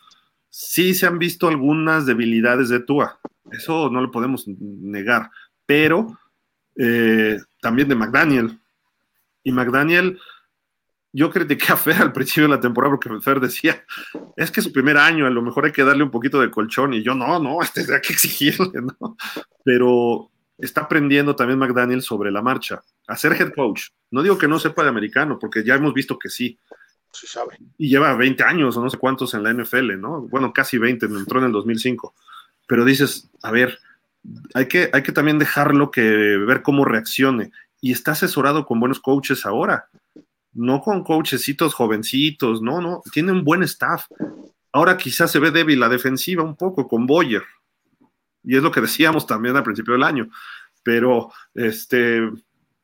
sí 0.49 0.95
se 0.95 1.05
han 1.05 1.19
visto 1.19 1.47
algunas 1.47 2.05
debilidades 2.05 2.69
de 2.69 2.79
Tua, 2.79 3.19
eso 3.51 3.89
no 3.89 4.01
lo 4.01 4.09
podemos 4.09 4.47
negar, 4.47 5.29
pero 5.65 6.17
eh, 6.75 7.37
también 7.61 7.87
de 7.87 7.95
McDaniel. 7.95 8.59
Y 9.43 9.51
McDaniel, 9.51 10.19
yo 11.13 11.29
critiqué 11.29 11.71
a 11.71 11.77
Fer 11.77 12.01
al 12.01 12.11
principio 12.11 12.43
de 12.43 12.55
la 12.55 12.59
temporada 12.59 12.95
porque 12.95 13.21
Fer 13.21 13.39
decía, 13.39 13.85
es 14.35 14.49
que 14.49 14.61
su 14.61 14.73
primer 14.73 14.97
año, 14.97 15.27
a 15.27 15.29
lo 15.29 15.43
mejor 15.43 15.65
hay 15.65 15.71
que 15.71 15.83
darle 15.83 16.03
un 16.03 16.11
poquito 16.11 16.41
de 16.41 16.49
colchón, 16.49 16.93
y 16.93 17.03
yo 17.03 17.13
no, 17.13 17.39
no, 17.39 17.61
este 17.61 17.81
hay 17.81 18.01
que 18.01 18.13
exigirle, 18.13 18.81
¿no? 18.81 19.15
Pero 19.63 20.31
está 20.57 20.81
aprendiendo 20.81 21.35
también 21.35 21.59
McDaniel 21.59 22.01
sobre 22.01 22.31
la 22.31 22.41
marcha, 22.41 22.81
a 23.07 23.15
ser 23.15 23.33
head 23.33 23.53
coach. 23.53 23.89
No 24.09 24.23
digo 24.23 24.37
que 24.37 24.47
no 24.47 24.59
sepa 24.59 24.83
de 24.83 24.89
americano, 24.89 25.37
porque 25.39 25.63
ya 25.63 25.75
hemos 25.75 25.93
visto 25.93 26.17
que 26.17 26.29
sí. 26.29 26.59
Sí 27.11 27.27
sabe. 27.27 27.57
Y 27.77 27.89
lleva 27.89 28.15
20 28.15 28.43
años 28.43 28.75
o 28.75 28.81
no 28.81 28.89
sé 28.89 28.97
cuántos 28.97 29.35
en 29.35 29.43
la 29.43 29.53
NFL, 29.53 29.99
¿no? 29.99 30.21
Bueno, 30.21 30.51
casi 30.51 30.79
20, 30.79 31.05
entró 31.05 31.39
en 31.39 31.45
el 31.45 31.51
2005. 31.51 32.15
Pero 32.65 32.85
dices, 32.85 33.29
a 33.43 33.51
ver, 33.51 33.77
hay 34.55 34.67
que, 34.67 34.89
hay 34.93 35.03
que 35.03 35.11
también 35.11 35.37
dejarlo 35.37 35.91
que 35.91 36.01
ver 36.01 36.63
cómo 36.63 36.85
reaccione. 36.85 37.51
Y 37.81 37.91
está 37.91 38.13
asesorado 38.13 38.65
con 38.65 38.79
buenos 38.79 38.99
coaches 38.99 39.45
ahora, 39.45 39.89
no 40.53 40.81
con 40.81 41.03
coachecitos 41.03 41.73
jovencitos, 41.73 42.61
no, 42.61 42.81
no, 42.81 43.01
tiene 43.11 43.31
un 43.31 43.43
buen 43.43 43.63
staff. 43.63 44.05
Ahora 44.71 44.97
quizás 44.97 45.31
se 45.31 45.39
ve 45.39 45.51
débil 45.51 45.79
la 45.79 45.89
defensiva 45.89 46.43
un 46.43 46.55
poco 46.55 46.87
con 46.87 47.05
Boyer, 47.05 47.43
y 48.43 48.57
es 48.57 48.63
lo 48.63 48.71
que 48.71 48.81
decíamos 48.81 49.25
también 49.25 49.55
al 49.55 49.63
principio 49.63 49.93
del 49.93 50.03
año. 50.03 50.29
Pero 50.83 51.31
este, 51.53 52.29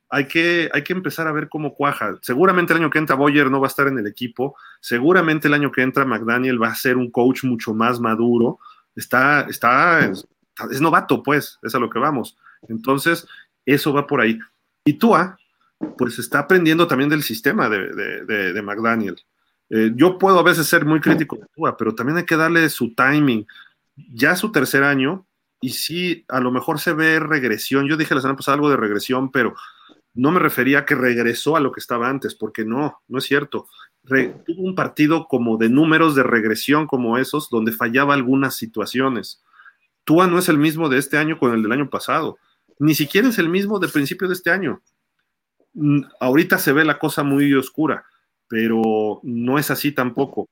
hay, 0.10 0.28
que, 0.28 0.70
hay 0.74 0.84
que 0.84 0.94
empezar 0.94 1.28
a 1.28 1.32
ver 1.32 1.50
cómo 1.50 1.76
cuaja. 1.76 2.18
Seguramente 2.22 2.74
el 2.74 2.80
año 2.80 2.90
que 2.90 3.00
entra 3.00 3.16
Boyer 3.16 3.52
no 3.52 3.60
va 3.60 3.68
a 3.68 3.70
estar 3.70 3.88
en 3.88 4.00
el 4.00 4.08
equipo. 4.08 4.56
Seguramente 4.80 5.48
el 5.48 5.54
año 5.54 5.72
que 5.72 5.82
entra 5.82 6.06
McDaniel 6.06 6.62
va 6.62 6.70
a 6.70 6.76
ser 6.76 6.98
un 6.98 7.12
coach 7.12 7.44
mucho 7.44 7.74
más 7.74 8.00
maduro. 8.00 8.60
Está, 8.96 9.42
está, 9.50 10.06
es, 10.06 10.82
novato, 10.82 11.22
pues, 11.22 11.60
es 11.62 11.76
a 11.76 11.80
lo 11.80 11.90
que 11.90 12.00
vamos. 12.00 12.38
Entonces, 12.68 13.28
eso 13.66 13.94
va 13.94 14.08
por 14.08 14.22
ahí. 14.22 14.40
Y 14.86 14.94
Tua, 14.94 15.38
pues 15.98 16.20
está 16.20 16.40
aprendiendo 16.40 16.88
también 16.88 17.10
del 17.10 17.24
sistema 17.24 17.70
de, 17.70 18.62
McDaniel. 18.64 19.18
Eh, 19.70 19.92
yo 19.96 20.18
puedo 20.18 20.40
a 20.40 20.44
veces 20.44 20.68
ser 20.68 20.86
muy 20.86 21.00
crítico 21.00 21.38
de 21.38 21.74
pero 21.78 21.94
también 21.94 22.18
hay 22.18 22.26
que 22.26 22.36
darle 22.36 22.70
su 22.70 22.94
timing. 22.96 23.46
Ya 23.96 24.36
su 24.36 24.52
tercer 24.52 24.84
año, 24.84 25.28
y 25.62 25.70
sí, 25.72 26.26
a 26.30 26.40
lo 26.40 26.52
mejor 26.52 26.80
se 26.80 26.94
ve 26.94 27.20
regresión. 27.20 27.88
Yo 27.88 27.98
dije 27.98 28.16
la 28.16 28.22
semana 28.22 28.38
pasada 28.38 28.56
algo 28.56 28.70
de 28.70 28.78
regresión, 28.78 29.32
pero 29.32 29.56
no 30.14 30.32
me 30.32 30.40
refería 30.40 30.80
a 30.80 30.86
que 30.86 30.96
regresó 30.96 31.56
a 31.56 31.60
lo 31.60 31.72
que 31.72 31.80
estaba 31.80 32.10
antes, 32.10 32.36
porque 32.36 32.66
no, 32.66 33.02
no 33.08 33.18
es 33.18 33.26
cierto. 33.26 33.68
tuvo 34.04 34.64
un 34.64 34.76
partido 34.76 35.28
como 35.28 35.58
de 35.58 35.70
números 35.70 36.16
de 36.16 36.24
regresión 36.24 36.88
como 36.88 37.18
esos, 37.18 37.50
donde 37.50 37.72
fallaba 37.72 38.14
algunas 38.14 38.56
situaciones. 38.56 39.44
Tua 40.04 40.28
no 40.28 40.40
es 40.40 40.50
el 40.50 40.58
mismo 40.58 40.90
de 40.90 40.98
este 40.98 41.18
año 41.18 41.38
con 41.38 41.54
el 41.54 41.62
del 41.62 41.72
año 41.72 41.90
pasado. 41.90 42.38
Ni 42.80 42.96
siquiera 42.96 43.28
es 43.28 43.38
el 43.38 43.50
mismo 43.50 43.80
de 43.80 43.90
principio 43.90 44.28
de 44.28 44.34
este 44.34 44.50
año. 44.50 44.82
Ahorita 46.20 46.58
se 46.58 46.74
ve 46.74 46.86
la 46.86 47.00
cosa 47.00 47.24
muy 47.24 47.54
oscura, 47.54 48.06
pero 48.48 49.20
no 49.24 49.60
es 49.60 49.72
así 49.72 49.92
tampoco. 49.92 50.50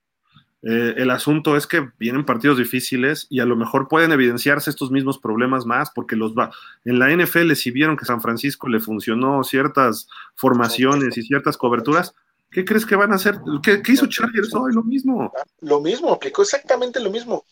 Eh, 0.63 0.95
el 0.97 1.11
asunto 1.11 1.55
es 1.55 1.67
que 1.67 1.87
vienen 1.99 2.25
partidos 2.25 2.57
difíciles 2.57 3.27
y 3.29 3.39
a 3.39 3.45
lo 3.45 3.55
mejor 3.55 3.87
pueden 3.87 4.11
evidenciarse 4.11 4.69
estos 4.69 4.91
mismos 4.91 5.19
problemas 5.19 5.65
más, 5.65 5.91
porque 5.91 6.15
los 6.15 6.33
va. 6.33 6.51
En 6.83 6.99
la 6.99 7.09
NFL, 7.09 7.53
si 7.53 7.71
vieron 7.71 7.95
que 7.95 8.05
San 8.05 8.21
Francisco 8.21 8.67
le 8.67 8.79
funcionó 8.79 9.43
ciertas 9.43 10.07
formaciones 10.35 11.17
y 11.17 11.21
ciertas 11.21 11.57
coberturas, 11.57 12.15
¿qué 12.49 12.65
crees 12.65 12.85
que 12.85 12.95
van 12.95 13.11
a 13.11 13.15
hacer? 13.15 13.39
¿Qué, 13.61 13.81
hizo 13.87 14.07
Chargers 14.07 14.53
hoy? 14.55 14.73
Lo 14.73 14.83
mismo. 14.83 15.31
Lo 15.61 15.79
mismo, 15.79 16.11
aplicó 16.11 16.41
exactamente 16.41 16.99
lo 16.99 17.11
mismo. 17.11 17.45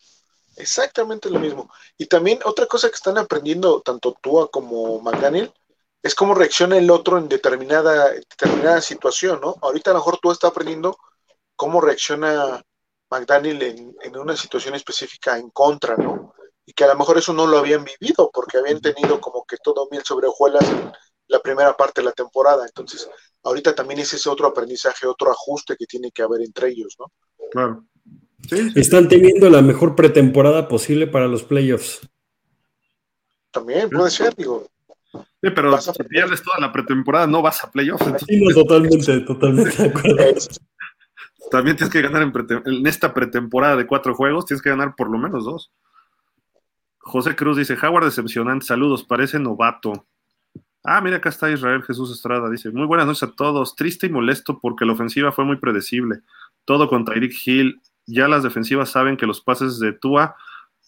Exactamente 0.58 1.30
lo 1.30 1.40
mismo. 1.40 1.70
Y 1.98 2.08
también 2.08 2.40
otra 2.44 2.66
cosa 2.66 2.90
que 2.90 2.96
están 2.96 3.18
aprendiendo 3.18 3.82
tanto 3.82 4.18
Tua 4.22 4.50
como 4.50 5.00
McDaniel 5.02 5.52
es 6.06 6.14
cómo 6.14 6.36
reacciona 6.36 6.78
el 6.78 6.92
otro 6.92 7.18
en 7.18 7.28
determinada, 7.28 8.12
determinada 8.12 8.80
situación, 8.80 9.40
¿no? 9.42 9.56
Ahorita 9.60 9.90
a 9.90 9.94
lo 9.96 10.02
mejor 10.02 10.20
Tua 10.20 10.34
está 10.34 10.50
aprendiendo 10.50 10.96
cómo 11.56 11.82
reacciona 11.82 12.62
McDaniel 13.10 13.96
en, 14.04 14.16
una 14.16 14.38
situación 14.38 14.76
específica 14.76 15.36
en 15.40 15.50
contra, 15.50 15.98
¿no? 15.98 16.36
Y 16.64 16.74
que 16.74 16.84
a 16.84 16.90
lo 16.90 16.96
mejor 16.96 17.18
eso 17.18 17.34
no 17.34 17.48
lo 17.48 17.58
habían 17.58 17.84
vivido 17.84 18.30
porque 18.32 18.60
habían 18.60 18.82
tenido 18.82 19.20
como 19.20 19.46
que 19.46 19.58
todo 19.58 19.88
miel 19.90 20.04
sobre 20.06 20.28
hojuelas 20.28 20.70
en 20.70 20.92
la 21.28 21.40
primera 21.40 21.76
parte 21.76 22.02
de 22.02 22.06
la 22.06 22.12
temporada. 22.12 22.68
Entonces, 22.68 23.10
ahorita 23.42 23.74
también 23.74 24.02
es 24.02 24.14
ese 24.14 24.30
otro 24.30 24.46
aprendizaje, 24.46 25.08
otro 25.08 25.32
ajuste 25.32 25.76
que 25.76 25.88
tiene 25.88 26.12
que 26.12 26.22
haber 26.22 26.42
entre 26.42 26.70
ellos, 26.70 26.96
¿no? 27.00 27.12
Claro. 27.50 27.84
Están 28.76 29.10
teniendo 29.10 29.50
la 29.50 29.64
mejor 29.64 29.96
pretemporada 29.96 30.68
posible 30.68 31.08
para 31.08 31.28
los 31.28 31.42
playoffs. 31.42 32.08
También 33.50 33.90
puede 33.90 34.12
ser, 34.12 34.36
digo. 34.36 34.68
Sí, 35.42 35.50
pero 35.52 35.80
si 35.80 36.04
pierdes 36.04 36.42
toda 36.42 36.60
la 36.60 36.72
pretemporada, 36.72 37.28
no 37.28 37.42
vas 37.42 37.64
a 37.64 37.72
playoffs. 37.72 38.06
Sí, 38.28 38.44
totalmente, 38.54 39.22
totalmente 39.22 39.84
de 39.84 39.90
acuerdo. 39.90 40.18
También 41.52 41.78
tienes 41.78 41.94
que 41.94 42.02
ganar 42.02 42.24
en, 42.24 42.88
esta 42.88 43.14
pretemporada 43.14 43.76
de 43.76 43.86
cuatro 43.86 44.16
juegos, 44.16 44.46
tienes 44.46 44.62
que 44.62 44.70
ganar 44.70 44.96
por 44.96 45.10
lo 45.10 45.18
menos 45.18 45.46
dos. 45.46 45.72
José 46.98 47.36
Cruz 47.36 47.58
dice, 47.58 47.78
Howard 47.82 48.06
decepcionante, 48.06 48.66
saludos, 48.66 49.04
parece 49.04 49.38
novato. 49.40 50.08
Ah, 50.84 51.02
mira, 51.02 51.18
acá 51.18 51.30
está 51.30 51.50
Israel 51.52 51.84
Jesús 51.84 52.12
Estrada, 52.12 52.50
dice, 52.50 52.72
muy 52.72 52.86
buenas 52.86 53.08
noches 53.08 53.24
a 53.24 53.32
todos, 53.32 53.76
triste 53.76 54.08
y 54.08 54.10
molesto 54.10 54.60
porque 54.60 54.86
la 54.86 54.94
ofensiva 54.94 55.32
fue 55.32 55.46
muy 55.46 55.58
predecible, 55.58 56.22
todo 56.64 56.88
con 56.88 57.06
Tyreek 57.06 57.36
Hill, 57.46 57.82
ya 58.08 58.28
las 58.28 58.44
defensivas 58.44 58.90
saben 58.90 59.18
que 59.18 59.26
los 59.26 59.42
pases 59.42 59.80
de 59.80 59.94
Tua 59.94 60.36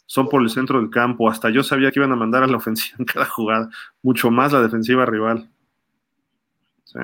son 0.07 0.27
por 0.27 0.41
el 0.41 0.49
centro 0.49 0.81
del 0.81 0.89
campo, 0.89 1.29
hasta 1.29 1.51
yo 1.51 1.61
sabía 1.61 1.91
que 1.91 1.99
iban 1.99 2.11
a 2.11 2.15
mandar 2.15 2.41
a 2.41 2.47
la 2.47 2.57
ofensiva 2.57 2.95
en 2.97 3.05
cada 3.05 3.25
jugada, 3.25 3.69
mucho 4.01 4.31
más 4.31 4.51
la 4.51 4.63
defensiva 4.63 5.05
rival. 5.05 5.47
Sí 6.85 6.99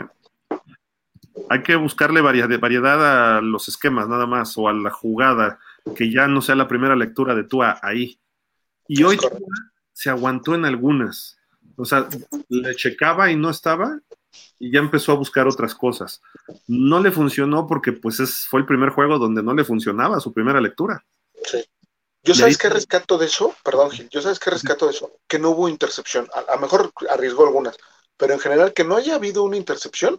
hay 1.49 1.63
que 1.63 1.75
buscarle 1.75 2.21
variedad 2.21 3.37
a 3.37 3.41
los 3.41 3.67
esquemas 3.67 4.07
nada 4.07 4.25
más 4.25 4.57
o 4.57 4.67
a 4.67 4.73
la 4.73 4.89
jugada, 4.89 5.59
que 5.95 6.11
ya 6.11 6.27
no 6.27 6.41
sea 6.41 6.55
la 6.55 6.67
primera 6.67 6.95
lectura 6.95 7.35
de 7.35 7.43
Tua 7.43 7.79
ahí. 7.81 8.19
Y 8.87 9.03
hoy 9.03 9.17
se 9.91 10.09
aguantó 10.09 10.55
en 10.55 10.65
algunas, 10.65 11.37
O 11.75 11.85
sea, 11.85 12.07
le 12.49 12.75
checaba 12.75 13.31
y 13.31 13.35
no 13.35 13.49
estaba 13.49 13.99
y 14.59 14.71
ya 14.71 14.79
empezó 14.79 15.11
a 15.11 15.15
buscar 15.15 15.47
otras 15.47 15.75
cosas. 15.75 16.21
No 16.67 16.99
le 16.99 17.11
funcionó 17.11 17.67
porque 17.67 17.91
pues 17.91 18.19
es, 18.19 18.45
fue 18.47 18.59
el 18.59 18.65
primer 18.65 18.89
juego 18.89 19.17
donde 19.19 19.43
no 19.43 19.53
le 19.53 19.63
funcionaba 19.63 20.19
su 20.19 20.33
primera 20.33 20.61
lectura. 20.61 21.03
Sí. 21.45 21.59
Yo 22.23 22.33
sabes 22.33 22.57
qué 22.57 22.69
rescato 22.69 23.17
de 23.17 23.25
eso, 23.25 23.53
perdón 23.63 23.91
Gil, 23.91 24.07
yo 24.09 24.21
sabes 24.21 24.39
qué 24.39 24.49
rescato 24.49 24.85
de 24.85 24.93
eso, 24.93 25.19
que 25.27 25.39
no 25.39 25.49
hubo 25.49 25.67
intercepción, 25.67 26.27
a 26.33 26.55
lo 26.55 26.61
mejor 26.61 26.91
arriesgó 27.09 27.45
algunas, 27.45 27.75
pero 28.15 28.33
en 28.33 28.39
general 28.39 28.73
que 28.73 28.85
no 28.85 28.95
haya 28.95 29.15
habido 29.15 29.43
una 29.43 29.57
intercepción, 29.57 30.17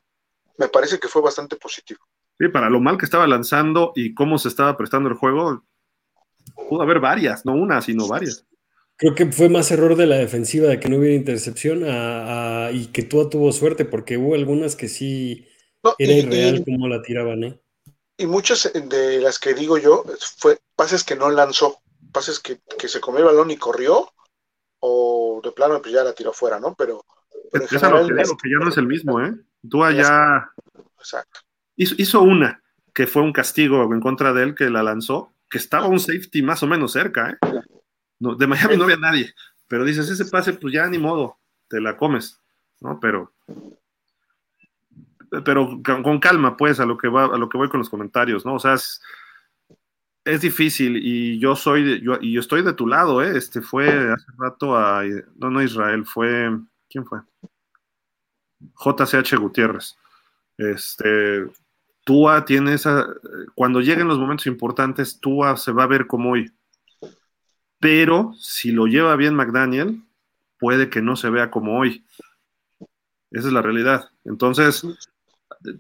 me 0.59 0.69
parece 0.69 0.99
que 0.99 1.09
fue 1.09 1.23
bastante 1.23 1.57
positivo. 1.57 2.01
Sí, 2.39 2.49
para 2.49 2.69
lo 2.69 2.81
mal 2.81 2.99
que 2.99 3.07
estaba 3.07 3.27
lanzando 3.27 3.93
y 3.95 4.13
cómo 4.13 4.39
se 4.39 4.49
estaba 4.49 4.77
prestando 4.77 5.09
el 5.09 5.15
juego, 5.15 5.65
pudo 6.69 6.83
haber 6.83 7.01
varias, 7.01 7.47
no 7.47 7.55
una, 7.55 7.81
sino 7.81 8.07
varias. 8.07 8.45
Creo 8.97 9.15
que 9.15 9.33
fue 9.33 9.49
más 9.49 9.71
error 9.71 9.97
de 9.97 10.07
la 10.07 10.17
defensiva 10.17 10.69
de 10.69 10.79
que 10.79 10.89
no 10.89 10.99
hubiera 10.99 11.17
intercepción 11.17 11.85
y 12.73 12.87
que 12.89 13.03
tú 13.03 13.29
tuvo 13.31 13.51
suerte, 13.51 13.85
porque 13.85 14.19
hubo 14.19 14.35
algunas 14.35 14.77
que 14.77 14.89
sí 14.89 15.49
era 15.99 16.13
irreal 16.13 16.63
cómo 16.65 16.87
la 16.87 17.03
tiraban, 17.03 17.45
¿eh? 17.45 17.61
Y 18.17 18.27
muchas 18.27 18.71
de 18.73 19.21
las 19.21 19.39
que 19.41 19.55
digo 19.55 19.79
yo 19.79 20.05
fue 20.37 20.59
pases 20.77 21.03
que 21.03 21.17
no 21.17 21.31
lanzó, 21.31 21.81
pases 22.15 22.41
que, 22.41 22.61
se 22.89 23.01
comió 23.01 23.21
el 23.21 23.27
balón 23.27 23.51
y 23.51 23.59
corrió, 23.59 24.09
o 24.81 25.41
de 25.43 25.53
plano 25.53 25.83
pues 25.83 25.93
ya 25.93 26.05
la 26.05 26.15
tiró 26.15 26.33
fuera, 26.33 26.61
¿no? 26.61 26.75
Pero, 26.75 27.05
pero 27.53 27.67
que, 27.67 27.79
ya 27.79 28.59
no 28.59 28.69
es 28.69 28.77
el 28.79 28.87
mismo, 28.87 29.21
¿eh? 29.21 29.35
Tú 29.69 29.85
allá 29.85 30.51
Exacto. 30.99 31.41
Hizo, 31.77 31.95
hizo 31.99 32.23
una 32.23 32.62
que 32.95 33.07
fue 33.07 33.23
un 33.23 33.33
castigo 33.33 33.83
en 33.93 34.01
contra 34.01 34.33
de 34.33 34.45
él 34.45 34.55
que 34.55 34.71
la 34.71 34.83
lanzó, 34.83 35.33
que 35.51 35.59
estaba 35.59 35.87
un 35.87 36.01
safety 36.01 36.43
más 36.43 36.62
o 36.62 36.67
menos 36.67 36.93
cerca, 36.93 37.31
¿eh? 37.31 37.39
de 38.21 38.47
Miami 38.47 38.77
no 38.77 38.85
había 38.85 38.97
nadie, 38.97 39.35
pero 39.69 39.85
dices, 39.85 40.09
ese 40.09 40.25
pase, 40.27 40.55
pues 40.55 40.73
ya 40.73 40.87
ni 40.87 40.99
modo, 40.99 41.39
te 41.69 41.81
la 41.81 41.97
comes, 41.97 42.41
¿no? 42.81 42.99
Pero, 43.01 43.33
pero 45.45 45.81
con 45.83 46.21
calma, 46.21 46.57
pues, 46.57 46.81
a 46.81 46.87
lo 46.87 46.97
que 46.97 47.09
va, 47.09 47.25
a 47.25 47.39
lo 47.39 47.49
que 47.49 47.59
voy 47.59 47.69
con 47.69 47.79
los 47.79 47.91
comentarios, 47.91 48.47
¿no? 48.47 48.55
O 48.55 48.59
sea, 48.59 48.75
es, 48.75 49.03
difícil 50.25 50.97
y 50.97 51.39
yo 51.39 51.55
soy, 51.55 52.01
yo, 52.01 52.18
y 52.20 52.33
yo 52.33 52.41
estoy 52.41 52.62
de 52.62 52.72
tu 52.72 52.87
lado, 52.87 53.22
¿eh? 53.22 53.37
Este 53.37 53.61
fue 53.61 53.89
hace 53.89 54.27
rato 54.39 54.77
a, 54.77 55.03
no, 55.37 55.51
no 55.51 55.62
Israel, 55.62 56.05
fue, 56.07 56.51
¿quién 56.89 57.05
fue? 57.05 57.20
JCH 58.61 59.37
Gutiérrez. 59.37 59.97
Este, 60.57 61.45
Tua 62.05 62.45
tiene 62.45 62.75
esa, 62.75 63.07
cuando 63.55 63.81
lleguen 63.81 64.09
los 64.09 64.18
momentos 64.18 64.47
importantes, 64.47 65.20
Tua 65.20 65.57
se 65.57 65.72
va 65.72 65.83
a 65.83 65.89
ver 65.89 66.07
como 66.07 66.33
hoy 66.33 66.51
pero 67.85 68.33
si 68.39 68.72
lo 68.72 68.87
lleva 68.87 69.14
bien 69.14 69.35
McDaniel, 69.35 70.03
puede 70.59 70.89
que 70.89 71.03
no 71.03 71.16
se 71.16 71.29
vea 71.29 71.51
como 71.51 71.79
hoy. 71.79 72.03
Esa 73.31 73.49
es 73.49 73.53
la 73.53 73.61
realidad. 73.61 74.09
Entonces, 74.25 74.87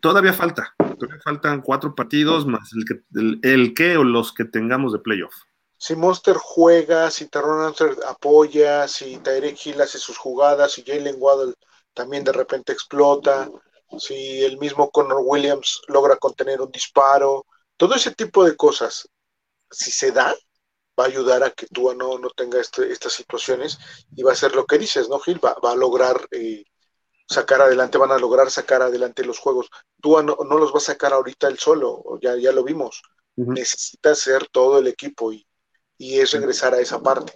todavía 0.00 0.32
falta. 0.32 0.74
Todavía 0.78 1.20
faltan 1.22 1.62
cuatro 1.62 1.94
partidos 1.94 2.46
más 2.46 2.70
el 2.72 2.84
que, 2.84 3.48
el, 3.48 3.74
que 3.74 3.96
o 3.96 4.04
los 4.04 4.32
que 4.32 4.44
tengamos 4.44 4.92
de 4.92 4.98
playoff. 4.98 5.34
Si 5.76 5.94
Monster 5.96 6.36
juega, 6.36 7.10
si 7.10 7.28
Terron 7.28 7.74
apoya, 8.06 8.88
si 8.88 9.18
Tyreek 9.18 9.66
Hill 9.66 9.80
hace 9.80 9.98
sus 9.98 10.16
jugadas, 10.16 10.72
si 10.72 10.84
Jalen 10.84 11.16
Waddle 11.18 11.54
también 11.92 12.24
de 12.24 12.32
repente 12.32 12.72
explota, 12.72 13.50
si 13.98 14.42
el 14.44 14.58
mismo 14.58 14.90
Connor 14.90 15.22
Williams 15.24 15.82
logra 15.88 16.16
contener 16.16 16.60
un 16.60 16.70
disparo, 16.70 17.46
todo 17.76 17.94
ese 17.94 18.12
tipo 18.12 18.44
de 18.44 18.56
cosas, 18.56 19.08
si 19.70 19.90
se 19.90 20.10
da, 20.10 20.34
va 20.98 21.04
a 21.04 21.08
ayudar 21.08 21.42
a 21.42 21.50
que 21.50 21.66
Tua 21.66 21.94
no, 21.94 22.18
no 22.18 22.30
tenga 22.30 22.60
este, 22.60 22.90
estas 22.90 23.12
situaciones 23.12 23.78
y 24.14 24.22
va 24.22 24.32
a 24.32 24.36
ser 24.36 24.54
lo 24.54 24.64
que 24.66 24.78
dices, 24.78 25.08
¿no, 25.08 25.18
Gil? 25.18 25.40
Va, 25.44 25.56
a 25.62 25.76
lograr 25.76 26.26
eh, 26.30 26.64
sacar 27.26 27.60
adelante, 27.62 27.98
van 27.98 28.12
a 28.12 28.18
lograr 28.18 28.50
sacar 28.50 28.82
adelante 28.82 29.24
los 29.24 29.38
juegos. 29.38 29.70
Tua 30.00 30.22
no, 30.22 30.36
no 30.48 30.58
los 30.58 30.72
va 30.72 30.78
a 30.78 30.80
sacar 30.80 31.12
ahorita 31.12 31.48
él 31.48 31.58
solo, 31.58 32.02
ya, 32.22 32.36
ya 32.36 32.52
lo 32.52 32.64
vimos. 32.64 33.02
Necesita 33.36 34.14
ser 34.14 34.46
todo 34.48 34.78
el 34.78 34.86
equipo 34.86 35.32
y, 35.32 35.46
y 35.98 36.20
es 36.20 36.32
regresar 36.32 36.74
a 36.74 36.80
esa 36.80 37.02
parte. 37.02 37.32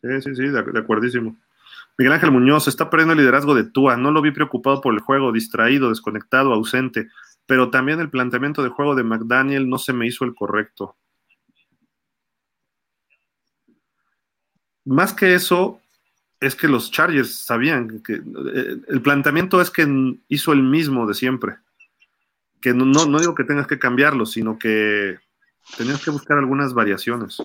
Sí, 0.00 0.22
sí, 0.22 0.34
sí, 0.34 0.42
de, 0.42 0.62
de 0.62 0.78
acuerdísimo. 0.78 1.36
Miguel 1.98 2.12
Ángel 2.12 2.30
Muñoz 2.30 2.68
está 2.68 2.88
perdiendo 2.88 3.12
el 3.12 3.18
liderazgo 3.18 3.54
de 3.54 3.64
Tua. 3.64 3.96
No 3.96 4.12
lo 4.12 4.22
vi 4.22 4.30
preocupado 4.30 4.80
por 4.80 4.94
el 4.94 5.00
juego, 5.00 5.32
distraído, 5.32 5.88
desconectado, 5.88 6.52
ausente. 6.52 7.08
Pero 7.46 7.70
también 7.70 8.00
el 8.00 8.10
planteamiento 8.10 8.62
de 8.62 8.68
juego 8.68 8.94
de 8.94 9.02
McDaniel 9.02 9.68
no 9.68 9.78
se 9.78 9.92
me 9.92 10.06
hizo 10.06 10.24
el 10.24 10.34
correcto. 10.34 10.96
más 14.84 15.12
que 15.12 15.34
eso, 15.34 15.80
es 16.42 16.56
que 16.56 16.66
los 16.66 16.90
Chargers 16.90 17.36
sabían 17.36 18.00
que 18.02 18.14
eh, 18.14 18.76
el 18.88 19.00
planteamiento 19.00 19.60
es 19.60 19.70
que 19.70 19.86
hizo 20.26 20.52
el 20.52 20.64
mismo 20.64 21.06
de 21.06 21.14
siempre. 21.14 21.58
Que 22.60 22.74
no, 22.74 22.84
no, 22.84 23.20
digo 23.20 23.36
que 23.36 23.44
tengas 23.44 23.68
que 23.68 23.78
cambiarlo, 23.78 24.26
sino 24.26 24.58
que 24.58 25.18
tenías 25.78 26.04
que 26.04 26.10
buscar 26.10 26.38
algunas 26.38 26.74
variaciones. 26.74 27.40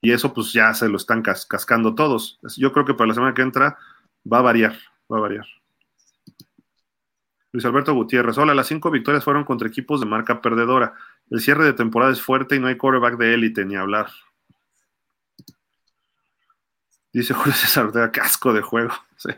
Y 0.00 0.10
eso 0.10 0.34
pues 0.34 0.52
ya 0.52 0.74
se 0.74 0.88
lo 0.88 0.96
están 0.96 1.22
cascando 1.22 1.94
todos. 1.94 2.40
Yo 2.56 2.72
creo 2.72 2.84
que 2.84 2.94
para 2.94 3.06
la 3.06 3.14
semana 3.14 3.34
que 3.34 3.42
entra 3.42 3.78
va 4.30 4.38
a 4.38 4.42
variar, 4.42 4.76
va 5.10 5.18
a 5.18 5.20
variar. 5.20 5.46
Luis 7.52 7.64
Alberto 7.64 7.94
Gutiérrez, 7.94 8.36
hola, 8.36 8.52
las 8.52 8.66
cinco 8.66 8.90
victorias 8.90 9.22
fueron 9.22 9.44
contra 9.44 9.68
equipos 9.68 10.00
de 10.00 10.06
marca 10.06 10.42
perdedora. 10.42 10.94
El 11.30 11.40
cierre 11.40 11.64
de 11.64 11.72
temporada 11.72 12.10
es 12.10 12.20
fuerte 12.20 12.56
y 12.56 12.58
no 12.58 12.66
hay 12.66 12.76
quarterback 12.76 13.16
de 13.16 13.34
élite 13.34 13.64
ni 13.64 13.76
hablar. 13.76 14.08
Dice 17.18 17.34
Julio 17.34 17.52
César 17.52 17.86
Ortega, 17.86 18.12
casco 18.12 18.52
de 18.52 18.62
juego. 18.62 18.92
Sí, 19.16 19.30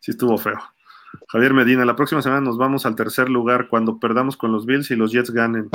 sí 0.00 0.10
estuvo 0.10 0.36
feo. 0.36 0.58
Javier 1.28 1.54
Medina, 1.54 1.84
la 1.84 1.94
próxima 1.94 2.20
semana 2.20 2.40
nos 2.40 2.58
vamos 2.58 2.84
al 2.84 2.96
tercer 2.96 3.28
lugar 3.28 3.68
cuando 3.68 4.00
perdamos 4.00 4.36
con 4.36 4.50
los 4.50 4.66
Bills 4.66 4.90
y 4.90 4.96
los 4.96 5.12
Jets 5.12 5.30
ganen. 5.30 5.70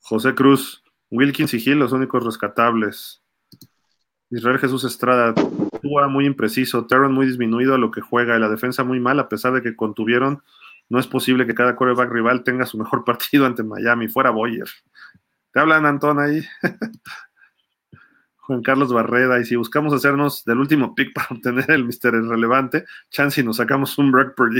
José 0.00 0.34
Cruz, 0.34 0.82
Wilkins 1.12 1.54
y 1.54 1.60
Gil, 1.60 1.78
los 1.78 1.92
únicos 1.92 2.24
rescatables. 2.24 3.22
Israel 4.30 4.58
Jesús 4.58 4.82
Estrada, 4.82 5.32
Tua 5.80 6.08
muy 6.08 6.26
impreciso, 6.26 6.88
Terron 6.88 7.12
muy 7.12 7.26
disminuido 7.26 7.76
a 7.76 7.78
lo 7.78 7.92
que 7.92 8.00
juega 8.00 8.36
y 8.36 8.40
la 8.40 8.48
defensa 8.48 8.82
muy 8.82 8.98
mal, 8.98 9.20
a 9.20 9.28
pesar 9.28 9.52
de 9.52 9.62
que 9.62 9.76
contuvieron. 9.76 10.42
No 10.88 10.98
es 10.98 11.06
posible 11.06 11.46
que 11.46 11.54
cada 11.54 11.76
quarterback 11.76 12.10
rival 12.10 12.42
tenga 12.42 12.66
su 12.66 12.76
mejor 12.76 13.04
partido 13.04 13.46
ante 13.46 13.62
Miami. 13.62 14.08
Fuera 14.08 14.30
Boyer. 14.30 14.68
¿Te 15.52 15.60
hablan, 15.60 15.86
Antón, 15.86 16.18
ahí? 16.18 16.44
Juan 18.46 18.62
Carlos 18.62 18.92
Barreda, 18.92 19.40
y 19.40 19.44
si 19.46 19.56
buscamos 19.56 19.94
hacernos 19.94 20.44
del 20.44 20.58
último 20.58 20.94
pick 20.94 21.14
para 21.14 21.28
obtener 21.30 21.70
el 21.70 21.84
Mister 21.84 22.12
Irrelevante, 22.12 22.84
chance 23.10 23.40
y 23.40 23.44
nos 23.44 23.56
sacamos 23.56 23.96
un 23.96 24.12
break 24.12 24.34
per 24.36 24.50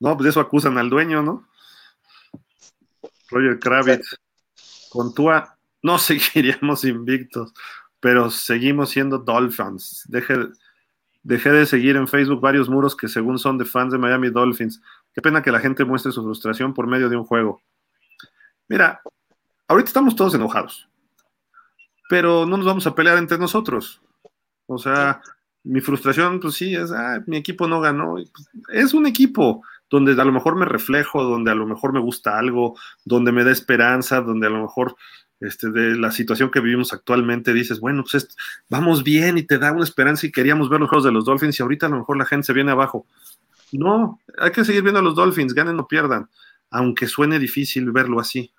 no, 0.00 0.16
pues 0.16 0.30
eso 0.30 0.40
acusan 0.40 0.78
al 0.78 0.90
dueño, 0.90 1.22
¿no? 1.22 1.48
Roger 3.30 3.60
Kravitz. 3.60 4.16
Con 4.90 5.14
Tua 5.14 5.56
no 5.80 5.98
seguiríamos 5.98 6.84
invictos, 6.84 7.54
pero 8.00 8.28
seguimos 8.28 8.90
siendo 8.90 9.18
Dolphins. 9.18 10.04
Deje, 10.08 10.48
dejé 11.22 11.50
de 11.52 11.66
seguir 11.66 11.94
en 11.94 12.08
Facebook 12.08 12.40
varios 12.40 12.68
muros 12.68 12.96
que 12.96 13.06
según 13.06 13.38
son 13.38 13.58
de 13.58 13.64
fans 13.64 13.92
de 13.92 13.98
Miami 13.98 14.30
Dolphins. 14.30 14.82
Qué 15.14 15.22
pena 15.22 15.40
que 15.40 15.52
la 15.52 15.60
gente 15.60 15.84
muestre 15.84 16.10
su 16.10 16.24
frustración 16.24 16.74
por 16.74 16.88
medio 16.88 17.08
de 17.08 17.16
un 17.16 17.24
juego. 17.24 17.62
Mira, 18.66 19.02
ahorita 19.68 19.86
estamos 19.86 20.16
todos 20.16 20.34
enojados 20.34 20.88
pero 22.12 22.44
no 22.44 22.58
nos 22.58 22.66
vamos 22.66 22.86
a 22.86 22.94
pelear 22.94 23.16
entre 23.16 23.38
nosotros. 23.38 24.02
O 24.66 24.76
sea, 24.76 25.22
mi 25.64 25.80
frustración, 25.80 26.40
pues 26.40 26.56
sí, 26.56 26.74
es, 26.74 26.92
ah, 26.92 27.24
mi 27.26 27.38
equipo 27.38 27.66
no 27.66 27.80
ganó. 27.80 28.16
Pues, 28.16 28.50
es 28.68 28.92
un 28.92 29.06
equipo 29.06 29.62
donde 29.88 30.12
a 30.12 30.24
lo 30.26 30.30
mejor 30.30 30.54
me 30.54 30.66
reflejo, 30.66 31.24
donde 31.24 31.50
a 31.50 31.54
lo 31.54 31.66
mejor 31.66 31.94
me 31.94 32.00
gusta 32.00 32.38
algo, 32.38 32.76
donde 33.06 33.32
me 33.32 33.44
da 33.44 33.50
esperanza, 33.50 34.20
donde 34.20 34.46
a 34.46 34.50
lo 34.50 34.60
mejor 34.60 34.94
este, 35.40 35.70
de 35.70 35.96
la 35.96 36.10
situación 36.10 36.50
que 36.50 36.60
vivimos 36.60 36.92
actualmente 36.92 37.54
dices, 37.54 37.80
bueno, 37.80 38.04
pues 38.04 38.28
vamos 38.68 39.04
bien 39.04 39.38
y 39.38 39.44
te 39.44 39.56
da 39.56 39.72
una 39.72 39.84
esperanza 39.84 40.26
y 40.26 40.32
queríamos 40.32 40.68
ver 40.68 40.80
los 40.80 40.90
juegos 40.90 41.04
de 41.04 41.12
los 41.12 41.24
Dolphins 41.24 41.58
y 41.58 41.62
ahorita 41.62 41.86
a 41.86 41.88
lo 41.88 42.00
mejor 42.00 42.18
la 42.18 42.26
gente 42.26 42.48
se 42.48 42.52
viene 42.52 42.72
abajo. 42.72 43.06
No, 43.72 44.20
hay 44.36 44.50
que 44.50 44.66
seguir 44.66 44.82
viendo 44.82 45.00
a 45.00 45.02
los 45.02 45.14
Dolphins, 45.14 45.54
ganen 45.54 45.80
o 45.80 45.88
pierdan, 45.88 46.28
aunque 46.70 47.08
suene 47.08 47.38
difícil 47.38 47.90
verlo 47.90 48.20
así. 48.20 48.52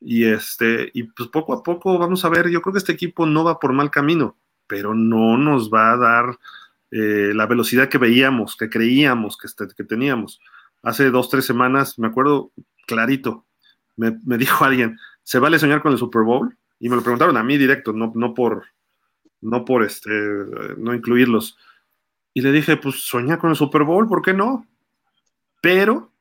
Y 0.00 0.24
este, 0.24 0.90
y 0.94 1.04
pues 1.04 1.28
poco 1.28 1.52
a 1.52 1.62
poco 1.62 1.98
vamos 1.98 2.24
a 2.24 2.28
ver, 2.28 2.48
yo 2.48 2.62
creo 2.62 2.72
que 2.72 2.78
este 2.78 2.92
equipo 2.92 3.26
no 3.26 3.44
va 3.44 3.58
por 3.58 3.72
mal 3.72 3.90
camino, 3.90 4.36
pero 4.66 4.94
no 4.94 5.36
nos 5.36 5.72
va 5.72 5.92
a 5.92 5.96
dar 5.96 6.38
eh, 6.90 7.32
la 7.34 7.46
velocidad 7.46 7.88
que 7.88 7.98
veíamos, 7.98 8.56
que 8.56 8.70
creíamos 8.70 9.36
que, 9.36 9.46
este, 9.46 9.66
que 9.76 9.84
teníamos. 9.84 10.40
Hace 10.82 11.10
dos, 11.10 11.28
tres 11.28 11.44
semanas, 11.44 11.98
me 11.98 12.06
acuerdo 12.06 12.52
clarito, 12.86 13.44
me, 13.96 14.16
dijo 14.38 14.64
alguien, 14.64 14.98
¿se 15.22 15.38
vale 15.38 15.58
soñar 15.58 15.82
con 15.82 15.92
el 15.92 15.98
Super 15.98 16.22
Bowl? 16.22 16.56
Y 16.80 16.88
me 16.88 16.96
lo 16.96 17.02
preguntaron 17.02 17.36
a 17.36 17.42
mí 17.42 17.58
directo, 17.58 17.92
no, 17.92 18.12
no 18.14 18.34
por, 18.34 18.66
no 19.40 19.64
por 19.64 19.82
este, 19.82 20.10
no 20.76 20.94
incluirlos. 20.94 21.58
Y 22.32 22.40
le 22.40 22.52
dije, 22.52 22.76
pues 22.76 23.00
soñar 23.00 23.38
con 23.38 23.50
el 23.50 23.56
Super 23.56 23.82
Bowl, 23.82 24.06
¿por 24.06 24.22
qué 24.22 24.32
no? 24.32 24.64
Pero 25.60 26.12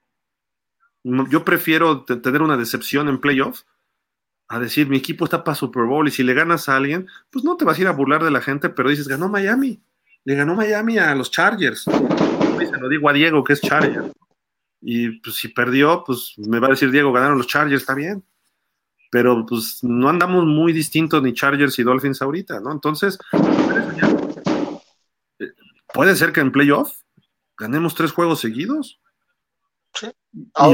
yo 1.04 1.46
prefiero 1.46 2.04
tener 2.04 2.42
una 2.42 2.58
decepción 2.58 3.08
en 3.08 3.20
playoff 3.20 3.64
a 4.50 4.60
decir, 4.60 4.88
mi 4.88 4.98
equipo 4.98 5.26
está 5.26 5.44
para 5.44 5.56
Super 5.56 5.84
Bowl 5.84 6.08
y 6.08 6.12
si 6.12 6.24
le 6.24 6.34
ganas 6.34 6.70
a 6.70 6.78
alguien, 6.78 7.08
pues 7.30 7.44
no 7.44 7.58
te 7.58 7.66
vas 7.66 7.78
a 7.78 7.82
ir 7.82 7.88
a 7.88 7.92
burlar 7.92 8.24
de 8.24 8.32
la 8.32 8.42
gente, 8.42 8.70
pero 8.70 8.90
dices, 8.90 9.08
ganó 9.08 9.28
Miami, 9.28 9.82
le 10.24 10.36
ganó 10.36 10.56
Miami 10.56 10.98
a 10.98 11.14
los 11.16 11.32
Chargers. 11.32 11.84
Se 11.84 12.78
lo 12.80 12.90
digo 12.90 13.10
a 13.10 13.14
Diego 13.14 13.44
que 13.44 13.54
es 13.54 13.62
Charger. 13.62 14.12
Y 14.82 15.20
pues 15.20 15.36
si 15.36 15.50
perdió, 15.50 16.04
pues 16.06 16.34
me 16.38 16.60
va 16.60 16.68
a 16.68 16.72
decir 16.72 16.92
Diego, 16.92 17.12
ganaron 17.12 17.38
los 17.38 17.48
Chargers, 17.48 17.82
está 17.82 17.94
bien. 17.94 18.24
Pero 19.10 19.46
pues 19.46 19.84
no 19.84 20.10
andamos 20.10 20.46
muy 20.46 20.74
distintos 20.74 21.24
ni 21.24 21.34
Chargers 21.34 21.80
y 21.80 21.84
Dolphins 21.84 22.22
ahorita, 22.22 22.60
¿no? 22.60 22.72
Entonces, 22.72 23.18
eh, 25.40 25.54
puede 25.94 26.16
ser 26.16 26.34
que 26.34 26.42
en 26.42 26.52
playoff 26.52 26.92
ganemos 27.58 27.96
tres 27.96 28.12
juegos 28.12 28.40
seguidos. 28.40 29.00
Y 30.38 30.74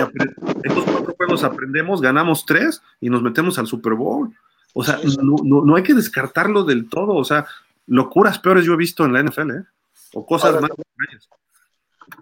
estos 0.64 0.84
cuatro 0.86 1.16
juegos 1.16 1.44
aprendemos, 1.44 2.02
ganamos 2.02 2.46
tres 2.46 2.82
y 3.00 3.10
nos 3.10 3.22
metemos 3.22 3.58
al 3.60 3.68
Super 3.68 3.94
Bowl. 3.94 4.36
O 4.74 4.84
sea, 4.84 5.00
no, 5.22 5.76
hay 5.76 5.84
que 5.84 5.94
descartarlo 5.94 6.64
del 6.64 6.90
todo. 6.90 7.16
O 7.16 7.24
sea, 7.24 7.46
locuras 7.88 8.40
peores 8.40 8.66
yo 8.66 8.74
he 8.74 8.78
visto 8.78 9.06
en 9.06 9.14
la 9.14 9.24
NFL, 9.24 9.52
¿eh? 9.52 9.64
O 10.14 10.26
cosas 10.26 10.60
más. 10.62 10.72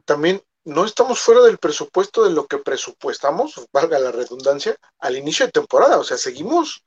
También 0.05 0.41
no 0.65 0.85
estamos 0.85 1.19
fuera 1.19 1.41
del 1.41 1.57
presupuesto 1.57 2.23
de 2.23 2.31
lo 2.31 2.45
que 2.45 2.57
presupuestamos, 2.57 3.67
valga 3.73 3.97
la 3.99 4.11
redundancia, 4.11 4.75
al 4.99 5.17
inicio 5.17 5.45
de 5.45 5.51
temporada. 5.51 5.97
O 5.97 6.03
sea, 6.03 6.17
seguimos 6.17 6.83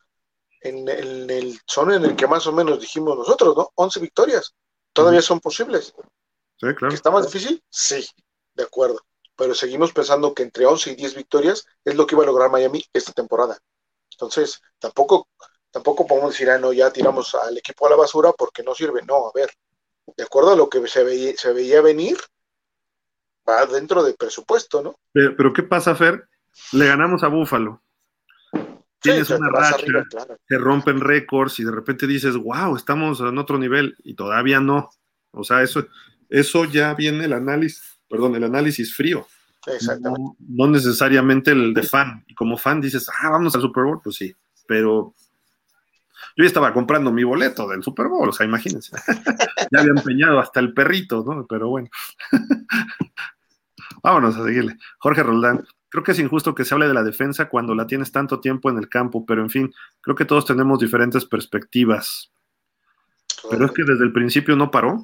en 0.60 0.88
el, 0.88 1.58
son 1.66 1.92
en 1.92 2.04
el 2.04 2.16
que 2.16 2.26
más 2.26 2.46
o 2.46 2.52
menos 2.52 2.80
dijimos 2.80 3.16
nosotros, 3.16 3.56
¿no? 3.56 3.70
11 3.74 4.00
victorias. 4.00 4.54
Todavía 4.92 5.22
son 5.22 5.40
posibles. 5.40 5.94
Sí, 6.56 6.74
claro. 6.74 6.94
¿Está 6.94 7.10
más 7.10 7.26
difícil? 7.26 7.62
Sí, 7.68 8.06
de 8.54 8.62
acuerdo. 8.62 9.00
Pero 9.36 9.54
seguimos 9.54 9.92
pensando 9.92 10.32
que 10.34 10.44
entre 10.44 10.66
11 10.66 10.92
y 10.92 10.94
10 10.94 11.14
victorias 11.16 11.66
es 11.84 11.94
lo 11.94 12.06
que 12.06 12.14
iba 12.14 12.22
a 12.22 12.26
lograr 12.26 12.50
Miami 12.50 12.84
esta 12.92 13.12
temporada. 13.12 13.58
Entonces, 14.12 14.62
tampoco, 14.78 15.28
tampoco 15.70 16.06
podemos 16.06 16.30
decir, 16.30 16.50
ah, 16.50 16.58
no, 16.58 16.72
ya 16.72 16.92
tiramos 16.92 17.34
al 17.34 17.58
equipo 17.58 17.86
a 17.86 17.90
la 17.90 17.96
basura 17.96 18.32
porque 18.32 18.62
no 18.62 18.74
sirve. 18.74 19.02
No, 19.02 19.28
a 19.28 19.32
ver, 19.34 19.50
de 20.16 20.24
acuerdo 20.24 20.52
a 20.52 20.56
lo 20.56 20.68
que 20.68 20.86
se 20.86 21.02
veía, 21.02 21.36
se 21.36 21.52
veía 21.52 21.80
venir, 21.80 22.16
va 23.48 23.66
dentro 23.66 24.02
del 24.02 24.14
presupuesto, 24.14 24.82
¿no? 24.82 24.96
Pero, 25.12 25.52
¿qué 25.52 25.62
pasa, 25.62 25.94
Fer? 25.94 26.28
Le 26.72 26.86
ganamos 26.86 27.22
a 27.22 27.28
Búfalo. 27.28 27.82
Tienes 29.00 29.28
una 29.28 29.50
racha, 29.50 29.84
se 30.48 30.58
rompen 30.58 30.98
récords 31.00 31.58
y 31.58 31.64
de 31.64 31.72
repente 31.72 32.06
dices, 32.06 32.36
wow, 32.36 32.74
estamos 32.74 33.20
en 33.20 33.36
otro 33.36 33.58
nivel 33.58 33.96
y 34.02 34.14
todavía 34.14 34.60
no. 34.60 34.88
O 35.32 35.44
sea, 35.44 35.62
eso, 35.62 35.86
eso 36.30 36.64
ya 36.64 36.94
viene 36.94 37.26
el 37.26 37.34
análisis, 37.34 37.93
perdón, 38.14 38.36
el 38.36 38.44
análisis 38.44 38.94
frío. 38.94 39.26
Exactamente. 39.66 40.36
No, 40.38 40.68
necesariamente 40.68 41.50
el 41.50 41.74
de 41.74 41.82
fan. 41.82 42.24
Y 42.28 42.34
como 42.36 42.56
fan 42.56 42.80
dices, 42.80 43.08
ah, 43.08 43.30
vamos 43.30 43.56
al 43.56 43.60
Super 43.60 43.82
Bowl, 43.82 44.00
pues 44.00 44.14
sí. 44.14 44.32
Pero 44.68 45.16
yo 46.36 46.44
ya 46.44 46.46
estaba 46.46 46.72
comprando 46.72 47.10
mi 47.10 47.24
boleto 47.24 47.66
del 47.68 47.82
Super 47.82 48.06
Bowl, 48.06 48.28
o 48.28 48.32
sea, 48.32 48.46
imagínense. 48.46 48.96
ya 49.72 49.80
había 49.80 49.94
empeñado 49.96 50.38
hasta 50.38 50.60
el 50.60 50.72
perrito, 50.72 51.24
¿no? 51.26 51.44
Pero 51.44 51.70
bueno. 51.70 51.88
Vámonos 54.04 54.36
a 54.36 54.44
seguirle. 54.44 54.76
Jorge 54.98 55.24
Roldán, 55.24 55.66
creo 55.88 56.04
que 56.04 56.12
es 56.12 56.20
injusto 56.20 56.54
que 56.54 56.64
se 56.64 56.72
hable 56.72 56.86
de 56.86 56.94
la 56.94 57.02
defensa 57.02 57.48
cuando 57.48 57.74
la 57.74 57.88
tienes 57.88 58.12
tanto 58.12 58.38
tiempo 58.38 58.70
en 58.70 58.78
el 58.78 58.88
campo, 58.88 59.26
pero 59.26 59.42
en 59.42 59.50
fin, 59.50 59.74
creo 60.00 60.14
que 60.14 60.24
todos 60.24 60.46
tenemos 60.46 60.78
diferentes 60.78 61.24
perspectivas. 61.24 62.30
Pero 63.50 63.66
es 63.66 63.72
que 63.72 63.82
desde 63.82 64.04
el 64.04 64.12
principio 64.12 64.54
no 64.54 64.70
paró. 64.70 65.02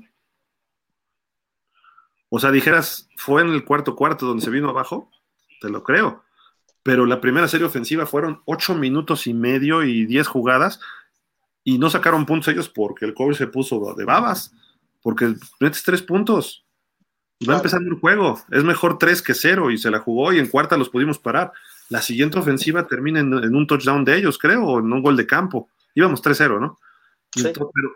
O 2.31 2.39
sea, 2.39 2.51
dijeras, 2.51 3.09
fue 3.17 3.43
en 3.43 3.51
el 3.51 3.65
cuarto 3.65 3.95
cuarto 3.95 4.25
donde 4.25 4.43
se 4.43 4.51
vino 4.51 4.71
abajo, 4.71 5.11
te 5.61 5.69
lo 5.69 5.83
creo. 5.83 6.25
Pero 6.83 7.05
la 7.05 7.21
primera 7.21 7.49
serie 7.49 7.67
ofensiva 7.67 8.07
fueron 8.07 8.41
ocho 8.47 8.75
minutos 8.75 9.27
y 9.27 9.35
medio 9.35 9.83
y 9.83 10.07
diez 10.07 10.27
jugadas 10.27 10.81
y 11.63 11.79
no 11.79 11.91
sacaron 11.91 12.25
puntos 12.25 12.49
ellos 12.49 12.69
porque 12.69 13.05
el 13.05 13.13
cobre 13.13 13.37
se 13.37 13.47
puso 13.47 13.95
de 13.95 14.05
babas, 14.05 14.55
porque 15.03 15.35
metes 15.59 15.83
tres 15.83 16.01
puntos. 16.03 16.65
Va 17.49 17.57
empezando 17.57 17.91
el 17.91 17.99
juego. 17.99 18.39
Es 18.51 18.65
mejor 18.65 18.99
3 18.99 19.23
que 19.23 19.33
0 19.33 19.71
y 19.71 19.79
se 19.79 19.91
la 19.91 20.01
jugó 20.01 20.33
y 20.33 20.39
en 20.39 20.49
cuarta 20.49 20.77
los 20.77 20.91
pudimos 20.91 21.19
parar. 21.19 21.53
La 21.89 22.03
siguiente 22.03 22.39
ofensiva 22.39 22.87
termina 22.87 23.21
en, 23.21 23.33
un 23.33 23.67
touchdown 23.67 24.05
de 24.05 24.19
ellos, 24.19 24.37
creo, 24.37 24.63
o 24.65 24.79
en 24.79 24.93
un 24.93 25.03
gol 25.03 25.17
de 25.17 25.27
campo. 25.27 25.69
Íbamos 25.95 26.23
3-0, 26.23 26.61
¿no? 26.61 26.79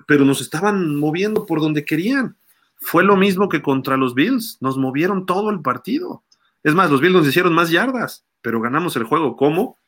pero, 0.07 0.25
nos 0.25 0.41
estaban 0.41 0.97
moviendo 0.97 1.45
por 1.45 1.61
donde 1.61 1.85
querían. 1.85 2.37
Fue 2.85 3.03
lo 3.03 3.17
mismo 3.17 3.49
que 3.49 3.63
contra 3.63 3.97
los 3.97 4.15
Bills. 4.15 4.59
Nos 4.61 4.77
movieron 4.77 5.25
todo 5.25 5.49
el 5.49 5.63
partido. 5.63 6.23
Es 6.63 6.75
más, 6.75 6.91
los 6.91 7.01
Bills 7.01 7.15
nos 7.15 7.27
hicieron 7.27 7.55
más 7.55 7.71
yardas, 7.71 8.27
pero 8.43 8.61
ganamos 8.61 8.95
el 8.97 9.05
juego. 9.05 9.37
¿Cómo? 9.37 9.79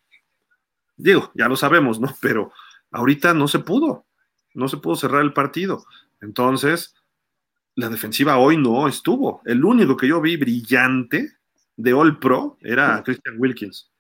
Digo, 0.96 1.30
ya 1.34 1.46
lo 1.46 1.56
sabemos, 1.56 2.00
¿no? 2.00 2.14
Pero 2.22 2.52
ahorita 2.90 3.34
no 3.34 3.48
se 3.48 3.58
pudo. 3.58 4.06
No 4.54 4.66
se 4.68 4.78
pudo 4.78 4.96
cerrar 4.96 5.20
el 5.20 5.34
partido. 5.34 5.84
Entonces, 6.22 6.94
la 7.74 7.90
defensiva 7.90 8.38
hoy 8.38 8.56
no 8.56 8.88
estuvo. 8.88 9.42
El 9.44 9.62
único 9.62 9.94
que 9.98 10.08
yo 10.08 10.22
vi 10.22 10.38
brillante 10.38 11.34
de 11.76 11.92
All 11.92 12.18
Pro 12.18 12.56
era 12.62 13.02
Christian 13.04 13.36
Wilkins. 13.38 13.90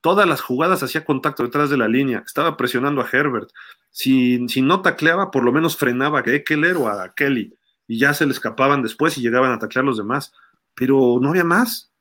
Todas 0.00 0.26
las 0.26 0.40
jugadas 0.40 0.82
hacía 0.82 1.04
contacto 1.04 1.44
detrás 1.44 1.70
de 1.70 1.76
la 1.76 1.86
línea, 1.86 2.24
estaba 2.26 2.56
presionando 2.56 3.00
a 3.00 3.08
Herbert. 3.08 3.50
Si, 3.90 4.48
si 4.48 4.60
no 4.60 4.82
tacleaba, 4.82 5.30
por 5.30 5.44
lo 5.44 5.52
menos 5.52 5.76
frenaba 5.76 6.18
a 6.18 6.22
Eckler 6.26 6.76
o 6.78 6.88
a 6.88 7.14
Kelly 7.14 7.56
y 7.86 7.98
ya 7.98 8.14
se 8.14 8.26
le 8.26 8.32
escapaban 8.32 8.82
después 8.82 9.16
y 9.16 9.22
llegaban 9.22 9.52
a 9.52 9.58
taclear 9.58 9.84
los 9.84 9.98
demás. 9.98 10.32
Pero 10.74 11.18
no 11.20 11.30
había 11.30 11.44
más. 11.44 11.92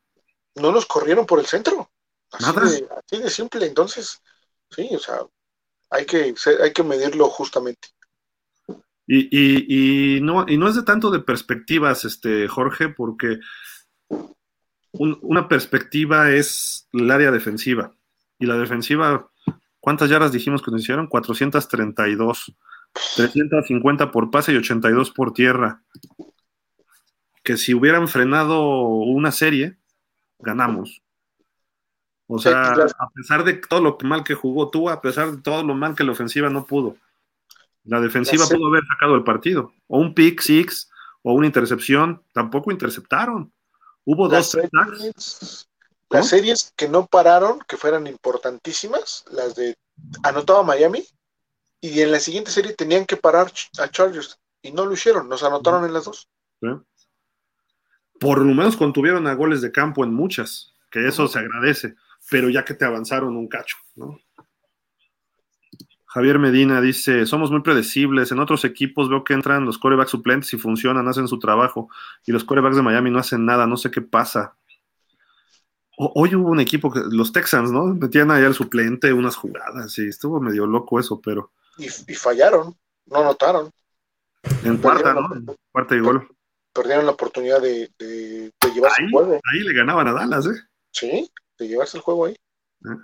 No 0.55 0.71
nos 0.71 0.85
corrieron 0.85 1.25
por 1.25 1.39
el 1.39 1.45
centro. 1.45 1.91
Así 2.31 2.45
Nada. 2.45 2.69
De, 2.69 2.87
así 2.97 3.21
de 3.21 3.29
simple. 3.29 3.65
Entonces, 3.65 4.21
sí, 4.69 4.89
o 4.93 4.99
sea, 4.99 5.19
hay 5.89 6.05
que, 6.05 6.33
hay 6.61 6.73
que 6.73 6.83
medirlo 6.83 7.27
justamente. 7.27 7.89
Y, 9.13 10.19
no, 10.21 10.45
y 10.47 10.57
no 10.57 10.69
es 10.69 10.75
de 10.75 10.83
tanto 10.83 11.11
de 11.11 11.19
perspectivas, 11.19 12.05
este, 12.05 12.47
Jorge, 12.47 12.87
porque 12.87 13.39
una 14.93 15.49
perspectiva 15.49 16.31
es 16.31 16.87
el 16.93 17.11
área 17.11 17.29
defensiva. 17.31 17.93
Y 18.39 18.45
la 18.45 18.57
defensiva, 18.57 19.29
¿cuántas 19.81 20.09
yardas 20.09 20.31
dijimos 20.31 20.61
que 20.61 20.71
nos 20.71 20.81
hicieron? 20.81 21.07
432. 21.07 22.55
350 22.93 24.11
por 24.11 24.31
pase 24.31 24.53
y 24.53 24.57
82 24.57 25.11
por 25.11 25.33
tierra. 25.33 25.83
Que 27.43 27.57
si 27.57 27.73
hubieran 27.73 28.07
frenado 28.07 28.87
una 28.87 29.31
serie, 29.31 29.77
ganamos. 30.39 31.01
O 32.27 32.39
sea, 32.39 32.71
a 32.71 33.09
pesar 33.13 33.43
de 33.43 33.53
todo 33.53 33.81
lo 33.81 33.97
mal 34.03 34.23
que 34.23 34.35
jugó 34.35 34.69
tú, 34.69 34.89
a 34.89 35.01
pesar 35.01 35.31
de 35.31 35.41
todo 35.41 35.63
lo 35.63 35.73
mal 35.73 35.95
que 35.95 36.03
la 36.03 36.13
ofensiva 36.13 36.49
no 36.49 36.65
pudo. 36.65 36.95
La 37.83 37.99
defensiva 37.99 38.45
pudo 38.47 38.67
haber 38.67 38.83
sacado 38.87 39.15
el 39.15 39.23
partido. 39.23 39.73
O 39.87 39.99
un 39.99 40.13
pick 40.13 40.39
six 40.39 40.89
o 41.23 41.33
una 41.33 41.47
intercepción. 41.47 42.23
Tampoco 42.31 42.71
interceptaron. 42.71 43.51
Hubo 44.05 44.27
dos 44.29 44.49
series, 44.49 45.67
Las 46.09 46.29
series 46.29 46.73
que 46.75 46.87
no 46.87 47.05
pararon, 47.05 47.59
que 47.67 47.77
fueran 47.77 48.07
importantísimas, 48.07 49.25
las 49.29 49.55
de 49.55 49.75
anotaba 50.23 50.63
Miami, 50.63 51.05
y 51.81 51.99
en 52.01 52.11
la 52.11 52.19
siguiente 52.19 52.51
serie 52.51 52.73
tenían 52.73 53.05
que 53.05 53.17
parar 53.17 53.51
a 53.79 53.87
Chargers, 53.89 54.39
y 54.61 54.71
no 54.71 54.85
lo 54.85 54.93
hicieron, 54.93 55.27
nos 55.27 55.43
anotaron 55.43 55.83
en 55.83 55.93
las 55.93 56.05
dos. 56.05 56.29
Por 58.19 58.37
lo 58.37 58.53
menos 58.53 58.77
contuvieron 58.77 59.25
a 59.25 59.33
goles 59.33 59.61
de 59.61 59.71
campo 59.71 60.03
en 60.03 60.13
muchas, 60.13 60.75
que 60.91 61.07
eso 61.07 61.27
se 61.27 61.39
agradece, 61.39 61.95
pero 62.29 62.49
ya 62.49 62.63
que 62.63 62.75
te 62.75 62.85
avanzaron 62.85 63.35
un 63.35 63.47
cacho, 63.47 63.77
¿no? 63.95 64.19
Javier 66.05 66.39
Medina 66.39 66.81
dice, 66.81 67.25
somos 67.25 67.51
muy 67.51 67.61
predecibles, 67.61 68.31
en 68.31 68.39
otros 68.39 68.65
equipos 68.65 69.09
veo 69.09 69.23
que 69.23 69.33
entran 69.33 69.65
los 69.65 69.77
corebacks 69.77 70.11
suplentes 70.11 70.53
y 70.53 70.57
funcionan, 70.57 71.07
hacen 71.07 71.27
su 71.27 71.39
trabajo, 71.39 71.89
y 72.27 72.31
los 72.31 72.43
corebacks 72.43 72.75
de 72.75 72.81
Miami 72.81 73.09
no 73.09 73.19
hacen 73.19 73.45
nada, 73.45 73.65
no 73.65 73.77
sé 73.77 73.89
qué 73.89 74.01
pasa. 74.01 74.55
hoy 75.97 76.35
hubo 76.35 76.49
un 76.49 76.59
equipo, 76.59 76.91
que, 76.91 76.99
los 77.09 77.31
Texans, 77.31 77.71
¿no? 77.71 77.85
Metían 77.85 78.29
ahí 78.29 78.43
al 78.43 78.53
suplente 78.53 79.13
unas 79.13 79.35
jugadas, 79.35 79.97
y 79.97 80.07
estuvo 80.09 80.39
medio 80.39 80.67
loco 80.67 80.99
eso, 80.99 81.19
pero... 81.19 81.51
Y, 81.81 82.13
fallaron, 82.13 82.75
no 83.07 83.23
notaron. 83.23 83.71
En 84.63 84.77
cuarta, 84.77 85.13
¿no? 85.13 85.55
cuarta 85.71 85.95
y 85.95 85.99
gol. 85.99 86.27
Perdieron 86.73 87.05
la 87.05 87.11
oportunidad 87.11 87.61
de, 87.61 87.91
llevarse 88.73 89.03
el 89.03 89.11
juego. 89.11 89.39
Ahí 89.51 89.59
le 89.61 89.73
ganaban 89.73 90.07
a 90.07 90.13
Dallas, 90.13 90.45
¿eh? 90.45 90.61
Sí, 90.91 91.29
de 91.57 91.67
llevarse 91.67 91.97
el 91.97 92.03
juego 92.03 92.25
ahí. 92.25 92.33
¿Eh? 92.33 92.97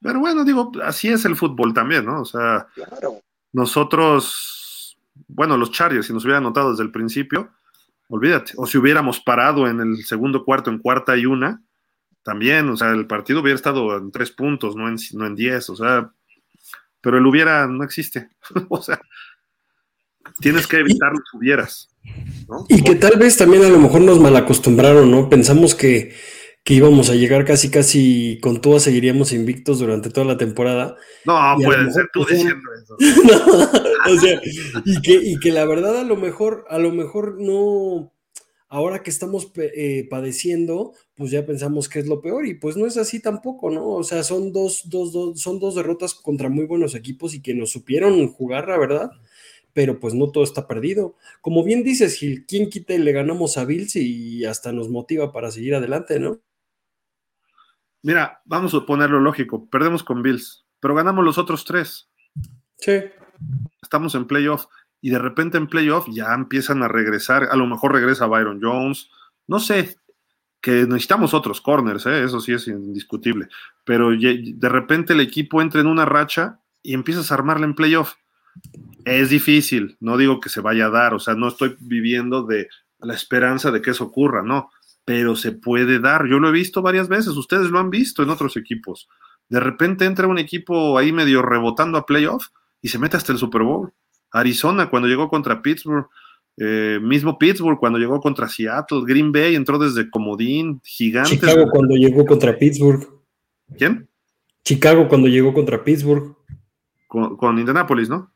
Pero 0.00 0.20
bueno, 0.20 0.44
digo, 0.44 0.72
así 0.82 1.08
es 1.08 1.24
el 1.24 1.36
fútbol 1.36 1.72
también, 1.72 2.04
¿no? 2.04 2.22
O 2.22 2.24
sea, 2.24 2.66
nosotros, 3.52 4.98
bueno, 5.28 5.56
los 5.56 5.70
Chargers, 5.70 6.06
si 6.06 6.12
nos 6.12 6.24
hubieran 6.24 6.42
notado 6.42 6.70
desde 6.70 6.82
el 6.82 6.90
principio, 6.90 7.50
olvídate. 8.08 8.54
O 8.56 8.66
si 8.66 8.78
hubiéramos 8.78 9.20
parado 9.20 9.68
en 9.68 9.80
el 9.80 10.04
segundo 10.04 10.44
cuarto, 10.44 10.70
en 10.70 10.78
cuarta 10.78 11.16
y 11.16 11.26
una, 11.26 11.62
también, 12.22 12.68
o 12.68 12.76
sea, 12.76 12.90
el 12.90 13.06
partido 13.06 13.40
hubiera 13.40 13.56
estado 13.56 13.96
en 13.96 14.10
tres 14.10 14.30
puntos, 14.30 14.74
no 14.74 14.88
en, 14.88 14.96
no 15.12 15.26
en 15.26 15.34
diez, 15.34 15.68
o 15.70 15.76
sea, 15.76 16.12
pero 17.02 17.18
el 17.18 17.26
hubiera 17.26 17.66
no 17.66 17.84
existe. 17.84 18.30
o 18.70 18.80
sea, 18.80 19.00
tienes 20.40 20.66
que 20.66 20.78
evitar 20.78 21.12
los 21.12 21.34
hubieras. 21.34 21.88
Y 22.68 22.82
que 22.82 22.94
tal 22.94 23.18
vez 23.18 23.36
también 23.36 23.64
a 23.64 23.68
lo 23.68 23.78
mejor 23.78 24.00
nos 24.00 24.18
malacostumbraron, 24.18 25.10
¿no? 25.10 25.28
Pensamos 25.28 25.74
que 25.74 26.14
que 26.64 26.74
íbamos 26.74 27.10
a 27.10 27.14
llegar 27.14 27.44
casi 27.44 27.70
casi 27.70 28.38
con 28.40 28.60
todo, 28.60 28.78
seguiríamos 28.78 29.32
invictos 29.32 29.80
durante 29.80 30.10
toda 30.10 30.26
la 30.26 30.36
temporada. 30.36 30.96
No, 31.24 31.56
puede 31.62 31.90
ser 31.90 32.08
tú 32.12 32.24
diciendo 32.24 32.68
eso. 32.80 32.96
o 34.06 34.16
sea, 34.18 34.40
y 34.84 35.00
que, 35.02 35.12
y 35.14 35.38
que 35.40 35.50
la 35.50 35.64
verdad 35.64 35.98
a 35.98 36.04
lo 36.04 36.16
mejor, 36.16 36.64
a 36.68 36.78
lo 36.78 36.92
mejor 36.92 37.36
no, 37.40 38.12
ahora 38.72 39.02
que 39.02 39.10
estamos 39.10 39.52
eh, 39.56 40.06
padeciendo, 40.08 40.94
pues 41.14 41.30
ya 41.30 41.44
pensamos 41.44 41.90
que 41.90 41.98
es 41.98 42.06
lo 42.06 42.22
peor 42.22 42.46
y 42.46 42.54
pues 42.54 42.74
no 42.74 42.86
es 42.86 42.96
así 42.96 43.20
tampoco, 43.20 43.70
¿no? 43.70 43.86
O 43.86 44.02
sea, 44.02 44.22
son 44.22 44.50
dos, 44.50 44.88
dos, 44.88 45.12
dos, 45.12 45.38
son 45.38 45.60
dos 45.60 45.74
derrotas 45.74 46.14
contra 46.14 46.48
muy 46.48 46.64
buenos 46.64 46.94
equipos 46.94 47.34
y 47.34 47.42
que 47.42 47.52
nos 47.52 47.70
supieron 47.70 48.26
jugar, 48.28 48.68
la 48.68 48.78
verdad 48.78 49.12
pero 49.74 49.98
pues 49.98 50.12
no 50.12 50.30
todo 50.30 50.44
está 50.44 50.66
perdido. 50.66 51.16
Como 51.40 51.64
bien 51.64 51.82
dices, 51.82 52.18
Gil, 52.18 52.44
¿quién 52.46 52.68
quita 52.68 52.92
y 52.92 52.98
le 52.98 53.10
ganamos 53.10 53.56
a 53.56 53.64
Bills 53.64 53.96
y 53.96 54.44
hasta 54.44 54.70
nos 54.70 54.90
motiva 54.90 55.32
para 55.32 55.50
seguir 55.50 55.74
adelante, 55.74 56.20
¿no? 56.20 56.40
Mira, 58.02 58.42
vamos 58.44 58.74
a 58.74 58.84
ponerlo 58.84 59.18
lógico, 59.18 59.70
perdemos 59.70 60.04
con 60.04 60.22
Bills, 60.22 60.66
pero 60.78 60.94
ganamos 60.94 61.24
los 61.24 61.38
otros 61.38 61.64
tres. 61.64 62.10
Sí. 62.76 63.00
Estamos 63.80 64.14
en 64.14 64.26
playoff 64.26 64.66
y 65.02 65.10
de 65.10 65.18
repente 65.18 65.58
en 65.58 65.66
playoff 65.66 66.06
ya 66.08 66.32
empiezan 66.32 66.82
a 66.82 66.88
regresar, 66.88 67.48
a 67.50 67.56
lo 67.56 67.66
mejor 67.66 67.92
regresa 67.92 68.26
Byron 68.26 68.60
Jones, 68.62 69.10
no 69.46 69.60
sé, 69.60 69.96
que 70.62 70.86
necesitamos 70.86 71.34
otros 71.34 71.60
corners, 71.60 72.06
¿eh? 72.06 72.24
eso 72.24 72.40
sí 72.40 72.52
es 72.52 72.68
indiscutible, 72.68 73.48
pero 73.84 74.10
de 74.12 74.68
repente 74.68 75.12
el 75.12 75.20
equipo 75.20 75.60
entra 75.60 75.80
en 75.80 75.88
una 75.88 76.06
racha 76.06 76.60
y 76.82 76.94
empiezas 76.94 77.30
a 77.30 77.34
armarla 77.34 77.66
en 77.66 77.74
playoff 77.74 78.14
es 79.04 79.30
difícil, 79.30 79.96
no 80.00 80.16
digo 80.16 80.40
que 80.40 80.48
se 80.48 80.60
vaya 80.60 80.86
a 80.86 80.90
dar, 80.90 81.14
o 81.14 81.18
sea, 81.18 81.34
no 81.34 81.48
estoy 81.48 81.76
viviendo 81.80 82.44
de 82.44 82.68
la 83.00 83.14
esperanza 83.14 83.70
de 83.70 83.82
que 83.82 83.90
eso 83.90 84.04
ocurra, 84.04 84.42
no, 84.42 84.70
pero 85.04 85.34
se 85.34 85.52
puede 85.52 85.98
dar. 85.98 86.26
Yo 86.28 86.38
lo 86.38 86.48
he 86.48 86.52
visto 86.52 86.82
varias 86.82 87.08
veces, 87.08 87.28
ustedes 87.28 87.70
lo 87.70 87.80
han 87.80 87.90
visto 87.90 88.22
en 88.22 88.30
otros 88.30 88.56
equipos. 88.56 89.08
De 89.48 89.58
repente 89.58 90.04
entra 90.04 90.28
un 90.28 90.38
equipo 90.38 90.96
ahí 90.96 91.12
medio 91.12 91.42
rebotando 91.42 91.98
a 91.98 92.06
playoff 92.06 92.48
y 92.80 92.88
se 92.88 92.98
mete 92.98 93.16
hasta 93.16 93.32
el 93.32 93.38
Super 93.38 93.62
Bowl. 93.62 93.92
Arizona 94.32 94.88
cuando 94.90 95.08
llegó 95.08 95.28
contra 95.28 95.62
Pittsburgh, 95.62 96.06
eh, 96.56 96.98
mismo 97.00 97.38
Pittsburgh 97.38 97.78
cuando 97.78 97.98
llegó 97.98 98.20
contra 98.20 98.48
Seattle, 98.48 99.02
Green 99.06 99.32
Bay 99.32 99.54
entró 99.54 99.78
desde 99.78 100.10
comodín, 100.10 100.80
gigante. 100.84 101.30
Chicago 101.30 101.70
cuando 101.70 101.94
llegó 101.94 102.24
contra 102.26 102.58
Pittsburgh. 102.58 103.06
¿Quién? 103.78 104.08
Chicago 104.64 105.08
cuando 105.08 105.28
llegó 105.28 105.52
contra 105.52 105.82
Pittsburgh. 105.82 106.36
Con, 107.06 107.36
con 107.36 107.58
Indianapolis, 107.58 108.08
¿no? 108.08 108.32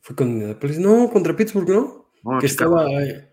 Fue 0.00 0.14
con 0.14 0.28
Indianapolis. 0.28 0.78
No, 0.78 1.10
contra 1.10 1.34
Pittsburgh, 1.36 1.68
¿no? 1.68 2.00
que 2.38 2.46
estaba 2.46 2.90
eh, 3.02 3.30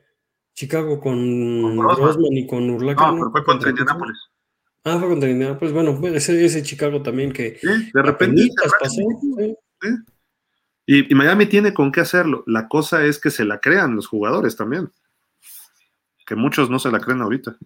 Chicago 0.53 0.99
con, 0.99 1.77
con 1.77 2.38
y 2.38 2.47
con 2.47 2.69
Urlacher. 2.69 3.07
No, 3.07 3.15
pero 3.15 3.31
fue 3.31 3.43
contra, 3.43 3.69
Indianapolis. 3.69 4.17
Ah, 4.84 4.97
fue 4.99 5.09
contra 5.09 5.29
Indianapolis. 5.29 5.73
Bueno, 5.73 5.99
ese, 6.07 6.43
ese 6.43 6.63
Chicago 6.63 7.01
también 7.01 7.31
que. 7.31 7.57
Sí, 7.59 7.91
de 7.93 8.01
repente. 8.01 8.47
pasó, 8.79 9.01
Y, 10.89 11.14
Miami 11.14 11.47
tiene 11.47 11.73
con 11.73 11.91
qué 11.91 11.99
hacerlo. 11.99 12.43
La 12.47 12.69
cosa 12.69 13.03
es 13.03 13.19
que 13.19 13.30
se 13.30 13.43
la 13.43 13.59
crean 13.59 13.95
los 13.95 14.07
jugadores 14.07 14.55
también. 14.55 14.89
Que 16.26 16.35
muchos 16.35 16.69
no 16.69 16.80
se 16.80 16.89
la 16.89 17.01
creen 17.01 17.22
ahorita. 17.22 17.57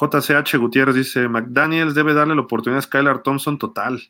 JCH 0.00 0.56
Gutiérrez 0.56 0.94
dice: 0.94 1.28
McDaniels 1.28 1.96
debe 1.96 2.14
darle 2.14 2.36
la 2.36 2.42
oportunidad 2.42 2.78
a 2.78 2.82
Skylar 2.82 3.24
Thompson 3.24 3.58
total. 3.58 4.00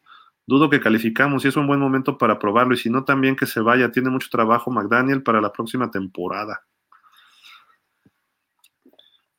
Dudo 0.47 0.69
que 0.69 0.79
calificamos 0.79 1.45
y 1.45 1.49
es 1.49 1.57
un 1.57 1.66
buen 1.66 1.81
momento 1.81 2.19
para 2.19 2.39
probarlo. 2.39 2.75
Y 2.75 2.77
si 2.77 2.91
no, 2.91 3.05
también 3.05 3.35
que 3.35 3.47
se 3.47 3.61
vaya. 3.61 3.91
Tiene 3.91 4.11
mucho 4.11 4.29
trabajo 4.31 4.70
McDaniel 4.70 5.23
para 5.23 5.41
la 5.41 5.51
próxima 5.51 5.91
temporada. 5.91 6.66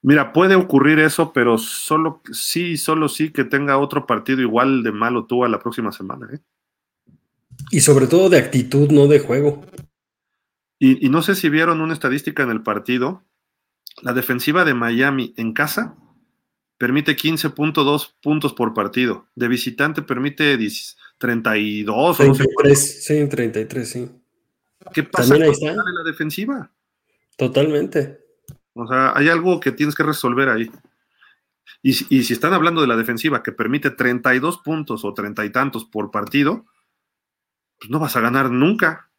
Mira, 0.02 0.34
puede 0.34 0.56
ocurrir 0.56 0.98
eso, 0.98 1.32
pero 1.32 1.60
solo 1.60 2.24
sí, 2.32 2.76
solo 2.76 3.08
sí 3.08 3.32
que 3.32 3.44
tenga 3.44 3.78
otro 3.78 4.08
partido 4.08 4.42
igual 4.42 4.82
de 4.82 4.92
malo 4.92 5.26
tú 5.26 5.46
a 5.46 5.50
la 5.50 5.60
próxima 5.60 5.92
semana. 5.92 6.28
¿eh? 6.34 6.40
Y 7.72 7.82
sobre 7.82 8.08
todo 8.08 8.30
de 8.30 8.38
actitud, 8.38 8.92
no 8.92 9.08
de 9.08 9.20
juego. 9.20 9.66
Y, 10.80 11.06
y 11.06 11.10
no 11.10 11.22
sé 11.22 11.36
si 11.36 11.50
vieron 11.50 11.82
una 11.82 11.94
estadística 11.94 12.44
en 12.44 12.50
el 12.50 12.64
partido. 12.64 13.24
La 14.02 14.14
defensiva 14.14 14.66
de 14.66 14.74
Miami 14.74 15.34
en 15.38 15.54
casa 15.54 15.98
permite 16.80 17.16
15.2 17.16 18.14
puntos 18.24 18.54
por 18.54 18.74
partido. 18.74 19.28
De 19.36 19.48
visitante 19.48 20.02
permite 20.02 20.58
32 21.20 22.18
33, 22.18 23.04
sí, 23.04 23.28
33, 23.28 23.90
sí. 23.90 24.10
¿Qué 24.94 25.04
pasa 25.04 25.36
con 25.36 25.44
la 25.44 26.04
defensiva? 26.06 26.72
Totalmente. 27.36 28.20
O 28.74 28.88
sea, 28.88 29.12
hay 29.16 29.28
algo 29.28 29.60
que 29.60 29.74
tienes 29.74 29.94
que 29.94 30.04
resolver 30.04 30.48
ahí. 30.48 30.72
Y, 31.84 31.92
y, 32.16 32.24
si 32.24 32.34
están 32.34 32.54
hablando 32.54 32.82
de 32.82 32.88
la 32.88 32.96
defensiva 32.96 33.44
que 33.44 33.52
permite 33.52 33.92
32 33.92 34.60
puntos 34.60 35.04
o 35.04 35.14
treinta 35.14 35.46
y 35.46 35.52
tantos 35.52 35.86
por 35.86 36.12
partido, 36.12 36.66
pues 37.80 37.90
no 37.90 38.00
vas 38.00 38.16
a 38.16 38.22
ganar 38.22 38.52
nunca. 38.52 39.10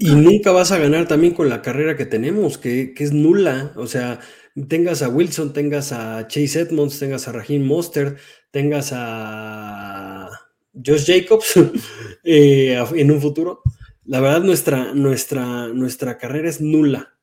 Y 0.00 0.14
nunca 0.14 0.52
vas 0.52 0.72
a 0.72 0.78
ganar 0.78 1.08
también 1.08 1.34
con 1.34 1.48
la 1.48 1.62
carrera 1.62 1.96
que 1.96 2.06
tenemos, 2.06 2.58
que, 2.58 2.94
que 2.94 3.04
es 3.04 3.12
nula. 3.12 3.72
O 3.76 3.86
sea, 3.86 4.20
tengas 4.68 5.02
a 5.02 5.08
Wilson, 5.08 5.52
tengas 5.52 5.92
a 5.92 6.26
Chase 6.28 6.60
Edmonds, 6.60 6.98
tengas 6.98 7.28
a 7.28 7.32
Raheem 7.32 7.64
Mostert, 7.64 8.18
tengas 8.50 8.90
a 8.92 10.28
Josh 10.74 11.06
Jacobs 11.06 11.54
eh, 12.24 12.82
en 12.94 13.10
un 13.10 13.20
futuro. 13.20 13.62
La 14.04 14.20
verdad, 14.20 14.42
nuestra, 14.42 14.94
nuestra, 14.94 15.68
nuestra 15.68 16.16
carrera 16.16 16.48
es 16.48 16.60
nula 16.60 17.14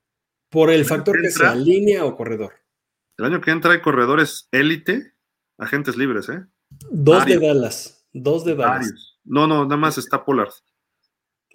por 0.49 0.69
el 0.69 0.85
factor 0.85 1.19
que, 1.21 1.31
sea 1.31 1.55
línea 1.55 2.05
o 2.05 2.15
corredor. 2.15 2.53
El 3.17 3.25
año 3.25 3.41
que 3.41 3.51
entra 3.51 3.71
hay 3.71 3.81
corredores 3.81 4.47
élite, 4.51 5.13
agentes 5.57 5.97
libres, 5.97 6.29
¿eh? 6.29 6.45
Dos 6.91 7.25
de 7.25 7.39
Dallas. 7.39 8.05
Dos 8.13 8.45
de 8.45 8.55
Dallas. 8.55 9.14
No, 9.25 9.47
no, 9.47 9.63
nada 9.63 9.77
más 9.77 9.97
está 9.97 10.23
Pollard. 10.23 10.53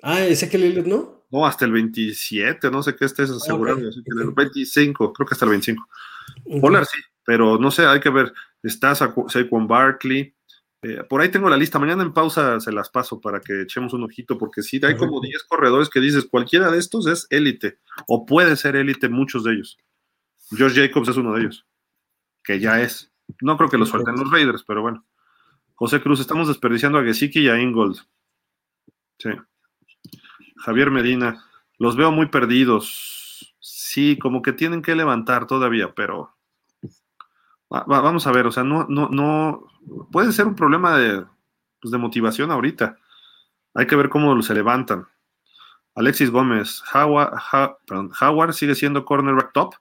Ah, 0.02 0.20
ese 0.20 0.48
que 0.48 0.59
Lillard, 0.59 0.86
¿no? 0.86 1.24
No, 1.30 1.47
hasta 1.47 1.64
el 1.64 1.72
27, 1.72 2.70
no 2.70 2.82
sé 2.82 2.97
qué 2.97 3.05
estés 3.05 3.30
asegurando. 3.30 3.88
el 3.88 4.30
25, 4.34 5.12
creo 5.12 5.26
que 5.26 5.34
hasta 5.34 5.44
el 5.44 5.51
25. 5.51 5.86
Polar 6.60 6.86
sí, 6.86 6.98
pero 7.24 7.59
no 7.59 7.70
sé, 7.70 7.86
hay 7.86 8.01
que 8.01 8.10
ver. 8.10 8.32
Está 8.62 8.94
Saquon 8.94 9.68
Barkley. 9.68 10.34
Eh, 10.82 11.05
por 11.09 11.20
ahí 11.20 11.28
tengo 11.28 11.48
la 11.48 11.56
lista. 11.56 11.78
Mañana 11.78 12.02
en 12.02 12.12
pausa 12.12 12.59
se 12.59 12.72
las 12.72 12.90
paso 12.90 13.20
para 13.20 13.40
que 13.40 13.62
echemos 13.62 13.92
un 13.92 14.02
ojito, 14.02 14.38
porque 14.38 14.62
sí, 14.62 14.80
hay 14.82 14.97
como 14.97 15.20
10 15.20 15.44
corredores 15.44 15.88
que 15.88 16.01
dices, 16.01 16.26
cualquiera 16.26 16.70
de 16.70 16.78
estos 16.78 17.06
es 17.06 17.26
élite, 17.30 17.78
o 18.09 18.26
puede 18.26 18.56
ser 18.56 18.76
élite 18.76 19.09
muchos 19.09 19.44
de 19.44 19.52
ellos. 19.52 19.78
George 20.51 20.88
Jacobs 20.88 21.10
es 21.10 21.16
uno 21.16 21.34
de 21.34 21.42
ellos, 21.42 21.66
que 22.42 22.59
ya 22.59 22.80
es. 22.80 23.12
No 23.40 23.56
creo 23.56 23.70
que 23.70 23.78
lo 23.78 23.86
suelten 23.86 24.16
los 24.16 24.30
Raiders, 24.30 24.64
pero 24.66 24.82
bueno. 24.82 25.06
José 25.81 26.02
Cruz, 26.02 26.20
estamos 26.20 26.47
desperdiciando 26.47 26.98
a 26.98 27.02
Gesicki 27.02 27.40
y 27.40 27.48
a 27.48 27.59
Ingold. 27.59 27.97
Sí. 29.16 29.31
Javier 30.59 30.90
Medina, 30.90 31.43
los 31.78 31.97
veo 31.97 32.12
muy 32.12 32.27
perdidos. 32.27 33.57
Sí, 33.61 34.19
como 34.19 34.43
que 34.43 34.52
tienen 34.52 34.82
que 34.82 34.94
levantar 34.94 35.47
todavía, 35.47 35.94
pero 35.94 36.36
vamos 37.70 38.27
a 38.27 38.31
ver, 38.31 38.47
o 38.47 38.52
sea, 38.52 38.62
no, 38.62 38.85
no, 38.90 39.09
no, 39.09 39.69
puede 40.12 40.32
ser 40.32 40.47
un 40.47 40.55
problema 40.55 40.98
de, 40.98 41.24
pues, 41.81 41.90
de 41.90 41.97
motivación 41.97 42.51
ahorita. 42.51 42.98
Hay 43.73 43.86
que 43.86 43.97
ver 43.97 44.11
cómo 44.11 44.43
se 44.43 44.52
levantan. 44.52 45.09
Alexis 45.94 46.31
Gómez, 46.31 46.82
Howard, 46.93 47.40
Howard 48.20 48.52
sigue 48.52 48.74
siendo 48.74 49.07
cornerback 49.07 49.55
top. 49.55 49.77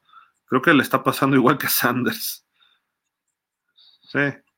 Creo 0.45 0.61
que 0.61 0.73
le 0.73 0.81
está 0.81 1.03
pasando 1.03 1.35
igual 1.35 1.57
que 1.57 1.67
Sanders. 1.67 2.47
Sí. 3.75 4.48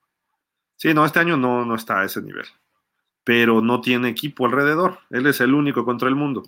Sí, 0.81 0.93
no, 0.95 1.05
este 1.05 1.19
año 1.19 1.37
no, 1.37 1.63
no 1.63 1.75
está 1.75 2.01
a 2.01 2.05
ese 2.05 2.21
nivel 2.21 2.45
pero 3.23 3.61
no 3.61 3.81
tiene 3.81 4.09
equipo 4.09 4.45
alrededor. 4.45 4.99
Él 5.09 5.27
es 5.27 5.41
el 5.41 5.53
único 5.53 5.85
contra 5.85 6.09
el 6.09 6.15
mundo. 6.15 6.43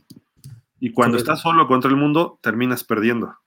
Y 0.80 0.92
cuando 0.92 1.18
estás 1.18 1.42
solo 1.42 1.68
contra 1.68 1.90
el 1.90 1.96
mundo, 1.96 2.40
terminas 2.42 2.84
perdiendo. 2.84 3.38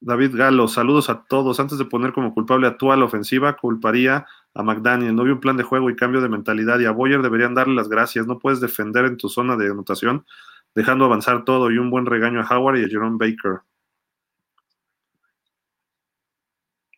David 0.00 0.34
Galo, 0.34 0.68
saludos 0.68 1.08
a 1.10 1.24
todos. 1.24 1.60
Antes 1.60 1.78
de 1.78 1.84
poner 1.84 2.12
como 2.12 2.34
culpable 2.34 2.66
a 2.66 2.96
la 2.96 3.04
ofensiva, 3.04 3.56
culparía 3.56 4.26
a 4.54 4.62
McDaniel. 4.62 5.14
No 5.14 5.24
vi 5.24 5.30
un 5.30 5.40
plan 5.40 5.56
de 5.56 5.62
juego 5.62 5.90
y 5.90 5.96
cambio 5.96 6.20
de 6.20 6.28
mentalidad. 6.28 6.80
Y 6.80 6.86
a 6.86 6.90
Boyer 6.90 7.22
deberían 7.22 7.54
darle 7.54 7.74
las 7.74 7.88
gracias. 7.88 8.26
No 8.26 8.38
puedes 8.38 8.60
defender 8.60 9.04
en 9.04 9.16
tu 9.16 9.28
zona 9.28 9.56
de 9.56 9.70
anotación, 9.70 10.26
dejando 10.74 11.04
avanzar 11.04 11.44
todo. 11.44 11.70
Y 11.70 11.78
un 11.78 11.90
buen 11.90 12.06
regaño 12.06 12.40
a 12.40 12.56
Howard 12.56 12.78
y 12.78 12.84
a 12.84 12.88
Jerome 12.88 13.18
Baker. 13.18 13.60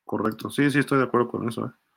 Correcto. 0.04 0.48
Sí, 0.48 0.70
sí, 0.70 0.78
estoy 0.78 0.98
de 0.98 1.04
acuerdo 1.04 1.28
con 1.28 1.48
eso. 1.48 1.66
¿eh? 1.66 1.87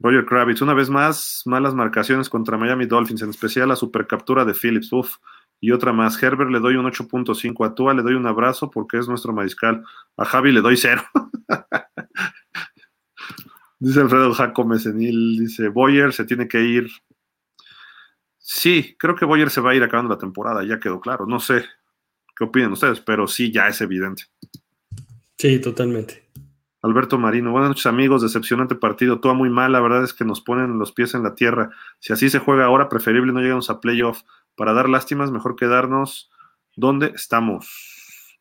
Roger 0.00 0.26
Kravitz, 0.26 0.60
una 0.60 0.74
vez 0.74 0.90
más, 0.90 1.42
malas 1.46 1.74
marcaciones 1.74 2.28
contra 2.28 2.58
Miami 2.58 2.86
Dolphins, 2.86 3.22
en 3.22 3.30
especial 3.30 3.68
la 3.68 3.76
supercaptura 3.76 4.44
de 4.44 4.54
Phillips. 4.54 4.92
Uf. 4.92 5.16
Y 5.60 5.70
otra 5.70 5.92
más. 5.92 6.20
Herbert 6.22 6.50
le 6.50 6.60
doy 6.60 6.76
un 6.76 6.84
8.5. 6.84 7.66
A 7.66 7.74
Tua 7.74 7.94
le 7.94 8.02
doy 8.02 8.14
un 8.14 8.26
abrazo 8.26 8.70
porque 8.70 8.98
es 8.98 9.08
nuestro 9.08 9.32
mariscal. 9.32 9.82
A 10.16 10.24
Javi 10.24 10.52
le 10.52 10.60
doy 10.60 10.76
cero. 10.76 11.02
dice 13.78 14.00
Alfredo 14.00 14.34
Jacome 14.34 14.78
Senil. 14.78 15.38
Dice: 15.38 15.68
Boyer 15.68 16.12
se 16.12 16.24
tiene 16.24 16.48
que 16.48 16.60
ir. 16.60 16.90
Sí, 18.36 18.94
creo 18.98 19.14
que 19.14 19.24
Boyer 19.24 19.48
se 19.48 19.62
va 19.62 19.70
a 19.70 19.74
ir 19.74 19.82
acabando 19.82 20.12
la 20.12 20.18
temporada. 20.18 20.62
Ya 20.64 20.80
quedó 20.80 21.00
claro. 21.00 21.24
No 21.24 21.40
sé 21.40 21.64
qué 22.36 22.44
opinan 22.44 22.72
ustedes, 22.72 23.00
pero 23.00 23.26
sí, 23.26 23.50
ya 23.50 23.68
es 23.68 23.80
evidente. 23.80 24.24
Sí, 25.38 25.58
totalmente. 25.60 26.23
Alberto 26.84 27.16
Marino, 27.16 27.50
buenas 27.50 27.70
noches 27.70 27.86
amigos, 27.86 28.20
decepcionante 28.20 28.74
partido, 28.74 29.18
todo 29.18 29.34
muy 29.34 29.48
mal, 29.48 29.72
la 29.72 29.80
verdad 29.80 30.04
es 30.04 30.12
que 30.12 30.26
nos 30.26 30.42
ponen 30.42 30.78
los 30.78 30.92
pies 30.92 31.14
en 31.14 31.22
la 31.22 31.34
tierra. 31.34 31.70
Si 31.98 32.12
así 32.12 32.28
se 32.28 32.40
juega 32.40 32.66
ahora, 32.66 32.90
preferible 32.90 33.32
no 33.32 33.40
llegamos 33.40 33.70
a 33.70 33.80
playoff. 33.80 34.20
Para 34.54 34.74
dar 34.74 34.90
lástimas, 34.90 35.30
mejor 35.30 35.56
quedarnos 35.56 36.30
donde 36.76 37.06
estamos. 37.14 38.38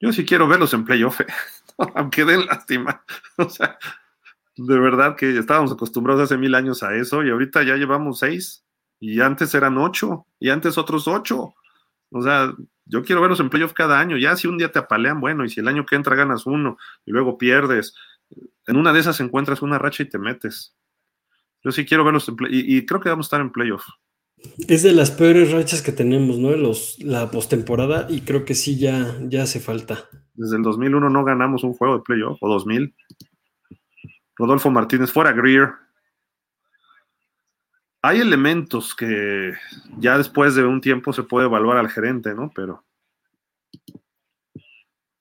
Yo 0.00 0.12
sí 0.12 0.26
quiero 0.26 0.48
verlos 0.48 0.74
en 0.74 0.84
playoff, 0.84 1.22
eh. 1.22 1.26
aunque 1.94 2.26
den 2.26 2.44
lástima. 2.44 3.04
O 3.38 3.48
sea, 3.48 3.78
de 4.54 4.78
verdad 4.78 5.16
que 5.16 5.38
estábamos 5.38 5.72
acostumbrados 5.72 6.24
hace 6.24 6.36
mil 6.36 6.54
años 6.54 6.82
a 6.82 6.94
eso 6.94 7.24
y 7.24 7.30
ahorita 7.30 7.62
ya 7.62 7.76
llevamos 7.76 8.18
seis 8.18 8.66
y 8.98 9.22
antes 9.22 9.54
eran 9.54 9.78
ocho 9.78 10.26
y 10.38 10.50
antes 10.50 10.76
otros 10.76 11.08
ocho. 11.08 11.54
O 12.10 12.20
sea, 12.20 12.52
yo 12.90 13.04
quiero 13.04 13.20
verlos 13.20 13.40
en 13.40 13.50
playoff 13.50 13.72
cada 13.72 14.00
año. 14.00 14.16
Ya 14.16 14.36
si 14.36 14.48
un 14.48 14.58
día 14.58 14.72
te 14.72 14.78
apalean, 14.78 15.20
bueno, 15.20 15.44
y 15.44 15.48
si 15.48 15.60
el 15.60 15.68
año 15.68 15.86
que 15.86 15.94
entra 15.94 16.16
ganas 16.16 16.44
uno 16.44 16.76
y 17.06 17.12
luego 17.12 17.38
pierdes, 17.38 17.94
en 18.66 18.76
una 18.76 18.92
de 18.92 19.00
esas 19.00 19.20
encuentras 19.20 19.62
una 19.62 19.78
racha 19.78 20.02
y 20.02 20.08
te 20.08 20.18
metes. 20.18 20.76
Yo 21.62 21.70
sí 21.72 21.84
quiero 21.84 22.04
verlos 22.04 22.28
en 22.28 22.36
playoff 22.36 22.56
y, 22.56 22.86
creo 22.86 23.00
que 23.00 23.08
vamos 23.08 23.26
a 23.26 23.28
estar 23.28 23.40
en 23.40 23.52
playoff. 23.52 23.84
Es 24.66 24.82
de 24.82 24.92
las 24.92 25.10
peores 25.10 25.52
rachas 25.52 25.82
que 25.82 25.92
tenemos, 25.92 26.38
¿no? 26.38 26.50
Los, 26.56 26.98
la 27.00 27.30
postemporada 27.30 28.06
y 28.08 28.22
creo 28.22 28.44
que 28.44 28.54
sí 28.54 28.78
ya, 28.78 29.18
ya 29.22 29.42
hace 29.42 29.60
falta. 29.60 30.08
Desde 30.34 30.56
el 30.56 30.62
2001 30.62 31.10
no 31.10 31.24
ganamos 31.24 31.62
un 31.62 31.74
juego 31.74 31.98
de 31.98 32.02
playoff, 32.02 32.38
o 32.40 32.48
2000. 32.48 32.94
Rodolfo 34.36 34.70
Martínez, 34.70 35.12
fuera 35.12 35.32
Greer, 35.32 35.68
hay 38.02 38.20
elementos 38.20 38.94
que 38.94 39.54
ya 39.98 40.16
después 40.16 40.54
de 40.54 40.64
un 40.64 40.80
tiempo 40.80 41.12
se 41.12 41.22
puede 41.22 41.46
evaluar 41.46 41.76
al 41.76 41.90
gerente, 41.90 42.34
¿no? 42.34 42.50
Pero. 42.54 42.84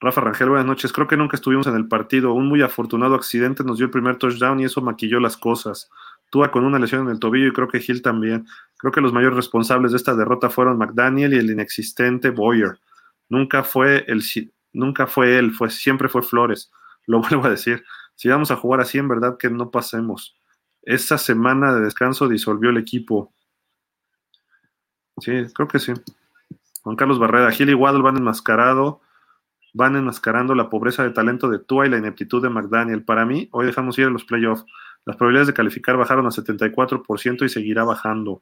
Rafa 0.01 0.22
Rangel, 0.22 0.49
buenas 0.49 0.65
noches. 0.65 0.93
Creo 0.93 1.07
que 1.07 1.18
nunca 1.18 1.35
estuvimos 1.35 1.68
en 1.68 1.76
el 1.76 1.89
partido. 1.89 2.34
Un 2.34 2.47
muy 2.47 2.61
afortunado 2.61 3.15
accidente 3.15 3.65
nos 3.65 3.77
dio 3.77 3.85
el 3.85 3.91
primer 3.91 4.15
touchdown 4.15 4.61
y 4.61 4.64
eso 4.64 4.81
maquilló 4.81 5.19
las 5.19 5.35
cosas. 5.35 5.89
Tua 6.30 6.51
con 6.51 6.64
una 6.64 6.80
lesión 6.80 7.01
en 7.01 7.10
el 7.10 7.19
tobillo 7.19 7.47
y 7.47 7.51
creo 7.51 7.68
que 7.68 7.84
Hill 7.85 8.01
también. 8.01 8.47
Creo 8.77 8.93
que 8.93 9.01
los 9.01 9.11
mayores 9.11 9.35
responsables 9.35 9.91
de 9.91 9.97
esta 9.97 10.15
derrota 10.15 10.49
fueron 10.49 10.77
McDaniel 10.77 11.34
y 11.34 11.38
el 11.38 11.51
inexistente 11.51 12.30
Boyer. 12.30 12.80
Nunca 13.27 13.64
fue 13.64 14.06
el 14.07 14.23
nunca 14.72 15.06
fue 15.06 15.38
él, 15.38 15.51
fue 15.51 15.69
siempre 15.69 16.07
fue 16.07 16.22
Flores. 16.22 16.72
Lo 17.06 17.19
vuelvo 17.19 17.45
a 17.45 17.49
decir. 17.49 17.84
Si 18.15 18.30
vamos 18.30 18.51
a 18.51 18.56
jugar 18.56 18.80
así, 18.80 18.97
en 18.99 19.10
verdad 19.10 19.38
que 19.38 19.49
no 19.49 19.69
pasemos. 19.69 20.38
Esa 20.89 21.19
semana 21.19 21.71
de 21.71 21.81
descanso 21.81 22.27
disolvió 22.27 22.71
el 22.71 22.77
equipo. 22.77 23.31
Sí, 25.19 25.33
creo 25.53 25.67
que 25.67 25.77
sí. 25.77 25.93
Juan 26.81 26.95
Carlos 26.95 27.19
Barrera, 27.19 27.51
Gil 27.51 27.69
y 27.69 27.75
Waddle 27.75 28.01
van 28.01 28.17
enmascarado, 28.17 28.99
van 29.71 29.97
enmascarando 29.97 30.55
la 30.55 30.67
pobreza 30.67 31.03
de 31.03 31.11
talento 31.11 31.47
de 31.47 31.59
Tua 31.59 31.85
y 31.85 31.91
la 31.91 31.99
ineptitud 31.99 32.41
de 32.41 32.49
McDaniel. 32.49 33.03
Para 33.03 33.23
mí, 33.23 33.49
hoy 33.51 33.67
dejamos 33.67 33.99
ir 33.99 34.07
a 34.07 34.09
los 34.09 34.25
playoffs. 34.25 34.65
Las 35.05 35.15
probabilidades 35.15 35.49
de 35.49 35.53
calificar 35.53 35.95
bajaron 35.95 36.25
a 36.25 36.31
74% 36.31 37.45
y 37.45 37.49
seguirá 37.49 37.83
bajando. 37.83 38.41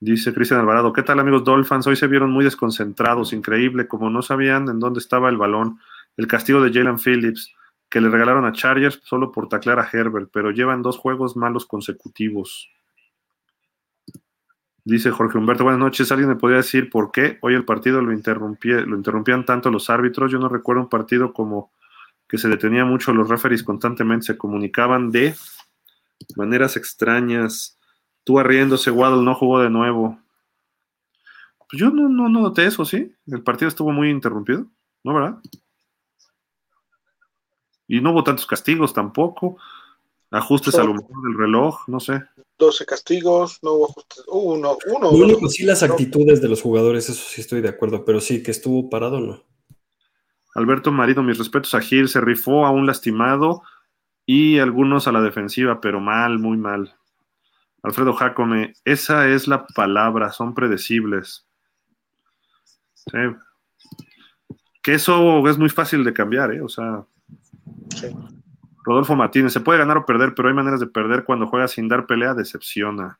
Dice 0.00 0.32
Cristian 0.32 0.60
Alvarado, 0.60 0.94
¿qué 0.94 1.02
tal 1.02 1.20
amigos 1.20 1.44
Dolphins? 1.44 1.86
Hoy 1.86 1.96
se 1.96 2.06
vieron 2.06 2.30
muy 2.30 2.44
desconcentrados, 2.44 3.34
increíble, 3.34 3.86
como 3.86 4.08
no 4.08 4.22
sabían 4.22 4.70
en 4.70 4.78
dónde 4.78 5.00
estaba 5.00 5.28
el 5.28 5.36
balón. 5.36 5.80
El 6.16 6.26
castigo 6.28 6.62
de 6.62 6.72
Jalen 6.72 6.98
Phillips 6.98 7.54
que 7.94 8.00
le 8.00 8.08
regalaron 8.08 8.44
a 8.44 8.50
Chargers 8.50 9.00
solo 9.04 9.30
por 9.30 9.48
taclear 9.48 9.78
a 9.78 9.88
Herbert, 9.88 10.28
pero 10.32 10.50
llevan 10.50 10.82
dos 10.82 10.98
juegos 10.98 11.36
malos 11.36 11.64
consecutivos. 11.64 12.68
Dice 14.82 15.12
Jorge 15.12 15.38
Humberto, 15.38 15.62
buenas 15.62 15.78
noches. 15.78 16.10
¿Alguien 16.10 16.30
me 16.30 16.34
podría 16.34 16.56
decir 16.56 16.90
por 16.90 17.12
qué 17.12 17.38
hoy 17.40 17.54
el 17.54 17.64
partido 17.64 18.02
lo, 18.02 18.08
lo 18.08 18.96
interrumpían 18.96 19.44
tanto 19.44 19.70
los 19.70 19.90
árbitros? 19.90 20.32
Yo 20.32 20.40
no 20.40 20.48
recuerdo 20.48 20.82
un 20.82 20.88
partido 20.88 21.32
como 21.32 21.70
que 22.28 22.36
se 22.36 22.48
detenía 22.48 22.84
mucho, 22.84 23.14
los 23.14 23.28
referees 23.28 23.62
constantemente 23.62 24.26
se 24.26 24.38
comunicaban 24.38 25.12
de 25.12 25.36
maneras 26.34 26.76
extrañas. 26.76 27.78
Tú 28.24 28.40
arriéndose, 28.40 28.90
Waddle 28.90 29.22
no 29.22 29.36
jugó 29.36 29.60
de 29.60 29.70
nuevo. 29.70 30.18
Pues 31.70 31.80
yo 31.80 31.90
no, 31.90 32.08
no, 32.08 32.28
no 32.28 32.40
noté 32.40 32.66
eso, 32.66 32.84
¿sí? 32.84 33.14
El 33.28 33.44
partido 33.44 33.68
estuvo 33.68 33.92
muy 33.92 34.10
interrumpido, 34.10 34.66
¿no, 35.04 35.14
verdad? 35.14 35.38
Y 37.86 38.00
no 38.00 38.12
hubo 38.12 38.24
tantos 38.24 38.46
castigos 38.46 38.92
tampoco. 38.92 39.56
Ajustes 40.30 40.74
a 40.74 40.84
lo 40.84 40.94
mejor 40.94 41.22
del 41.22 41.38
reloj, 41.38 41.86
no 41.86 42.00
sé. 42.00 42.22
12 42.58 42.86
castigos, 42.86 43.58
no 43.62 43.72
hubo 43.74 43.90
ajustes. 43.90 44.24
Uno, 44.26 44.78
uno. 44.86 45.12
Lo 45.12 45.24
único, 45.24 45.48
sí, 45.48 45.62
las 45.64 45.82
actitudes 45.82 46.40
de 46.40 46.48
los 46.48 46.60
jugadores, 46.60 47.08
eso 47.08 47.22
sí 47.28 47.40
estoy 47.40 47.60
de 47.60 47.68
acuerdo, 47.68 48.04
pero 48.04 48.20
sí, 48.20 48.42
que 48.42 48.50
estuvo 48.50 48.90
parado, 48.90 49.20
no. 49.20 49.42
Alberto 50.54 50.92
Marido, 50.92 51.22
mis 51.22 51.38
respetos 51.38 51.74
a 51.74 51.80
Gil, 51.80 52.08
se 52.08 52.20
rifó 52.20 52.66
a 52.66 52.70
un 52.70 52.86
lastimado 52.86 53.62
y 54.26 54.58
algunos 54.58 55.06
a 55.06 55.12
la 55.12 55.20
defensiva, 55.20 55.80
pero 55.80 56.00
mal, 56.00 56.38
muy 56.38 56.56
mal. 56.56 56.96
Alfredo 57.82 58.14
Jacome, 58.14 58.72
esa 58.84 59.28
es 59.28 59.46
la 59.46 59.66
palabra, 59.66 60.32
son 60.32 60.54
predecibles. 60.54 61.46
Sí. 62.94 63.18
Que 64.82 64.94
eso 64.94 65.46
es 65.48 65.58
muy 65.58 65.68
fácil 65.68 66.02
de 66.02 66.12
cambiar, 66.12 66.52
¿eh? 66.52 66.62
O 66.62 66.68
sea, 66.68 67.04
Rodolfo 68.84 69.16
Martínez, 69.16 69.52
se 69.52 69.60
puede 69.60 69.78
ganar 69.78 69.96
o 69.96 70.06
perder, 70.06 70.34
pero 70.34 70.48
hay 70.48 70.54
maneras 70.54 70.80
de 70.80 70.86
perder 70.86 71.24
cuando 71.24 71.46
juega 71.46 71.68
sin 71.68 71.88
dar 71.88 72.06
pelea, 72.06 72.34
decepciona. 72.34 73.18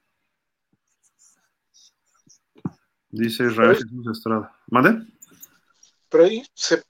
Dice 3.09 3.47
Israel 3.47 3.77
Jesús 3.77 4.07
Estrada. 4.11 4.55
¿Mande? 4.67 5.07
Pero 6.11 6.25
ahí 6.25 6.45
se, 6.53 6.83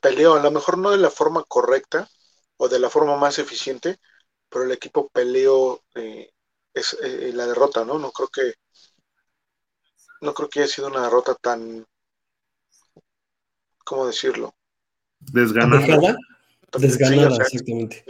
peleó, 0.00 0.34
a 0.34 0.42
lo 0.42 0.50
mejor 0.50 0.78
no 0.78 0.90
de 0.90 0.98
la 0.98 1.10
forma 1.10 1.42
correcta 1.48 2.08
o 2.58 2.68
de 2.68 2.78
la 2.78 2.90
forma 2.90 3.16
más 3.16 3.38
eficiente, 3.38 3.98
pero 4.48 4.64
el 4.64 4.72
equipo 4.72 5.08
peleó 5.08 5.82
eh, 5.94 6.30
es, 6.72 6.96
eh, 7.02 7.32
la 7.34 7.46
derrota, 7.46 7.84
¿no? 7.84 7.98
No 7.98 8.12
creo 8.12 8.28
que 8.28 8.54
no 10.20 10.32
creo 10.32 10.48
que 10.48 10.60
haya 10.60 10.68
sido 10.68 10.88
una 10.88 11.02
derrota 11.02 11.34
tan 11.34 11.86
¿cómo 13.84 14.06
decirlo? 14.06 14.54
Desganada. 15.20 16.16
Desganada, 16.78 17.36
exactamente. 17.36 18.04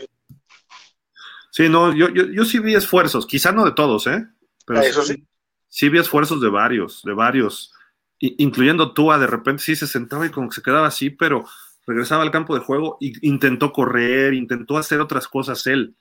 Sí, 1.51 1.69
no, 1.69 1.95
yo, 1.95 2.09
yo, 2.09 2.45
sí 2.45 2.59
vi 2.59 2.75
esfuerzos, 2.75 3.27
quizá 3.27 3.53
no 3.53 3.65
de 3.65 3.73
todos, 3.73 4.07
¿eh? 4.09 4.27
Pero 4.67 4.81
Eso 4.81 5.03
sí. 5.03 5.25
Sí 5.69 5.89
vi 5.89 5.99
esfuerzos 5.99 6.41
de 6.41 6.49
varios, 6.49 7.03
de 7.03 7.13
varios, 7.13 7.73
incluyendo 8.19 8.93
Tua, 8.93 9.19
de 9.19 9.27
repente 9.27 9.63
sí 9.63 9.77
se 9.77 9.87
sentaba 9.87 10.27
y 10.27 10.31
como 10.31 10.49
que 10.49 10.57
se 10.57 10.63
quedaba 10.63 10.87
así, 10.87 11.11
pero 11.11 11.45
regresaba 11.87 12.23
al 12.23 12.31
campo 12.31 12.55
de 12.55 12.61
juego 12.61 12.97
e 13.01 13.13
intentó 13.23 13.73
correr, 13.73 14.35
intentó 14.35 14.79
hacer 14.79 15.01
otras 15.01 15.29
cosas 15.29 15.67
él 15.67 15.95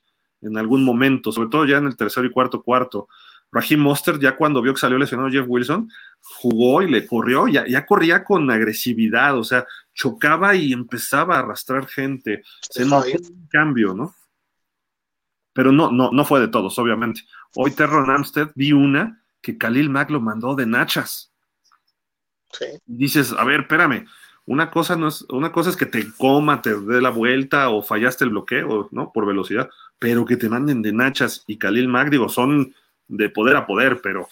en 0.43 0.57
algún 0.57 0.83
momento, 0.83 1.31
sobre 1.31 1.49
todo 1.49 1.65
ya 1.65 1.77
en 1.77 1.85
el 1.85 1.97
tercer 1.97 2.25
y 2.25 2.31
cuarto 2.31 2.61
cuarto. 2.61 3.07
Raheem 3.53 3.79
Monster, 3.79 4.19
ya 4.19 4.35
cuando 4.35 4.61
vio 4.61 4.73
que 4.73 4.79
salió 4.79 4.97
lesionado 4.97 5.29
Jeff 5.29 5.45
Wilson, 5.47 5.89
jugó 6.21 6.81
y 6.81 6.89
le 6.89 7.05
corrió, 7.05 7.47
ya, 7.47 7.65
ya 7.67 7.85
corría 7.85 8.23
con 8.23 8.49
agresividad, 8.49 9.37
o 9.37 9.43
sea, 9.43 9.65
chocaba 9.93 10.55
y 10.55 10.73
empezaba 10.73 11.35
a 11.35 11.39
arrastrar 11.39 11.85
gente. 11.85 12.43
Se 12.61 12.83
notó 12.83 13.07
un 13.07 13.47
cambio, 13.47 13.93
¿no? 13.93 14.15
Pero 15.53 15.71
no, 15.71 15.91
no, 15.91 16.09
no 16.11 16.25
fue 16.25 16.39
de 16.39 16.47
todos, 16.47 16.79
obviamente. 16.79 17.21
Hoy 17.55 17.71
Terron 17.71 18.09
Amstead 18.09 18.49
vi 18.55 18.73
una 18.73 19.21
que 19.39 19.57
Khalil 19.57 19.89
Mack 19.89 20.09
lo 20.09 20.19
mandó 20.19 20.55
de 20.55 20.65
nachas. 20.65 21.31
Sí. 22.51 22.65
Dices, 22.87 23.33
a 23.37 23.43
ver, 23.43 23.61
espérame, 23.61 24.07
una 24.45 24.71
cosa 24.71 24.95
no 24.95 25.09
es, 25.09 25.25
una 25.29 25.51
cosa 25.51 25.69
es 25.69 25.77
que 25.77 25.85
te 25.85 26.11
coma, 26.17 26.61
te 26.63 26.75
dé 26.75 27.01
la 27.01 27.11
vuelta 27.11 27.69
o 27.69 27.83
fallaste 27.83 28.23
el 28.23 28.31
bloqueo, 28.31 28.89
¿no? 28.91 29.11
Por 29.13 29.27
velocidad, 29.27 29.69
pero 29.99 30.25
que 30.25 30.37
te 30.37 30.49
manden 30.49 30.81
de 30.81 30.91
nachas 30.91 31.43
y 31.45 31.57
Khalil 31.57 31.87
Mack, 31.87 32.09
digo, 32.09 32.29
son 32.29 32.73
de 33.07 33.29
poder 33.29 33.55
a 33.55 33.65
poder, 33.65 33.99
pero 34.01 34.27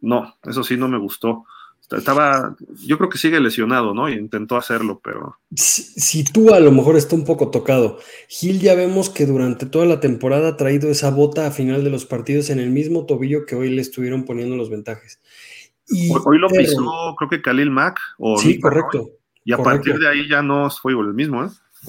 no, 0.00 0.36
eso 0.44 0.64
sí 0.64 0.76
no 0.76 0.88
me 0.88 0.98
gustó. 0.98 1.44
Estaba, 1.90 2.56
yo 2.86 2.96
creo 2.98 3.10
que 3.10 3.18
sigue 3.18 3.40
lesionado, 3.40 3.94
¿no? 3.94 4.08
intentó 4.08 4.56
hacerlo, 4.56 5.00
pero. 5.02 5.38
Si, 5.56 6.22
tú 6.22 6.54
a 6.54 6.60
lo 6.60 6.70
mejor 6.70 6.96
está 6.96 7.16
un 7.16 7.24
poco 7.24 7.50
tocado. 7.50 7.98
Gil 8.28 8.60
ya 8.60 8.76
vemos 8.76 9.10
que 9.10 9.26
durante 9.26 9.66
toda 9.66 9.86
la 9.86 9.98
temporada 9.98 10.50
ha 10.50 10.56
traído 10.56 10.88
esa 10.88 11.10
bota 11.10 11.48
a 11.48 11.50
final 11.50 11.82
de 11.82 11.90
los 11.90 12.06
partidos 12.06 12.48
en 12.50 12.60
el 12.60 12.70
mismo 12.70 13.06
tobillo 13.06 13.44
que 13.44 13.56
hoy 13.56 13.70
le 13.70 13.82
estuvieron 13.82 14.24
poniendo 14.24 14.56
los 14.56 14.70
ventajes. 14.70 15.20
Y, 15.88 16.12
hoy 16.24 16.38
lo 16.38 16.48
pisó, 16.48 17.16
creo 17.18 17.28
que 17.28 17.42
Khalil 17.42 17.72
Mack. 17.72 17.98
O 18.18 18.38
sí, 18.38 18.60
correcto. 18.60 19.10
Y 19.44 19.52
a 19.52 19.58
partir 19.58 19.98
de 19.98 20.08
ahí 20.08 20.28
ya 20.28 20.42
no 20.42 20.70
fue 20.70 20.92
el 20.92 21.12
mismo, 21.12 21.44
¿eh? 21.44 21.48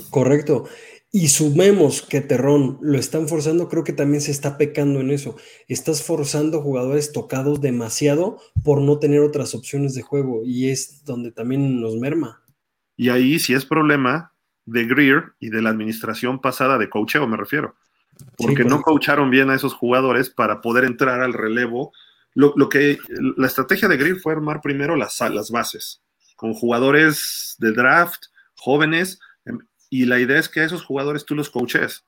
Correcto 0.09 0.65
y 1.11 1.27
sumemos 1.27 2.01
que 2.01 2.21
Terrón 2.21 2.77
lo 2.81 2.97
están 2.97 3.27
forzando, 3.27 3.67
creo 3.67 3.83
que 3.83 3.91
también 3.91 4.21
se 4.21 4.31
está 4.31 4.57
pecando 4.57 5.01
en 5.01 5.11
eso. 5.11 5.35
Estás 5.67 6.03
forzando 6.03 6.61
jugadores 6.61 7.11
tocados 7.11 7.59
demasiado 7.59 8.39
por 8.63 8.81
no 8.81 8.97
tener 8.97 9.19
otras 9.19 9.53
opciones 9.53 9.93
de 9.93 10.03
juego 10.03 10.43
y 10.45 10.69
es 10.69 11.03
donde 11.03 11.31
también 11.31 11.81
nos 11.81 11.97
merma. 11.97 12.41
Y 12.95 13.09
ahí 13.09 13.39
sí 13.39 13.53
es 13.53 13.65
problema 13.65 14.33
de 14.65 14.85
Greer 14.85 15.33
y 15.39 15.49
de 15.49 15.61
la 15.61 15.71
administración 15.71 16.39
pasada 16.39 16.77
de 16.77 16.89
coacheo, 16.89 17.27
me 17.27 17.37
refiero. 17.37 17.75
Porque 18.37 18.63
no 18.63 18.81
coacharon 18.81 19.29
bien 19.29 19.49
a 19.49 19.55
esos 19.55 19.73
jugadores 19.73 20.29
para 20.29 20.61
poder 20.61 20.85
entrar 20.85 21.21
al 21.21 21.33
relevo. 21.33 21.91
Lo, 22.33 22.69
que 22.69 22.97
la 23.35 23.47
estrategia 23.47 23.89
de 23.89 23.97
Greer 23.97 24.17
fue 24.17 24.31
armar 24.31 24.61
primero 24.61 24.95
las, 24.95 25.19
las 25.19 25.51
bases 25.51 26.01
con 26.41 26.55
jugadores 26.55 27.55
de 27.59 27.71
draft, 27.71 28.23
jóvenes, 28.55 29.19
y 29.91 30.05
la 30.05 30.19
idea 30.19 30.39
es 30.39 30.47
que 30.47 30.61
a 30.61 30.63
esos 30.63 30.85
jugadores 30.85 31.25
tú 31.25 31.35
los 31.35 31.49
coaches. 31.49 32.05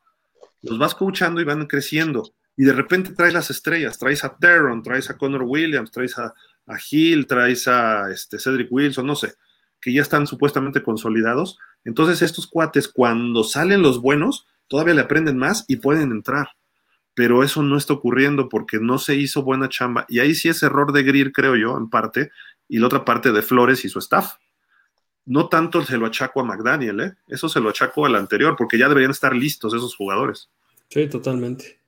Los 0.61 0.79
vas 0.79 0.95
coachando 0.95 1.41
y 1.41 1.43
van 1.43 1.67
creciendo. 1.67 2.33
Y 2.55 2.63
de 2.63 2.71
repente 2.71 3.11
traes 3.11 3.33
las 3.33 3.49
estrellas, 3.49 3.99
traes 3.99 4.23
a 4.23 4.37
Teron, 4.37 4.81
traes 4.81 5.09
a 5.09 5.17
Connor 5.17 5.43
Williams, 5.43 5.91
traes 5.91 6.17
a, 6.17 6.33
a 6.65 6.77
Hill, 6.89 7.27
traes 7.27 7.67
a 7.67 8.09
este, 8.09 8.39
Cedric 8.39 8.71
Wilson, 8.71 9.05
no 9.05 9.17
sé, 9.17 9.33
que 9.81 9.91
ya 9.91 10.01
están 10.01 10.27
supuestamente 10.27 10.81
consolidados. 10.81 11.57
Entonces 11.83 12.21
estos 12.21 12.47
cuates, 12.47 12.87
cuando 12.87 13.43
salen 13.43 13.81
los 13.81 13.99
buenos, 13.99 14.47
todavía 14.69 14.93
le 14.93 15.01
aprenden 15.01 15.37
más 15.37 15.65
y 15.67 15.75
pueden 15.75 16.11
entrar. 16.11 16.51
Pero 17.13 17.43
eso 17.43 17.63
no 17.63 17.75
está 17.75 17.91
ocurriendo 17.91 18.47
porque 18.47 18.79
no 18.79 18.97
se 18.97 19.15
hizo 19.15 19.43
buena 19.43 19.67
chamba. 19.67 20.05
Y 20.07 20.19
ahí 20.19 20.33
sí 20.35 20.47
es 20.47 20.63
error 20.63 20.93
de 20.93 21.03
Greer, 21.03 21.33
creo 21.33 21.57
yo, 21.57 21.77
en 21.77 21.89
parte, 21.89 22.31
y 22.69 22.77
la 22.77 22.87
otra 22.87 23.03
parte 23.03 23.33
de 23.33 23.41
Flores 23.41 23.83
y 23.83 23.89
su 23.89 23.99
staff. 23.99 24.35
No 25.25 25.47
tanto 25.47 25.83
se 25.83 25.97
lo 25.97 26.05
achaco 26.05 26.41
a 26.41 26.43
McDaniel, 26.43 26.99
¿eh? 26.99 27.13
eso 27.27 27.47
se 27.47 27.59
lo 27.59 27.69
achaco 27.69 28.05
al 28.05 28.15
anterior, 28.15 28.55
porque 28.57 28.77
ya 28.77 28.89
deberían 28.89 29.11
estar 29.11 29.35
listos 29.35 29.73
esos 29.73 29.95
jugadores. 29.95 30.49
Sí, 30.89 31.07
totalmente. 31.07 31.79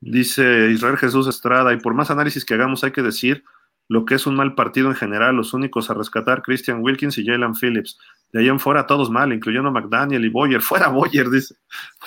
Dice 0.00 0.70
Israel 0.70 0.96
Jesús 0.96 1.26
Estrada, 1.26 1.72
y 1.72 1.78
por 1.78 1.94
más 1.94 2.10
análisis 2.10 2.44
que 2.44 2.54
hagamos 2.54 2.84
hay 2.84 2.92
que 2.92 3.02
decir 3.02 3.42
lo 3.88 4.04
que 4.04 4.14
es 4.14 4.26
un 4.26 4.36
mal 4.36 4.54
partido 4.54 4.88
en 4.88 4.94
general, 4.94 5.34
los 5.34 5.54
únicos 5.54 5.88
a 5.88 5.94
rescatar 5.94 6.42
Christian 6.42 6.82
Wilkins 6.82 7.16
y 7.16 7.26
Jalen 7.26 7.54
Phillips. 7.54 7.98
De 8.32 8.40
ahí 8.40 8.48
en 8.48 8.60
fuera 8.60 8.86
todos 8.86 9.10
mal, 9.10 9.32
incluyendo 9.32 9.72
McDaniel 9.72 10.24
y 10.26 10.28
Boyer. 10.28 10.60
Fuera 10.60 10.88
Boyer, 10.88 11.30
dice. 11.30 11.54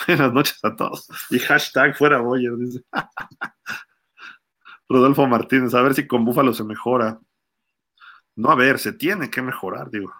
Buenas 0.05 0.31
noches 0.31 0.59
a 0.63 0.75
todos. 0.75 1.07
Y 1.31 1.39
hashtag 1.39 1.97
fuera 1.97 2.19
Boyer, 2.19 2.55
dice. 2.57 2.83
Rodolfo 4.87 5.25
Martínez, 5.25 5.73
a 5.73 5.81
ver 5.81 5.95
si 5.95 6.05
con 6.05 6.23
Búfalo 6.23 6.53
se 6.53 6.63
mejora. 6.63 7.19
No, 8.35 8.51
a 8.51 8.55
ver, 8.55 8.77
se 8.77 8.93
tiene 8.93 9.31
que 9.31 9.41
mejorar, 9.41 9.89
digo. 9.89 10.13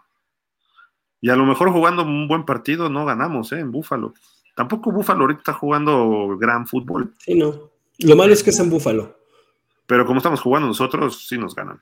Y 1.22 1.30
a 1.30 1.35
lo 1.35 1.45
mejor 1.45 1.72
jugando 1.72 2.02
un 2.03 2.27
buen 2.27 2.45
partido 2.45 2.89
no 2.89 3.06
ganamos, 3.06 3.52
¿eh? 3.52 3.60
En 3.60 3.72
Búfalo. 3.72 4.14
Tampoco 4.56 4.91
Búfalo 4.91 5.22
ahorita 5.22 5.39
está 5.39 5.53
jugando 5.53 6.35
gran 6.38 6.68
fútbol. 6.68 7.14
Sí, 7.19 7.35
no. 7.35 7.69
Lo 7.99 8.15
malo 8.15 8.34
es 8.34 8.43
que 8.43 8.49
es 8.49 8.60
en 8.60 8.69
Búfalo. 8.69 9.15
Pero 9.85 10.06
como 10.06 10.18
estamos 10.18 10.41
jugando 10.41 10.68
nosotros, 10.68 11.27
sí 11.27 11.38
nos 11.38 11.53
ganan. 11.53 11.81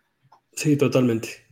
Sí, 0.51 0.77
totalmente. 0.77 1.47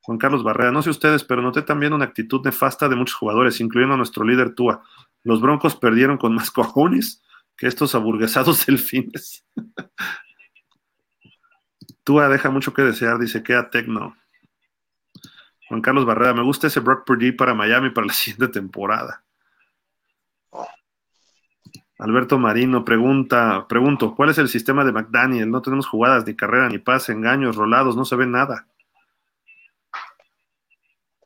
Juan 0.00 0.18
Carlos 0.18 0.44
Barrera, 0.44 0.70
no 0.70 0.82
sé 0.82 0.90
ustedes, 0.90 1.24
pero 1.24 1.42
noté 1.42 1.62
también 1.62 1.92
una 1.92 2.04
actitud 2.04 2.40
nefasta 2.44 2.88
de 2.88 2.96
muchos 2.96 3.16
jugadores, 3.16 3.60
incluyendo 3.60 3.94
a 3.94 3.98
nuestro 3.98 4.24
líder 4.24 4.54
Tua. 4.54 4.82
Los 5.24 5.40
Broncos 5.40 5.74
perdieron 5.76 6.16
con 6.16 6.34
más 6.34 6.50
cojones 6.50 7.22
que 7.56 7.66
estos 7.66 7.94
aburguesados 7.94 8.64
delfines. 8.66 9.44
Tua 12.04 12.28
deja 12.28 12.50
mucho 12.50 12.72
que 12.72 12.82
desear, 12.82 13.18
dice 13.18 13.42
que 13.42 13.54
a 13.54 13.68
Tecno. 13.68 14.16
Juan 15.68 15.80
Carlos 15.80 16.06
Barrera, 16.06 16.34
me 16.34 16.42
gusta 16.42 16.68
ese 16.68 16.80
Brock 16.80 17.04
Purdy 17.04 17.32
para 17.32 17.54
Miami 17.54 17.90
para 17.90 18.06
la 18.06 18.12
siguiente 18.14 18.48
temporada. 18.48 19.22
Alberto 21.98 22.38
Marino 22.38 22.84
pregunta, 22.84 23.66
pregunto, 23.68 24.14
¿cuál 24.14 24.28
es 24.28 24.38
el 24.38 24.48
sistema 24.48 24.84
de 24.84 24.92
McDaniel? 24.92 25.50
No 25.50 25.62
tenemos 25.62 25.86
jugadas, 25.86 26.26
ni 26.26 26.36
carrera, 26.36 26.68
ni 26.68 26.78
pase, 26.78 27.12
engaños, 27.12 27.56
rolados, 27.56 27.96
no 27.96 28.04
se 28.04 28.16
ve 28.16 28.26
nada. 28.26 28.66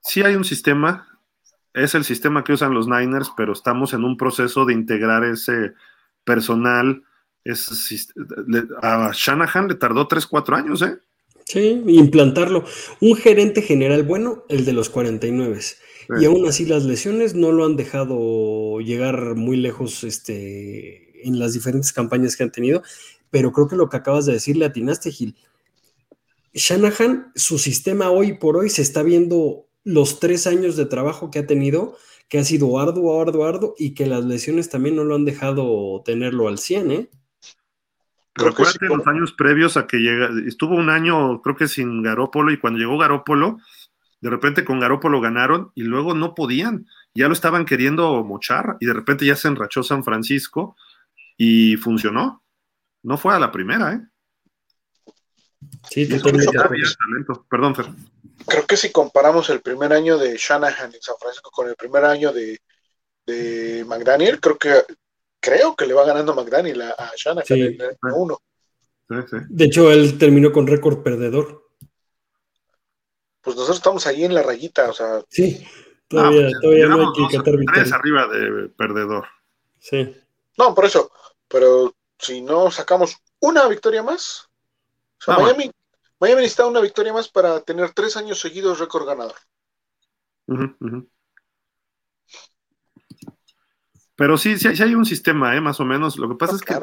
Sí 0.00 0.22
hay 0.22 0.36
un 0.36 0.44
sistema, 0.44 1.08
es 1.74 1.94
el 1.94 2.04
sistema 2.04 2.44
que 2.44 2.52
usan 2.52 2.72
los 2.72 2.86
Niners, 2.86 3.32
pero 3.36 3.52
estamos 3.52 3.94
en 3.94 4.04
un 4.04 4.16
proceso 4.16 4.64
de 4.64 4.72
integrar 4.72 5.24
ese 5.24 5.74
personal. 6.24 7.02
a 8.82 9.10
Shanahan 9.12 9.68
le 9.68 9.74
tardó 9.74 10.06
3, 10.06 10.24
4 10.26 10.56
años, 10.56 10.82
¿eh? 10.82 11.00
Sí, 11.50 11.82
implantarlo. 11.88 12.64
Un 13.00 13.16
gerente 13.16 13.60
general 13.60 14.04
bueno, 14.04 14.44
el 14.48 14.64
de 14.64 14.72
los 14.72 14.88
49. 14.88 15.58
Y 16.20 16.24
aún 16.24 16.46
así 16.46 16.64
las 16.64 16.84
lesiones 16.84 17.34
no 17.34 17.50
lo 17.50 17.64
han 17.64 17.74
dejado 17.74 18.78
llegar 18.78 19.34
muy 19.34 19.56
lejos 19.56 20.04
este, 20.04 21.26
en 21.26 21.40
las 21.40 21.52
diferentes 21.52 21.92
campañas 21.92 22.36
que 22.36 22.44
han 22.44 22.52
tenido, 22.52 22.84
pero 23.30 23.50
creo 23.50 23.66
que 23.66 23.74
lo 23.74 23.88
que 23.88 23.96
acabas 23.96 24.26
de 24.26 24.34
decir 24.34 24.56
le 24.56 24.64
atinaste, 24.64 25.10
Gil. 25.10 25.34
Shanahan, 26.54 27.32
su 27.34 27.58
sistema 27.58 28.12
hoy 28.12 28.34
por 28.34 28.56
hoy 28.56 28.70
se 28.70 28.82
está 28.82 29.02
viendo 29.02 29.66
los 29.82 30.20
tres 30.20 30.46
años 30.46 30.76
de 30.76 30.86
trabajo 30.86 31.32
que 31.32 31.40
ha 31.40 31.46
tenido, 31.48 31.96
que 32.28 32.38
ha 32.38 32.44
sido 32.44 32.78
arduo, 32.78 33.20
arduo, 33.20 33.44
arduo, 33.44 33.74
y 33.76 33.94
que 33.94 34.06
las 34.06 34.24
lesiones 34.24 34.68
también 34.68 34.94
no 34.94 35.02
lo 35.02 35.16
han 35.16 35.24
dejado 35.24 36.00
tenerlo 36.04 36.46
al 36.46 36.58
100, 36.58 36.90
¿eh? 36.92 37.10
Creo 38.32 38.54
que 38.54 38.62
los 38.62 39.06
años 39.06 39.32
previos 39.32 39.76
a 39.76 39.86
que 39.86 39.98
llega, 39.98 40.30
estuvo 40.46 40.74
un 40.74 40.88
año, 40.88 41.42
creo 41.42 41.56
que 41.56 41.68
sin 41.68 42.02
Garópolo, 42.02 42.52
y 42.52 42.58
cuando 42.58 42.78
llegó 42.78 42.96
Garópolo, 42.96 43.58
de 44.20 44.30
repente 44.30 44.64
con 44.64 44.80
Garópolo 44.80 45.20
ganaron 45.20 45.72
y 45.74 45.82
luego 45.82 46.14
no 46.14 46.34
podían, 46.34 46.86
ya 47.14 47.26
lo 47.26 47.32
estaban 47.32 47.64
queriendo 47.64 48.22
mochar 48.22 48.76
y 48.80 48.86
de 48.86 48.92
repente 48.92 49.26
ya 49.26 49.34
se 49.34 49.48
enrachó 49.48 49.82
San 49.82 50.04
Francisco 50.04 50.76
y 51.36 51.76
funcionó. 51.76 52.44
No 53.02 53.16
fue 53.16 53.34
a 53.34 53.38
la 53.38 53.50
primera, 53.50 53.94
¿eh? 53.94 54.00
Sí, 55.90 56.08
totalmente. 56.08 56.52
Perdón, 57.48 57.74
Fer. 57.74 57.86
Creo 58.46 58.66
que 58.66 58.76
si 58.76 58.92
comparamos 58.92 59.50
el 59.50 59.60
primer 59.60 59.92
año 59.92 60.18
de 60.18 60.36
Shanahan 60.36 60.94
en 60.94 61.02
San 61.02 61.16
Francisco 61.20 61.50
con 61.50 61.68
el 61.68 61.76
primer 61.76 62.04
año 62.04 62.32
de, 62.32 62.60
de 63.26 63.84
McDaniel, 63.86 64.40
creo 64.40 64.58
que 64.58 64.82
creo 65.40 65.74
que 65.74 65.86
le 65.86 65.94
va 65.94 66.04
ganando 66.04 66.34
McDaniel 66.34 66.82
a, 66.82 67.12
Shanahan 67.16 67.44
en 67.48 67.80
el 67.80 67.98
uno. 68.14 68.38
De 69.48 69.64
hecho, 69.64 69.90
él 69.90 70.18
terminó 70.18 70.52
con 70.52 70.66
récord 70.66 71.02
perdedor 71.02 71.70
pues 73.40 73.56
nosotros 73.56 73.78
estamos 73.78 74.06
ahí 74.06 74.24
en 74.24 74.34
la 74.34 74.42
rayita, 74.42 74.90
o 74.90 74.92
sea. 74.92 75.22
Sí, 75.28 75.66
todavía, 76.08 76.42
pues, 76.42 76.60
todavía 76.60 76.86
no 76.86 77.00
hay 77.00 77.28
que 77.28 77.36
catar 77.36 77.54
Tres 77.74 77.92
arriba 77.92 78.26
de 78.28 78.68
perdedor. 78.68 79.26
Sí. 79.78 80.14
No, 80.58 80.74
por 80.74 80.84
eso, 80.84 81.10
pero 81.48 81.94
si 82.18 82.42
no 82.42 82.70
sacamos 82.70 83.16
una 83.40 83.66
victoria 83.66 84.02
más, 84.02 84.48
o 85.20 85.24
sea, 85.24 85.34
ah, 85.34 85.40
Miami, 85.40 85.70
Miami 86.18 86.42
necesita 86.42 86.66
una 86.66 86.80
victoria 86.80 87.12
más 87.12 87.28
para 87.28 87.60
tener 87.60 87.92
tres 87.92 88.16
años 88.16 88.40
seguidos 88.40 88.78
récord 88.78 89.06
ganador. 89.06 89.36
Pero 94.20 94.36
sí, 94.36 94.58
sí, 94.58 94.68
hay 94.82 94.94
un 94.94 95.06
sistema, 95.06 95.56
¿eh? 95.56 95.62
más 95.62 95.80
o 95.80 95.86
menos. 95.86 96.18
Lo 96.18 96.28
que 96.28 96.34
pasa 96.34 96.56
es 96.56 96.60
que 96.60 96.78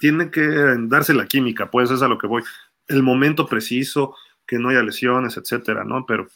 tiene 0.00 0.30
que 0.30 0.40
darse 0.88 1.12
la 1.12 1.26
química, 1.26 1.70
pues 1.70 1.90
es 1.90 2.00
a 2.00 2.08
lo 2.08 2.16
que 2.16 2.26
voy. 2.26 2.42
El 2.86 3.02
momento 3.02 3.46
preciso, 3.46 4.16
que 4.46 4.58
no 4.58 4.70
haya 4.70 4.82
lesiones, 4.82 5.36
etcétera, 5.36 5.84
¿no? 5.84 6.06
Pero 6.06 6.28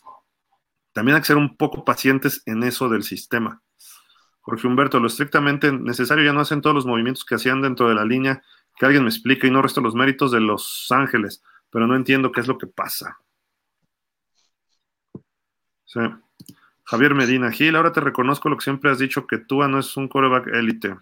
también 0.93 1.15
hay 1.15 1.23
que 1.23 1.29
ser 1.29 1.39
un 1.39 1.57
poco 1.57 1.83
pacientes 1.83 2.43
en 2.45 2.63
eso 2.63 2.91
del 2.91 3.05
sistema. 3.05 3.63
Jorge 4.43 4.67
Humberto, 4.67 5.01
lo 5.01 5.07
estrictamente 5.07 5.73
necesario 5.73 6.27
ya 6.27 6.35
no 6.35 6.41
hacen 6.41 6.61
todos 6.61 6.77
los 6.77 6.85
movimientos 6.85 7.25
que 7.25 7.37
hacían 7.37 7.63
dentro 7.63 7.89
de 7.89 7.95
la 7.95 8.05
línea, 8.05 8.43
que 8.77 8.85
alguien 8.85 9.05
me 9.05 9.09
explique 9.09 9.47
y 9.47 9.51
no 9.51 9.63
resto 9.63 9.81
los 9.81 9.95
méritos 9.95 10.31
de 10.31 10.41
Los 10.41 10.89
Ángeles, 10.91 11.43
pero 11.71 11.87
no 11.87 11.97
entiendo 11.97 12.33
qué 12.33 12.43
es 12.43 12.49
lo 12.49 12.59
que 12.59 12.67
pasa. 12.67 13.19
Sí. 15.87 16.01
Javier 16.85 17.15
Medina, 17.15 17.51
Gil, 17.51 17.77
ahora 17.77 17.93
te 17.93 18.01
reconozco 18.01 18.49
lo 18.49 18.57
que 18.57 18.65
siempre 18.65 18.91
has 18.91 18.99
dicho, 18.99 19.27
que 19.27 19.39
tú 19.39 19.67
no 19.67 19.79
es 19.79 19.97
un 19.97 20.09
coreback 20.09 20.49
élite. 20.49 20.97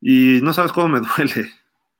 Y 0.00 0.40
no 0.42 0.52
sabes 0.52 0.72
cómo 0.72 0.88
me 0.88 1.00
duele, 1.16 1.52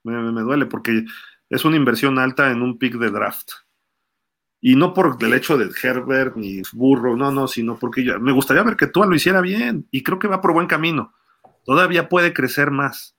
me 0.03 0.41
duele, 0.41 0.65
porque 0.65 1.05
es 1.49 1.65
una 1.65 1.75
inversión 1.75 2.19
alta 2.19 2.51
en 2.51 2.61
un 2.61 2.77
pick 2.77 2.95
de 2.95 3.11
draft. 3.11 3.51
Y 4.59 4.75
no 4.75 4.93
por 4.93 5.17
el 5.21 5.33
hecho 5.33 5.57
de 5.57 5.69
Herbert 5.81 6.35
ni 6.35 6.61
Burro, 6.73 7.15
no, 7.15 7.31
no, 7.31 7.47
sino 7.47 7.77
porque 7.77 8.03
me 8.19 8.31
gustaría 8.31 8.63
ver 8.63 8.75
que 8.75 8.87
Tua 8.87 9.05
lo 9.05 9.15
hiciera 9.15 9.39
bien 9.39 9.87
y 9.91 10.03
creo 10.03 10.17
que 10.17 10.27
va 10.27 10.41
por 10.41 10.53
buen 10.53 10.67
camino. 10.67 11.13
Todavía 11.63 12.09
puede 12.09 12.33
crecer 12.33 12.71
más. 12.71 13.15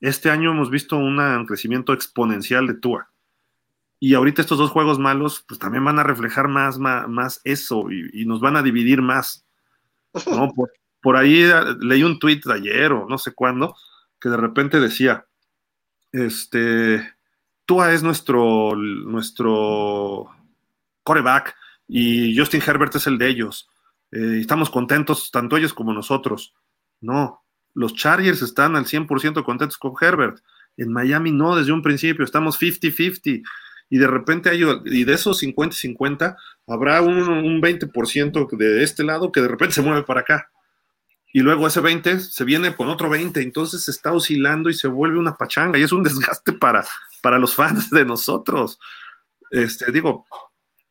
Este 0.00 0.30
año 0.30 0.50
hemos 0.50 0.70
visto 0.70 0.96
un 0.98 1.46
crecimiento 1.46 1.92
exponencial 1.94 2.66
de 2.66 2.74
Tua. 2.74 3.08
Y 4.00 4.14
ahorita 4.14 4.42
estos 4.42 4.58
dos 4.58 4.70
juegos 4.70 4.98
malos, 4.98 5.44
pues 5.46 5.58
también 5.58 5.84
van 5.84 5.98
a 5.98 6.02
reflejar 6.02 6.48
más, 6.48 6.78
más, 6.78 7.40
eso 7.44 7.90
y, 7.90 8.26
nos 8.26 8.40
van 8.40 8.56
a 8.56 8.62
dividir 8.62 9.02
más. 9.02 9.46
Por, 10.54 10.70
por 11.00 11.16
ahí 11.16 11.42
eh, 11.42 11.52
leí 11.80 12.02
un 12.02 12.18
tweet 12.18 12.40
de 12.44 12.54
ayer 12.54 12.92
o 12.92 13.06
no 13.08 13.18
sé 13.18 13.34
cuándo, 13.34 13.76
que 14.20 14.28
de 14.28 14.36
repente 14.36 14.80
decía, 14.80 15.26
este, 16.12 17.14
Tua 17.66 17.92
es 17.92 18.02
nuestro, 18.02 18.74
nuestro 18.76 20.30
coreback 21.02 21.54
y 21.88 22.36
Justin 22.36 22.62
Herbert 22.66 22.94
es 22.96 23.06
el 23.06 23.18
de 23.18 23.28
ellos. 23.28 23.68
Eh, 24.12 24.38
estamos 24.40 24.70
contentos, 24.70 25.30
tanto 25.30 25.56
ellos 25.56 25.74
como 25.74 25.92
nosotros. 25.92 26.54
No, 27.00 27.44
los 27.74 27.94
Chargers 27.94 28.42
están 28.42 28.76
al 28.76 28.86
100% 28.86 29.44
contentos 29.44 29.76
con 29.76 29.92
Herbert. 30.00 30.38
En 30.76 30.92
Miami 30.92 31.32
no, 31.32 31.56
desde 31.56 31.72
un 31.72 31.82
principio, 31.82 32.24
estamos 32.24 32.60
50-50. 32.60 33.42
Y 33.90 33.98
de 33.98 34.06
repente 34.06 34.50
hay, 34.50 34.62
y 34.86 35.04
de 35.04 35.12
esos 35.12 35.42
50-50, 35.42 36.36
habrá 36.66 37.02
un, 37.02 37.18
un 37.28 37.60
20% 37.60 38.56
de 38.56 38.82
este 38.82 39.04
lado 39.04 39.30
que 39.30 39.40
de 39.40 39.48
repente 39.48 39.74
se 39.74 39.82
mueve 39.82 40.02
para 40.02 40.20
acá. 40.20 40.50
Y 41.32 41.40
luego 41.40 41.66
ese 41.66 41.80
20 41.80 42.20
se 42.20 42.44
viene 42.44 42.76
con 42.76 42.88
otro 42.88 43.10
20, 43.10 43.42
entonces 43.42 43.82
se 43.82 43.90
está 43.90 44.12
oscilando 44.12 44.70
y 44.70 44.74
se 44.74 44.86
vuelve 44.86 45.18
una 45.18 45.34
pachanga 45.34 45.78
y 45.78 45.82
es 45.82 45.90
un 45.90 46.04
desgaste 46.04 46.52
para, 46.52 46.84
para 47.22 47.40
los 47.40 47.56
fans 47.56 47.90
de 47.90 48.04
nosotros. 48.04 48.78
Este, 49.50 49.90
digo, 49.90 50.26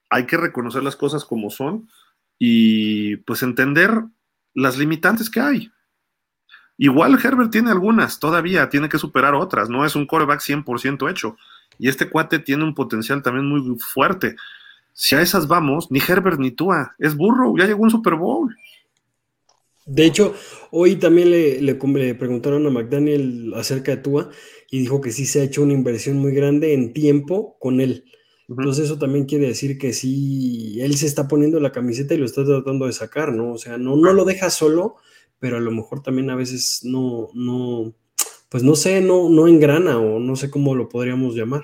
hay 0.10 0.26
que 0.26 0.38
reconocer 0.38 0.84
las 0.84 0.98
cosas 0.98 1.24
como 1.24 1.50
son 1.50 1.90
y 2.38 3.16
pues 3.18 3.42
entender 3.42 4.04
las 4.54 4.78
limitantes 4.78 5.30
que 5.30 5.40
hay. 5.40 5.72
Igual 6.78 7.18
Herbert 7.24 7.52
tiene 7.52 7.72
algunas, 7.72 8.20
todavía 8.20 8.70
tiene 8.70 8.90
que 8.90 9.00
superar 9.00 9.36
otras, 9.36 9.70
no 9.70 9.86
es 9.86 9.96
un 9.96 10.06
coreback 10.06 10.42
100% 10.42 11.10
hecho. 11.10 11.38
Y 11.80 11.90
este 11.90 12.10
cuate 12.10 12.40
tiene 12.40 12.64
un 12.64 12.74
potencial 12.74 13.22
también 13.22 13.46
muy 13.46 13.78
fuerte. 13.80 14.36
Si 14.94 15.16
a 15.16 15.22
esas 15.22 15.48
vamos, 15.48 15.92
ni 15.92 16.00
Herbert 16.00 16.40
ni 16.40 16.52
Tua, 16.52 16.96
es 17.00 17.16
burro, 17.16 17.56
ya 17.58 17.66
llegó 17.66 17.84
un 17.84 17.90
Super 17.90 18.16
Bowl. 18.16 18.56
De 19.86 20.06
hecho, 20.06 20.34
hoy 20.72 20.96
también 20.96 21.32
le, 21.32 21.76
preguntaron 22.16 22.66
a 22.66 22.70
McDaniel 22.70 23.54
acerca 23.56 23.96
de 23.96 24.02
Tua 24.02 24.30
y 24.72 24.80
dijo 24.80 25.02
que 25.02 25.12
sí 25.12 25.26
se 25.26 25.42
ha 25.42 25.44
hecho 25.44 25.62
una 25.62 25.74
inversión 25.74 26.18
muy 26.18 26.34
grande 26.34 26.74
en 26.74 26.94
tiempo 26.94 27.58
con 27.60 27.82
él. 27.82 28.06
Entonces 28.48 28.86
eso 28.86 28.98
también 28.98 29.26
quiere 29.26 29.48
decir 29.48 29.78
que 29.78 29.94
sí, 29.94 30.80
él 30.82 30.96
se 30.96 31.08
está 31.08 31.28
poniendo 31.28 31.60
la 31.60 31.72
camiseta 31.72 32.14
y 32.14 32.18
lo 32.18 32.26
está 32.26 32.46
tratando 32.46 32.86
de 32.86 32.94
sacar, 32.94 33.34
¿no? 33.34 33.54
O 33.54 33.58
sea, 33.58 33.78
no, 33.78 33.96
no 33.96 34.14
lo 34.14 34.26
deja 34.26 34.50
solo, 34.50 34.96
pero 35.40 35.58
a 35.58 35.62
lo 35.62 35.72
mejor 35.72 36.02
también 36.02 36.30
a 36.30 36.36
veces 36.36 36.82
no, 36.84 37.30
no, 37.34 37.94
pues 38.54 38.62
no 38.62 38.76
sé, 38.76 39.02
no, 39.02 39.32
no 39.32 39.48
engrana 39.48 39.98
o 39.98 40.20
no 40.20 40.36
sé 40.36 40.52
cómo 40.52 40.76
lo 40.76 40.88
podríamos 40.88 41.34
llamar. 41.34 41.64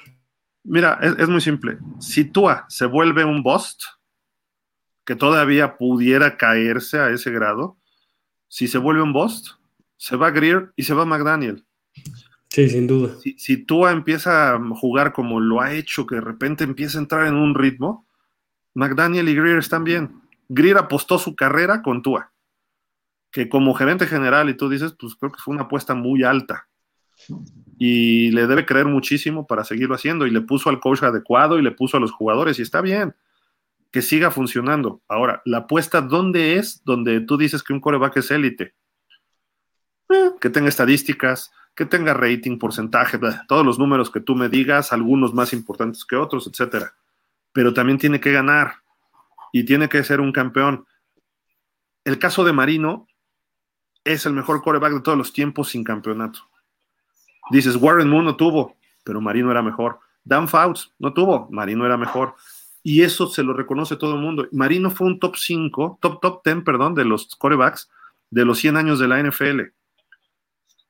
Mira, 0.64 0.98
es, 1.04 1.20
es 1.20 1.30
muy 1.30 1.40
simple. 1.40 1.78
Si 2.00 2.26
Tua 2.26 2.66
se 2.68 2.88
vuelve 2.88 3.24
un 3.24 3.44
bust, 3.44 3.84
que 5.06 5.16
todavía 5.16 5.78
pudiera 5.78 6.36
caerse 6.36 6.98
a 6.98 7.12
ese 7.12 7.30
grado, 7.30 7.78
si 8.48 8.68
se 8.68 8.80
vuelve 8.80 9.04
un 9.04 9.14
bust, 9.14 9.50
se 9.98 10.16
va 10.16 10.32
Greer 10.32 10.74
y 10.76 10.82
se 10.82 10.96
va 10.96 11.06
McDaniel. 11.06 11.64
Sí, 12.48 12.68
sin 12.68 12.88
duda. 12.88 13.14
Si, 13.20 13.38
si 13.38 13.58
Tua 13.58 13.92
empieza 13.92 14.56
a 14.56 14.60
jugar 14.74 15.14
como 15.14 15.40
lo 15.40 15.62
ha 15.62 15.76
hecho, 15.76 16.08
que 16.08 16.16
de 16.16 16.22
repente 16.22 16.64
empieza 16.64 16.98
a 16.98 17.02
entrar 17.02 17.28
en 17.28 17.36
un 17.36 17.54
ritmo, 17.54 18.08
McDaniel 18.74 19.30
y 19.30 19.36
Greer 19.36 19.60
están 19.60 19.84
bien. 19.84 20.24
Greer 20.48 20.80
apostó 20.80 21.20
su 21.20 21.36
carrera 21.36 21.84
con 21.84 22.02
Tua, 22.02 22.34
que 23.32 23.48
como 23.48 23.76
gerente 23.76 24.08
general, 24.08 24.50
y 24.50 24.58
tú 24.58 24.70
dices, 24.70 24.96
pues 25.00 25.14
creo 25.14 25.32
que 25.32 25.40
fue 25.40 25.54
una 25.54 25.66
apuesta 25.66 25.94
muy 25.94 26.24
alta. 26.24 26.66
Y 27.78 28.32
le 28.32 28.48
debe 28.48 28.66
creer 28.66 28.86
muchísimo 28.86 29.48
para 29.48 29.64
seguirlo 29.64 29.96
haciendo. 29.96 30.26
Y 30.28 30.32
le 30.32 30.42
puso 30.42 30.70
al 30.70 30.80
coach 30.80 31.04
adecuado 31.04 31.60
y 31.60 31.62
le 31.62 31.72
puso 31.72 31.98
a 31.98 32.00
los 32.00 32.12
jugadores, 32.12 32.60
y 32.60 32.62
está 32.62 32.82
bien 32.82 33.16
que 33.92 34.02
siga 34.02 34.32
funcionando. 34.32 35.02
Ahora, 35.08 35.42
la 35.46 35.60
apuesta, 35.60 36.02
¿dónde 36.02 36.58
es? 36.58 36.84
Donde 36.84 37.22
tú 37.22 37.38
dices 37.38 37.64
que 37.64 37.74
un 37.74 37.80
coreback 37.80 38.18
es 38.18 38.32
élite. 38.32 38.76
Eh, 40.10 40.32
que 40.40 40.50
tenga 40.50 40.70
estadísticas, 40.70 41.52
que 41.76 41.86
tenga 41.86 42.14
rating, 42.14 42.58
porcentaje, 42.58 43.20
todos 43.48 43.66
los 43.66 43.80
números 43.80 44.12
que 44.12 44.20
tú 44.20 44.36
me 44.36 44.50
digas, 44.50 44.92
algunos 44.92 45.34
más 45.34 45.54
importantes 45.54 46.06
que 46.06 46.16
otros, 46.16 46.48
etcétera. 46.48 46.94
Pero 47.52 47.74
también 47.74 47.98
tiene 47.98 48.20
que 48.20 48.32
ganar 48.32 48.76
y 49.52 49.66
tiene 49.66 49.90
que 49.90 50.04
ser 50.04 50.22
un 50.22 50.32
campeón. 50.32 50.86
El 52.04 52.20
caso 52.20 52.44
de 52.44 52.54
Marino 52.54 53.08
es 54.04 54.26
el 54.26 54.34
mejor 54.34 54.62
coreback 54.62 54.94
de 54.94 55.02
todos 55.02 55.18
los 55.18 55.34
tiempos 55.34 55.70
sin 55.70 55.84
campeonato. 55.84 56.49
Dices, 57.50 57.76
Warren 57.76 58.10
Moon 58.10 58.26
no 58.26 58.36
tuvo, 58.36 58.76
pero 59.04 59.22
Marino 59.22 59.52
era 59.52 59.62
mejor. 59.62 60.00
Dan 60.24 60.48
Fouts 60.48 60.94
no 61.00 61.14
tuvo, 61.14 61.48
Marino 61.52 61.86
era 61.86 61.98
mejor 61.98 62.36
y 62.84 63.04
eso 63.04 63.28
se 63.28 63.44
lo 63.44 63.54
reconoce 63.54 63.96
todo 63.96 64.16
el 64.16 64.22
mundo. 64.22 64.48
Marino 64.52 64.90
fue 64.90 65.08
un 65.08 65.20
top 65.20 65.36
5, 65.36 66.00
top, 66.02 66.22
top 66.22 66.42
10, 66.44 66.64
perdón, 66.64 66.96
de 66.96 67.06
los 67.06 67.36
corebacks 67.36 67.90
de 68.30 68.46
los 68.46 68.60
100 68.60 68.78
años 68.78 69.00
de 69.00 69.08
la 69.08 69.22
NFL, 69.22 69.62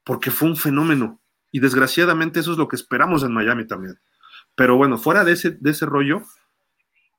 porque 0.03 0.31
fue 0.31 0.49
un 0.49 0.55
fenómeno. 0.55 1.19
Y 1.51 1.59
desgraciadamente 1.59 2.39
eso 2.39 2.51
es 2.51 2.57
lo 2.57 2.67
que 2.67 2.75
esperamos 2.75 3.23
en 3.23 3.33
Miami 3.33 3.65
también. 3.65 3.99
Pero 4.55 4.75
bueno, 4.75 4.97
fuera 4.97 5.23
de 5.23 5.31
ese, 5.31 5.51
de 5.51 5.71
ese 5.71 5.85
rollo, 5.85 6.21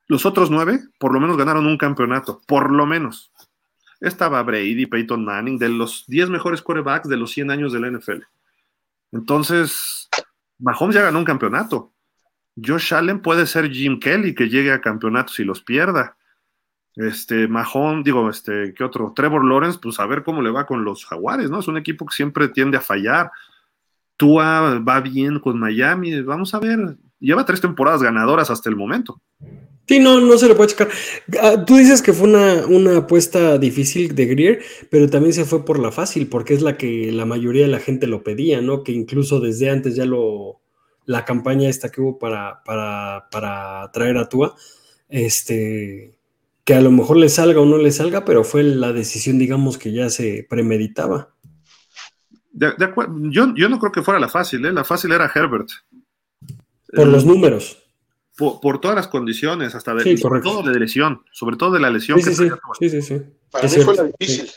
los 0.07 0.25
otros 0.25 0.49
nueve 0.49 0.79
por 0.99 1.13
lo 1.13 1.19
menos 1.19 1.37
ganaron 1.37 1.65
un 1.65 1.77
campeonato, 1.77 2.41
por 2.47 2.71
lo 2.71 2.85
menos. 2.85 3.31
Estaba 3.99 4.41
Brady, 4.41 4.85
Peyton 4.85 5.25
Manning, 5.25 5.57
de 5.57 5.69
los 5.69 6.05
10 6.07 6.29
mejores 6.29 6.61
corebacks 6.61 7.07
de 7.07 7.17
los 7.17 7.31
100 7.31 7.51
años 7.51 7.73
de 7.73 7.79
la 7.79 7.91
NFL. 7.91 8.21
Entonces, 9.11 10.09
Mahomes 10.59 10.95
ya 10.95 11.01
ganó 11.01 11.19
un 11.19 11.25
campeonato. 11.25 11.93
Josh 12.55 12.93
Allen 12.93 13.21
puede 13.21 13.45
ser 13.45 13.71
Jim 13.71 13.99
Kelly 13.99 14.35
que 14.35 14.49
llegue 14.49 14.71
a 14.71 14.81
campeonatos 14.81 15.39
y 15.39 15.43
los 15.43 15.61
pierda. 15.63 16.17
Este, 16.95 17.47
Mahon, 17.47 18.03
digo, 18.03 18.29
este, 18.29 18.73
¿qué 18.73 18.83
otro? 18.83 19.13
Trevor 19.15 19.45
Lawrence, 19.45 19.79
pues 19.81 19.99
a 19.99 20.05
ver 20.05 20.23
cómo 20.23 20.41
le 20.41 20.51
va 20.51 20.65
con 20.65 20.83
los 20.83 21.05
Jaguares, 21.05 21.49
¿no? 21.49 21.59
Es 21.59 21.67
un 21.67 21.77
equipo 21.77 22.05
que 22.05 22.13
siempre 22.13 22.49
tiende 22.49 22.77
a 22.77 22.81
fallar. 22.81 23.31
Tua 24.17 24.79
va 24.79 24.99
bien 24.99 25.39
con 25.39 25.59
Miami, 25.59 26.21
vamos 26.21 26.53
a 26.53 26.59
ver. 26.59 26.97
Lleva 27.19 27.45
tres 27.45 27.61
temporadas 27.61 28.03
ganadoras 28.03 28.51
hasta 28.51 28.69
el 28.69 28.75
momento. 28.75 29.21
Sí, 29.91 29.99
no, 29.99 30.21
no 30.21 30.37
se 30.37 30.47
le 30.47 30.55
puede 30.55 30.69
checar. 30.69 30.87
Ah, 31.41 31.65
tú 31.67 31.75
dices 31.75 32.01
que 32.01 32.13
fue 32.13 32.29
una, 32.29 32.65
una, 32.65 32.99
apuesta 32.99 33.57
difícil 33.57 34.15
de 34.15 34.25
Greer, 34.25 34.63
pero 34.89 35.09
también 35.09 35.33
se 35.33 35.43
fue 35.43 35.65
por 35.65 35.79
la 35.79 35.91
fácil, 35.91 36.27
porque 36.27 36.53
es 36.53 36.61
la 36.61 36.77
que 36.77 37.11
la 37.11 37.25
mayoría 37.25 37.63
de 37.63 37.67
la 37.67 37.81
gente 37.81 38.07
lo 38.07 38.23
pedía, 38.23 38.61
¿no? 38.61 38.83
Que 38.85 38.93
incluso 38.93 39.41
desde 39.41 39.69
antes 39.69 39.97
ya 39.97 40.05
lo, 40.05 40.61
la 41.05 41.25
campaña 41.25 41.67
esta 41.67 41.89
que 41.89 41.99
hubo 41.99 42.17
para, 42.17 42.63
para, 42.63 43.91
traer 43.91 44.15
a 44.17 44.29
Tua, 44.29 44.55
este, 45.09 46.17
que 46.63 46.73
a 46.73 46.79
lo 46.79 46.91
mejor 46.91 47.17
le 47.17 47.27
salga 47.27 47.59
o 47.59 47.65
no 47.65 47.77
le 47.77 47.91
salga, 47.91 48.23
pero 48.23 48.45
fue 48.45 48.63
la 48.63 48.93
decisión, 48.93 49.39
digamos, 49.39 49.77
que 49.77 49.91
ya 49.91 50.09
se 50.09 50.47
premeditaba. 50.49 51.33
De, 52.53 52.73
yo, 53.29 53.45
no 53.45 53.77
creo 53.77 53.91
que 53.91 54.03
fuera 54.03 54.21
la 54.21 54.29
fácil, 54.29 54.65
¿eh? 54.65 54.71
la 54.71 54.85
fácil 54.85 55.11
era 55.11 55.29
Herbert. 55.35 55.67
Por 56.95 57.07
los 57.07 57.25
números. 57.25 57.80
Por, 58.37 58.79
todas 58.79 58.95
las 58.95 59.07
condiciones, 59.07 59.75
hasta 59.75 59.93
de, 59.93 60.17
todo 60.17 60.63
de 60.63 60.79
lesión, 60.79 61.23
sobre 61.31 61.57
todo 61.57 61.71
de 61.71 61.79
la 61.79 61.89
lesión. 61.89 62.19
Sí, 62.21 62.33
sí, 62.33 62.89
sí, 62.89 63.01
sí, 63.01 63.21
Para 63.51 63.67
mí 63.67 63.75
fue 63.83 63.95
la 63.95 64.03
difícil. 64.05 64.49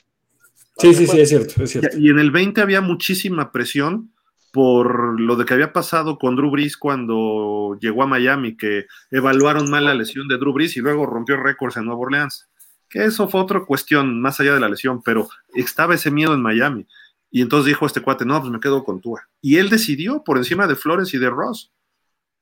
Sí, 0.78 0.94
sí, 0.94 1.06
sí, 1.06 1.20
es 1.20 1.28
cierto, 1.28 1.62
es 1.62 1.70
cierto. 1.70 1.98
Y 1.98 2.10
en 2.10 2.18
el 2.18 2.30
20 2.30 2.60
había 2.60 2.80
muchísima 2.80 3.52
presión 3.52 4.14
por 4.54 5.20
lo 5.20 5.34
de 5.34 5.44
que 5.44 5.52
había 5.52 5.72
pasado 5.72 6.16
con 6.16 6.36
Drew 6.36 6.48
Brees 6.48 6.76
cuando 6.76 7.76
llegó 7.80 8.04
a 8.04 8.06
Miami, 8.06 8.56
que 8.56 8.86
evaluaron 9.10 9.68
mal 9.68 9.84
la 9.84 9.94
lesión 9.94 10.28
de 10.28 10.38
Drew 10.38 10.52
Brees 10.52 10.76
y 10.76 10.80
luego 10.80 11.06
rompió 11.06 11.36
récords 11.36 11.76
en 11.76 11.86
Nueva 11.86 12.00
Orleans. 12.00 12.48
Que 12.88 13.04
eso 13.04 13.28
fue 13.28 13.40
otra 13.40 13.64
cuestión 13.64 14.20
más 14.20 14.38
allá 14.38 14.54
de 14.54 14.60
la 14.60 14.68
lesión, 14.68 15.02
pero 15.02 15.28
estaba 15.54 15.96
ese 15.96 16.12
miedo 16.12 16.34
en 16.34 16.42
Miami. 16.42 16.86
Y 17.32 17.42
entonces 17.42 17.66
dijo 17.66 17.84
este 17.84 18.00
cuate, 18.00 18.24
no, 18.24 18.40
pues 18.40 18.52
me 18.52 18.60
quedo 18.60 18.84
con 18.84 19.00
Tua. 19.00 19.28
Y 19.40 19.56
él 19.56 19.70
decidió 19.70 20.22
por 20.22 20.38
encima 20.38 20.68
de 20.68 20.76
Flores 20.76 21.12
y 21.14 21.18
de 21.18 21.30
Ross. 21.30 21.72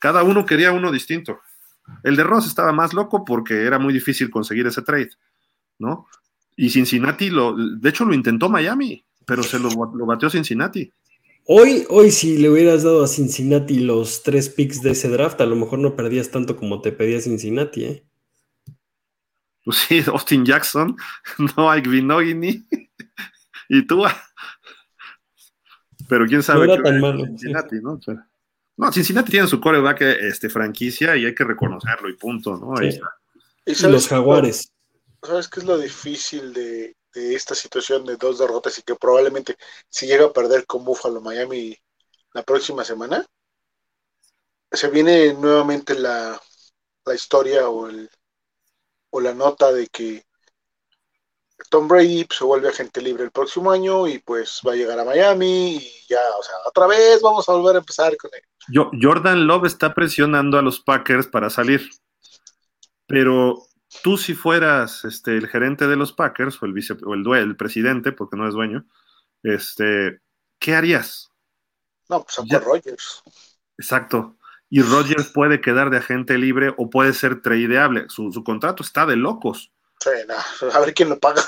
Cada 0.02 0.24
uno 0.24 0.44
quería 0.44 0.72
uno 0.72 0.90
distinto. 0.90 1.38
El 2.02 2.16
de 2.16 2.24
Ross 2.24 2.48
estaba 2.48 2.72
más 2.72 2.92
loco 2.92 3.24
porque 3.24 3.62
era 3.62 3.78
muy 3.78 3.94
difícil 3.94 4.30
conseguir 4.30 4.66
ese 4.66 4.82
trade, 4.82 5.10
¿no? 5.78 6.08
Y 6.56 6.70
Cincinnati, 6.70 7.30
lo, 7.30 7.54
de 7.56 7.88
hecho 7.88 8.04
lo 8.04 8.12
intentó 8.12 8.48
Miami, 8.48 9.06
pero 9.24 9.44
se 9.44 9.60
lo, 9.60 9.68
lo 9.70 10.04
batió 10.04 10.28
Cincinnati. 10.28 10.92
Hoy, 11.46 11.86
hoy, 11.88 12.10
si 12.10 12.36
le 12.38 12.50
hubieras 12.50 12.82
dado 12.82 13.04
a 13.04 13.06
Cincinnati 13.06 13.78
los 13.78 14.24
tres 14.24 14.48
picks 14.48 14.82
de 14.82 14.90
ese 14.90 15.08
draft, 15.08 15.40
a 15.40 15.46
lo 15.46 15.54
mejor 15.54 15.78
no 15.78 15.94
perdías 15.94 16.32
tanto 16.32 16.56
como 16.56 16.80
te 16.80 16.90
pedía 16.90 17.20
Cincinnati, 17.20 17.84
¿eh? 17.84 18.04
Pues 19.64 19.76
sí, 19.76 20.02
Austin 20.08 20.44
Jackson, 20.44 20.96
no 21.56 21.70
hay 21.70 21.80
Vinogini 21.80 22.66
y 23.68 23.86
tú. 23.86 24.02
Pero 26.08 26.26
quién 26.26 26.42
sabe. 26.42 26.66
No 26.66 26.74
era 26.74 26.82
tan 26.82 27.00
malo. 27.00 27.24
Cincinnati, 27.24 27.76
¿no? 27.80 28.00
No, 28.76 28.92
Cincinnati 28.92 29.30
tiene 29.30 29.46
su 29.46 29.60
coreback 29.60 30.00
este, 30.00 30.48
franquicia 30.48 31.16
y 31.16 31.26
hay 31.26 31.34
que 31.34 31.44
reconocerlo 31.44 32.08
y 32.08 32.16
punto, 32.16 32.56
¿no? 32.56 32.76
Ahí 32.78 32.88
está. 32.88 33.08
¿Y 33.64 33.74
los 33.86 34.08
jaguares. 34.08 34.72
¿Sabes 35.22 35.48
qué 35.48 35.60
es 35.60 35.66
lo 35.66 35.78
difícil 35.78 36.52
de, 36.52 36.96
de 37.14 37.34
esta 37.34 37.54
situación 37.54 38.04
de 38.04 38.16
dos 38.16 38.38
derrotas 38.38 38.78
y 38.78 38.82
que 38.82 38.96
probablemente 38.96 39.56
si 39.88 40.06
llega 40.06 40.26
a 40.26 40.32
perder 40.32 40.66
con 40.66 40.84
Buffalo 40.84 41.20
Miami 41.20 41.76
la 42.32 42.42
próxima 42.42 42.84
semana, 42.84 43.24
se 44.70 44.88
viene 44.88 45.34
nuevamente 45.34 45.94
la, 45.94 46.40
la 47.04 47.14
historia 47.14 47.68
o, 47.68 47.88
el, 47.88 48.10
o 49.10 49.20
la 49.20 49.34
nota 49.34 49.72
de 49.72 49.86
que 49.88 50.24
Tom 51.68 51.88
Brady 51.88 52.26
se 52.30 52.44
vuelve 52.44 52.68
agente 52.68 53.00
libre 53.00 53.24
el 53.24 53.30
próximo 53.30 53.70
año 53.70 54.06
y 54.06 54.18
pues 54.18 54.60
va 54.66 54.72
a 54.72 54.76
llegar 54.76 54.98
a 54.98 55.04
Miami 55.04 55.76
y 55.76 56.06
ya, 56.08 56.20
o 56.38 56.42
sea, 56.42 56.54
otra 56.66 56.86
vez 56.86 57.20
vamos 57.22 57.48
a 57.48 57.52
volver 57.52 57.76
a 57.76 57.78
empezar 57.80 58.16
con 58.16 58.30
él. 58.34 58.42
Yo, 58.68 58.90
Jordan 59.00 59.46
Love 59.46 59.66
está 59.66 59.94
presionando 59.94 60.58
a 60.58 60.62
los 60.62 60.80
Packers 60.80 61.26
para 61.26 61.50
salir, 61.50 61.88
pero 63.06 63.66
tú 64.02 64.16
si 64.16 64.34
fueras 64.34 65.04
este, 65.04 65.36
el 65.36 65.48
gerente 65.48 65.86
de 65.86 65.96
los 65.96 66.12
Packers 66.12 66.62
o 66.62 66.66
el, 66.66 66.72
vice, 66.72 66.96
o 67.04 67.14
el, 67.14 67.26
el 67.34 67.56
presidente, 67.56 68.12
porque 68.12 68.36
no 68.36 68.46
es 68.46 68.54
dueño, 68.54 68.86
este, 69.42 70.20
¿qué 70.58 70.74
harías? 70.74 71.30
No, 72.08 72.22
pues 72.22 72.38
a 72.38 72.58
Rogers. 72.58 73.22
Exacto. 73.78 74.36
Y 74.68 74.80
Rogers 74.82 75.28
puede 75.28 75.60
quedar 75.60 75.90
de 75.90 75.98
agente 75.98 76.38
libre 76.38 76.74
o 76.78 76.88
puede 76.88 77.12
ser 77.12 77.42
tradeable. 77.42 78.06
Su, 78.08 78.32
su 78.32 78.42
contrato 78.42 78.82
está 78.82 79.04
de 79.06 79.16
locos. 79.16 79.72
Sí, 80.02 80.10
no. 80.26 80.70
a 80.72 80.80
ver 80.80 80.94
quién 80.94 81.08
lo 81.08 81.18
paga. 81.18 81.42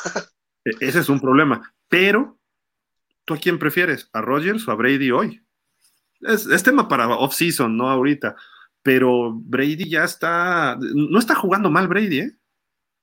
E, 0.64 0.70
ese 0.80 1.00
es 1.00 1.08
un 1.08 1.20
problema. 1.20 1.74
Pero, 1.88 2.38
¿tú 3.24 3.34
a 3.34 3.38
quién 3.38 3.58
prefieres? 3.58 4.08
¿A 4.12 4.20
Rogers 4.20 4.66
o 4.68 4.72
a 4.72 4.76
Brady 4.76 5.10
hoy? 5.10 5.44
Es, 6.20 6.46
es 6.46 6.62
tema 6.62 6.88
para 6.88 7.08
off-season, 7.08 7.76
no 7.76 7.90
ahorita. 7.90 8.36
pero 8.82 9.32
Brady 9.34 9.88
ya 9.88 10.04
está, 10.04 10.78
no 10.80 11.18
está 11.18 11.34
jugando 11.34 11.70
mal 11.70 11.88
Brady, 11.88 12.20
¿eh? 12.20 12.38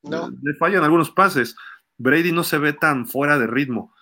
No. 0.04 0.32
Le 0.42 0.56
fallan 0.56 0.84
algunos 0.84 1.12
pases. 1.12 1.56
Brady 1.98 2.32
no 2.32 2.44
se 2.44 2.58
ve 2.58 2.74
tan 2.74 3.06
fuera 3.06 3.38
de 3.38 3.48
ritmo. 3.48 3.94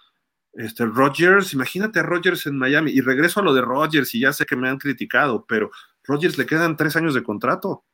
Este, 0.54 0.86
Rodgers, 0.86 1.54
imagínate 1.54 2.00
a 2.00 2.04
Rodgers 2.04 2.46
en 2.46 2.58
Miami, 2.58 2.92
y 2.92 3.02
regreso 3.02 3.40
a 3.40 3.44
lo 3.44 3.54
de 3.54 3.62
Rodgers, 3.62 4.14
y 4.16 4.22
ya 4.22 4.34
sé 4.34 4.46
que 4.46 4.56
me 4.56 4.70
han 4.70 4.78
criticado, 4.78 5.46
pero 5.48 5.70
Rodgers 6.04 6.38
le 6.38 6.46
quedan 6.46 6.78
tres 6.78 6.96
años 6.96 7.14
de 7.14 7.24
contrato. 7.24 7.86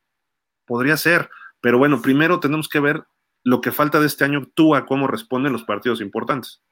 Podría 0.64 0.96
ser, 0.96 1.30
pero 1.60 1.78
bueno, 1.78 2.00
primero 2.02 2.40
tenemos 2.40 2.68
que 2.68 2.80
ver 2.80 3.04
lo 3.46 3.60
que 3.60 3.70
falta 3.70 4.00
de 4.00 4.08
este 4.08 4.24
año, 4.24 4.50
tú 4.54 4.74
a 4.74 4.86
cómo 4.86 5.06
responden 5.06 5.52
los 5.52 5.62
partidos 5.62 6.00
importantes. 6.00 6.62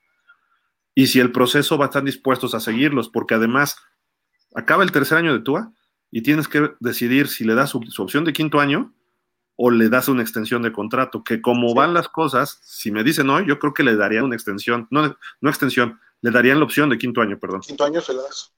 Y 0.93 1.07
si 1.07 1.21
el 1.21 1.31
proceso 1.31 1.79
va 1.79 1.85
a 1.85 1.89
estar 1.89 2.03
dispuestos 2.03 2.53
a 2.53 2.59
seguirlos, 2.59 3.09
porque 3.09 3.35
además 3.35 3.77
acaba 4.57 4.83
el 4.83 4.91
tercer 4.91 5.19
año 5.19 5.33
de 5.33 5.39
Tua 5.39 5.73
y 6.11 6.23
tienes 6.23 6.49
que 6.49 6.73
decidir 6.81 7.29
si 7.29 7.45
le 7.45 7.55
das 7.55 7.71
su, 7.71 7.81
opción 7.99 8.25
de 8.25 8.33
quinto 8.33 8.59
año 8.59 8.93
o 9.55 9.71
le 9.71 9.89
das 9.89 10.09
una 10.09 10.23
extensión 10.23 10.63
de 10.63 10.73
contrato, 10.73 11.23
que 11.23 11.41
como 11.41 11.75
van 11.75 11.95
las 11.95 12.09
cosas, 12.09 12.59
si 12.65 12.91
me 12.91 13.05
dicen 13.05 13.31
hoy, 13.31 13.47
yo 13.47 13.61
creo 13.61 13.73
que 13.73 13.85
le 13.85 13.95
daría 13.95 14.25
una 14.25 14.35
extensión, 14.35 14.89
no, 14.91 15.17
no 15.41 15.49
extensión, 15.49 16.01
le 16.23 16.33
darían 16.33 16.59
la 16.59 16.65
opción 16.65 16.91
de 16.91 16.99
quinto 16.99 17.21
año, 17.21 17.39
perdón. 17.39 17.61
Quinto 17.61 17.85
año 17.85 18.01
se 18.01 18.15
la 18.15 18.23
das. 18.23 18.53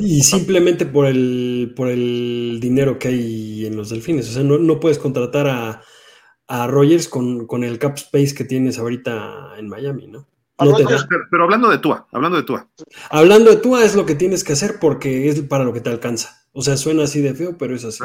Y 0.00 0.22
simplemente 0.22 0.86
por 0.86 1.06
el, 1.06 1.72
por 1.74 1.88
el 1.88 2.58
dinero 2.60 3.00
que 3.00 3.08
hay 3.08 3.66
en 3.66 3.76
los 3.76 3.90
delfines, 3.90 4.30
o 4.30 4.32
sea, 4.32 4.44
no, 4.44 4.78
puedes 4.78 4.98
contratar 4.98 5.48
a, 5.48 5.82
a 6.48 6.66
Rogers 6.66 7.08
con, 7.08 7.46
con 7.46 7.64
el 7.64 7.78
cap 7.78 7.96
space 7.96 8.34
que 8.34 8.44
tienes 8.44 8.78
ahorita 8.78 9.54
en 9.58 9.68
Miami, 9.68 10.06
¿no? 10.06 10.26
pero, 11.30 11.44
hablando 11.44 11.68
de 11.70 11.78
Tua, 11.78 12.06
hablando 12.12 12.36
de 12.36 12.44
Tua. 12.44 12.68
Hablando 13.10 13.50
de 13.50 13.56
Tua 13.56 13.84
es 13.84 13.94
lo 13.94 14.06
que 14.06 14.14
tienes 14.14 14.44
que 14.44 14.52
hacer 14.52 14.78
porque 14.80 15.28
es 15.28 15.40
para 15.42 15.64
lo 15.64 15.72
que 15.72 15.80
te 15.80 15.90
alcanza. 15.90 16.46
O 16.52 16.62
sea, 16.62 16.76
suena 16.76 17.04
así 17.04 17.20
de 17.20 17.34
feo, 17.34 17.56
pero 17.56 17.74
es 17.74 17.84
así. 17.84 18.04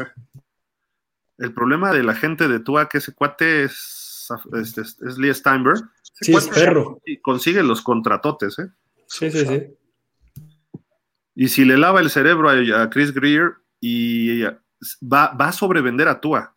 El 1.38 1.54
problema 1.54 1.92
de 1.92 2.04
la 2.04 2.16
gente 2.16 2.48
de 2.48 2.60
Tua, 2.60 2.90
que 2.90 2.98
ese 3.00 3.14
cuate 3.14 3.66
es, 3.66 4.28
es, 4.54 5.18
Lee 5.18 5.34
Steinberg. 5.34 5.80
Sí, 6.02 6.34
es 6.34 6.48
perro. 6.48 7.02
Y 7.06 7.18
consigue 7.18 7.62
los 7.62 7.82
contratotes, 7.82 8.58
¿eh? 8.60 8.70
Sí, 9.08 9.30
sí, 9.32 9.46
sí. 9.46 9.64
Y 11.36 11.50
si 11.50 11.66
le 11.66 11.78
lava 11.78 12.00
el 12.00 12.10
cerebro 12.10 12.50
a, 12.50 12.90
Chris 12.90 13.14
Greer 13.14 13.54
y 13.80 14.42
va, 14.44 15.34
va 15.40 15.50
a 15.50 15.52
sobrevender 15.52 16.08
a 16.08 16.20
Tua, 16.20 16.56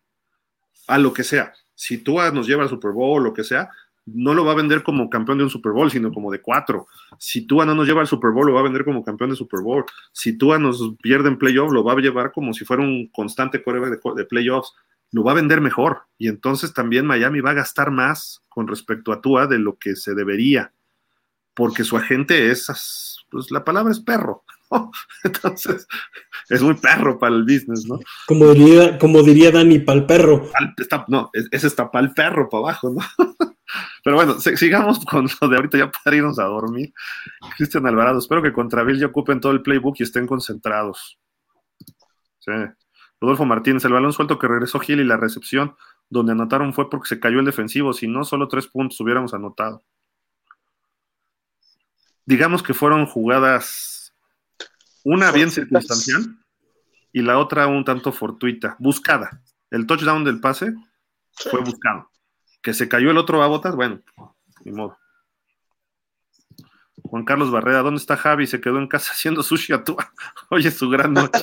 a 0.87 0.99
lo 0.99 1.13
que 1.13 1.25
sea. 1.25 1.53
Si 1.81 1.97
Tua 1.97 2.31
nos 2.31 2.47
lleva 2.47 2.63
al 2.63 2.69
Super 2.69 2.91
Bowl 2.91 3.23
o 3.23 3.25
lo 3.25 3.33
que 3.33 3.43
sea, 3.43 3.71
no 4.05 4.35
lo 4.35 4.45
va 4.45 4.53
a 4.53 4.55
vender 4.55 4.83
como 4.83 5.09
campeón 5.09 5.39
de 5.39 5.45
un 5.45 5.51
Super 5.51 5.73
Bowl, 5.73 5.91
sino 5.91 6.13
como 6.13 6.31
de 6.31 6.43
cuatro. 6.43 6.89
Si 7.17 7.47
Tua 7.47 7.65
no 7.65 7.75
nos 7.75 7.89
lleva 7.89 8.03
al 8.03 8.07
Super 8.07 8.33
Bowl, 8.33 8.47
lo 8.47 8.53
va 8.53 8.61
a 8.61 8.65
vender 8.65 8.85
como 8.85 9.03
campeón 9.03 9.31
de 9.31 9.37
Super 9.37 9.63
Bowl. 9.63 9.87
Si 10.13 10.37
Tua 10.37 10.59
nos 10.59 10.95
pierde 11.01 11.31
en 11.31 11.39
playoff, 11.39 11.73
lo 11.73 11.83
va 11.83 11.95
a 11.95 11.97
llevar 11.97 12.33
como 12.33 12.53
si 12.53 12.67
fuera 12.67 12.83
un 12.83 13.07
constante 13.07 13.63
coreo 13.63 13.87
de, 13.89 14.25
playoffs. 14.27 14.75
Lo 15.11 15.25
va 15.25 15.33
a 15.33 15.37
vender 15.37 15.63
mejor. 15.63 16.03
Y 16.19 16.29
entonces 16.29 16.75
también 16.75 17.07
Miami 17.07 17.41
va 17.41 17.53
a 17.53 17.55
gastar 17.55 17.91
más 17.91 18.43
con 18.51 18.69
respecto 18.69 19.11
a 19.11 19.23
Tua 19.23 19.47
de 19.47 19.59
lo 19.59 19.79
que 19.79 19.97
se 19.97 20.15
debería. 20.15 20.75
Porque 21.55 21.85
su 21.85 21.97
agente 21.97 22.51
es, 22.51 23.20
pues 23.31 23.51
la 23.51 23.65
palabra 23.65 23.93
es 23.93 24.01
perro. 24.01 24.45
Entonces, 25.25 25.87
es 26.49 26.63
muy 26.63 26.75
perro 26.75 27.19
para 27.19 27.35
el 27.35 27.43
business, 27.43 27.87
¿no? 27.87 27.99
Como 28.27 28.53
diría, 28.53 28.99
como 28.99 29.23
diría 29.23 29.51
Dani, 29.51 29.79
para 29.81 29.99
el 30.01 30.07
perro. 30.07 30.49
no, 31.09 31.31
ese 31.33 31.67
está 31.67 31.91
para 31.91 32.07
el 32.07 32.13
perro, 32.13 32.49
para 32.49 32.65
abajo, 32.65 32.91
¿no? 32.91 33.01
Pero 34.05 34.17
bueno, 34.17 34.35
sigamos 34.41 35.05
con 35.11 35.29
lo 35.41 35.49
de 35.49 35.57
ahorita 35.57 35.79
ya 35.79 35.91
para 35.91 36.17
irnos 36.17 36.39
a 36.39 36.45
dormir. 36.45 36.93
Cristian 37.57 37.87
Alvarado, 37.87 38.19
espero 38.19 38.43
que 38.43 38.53
contra 38.53 38.83
Bill 38.83 38.99
ya 38.99 39.07
ocupen 39.07 39.41
todo 39.41 39.53
el 39.53 39.63
playbook 39.63 39.97
y 39.99 40.03
estén 40.03 40.27
concentrados. 40.27 41.19
Sí. 42.39 42.53
Rodolfo 43.21 43.45
Martínez, 43.45 43.85
el 43.85 43.93
balón 43.93 44.13
suelto 44.13 44.39
que 44.39 44.49
regresó 44.49 44.81
Gil 44.81 45.01
y 45.01 45.05
la 45.05 45.19
recepción 45.19 45.77
donde 46.09 46.33
anotaron 46.33 46.73
fue 46.73 46.89
porque 46.89 47.09
se 47.09 47.21
cayó 47.21 47.39
el 47.39 47.45
defensivo, 47.45 47.93
si 47.93 48.09
no, 48.09 48.25
solo 48.25 48.49
tres 48.49 48.67
puntos 48.67 48.99
hubiéramos 49.01 49.35
anotado. 49.35 49.83
Digamos 52.31 52.63
que 52.63 52.75
fueron 52.75 53.07
jugadas, 53.07 54.15
una 55.03 55.33
bien 55.33 55.51
circunstancial 55.51 56.39
y 57.13 57.23
la 57.23 57.39
otra 57.39 57.67
un 57.67 57.85
tanto 57.85 58.13
fortuita, 58.13 58.77
buscada. 58.79 59.43
El 59.69 59.85
touchdown 59.85 60.23
del 60.23 60.39
pase 60.39 60.73
fue 61.33 61.61
buscado. 61.61 62.09
Que 62.63 62.73
se 62.73 62.89
cayó 62.89 63.11
el 63.11 63.19
otro 63.19 63.43
a 63.43 63.49
botas, 63.49 63.75
bueno, 63.75 64.01
ni 64.65 64.71
modo. 64.71 64.97
Juan 67.03 67.25
Carlos 67.25 67.51
Barrera, 67.51 67.83
¿dónde 67.83 67.99
está 67.99 68.17
Javi? 68.17 68.47
Se 68.47 68.61
quedó 68.61 68.79
en 68.79 68.87
casa 68.87 69.11
haciendo 69.11 69.43
sushi 69.43 69.73
a 69.73 69.83
tu. 69.83 69.97
Oye, 70.51 70.71
su 70.71 70.89
gran 70.89 71.13
noche. 71.13 71.43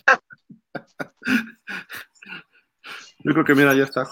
Yo 3.25 3.33
creo 3.33 3.43
que 3.43 3.55
mira, 3.55 3.73
ya 3.73 3.83
está. 3.83 4.07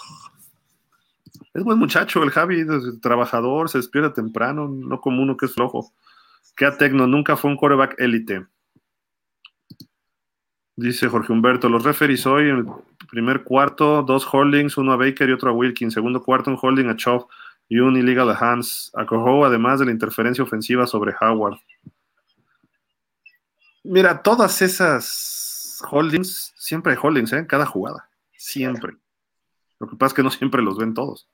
Es 1.54 1.64
buen 1.64 1.80
muchacho 1.80 2.22
el 2.22 2.32
Javi, 2.32 2.66
es 2.70 3.00
trabajador, 3.00 3.70
se 3.70 3.78
despierta 3.78 4.12
temprano, 4.12 4.68
no 4.68 5.00
como 5.00 5.24
uno 5.24 5.38
que 5.38 5.46
es 5.46 5.54
flojo. 5.54 5.94
Que 6.54 6.66
a 6.66 6.78
Tecno, 6.78 7.08
nunca 7.08 7.38
fue 7.38 7.52
un 7.52 7.58
coreback 7.58 7.96
élite. 8.00 8.46
Dice 10.78 11.08
Jorge 11.08 11.32
Humberto, 11.32 11.70
los 11.70 11.84
referees 11.84 12.26
hoy 12.26 12.50
en 12.50 12.58
el 12.58 12.66
primer 13.10 13.44
cuarto, 13.44 14.04
dos 14.04 14.28
holdings, 14.30 14.78
uno 14.78 14.92
a 14.92 14.98
Baker 14.98 15.30
y 15.30 15.32
otro 15.32 15.50
a 15.50 15.54
Wilkins. 15.54 15.94
Segundo 15.94 16.22
cuarto, 16.22 16.52
un 16.52 16.60
holding 16.62 16.88
a 16.88 16.96
Chop 16.98 17.30
y 17.70 17.80
un 17.80 17.96
illegal 17.96 18.30
a 18.30 18.38
Hans. 18.38 18.92
Acojo 18.94 19.46
además 19.46 19.80
de 19.80 19.86
la 19.86 19.92
interferencia 19.92 20.44
ofensiva 20.44 20.86
sobre 20.86 21.16
Howard. 21.22 21.58
Mira, 23.84 24.22
todas 24.22 24.62
esas 24.62 25.82
holdings, 25.90 26.54
siempre 26.58 26.94
hay 26.94 27.00
holdings, 27.02 27.32
¿eh? 27.34 27.38
En 27.38 27.46
cada 27.46 27.66
jugada. 27.66 28.10
Siempre. 28.36 28.98
Lo 29.80 29.88
que 29.88 29.96
pasa 29.96 30.08
es 30.08 30.14
que 30.16 30.24
no 30.24 30.32
siempre 30.32 30.62
los 30.62 30.78
ven 30.78 30.94
todos. 30.94 31.30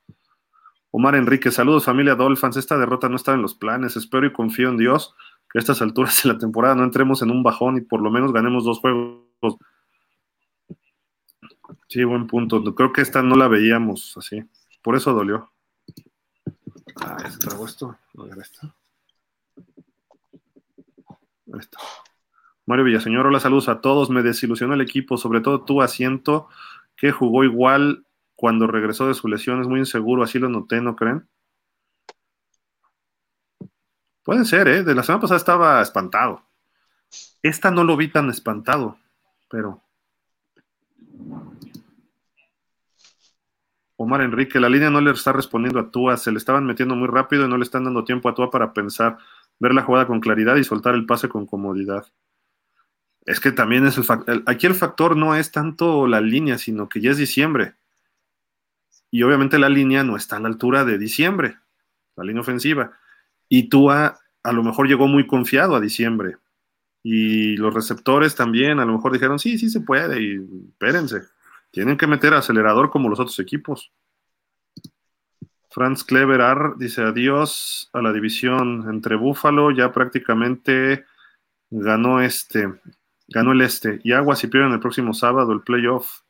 Omar 0.91 1.15
Enrique, 1.15 1.51
saludos 1.51 1.85
familia 1.85 2.15
Dolphins. 2.15 2.57
Esta 2.57 2.77
derrota 2.77 3.09
no 3.09 3.15
estaba 3.15 3.35
en 3.35 3.41
los 3.41 3.55
planes. 3.55 3.95
Espero 3.95 4.25
y 4.27 4.33
confío 4.33 4.69
en 4.69 4.77
Dios 4.77 5.15
que 5.49 5.57
a 5.57 5.61
estas 5.61 5.81
alturas 5.81 6.21
de 6.23 6.33
la 6.33 6.37
temporada 6.37 6.75
no 6.75 6.83
entremos 6.83 7.21
en 7.21 7.31
un 7.31 7.43
bajón 7.43 7.77
y 7.77 7.81
por 7.81 8.01
lo 8.01 8.11
menos 8.11 8.33
ganemos 8.33 8.63
dos 8.63 8.79
juegos 8.79 9.21
Sí, 11.87 12.03
buen 12.05 12.27
punto. 12.27 12.63
Creo 12.75 12.93
que 12.93 13.01
esta 13.01 13.21
no 13.21 13.35
la 13.35 13.49
veíamos 13.49 14.15
así. 14.17 14.43
Por 14.81 14.95
eso 14.95 15.13
dolió. 15.13 15.51
Ah, 16.95 17.17
¿se 17.29 17.47
esto. 17.65 17.97
esto. 21.59 21.77
Mario 22.65 22.85
Villaseñor, 22.85 23.27
hola, 23.27 23.41
saludos 23.41 23.67
a 23.67 23.81
todos. 23.81 24.09
Me 24.09 24.23
desilusionó 24.23 24.73
el 24.73 24.81
equipo, 24.81 25.17
sobre 25.17 25.41
todo 25.41 25.65
tu 25.65 25.81
asiento, 25.81 26.47
que 26.95 27.11
jugó 27.11 27.43
igual 27.43 28.05
cuando 28.41 28.65
regresó 28.65 29.07
de 29.07 29.13
su 29.13 29.27
lesión. 29.27 29.61
Es 29.61 29.67
muy 29.67 29.79
inseguro, 29.79 30.23
así 30.23 30.39
lo 30.39 30.49
noté, 30.49 30.81
¿no 30.81 30.95
creen? 30.95 31.29
Puede 34.23 34.45
ser, 34.45 34.67
¿eh? 34.67 34.83
De 34.83 34.95
la 34.95 35.03
semana 35.03 35.21
pasada 35.21 35.37
estaba 35.37 35.81
espantado. 35.81 36.41
Esta 37.43 37.69
no 37.69 37.83
lo 37.83 37.95
vi 37.95 38.07
tan 38.07 38.29
espantado 38.29 38.97
pero. 39.51 39.83
Omar 43.97 44.21
Enrique, 44.21 44.59
la 44.59 44.69
línea 44.69 44.89
no 44.89 44.99
le 44.99 45.11
está 45.11 45.31
respondiendo 45.31 45.79
a 45.79 45.91
Tua, 45.91 46.17
se 46.17 46.31
le 46.31 46.37
estaban 46.37 46.65
metiendo 46.65 46.95
muy 46.95 47.07
rápido 47.07 47.45
y 47.45 47.49
no 47.49 47.57
le 47.57 47.63
están 47.63 47.83
dando 47.83 48.03
tiempo 48.03 48.29
a 48.29 48.33
Tua 48.33 48.49
para 48.49 48.73
pensar, 48.73 49.19
ver 49.59 49.75
la 49.75 49.83
jugada 49.83 50.07
con 50.07 50.21
claridad 50.21 50.55
y 50.55 50.63
soltar 50.63 50.95
el 50.95 51.05
pase 51.05 51.29
con 51.29 51.45
comodidad. 51.45 52.07
Es 53.25 53.39
que 53.39 53.51
también 53.51 53.85
es 53.85 53.97
el 53.99 54.03
factor, 54.03 54.41
aquí 54.47 54.65
el 54.65 54.73
factor 54.73 55.15
no 55.15 55.35
es 55.35 55.51
tanto 55.51 56.07
la 56.07 56.19
línea, 56.21 56.57
sino 56.57 56.89
que 56.89 57.01
ya 57.01 57.11
es 57.11 57.17
diciembre. 57.17 57.75
Y 59.11 59.23
obviamente 59.23 59.59
la 59.59 59.69
línea 59.69 60.03
no 60.03 60.15
está 60.15 60.37
a 60.37 60.39
la 60.39 60.47
altura 60.47 60.85
de 60.85 60.97
diciembre, 60.97 61.57
la 62.15 62.23
línea 62.23 62.41
ofensiva. 62.41 62.97
Y 63.47 63.69
Tua 63.69 64.17
a 64.43 64.51
lo 64.53 64.63
mejor 64.63 64.87
llegó 64.87 65.07
muy 65.07 65.27
confiado 65.27 65.75
a 65.75 65.79
diciembre, 65.79 66.37
y 67.03 67.57
los 67.57 67.73
receptores 67.73 68.35
también 68.35 68.79
a 68.79 68.85
lo 68.85 68.93
mejor 68.93 69.13
dijeron, 69.13 69.39
sí, 69.39 69.57
sí 69.57 69.69
se 69.69 69.81
puede, 69.81 70.21
y 70.21 70.35
espérense, 70.69 71.21
tienen 71.71 71.97
que 71.97 72.07
meter 72.07 72.33
acelerador 72.33 72.89
como 72.89 73.09
los 73.09 73.19
otros 73.19 73.39
equipos. 73.39 73.91
Franz 75.69 76.03
Kleber 76.03 76.75
dice 76.77 77.01
adiós 77.01 77.89
a 77.93 78.01
la 78.01 78.11
división 78.11 78.87
entre 78.89 79.15
Búfalo, 79.15 79.71
ya 79.71 79.91
prácticamente 79.91 81.05
ganó 81.69 82.21
este, 82.21 82.81
ganó 83.27 83.53
el 83.53 83.61
este, 83.61 84.01
y 84.03 84.11
Aguas 84.11 84.43
y 84.43 84.47
pierden 84.47 84.73
el 84.73 84.81
próximo 84.81 85.13
sábado 85.13 85.53
el 85.53 85.61
playoff. 85.61 86.21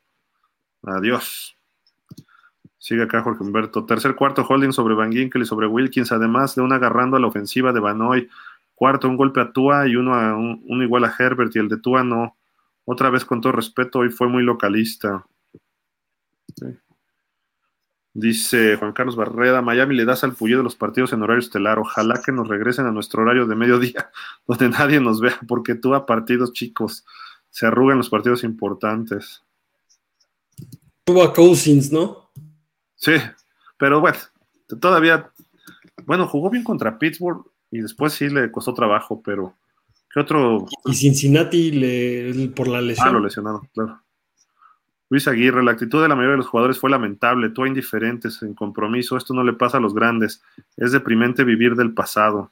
Adiós. 0.83 1.57
Sigue 2.81 3.03
acá 3.03 3.21
Jorge 3.21 3.43
Humberto. 3.43 3.85
Tercer 3.85 4.15
cuarto 4.15 4.43
holding 4.43 4.71
sobre 4.71 4.95
Van 4.95 5.11
Ginkel 5.11 5.43
y 5.43 5.45
sobre 5.45 5.67
Wilkins, 5.67 6.11
además 6.11 6.55
de 6.55 6.63
un 6.63 6.73
agarrando 6.73 7.15
a 7.15 7.19
la 7.19 7.27
ofensiva 7.27 7.71
de 7.71 7.79
Banoy 7.79 8.27
Cuarto, 8.73 9.07
un 9.07 9.17
golpe 9.17 9.39
a 9.39 9.51
Tua 9.51 9.87
y 9.87 9.95
uno, 9.95 10.15
a, 10.15 10.35
igual 10.83 11.03
a 11.03 11.13
Herbert 11.17 11.55
y 11.55 11.59
el 11.59 11.69
de 11.69 11.77
Tua 11.77 12.03
no. 12.03 12.35
Otra 12.83 13.11
vez, 13.11 13.23
con 13.23 13.39
todo 13.39 13.51
respeto, 13.51 13.99
hoy 13.99 14.09
fue 14.09 14.27
muy 14.29 14.41
localista. 14.41 15.27
Dice 18.15 18.77
Juan 18.77 18.93
Carlos 18.93 19.15
Barreda, 19.15 19.61
Miami 19.61 19.95
le 19.95 20.05
das 20.05 20.23
al 20.23 20.33
puyo 20.33 20.57
de 20.57 20.63
los 20.63 20.75
partidos 20.75 21.13
en 21.13 21.21
horario 21.21 21.41
estelar. 21.41 21.77
Ojalá 21.77 22.19
que 22.25 22.31
nos 22.31 22.47
regresen 22.47 22.87
a 22.87 22.91
nuestro 22.91 23.21
horario 23.21 23.45
de 23.45 23.55
mediodía, 23.55 24.09
donde 24.47 24.69
nadie 24.69 24.99
nos 24.99 25.21
vea, 25.21 25.39
porque 25.47 25.75
tú 25.75 25.91
partidos 26.07 26.51
chicos 26.51 27.05
se 27.51 27.67
arrugan 27.67 27.99
los 27.99 28.09
partidos 28.09 28.43
importantes. 28.43 29.43
tuvo 31.05 31.31
Cousins, 31.31 31.91
¿no? 31.91 32.20
Sí, 33.01 33.13
pero 33.79 33.99
bueno, 33.99 34.17
todavía, 34.79 35.31
bueno, 36.05 36.27
jugó 36.27 36.51
bien 36.51 36.63
contra 36.63 36.99
Pittsburgh 36.99 37.43
y 37.71 37.79
después 37.81 38.13
sí 38.13 38.29
le 38.29 38.51
costó 38.51 38.75
trabajo, 38.75 39.23
pero 39.23 39.55
¿qué 40.13 40.19
otro? 40.19 40.67
Y 40.85 40.93
Cincinnati 40.93 41.71
le, 41.71 42.49
por 42.49 42.67
la 42.67 42.79
lesión. 42.79 43.07
Ah, 43.07 43.11
lo 43.11 43.19
lesionaron, 43.19 43.67
claro. 43.73 43.99
Luis 45.09 45.27
Aguirre, 45.27 45.63
la 45.63 45.71
actitud 45.71 45.99
de 45.99 46.07
la 46.07 46.15
mayoría 46.15 46.33
de 46.33 46.37
los 46.37 46.47
jugadores 46.47 46.79
fue 46.79 46.91
lamentable, 46.91 47.49
tú 47.49 47.65
indiferentes, 47.65 48.43
en 48.43 48.53
compromiso, 48.53 49.17
esto 49.17 49.33
no 49.33 49.43
le 49.43 49.53
pasa 49.53 49.77
a 49.77 49.81
los 49.81 49.95
grandes, 49.95 50.43
es 50.77 50.91
deprimente 50.91 51.43
vivir 51.43 51.75
del 51.75 51.95
pasado. 51.95 52.51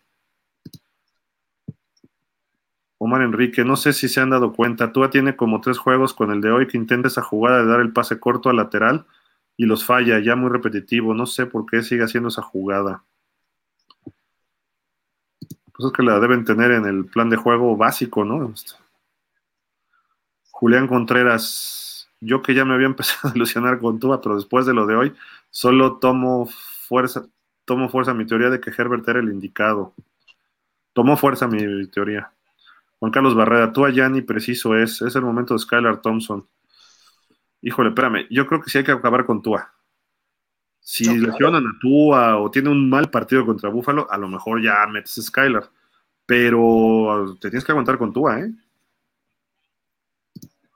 Omar 2.97 3.21
Enrique, 3.21 3.63
no 3.63 3.75
sé 3.77 3.93
si 3.93 4.09
se 4.09 4.19
han 4.19 4.31
dado 4.31 4.51
cuenta, 4.51 4.91
Tua 4.91 5.11
tiene 5.11 5.35
como 5.35 5.61
tres 5.61 5.77
juegos 5.77 6.15
con 6.15 6.31
el 6.31 6.41
de 6.41 6.51
hoy 6.51 6.67
que 6.67 6.75
intenta 6.75 7.07
esa 7.07 7.21
jugada 7.21 7.59
de 7.59 7.67
dar 7.67 7.81
el 7.81 7.93
pase 7.93 8.19
corto 8.19 8.49
al 8.49 8.55
lateral 8.55 9.05
y 9.59 9.65
los 9.65 9.83
falla, 9.83 10.19
ya 10.19 10.37
muy 10.37 10.49
repetitivo, 10.49 11.13
no 11.13 11.25
sé 11.25 11.45
por 11.45 11.65
qué 11.65 11.83
sigue 11.83 12.05
haciendo 12.05 12.29
esa 12.29 12.41
jugada. 12.41 13.03
Pues 15.73 15.87
es 15.87 15.91
que 15.91 16.01
la 16.01 16.17
deben 16.21 16.45
tener 16.45 16.71
en 16.71 16.85
el 16.85 17.03
plan 17.03 17.29
de 17.29 17.35
juego 17.35 17.75
básico, 17.75 18.23
¿no? 18.23 18.53
Julián 20.51 20.87
Contreras, 20.87 22.07
yo 22.21 22.41
que 22.41 22.53
ya 22.53 22.63
me 22.63 22.73
había 22.73 22.85
empezado 22.87 23.33
a 23.33 23.35
ilusionar 23.35 23.79
con 23.79 23.99
Tua, 23.99 24.21
pero 24.21 24.35
después 24.35 24.65
de 24.65 24.73
lo 24.73 24.85
de 24.85 24.95
hoy, 24.95 25.13
solo 25.49 25.97
tomo 25.97 26.47
fuerza, 26.87 27.25
tomo 27.65 27.89
fuerza 27.89 28.13
mi 28.13 28.25
teoría 28.25 28.49
de 28.49 28.61
que 28.61 28.71
Herbert 28.71 29.05
era 29.09 29.19
el 29.19 29.27
indicado. 29.27 29.93
Tomó 30.93 31.17
fuerza 31.17 31.49
mi 31.49 31.85
teoría. 31.87 32.31
Juan 32.99 33.11
Carlos 33.11 33.35
Barrera, 33.35 33.73
Tua 33.73 33.89
ya 33.89 34.07
ni 34.07 34.21
preciso 34.21 34.77
es, 34.77 35.01
es 35.01 35.17
el 35.17 35.23
momento 35.23 35.53
de 35.53 35.59
Skylar 35.59 35.99
Thompson. 35.99 36.47
Híjole, 37.61 37.89
espérame, 37.89 38.27
yo 38.29 38.45
creo 38.47 38.61
que 38.61 38.69
sí 38.69 38.77
hay 38.77 38.83
que 38.83 38.91
acabar 38.91 39.25
con 39.25 39.41
Tua. 39.41 39.73
Si 40.79 41.05
lesionan 41.05 41.65
a 41.65 41.79
Tua 41.79 42.37
o 42.37 42.49
tiene 42.49 42.69
un 42.69 42.89
mal 42.89 43.09
partido 43.11 43.45
contra 43.45 43.69
Búfalo, 43.69 44.09
a 44.09 44.17
lo 44.17 44.27
mejor 44.27 44.61
ya 44.63 44.85
metes 44.87 45.17
a 45.17 45.21
Skylar. 45.21 45.69
Pero 46.25 47.37
te 47.41 47.49
tienes 47.49 47.65
que 47.65 47.71
aguantar 47.71 47.97
con 47.97 48.13
Tua, 48.13 48.39
¿eh? 48.39 48.51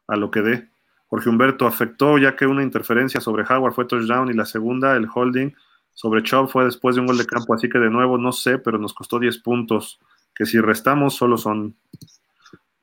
A 0.07 0.15
lo 0.15 0.29
que 0.29 0.41
dé. 0.41 0.69
Jorge 1.07 1.29
Humberto 1.29 1.67
afectó 1.67 2.17
ya 2.17 2.35
que 2.35 2.47
una 2.47 2.63
interferencia 2.63 3.21
sobre 3.21 3.43
Howard 3.43 3.73
fue 3.73 3.85
touchdown 3.85 4.29
y 4.29 4.33
la 4.33 4.45
segunda, 4.45 4.95
el 4.95 5.07
holding 5.13 5.53
sobre 5.93 6.23
Chubb 6.23 6.49
fue 6.49 6.65
después 6.65 6.95
de 6.95 7.01
un 7.01 7.07
gol 7.07 7.17
de 7.17 7.25
campo, 7.25 7.53
así 7.53 7.69
que 7.69 7.79
de 7.79 7.89
nuevo 7.89 8.17
no 8.17 8.31
sé, 8.31 8.57
pero 8.57 8.77
nos 8.77 8.93
costó 8.93 9.19
10 9.19 9.37
puntos, 9.39 9.99
que 10.33 10.45
si 10.45 10.59
restamos 10.59 11.15
solo 11.15 11.37
son. 11.37 11.75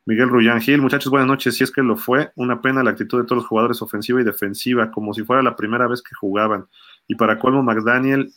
Miguel 0.06 0.28
Rullán 0.28 0.60
Gil, 0.60 0.80
muchachos, 0.80 1.10
buenas 1.10 1.28
noches. 1.28 1.56
Si 1.56 1.64
es 1.64 1.70
que 1.70 1.82
lo 1.82 1.96
fue, 1.96 2.32
una 2.36 2.60
pena 2.60 2.82
la 2.82 2.90
actitud 2.90 3.18
de 3.18 3.24
todos 3.24 3.42
los 3.42 3.46
jugadores 3.46 3.82
ofensiva 3.82 4.20
y 4.20 4.24
defensiva, 4.24 4.90
como 4.90 5.14
si 5.14 5.22
fuera 5.22 5.42
la 5.42 5.56
primera 5.56 5.86
vez 5.86 6.02
que 6.02 6.14
jugaban. 6.14 6.66
Y 7.06 7.14
para 7.14 7.38
colmo, 7.38 7.62
McDaniel 7.62 8.32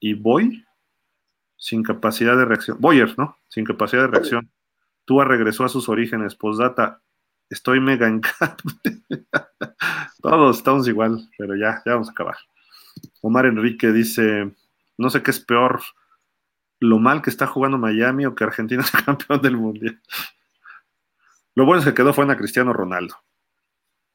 y 0.00 0.14
Boy, 0.14 0.64
sin 1.56 1.82
capacidad 1.82 2.36
de 2.36 2.44
reacción. 2.44 2.78
Boyer, 2.80 3.14
¿no? 3.18 3.36
Sin 3.48 3.64
capacidad 3.64 4.02
de 4.02 4.08
reacción. 4.08 4.50
Tua 5.04 5.24
regresó 5.24 5.64
a 5.64 5.68
sus 5.68 5.88
orígenes. 5.88 6.34
Postdata, 6.34 7.02
Estoy 7.52 7.80
mega 7.80 8.08
en 8.08 8.22
Todos 10.22 10.56
estamos 10.56 10.88
igual, 10.88 11.28
pero 11.36 11.54
ya, 11.54 11.82
ya 11.84 11.92
vamos 11.92 12.08
a 12.08 12.12
acabar. 12.12 12.36
Omar 13.20 13.44
Enrique 13.44 13.92
dice, 13.92 14.56
no 14.96 15.10
sé 15.10 15.22
qué 15.22 15.32
es 15.32 15.40
peor, 15.40 15.82
lo 16.80 16.98
mal 16.98 17.20
que 17.20 17.28
está 17.28 17.46
jugando 17.46 17.76
Miami 17.76 18.24
o 18.24 18.34
que 18.34 18.44
Argentina 18.44 18.82
es 18.82 18.90
campeón 18.90 19.42
del 19.42 19.58
Mundial. 19.58 20.00
Lo 21.54 21.66
bueno 21.66 21.80
es 21.80 21.86
que 21.86 21.94
quedó 21.94 22.12
fue 22.12 22.30
a 22.30 22.36
Cristiano 22.36 22.72
Ronaldo. 22.72 23.16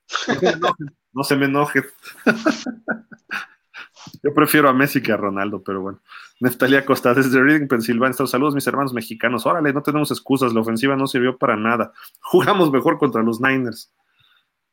No 1.14 1.24
se 1.24 1.36
me 1.36 1.46
enoje. 1.46 1.84
Yo 4.24 4.34
prefiero 4.34 4.70
a 4.70 4.74
Messi 4.74 5.02
que 5.02 5.12
a 5.12 5.18
Ronaldo, 5.18 5.64
pero 5.64 5.82
bueno. 5.82 6.00
Neftalia 6.40 6.86
Costa, 6.86 7.14
desde 7.16 7.42
Reading, 7.42 7.68
Pensilvania. 7.68 8.14
Saludos, 8.28 8.54
mis 8.54 8.68
hermanos 8.68 8.94
mexicanos. 8.94 9.46
Órale, 9.48 9.74
no 9.74 9.82
tenemos 9.82 10.12
excusas. 10.12 10.54
La 10.54 10.62
ofensiva 10.62 10.96
no 10.96 11.08
sirvió 11.08 11.38
para 11.38 11.56
nada. 11.56 11.92
Jugamos 12.22 12.72
mejor 12.72 13.00
contra 13.00 13.24
los 13.24 13.42
Niners. 13.42 13.92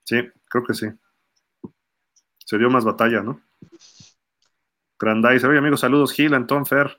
Sí, 0.05 0.17
creo 0.51 0.65
que 0.65 0.75
sí. 0.75 0.87
Se 2.45 2.59
dio 2.59 2.69
más 2.69 2.85
batalla, 2.85 3.23
¿no? 3.23 3.41
Grandizer. 4.99 5.49
Oye, 5.49 5.59
amigos, 5.59 5.81
saludos. 5.81 6.13
Gil, 6.13 6.35
Anton 6.35 6.67
Fer. 6.67 6.99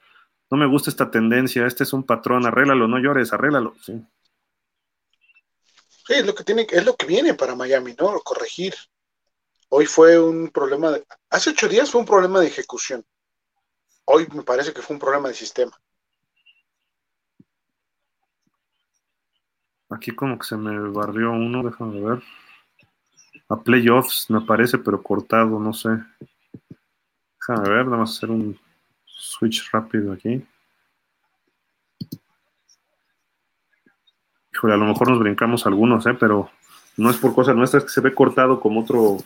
No 0.50 0.58
me 0.58 0.66
gusta 0.66 0.90
esta 0.90 1.12
tendencia. 1.12 1.68
Este 1.68 1.84
es 1.84 1.94
un 1.94 2.04
patrón. 2.04 2.46
Arréglalo, 2.46 2.88
no 2.88 2.98
llores, 2.98 3.32
arréglalo. 3.32 3.76
Sí. 3.82 4.04
Sí, 6.08 6.14
es 6.14 6.26
lo 6.26 6.36
que 6.36 6.44
tiene, 6.44 6.68
es 6.70 6.86
lo 6.86 6.96
que 6.96 7.08
viene 7.08 7.34
para 7.34 7.56
Miami, 7.56 7.96
¿no? 8.00 8.20
Corregir. 8.20 8.76
Hoy 9.70 9.88
fue 9.88 10.20
un 10.20 10.50
problema 10.50 10.92
de, 10.92 11.04
hace 11.32 11.50
ocho 11.50 11.68
días 11.68 11.90
fue 11.90 12.02
un 12.02 12.08
problema 12.08 12.40
de 12.40 12.48
ejecución. 12.48 13.04
Hoy 14.06 14.28
me 14.34 14.44
parece 14.44 14.72
que 14.72 14.84
fue 14.84 14.96
un 14.96 15.00
problema 15.00 15.30
de 15.30 15.34
sistema. 15.34 15.76
Aquí 19.90 20.12
como 20.12 20.38
que 20.38 20.46
se 20.46 20.56
me 20.56 20.90
barrió 20.90 21.32
uno, 21.32 21.64
déjame 21.64 22.00
ver. 22.00 22.24
A 23.50 23.62
playoffs 23.62 24.30
me 24.30 24.42
parece, 24.42 24.78
pero 24.78 25.02
cortado, 25.02 25.60
no 25.60 25.74
sé. 25.74 25.90
Déjame 27.40 27.70
ver, 27.70 27.86
vamos 27.86 28.12
a 28.12 28.18
hacer 28.18 28.30
un 28.30 28.60
switch 29.06 29.72
rápido 29.72 30.14
aquí. 30.14 30.46
Híjole, 34.66 34.74
a 34.74 34.78
lo 34.78 34.88
mejor 34.88 35.10
nos 35.10 35.20
brincamos 35.20 35.68
algunos, 35.68 36.08
¿eh? 36.08 36.16
pero 36.20 36.50
no 36.98 37.12
es 37.12 37.18
por 37.18 37.36
cosa 37.36 37.54
nuestra, 37.54 37.78
es 37.78 37.84
que 37.84 37.92
se 37.92 38.02
ve 38.02 38.16
cortado 38.16 38.60
como 38.60 38.82
otro 38.82 39.18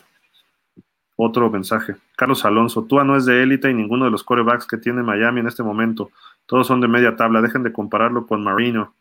otro 1.16 1.48
mensaje. 1.48 1.96
Carlos 2.14 2.44
Alonso, 2.44 2.84
Tua 2.84 3.04
no 3.04 3.16
es 3.16 3.24
de 3.24 3.42
élite 3.42 3.70
y 3.70 3.74
ninguno 3.74 4.04
de 4.04 4.10
los 4.10 4.22
corebacks 4.22 4.66
que 4.66 4.76
tiene 4.76 5.02
Miami 5.02 5.40
en 5.40 5.46
este 5.46 5.62
momento. 5.62 6.10
Todos 6.44 6.66
son 6.66 6.82
de 6.82 6.88
media 6.88 7.16
tabla. 7.16 7.40
Dejen 7.40 7.62
de 7.62 7.72
compararlo 7.72 8.26
con 8.26 8.44
Marino. 8.44 8.94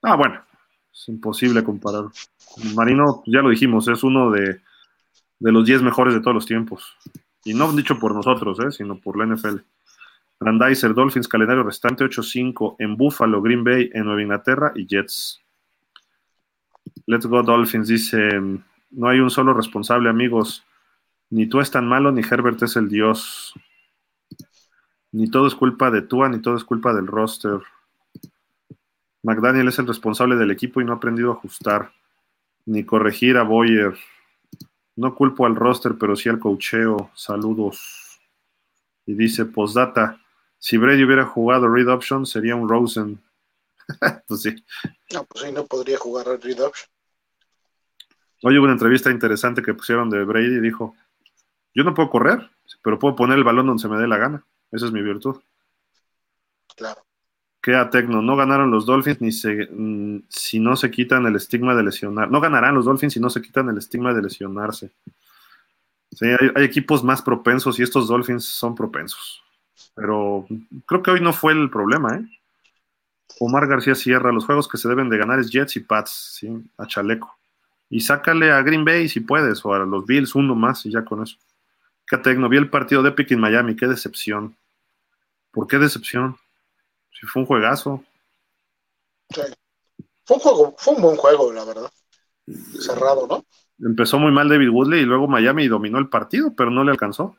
Ah, 0.00 0.16
bueno, 0.16 0.40
es 0.90 1.08
imposible 1.08 1.62
comparar. 1.62 2.04
Marino, 2.74 3.22
ya 3.26 3.42
lo 3.42 3.50
dijimos, 3.50 3.88
es 3.88 4.02
uno 4.02 4.30
de, 4.30 4.62
los 5.40 5.66
10 5.66 5.82
mejores 5.82 6.14
de 6.14 6.20
todos 6.20 6.34
los 6.34 6.46
tiempos. 6.46 6.96
Y 7.44 7.52
no 7.52 7.70
dicho 7.72 7.98
por 7.98 8.14
nosotros, 8.14 8.58
¿eh? 8.60 8.70
sino 8.70 8.98
por 8.98 9.18
la 9.18 9.34
NFL. 9.34 9.58
Grandizer, 10.40 10.94
Dolphins, 10.94 11.28
calendario 11.28 11.62
restante 11.62 12.02
8-5 12.02 12.76
en 12.78 12.96
Buffalo, 12.96 13.42
Green 13.42 13.62
Bay, 13.62 13.90
en 13.92 14.06
Nueva 14.06 14.22
Inglaterra 14.22 14.72
y 14.74 14.86
Jets. 14.86 15.38
Let's 17.04 17.26
go 17.26 17.42
Dolphins, 17.42 17.88
dice, 17.88 18.40
no 18.90 19.08
hay 19.08 19.20
un 19.20 19.28
solo 19.28 19.52
responsable, 19.52 20.08
amigos. 20.08 20.64
Ni 21.28 21.46
tú 21.46 21.60
es 21.60 21.70
tan 21.70 21.86
malo, 21.86 22.10
ni 22.10 22.22
Herbert 22.22 22.62
es 22.62 22.74
el 22.76 22.88
dios. 22.88 23.52
Ni 25.12 25.30
todo 25.30 25.46
es 25.46 25.54
culpa 25.54 25.90
de 25.90 26.00
Tua, 26.00 26.30
ni 26.30 26.40
todo 26.40 26.56
es 26.56 26.64
culpa 26.64 26.94
del 26.94 27.06
roster. 27.06 27.60
McDaniel 29.22 29.68
es 29.68 29.78
el 29.78 29.86
responsable 29.86 30.36
del 30.36 30.50
equipo 30.50 30.80
y 30.80 30.86
no 30.86 30.92
ha 30.92 30.96
aprendido 30.96 31.32
a 31.32 31.34
ajustar, 31.34 31.92
ni 32.64 32.84
corregir 32.84 33.36
a 33.36 33.42
Boyer. 33.42 33.94
No 34.96 35.14
culpo 35.14 35.44
al 35.44 35.54
roster, 35.54 35.96
pero 35.98 36.16
sí 36.16 36.30
al 36.30 36.38
cocheo. 36.38 37.10
Saludos. 37.14 38.18
Y 39.04 39.14
dice, 39.14 39.44
postdata, 39.44 40.18
si 40.60 40.76
Brady 40.76 41.04
hubiera 41.04 41.24
jugado 41.24 41.68
Read 41.68 41.88
Option, 41.88 42.26
sería 42.26 42.54
un 42.54 42.68
Rosen. 42.68 43.18
pues 44.28 44.42
sí. 44.42 44.54
No, 45.12 45.24
pues 45.24 45.44
sí, 45.44 45.52
no 45.52 45.64
podría 45.64 45.98
jugar 45.98 46.26
Read 46.26 46.60
Option. 46.60 46.90
Hoy 48.42 48.58
hubo 48.58 48.64
una 48.64 48.74
entrevista 48.74 49.10
interesante 49.10 49.62
que 49.62 49.74
pusieron 49.74 50.10
de 50.10 50.22
Brady 50.22 50.58
y 50.58 50.60
dijo, 50.60 50.94
yo 51.74 51.82
no 51.82 51.94
puedo 51.94 52.10
correr, 52.10 52.50
pero 52.82 52.98
puedo 52.98 53.16
poner 53.16 53.38
el 53.38 53.44
balón 53.44 53.66
donde 53.66 53.80
se 53.80 53.88
me 53.88 53.96
dé 53.96 54.06
la 54.06 54.18
gana. 54.18 54.44
Esa 54.70 54.86
es 54.86 54.92
mi 54.92 55.00
virtud. 55.00 55.40
Claro. 56.76 57.06
Queda 57.62 57.88
Tecno. 57.88 58.20
No 58.20 58.36
ganaron 58.36 58.70
los 58.70 58.84
Dolphins 58.84 59.20
ni 59.20 59.30
mm, 59.30 60.24
si 60.28 60.60
no 60.60 60.76
se 60.76 60.90
quitan 60.90 61.24
el 61.24 61.36
estigma 61.36 61.74
de 61.74 61.84
lesionar. 61.84 62.30
No 62.30 62.38
ganarán 62.40 62.74
los 62.74 62.84
Dolphins 62.84 63.14
si 63.14 63.20
no 63.20 63.30
se 63.30 63.40
quitan 63.40 63.70
el 63.70 63.78
estigma 63.78 64.12
de 64.12 64.22
lesionarse. 64.22 64.90
Sí, 66.12 66.26
hay, 66.26 66.50
hay, 66.54 66.64
equipos 66.64 67.02
más 67.02 67.22
propensos 67.22 67.78
y 67.78 67.82
estos 67.82 68.08
Dolphins 68.08 68.44
son 68.44 68.74
propensos. 68.74 69.42
Pero 69.94 70.46
creo 70.86 71.02
que 71.02 71.10
hoy 71.10 71.20
no 71.20 71.32
fue 71.32 71.52
el 71.52 71.70
problema, 71.70 72.16
¿eh? 72.16 72.24
Omar 73.38 73.66
García 73.66 73.94
Sierra, 73.94 74.32
los 74.32 74.44
juegos 74.44 74.68
que 74.68 74.76
se 74.76 74.88
deben 74.88 75.08
de 75.08 75.18
ganar 75.18 75.38
es 75.38 75.50
Jets 75.50 75.76
y 75.76 75.80
Pats, 75.80 76.36
¿sí? 76.38 76.48
A 76.76 76.86
chaleco. 76.86 77.38
Y 77.88 78.00
sácale 78.00 78.52
a 78.52 78.62
Green 78.62 78.84
Bay 78.84 79.08
si 79.08 79.20
puedes, 79.20 79.64
o 79.64 79.72
a 79.74 79.78
los 79.80 80.06
Bills 80.06 80.34
uno 80.34 80.54
más 80.54 80.84
y 80.86 80.90
ya 80.90 81.04
con 81.04 81.22
eso. 81.22 81.36
Catecno, 82.06 82.48
vi 82.48 82.56
el 82.56 82.70
partido 82.70 83.02
de 83.02 83.10
Epic 83.10 83.30
en 83.32 83.40
Miami, 83.40 83.76
qué 83.76 83.86
decepción. 83.86 84.56
¿Por 85.50 85.66
qué 85.66 85.78
decepción? 85.78 86.36
Si 87.12 87.26
fue 87.26 87.42
un 87.42 87.46
juegazo. 87.46 88.04
Sí. 89.30 89.42
Fue 90.24 90.36
un 90.36 90.42
juego, 90.42 90.74
fue 90.78 90.94
un 90.94 91.02
buen 91.02 91.16
juego, 91.16 91.52
la 91.52 91.64
verdad. 91.64 91.90
Cerrado, 92.78 93.26
¿no? 93.26 93.44
Empezó 93.84 94.18
muy 94.18 94.30
mal 94.30 94.48
David 94.48 94.68
Woodley 94.68 95.00
y 95.00 95.04
luego 95.04 95.26
Miami 95.26 95.66
dominó 95.66 95.98
el 95.98 96.08
partido, 96.08 96.54
pero 96.54 96.70
no 96.70 96.84
le 96.84 96.90
alcanzó. 96.90 97.36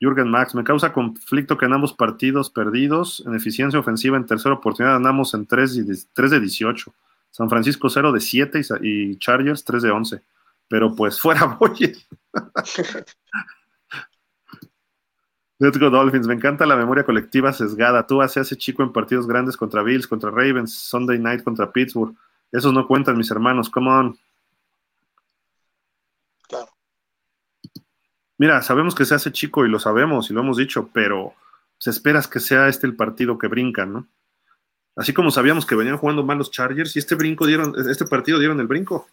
Jürgen 0.00 0.30
Max, 0.30 0.54
me 0.54 0.64
causa 0.64 0.92
conflicto 0.92 1.58
que 1.58 1.66
en 1.66 1.74
ambos 1.74 1.92
partidos 1.92 2.48
perdidos, 2.48 3.22
en 3.26 3.34
eficiencia 3.34 3.78
ofensiva 3.78 4.16
en 4.16 4.24
tercera 4.24 4.54
oportunidad 4.54 4.96
andamos 4.96 5.34
en 5.34 5.46
3, 5.46 5.86
de 5.86 6.40
18. 6.40 6.94
San 7.30 7.50
Francisco 7.50 7.90
0 7.90 8.10
de 8.10 8.20
7 8.20 8.60
y 8.82 9.18
Chargers 9.18 9.62
3 9.64 9.82
de 9.82 9.90
11. 9.90 10.22
pero 10.68 10.96
pues 10.96 11.20
fuera 11.20 11.44
Boyer. 11.46 11.96
Let's 15.58 15.78
go 15.78 15.90
Dolphins. 15.90 16.26
Me 16.26 16.32
encanta 16.32 16.64
la 16.64 16.74
memoria 16.74 17.04
colectiva 17.04 17.52
sesgada. 17.52 18.06
Tú 18.06 18.22
hace 18.22 18.40
hace 18.40 18.56
chico 18.56 18.82
en 18.82 18.92
partidos 18.92 19.26
grandes 19.26 19.58
contra 19.58 19.82
Bills, 19.82 20.06
contra 20.06 20.30
Ravens, 20.30 20.72
Sunday 20.72 21.18
night 21.18 21.44
contra 21.44 21.70
Pittsburgh. 21.70 22.16
Esos 22.50 22.72
no 22.72 22.86
cuentan, 22.86 23.18
mis 23.18 23.30
hermanos. 23.30 23.68
Come 23.68 23.90
on. 23.90 24.18
Claro. 26.48 26.70
Mira, 28.40 28.62
sabemos 28.62 28.94
que 28.94 29.04
se 29.04 29.14
hace 29.14 29.32
chico 29.32 29.66
y 29.66 29.68
lo 29.68 29.78
sabemos 29.78 30.30
y 30.30 30.32
lo 30.32 30.40
hemos 30.40 30.56
dicho, 30.56 30.88
pero 30.94 31.34
se 31.76 31.90
esperas 31.90 32.26
que 32.26 32.40
sea 32.40 32.68
este 32.68 32.86
el 32.86 32.96
partido 32.96 33.36
que 33.36 33.48
brincan, 33.48 33.92
¿no? 33.92 34.08
Así 34.96 35.12
como 35.12 35.30
sabíamos 35.30 35.66
que 35.66 35.74
venían 35.74 35.98
jugando 35.98 36.24
mal 36.24 36.38
los 36.38 36.50
Chargers 36.50 36.96
y 36.96 37.00
este 37.00 37.16
brinco 37.16 37.44
dieron, 37.44 37.74
este 37.90 38.06
partido 38.06 38.38
dieron 38.38 38.58
el 38.58 38.66
brinco. 38.66 39.06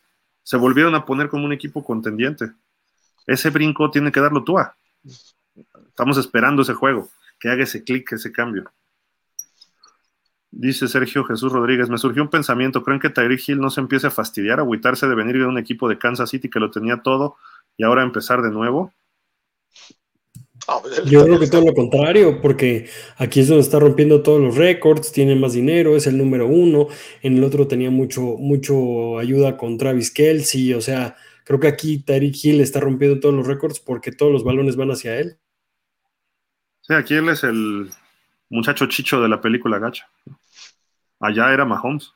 Se 0.44 0.56
volvieron 0.56 0.95
a 0.95 1.04
poner 1.04 1.28
como 1.28 1.44
un 1.44 1.52
equipo 1.52 1.84
contendiente. 1.84 2.54
Ese 3.26 3.49
brinco 3.49 3.91
tiene 3.91 4.14
que 4.14 4.22
darlo 4.22 4.45
tú. 4.45 4.56
Estamos 5.90 6.18
esperando 6.18 6.62
ese 6.62 6.74
juego, 6.74 7.10
que 7.38 7.49
haga 7.49 7.64
ese 7.64 7.84
clic, 7.84 8.10
ese 8.14 8.32
cambio. 8.32 8.72
Dice 10.52 10.88
Sergio 10.88 11.26
Jesús 11.26 11.52
Rodríguez, 11.52 11.90
me 11.90 11.98
surgió 11.98 12.24
un 12.24 12.30
pensamiento, 12.30 12.82
¿creen 12.82 13.02
que 13.02 13.10
Tyreek 13.10 13.41
Hill 13.45 13.60
no 13.60 13.72
se 13.72 13.82
empiece 13.82 14.08
a 14.08 14.12
fastidiar, 14.12 14.62
agüitarse 14.62 15.06
de 15.06 15.16
venir 15.16 15.38
de 15.38 15.48
un 15.48 15.58
equipo 15.58 15.90
de 15.90 15.98
Kansas 15.98 16.30
City 16.30 16.49
que 16.49 16.62
lo 16.62 16.72
tenía 16.72 17.02
todo 17.02 17.36
y 17.76 17.84
ahora 17.84 18.04
empezar 18.04 18.41
de 18.41 18.52
nuevo? 18.52 18.94
Ah, 20.68 20.80
pues, 20.81 21.03
Yo 21.06 21.23
creo 21.23 21.39
que 21.39 21.48
todo 21.48 21.65
lo 21.65 21.73
contrario, 21.73 22.41
porque 22.41 22.89
aquí 23.18 23.39
es 23.39 23.48
donde 23.48 23.61
está 23.61 23.80
rompiendo 23.80 24.22
todos 24.22 24.41
los 24.41 24.57
récords, 24.57 25.14
tiene 25.14 25.35
más 25.35 25.53
dinero, 25.53 25.95
es 25.95 26.07
el 26.07 26.18
número 26.18 26.45
uno, 26.45 26.88
en 27.22 27.38
el 27.38 27.44
otro 27.45 27.68
tenía 27.68 27.89
mucho, 27.89 28.22
mucho 28.22 29.18
ayuda 29.18 29.56
con 29.56 29.77
Travis 29.77 30.11
Kelsey, 30.11 30.73
o 30.73 30.81
sea, 30.81 31.15
creo 31.45 31.61
que 31.61 31.68
aquí 31.68 31.99
Tyreek 31.99 32.35
Hill 32.44 32.60
está 32.60 32.81
rompiendo 32.81 33.22
todos 33.22 33.34
los 33.34 33.48
récords 33.48 33.80
porque 33.80 34.11
todos 34.11 34.31
los 34.31 34.44
balones 34.44 34.76
van 34.76 34.91
hacia 34.91 35.18
él. 35.18 35.38
Sí, 36.81 36.94
aquí 36.94 37.14
él 37.14 37.30
es 37.30 37.44
el 37.45 37.89
muchacho 38.49 38.88
chicho 38.88 39.22
de 39.22 39.30
la 39.30 39.39
película 39.39 39.80
Gacha. 39.80 40.10
Allá 41.19 41.53
era 41.53 41.65
Mahomes. 41.65 42.14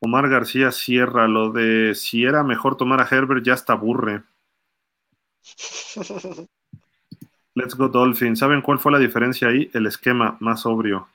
Omar 0.00 0.28
García 0.28 0.70
cierra 0.72 1.26
lo 1.26 1.50
de 1.52 1.94
si 1.94 2.24
era 2.24 2.42
mejor 2.42 2.76
tomar 2.76 3.00
a 3.00 3.08
Herbert, 3.10 3.44
ya 3.44 3.54
está 3.54 3.72
aburre. 3.72 4.22
Let's 7.54 7.74
go 7.74 7.88
Dolphins. 7.88 8.38
¿Saben 8.38 8.60
cuál 8.60 8.78
fue 8.78 8.92
la 8.92 8.98
diferencia 8.98 9.48
ahí? 9.48 9.70
El 9.72 9.86
esquema 9.86 10.36
más 10.40 10.60
sobrio. 10.60 11.08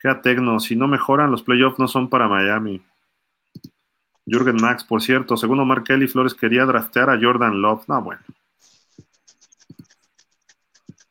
Queda 0.00 0.20
Tecno. 0.22 0.58
Si 0.58 0.74
no 0.76 0.88
mejoran, 0.88 1.30
los 1.30 1.42
playoffs 1.42 1.78
no 1.78 1.86
son 1.86 2.08
para 2.08 2.28
Miami. 2.28 2.82
Jürgen 4.26 4.56
Max, 4.56 4.84
por 4.84 5.02
cierto, 5.02 5.36
según 5.36 5.60
Omar 5.60 5.82
Kelly, 5.82 6.06
Flores 6.06 6.34
quería 6.34 6.64
draftear 6.64 7.10
a 7.10 7.18
Jordan 7.20 7.60
Love. 7.60 7.84
No, 7.88 8.02
bueno. 8.02 8.22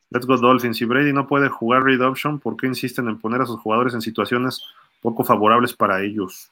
Let's 0.10 0.26
go 0.26 0.38
Dolphins. 0.38 0.78
Si 0.78 0.86
Brady 0.86 1.14
no 1.14 1.28
puede 1.28 1.50
jugar 1.50 1.84
read 1.84 2.02
option, 2.02 2.40
¿por 2.40 2.58
qué 2.58 2.68
insisten 2.68 3.08
en 3.08 3.20
poner 3.20 3.42
a 3.42 3.46
sus 3.46 3.60
jugadores 3.60 3.94
en 3.94 4.02
situaciones 4.02 4.64
poco 5.02 5.24
favorables 5.24 5.74
para 5.74 6.02
ellos? 6.02 6.50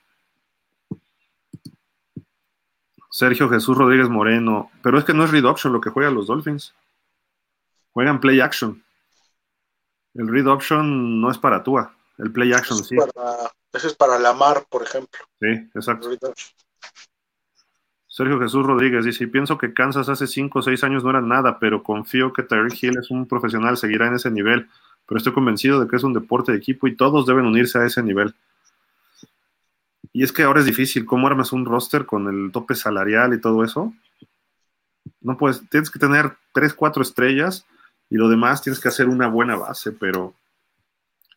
Sergio 3.17 3.49
Jesús 3.49 3.75
Rodríguez 3.75 4.09
Moreno. 4.09 4.69
Pero 4.83 4.99
es 4.99 5.03
que 5.03 5.11
no 5.11 5.23
es 5.23 5.31
read 5.31 5.43
option 5.43 5.73
lo 5.73 5.81
que 5.81 5.89
juegan 5.89 6.13
los 6.13 6.27
Dolphins. 6.27 6.75
Juegan 7.91 8.19
play 8.19 8.41
action. 8.41 8.83
El 10.13 10.27
read 10.27 10.45
option 10.45 11.19
no 11.19 11.31
es 11.31 11.39
para 11.39 11.63
Tua. 11.63 11.95
El 12.19 12.31
play 12.31 12.53
action 12.53 12.77
sí. 12.77 12.95
eso 12.95 13.87
es 13.87 13.95
para 13.95 14.19
Lamar, 14.19 14.65
por 14.69 14.83
ejemplo. 14.83 15.19
Sí, 15.39 15.47
exacto. 15.73 16.11
Sergio 18.07 18.39
Jesús 18.39 18.63
Rodríguez 18.63 19.03
dice, 19.03 19.27
pienso 19.27 19.57
que 19.57 19.73
Kansas 19.73 20.09
hace 20.09 20.27
5 20.27 20.59
o 20.59 20.61
6 20.61 20.83
años 20.83 21.03
no 21.03 21.09
era 21.09 21.21
nada, 21.21 21.57
pero 21.57 21.81
confío 21.81 22.31
que 22.33 22.43
Tyreek 22.43 22.83
Hill 22.83 22.99
es 22.99 23.09
un 23.09 23.27
profesional, 23.27 23.77
seguirá 23.77 24.05
en 24.05 24.13
ese 24.13 24.29
nivel, 24.29 24.69
pero 25.07 25.17
estoy 25.17 25.33
convencido 25.33 25.79
de 25.79 25.87
que 25.87 25.95
es 25.95 26.03
un 26.03 26.13
deporte 26.13 26.51
de 26.51 26.59
equipo 26.59 26.85
y 26.85 26.95
todos 26.95 27.25
deben 27.25 27.47
unirse 27.47 27.79
a 27.79 27.85
ese 27.85 28.03
nivel. 28.03 28.35
Y 30.17 30.23
es 30.23 30.31
que 30.31 30.41
ahora 30.41 30.61
es 30.61 30.65
difícil, 30.65 31.05
¿cómo 31.05 31.27
armas 31.27 31.53
un 31.53 31.63
roster 31.63 32.07
con 32.07 32.27
el 32.27 32.51
tope 32.51 32.73
salarial 32.73 33.35
y 33.35 33.39
todo 33.39 33.63
eso? 33.63 33.93
No 35.21 35.37
puedes, 35.37 35.61
tienes 35.69 35.91
que 35.91 35.99
tener 35.99 36.31
tres, 36.55 36.73
cuatro 36.73 37.03
estrellas 37.03 37.67
y 38.09 38.15
lo 38.15 38.27
demás 38.27 38.63
tienes 38.63 38.79
que 38.79 38.87
hacer 38.87 39.09
una 39.09 39.27
buena 39.27 39.55
base, 39.57 39.91
pero 39.91 40.33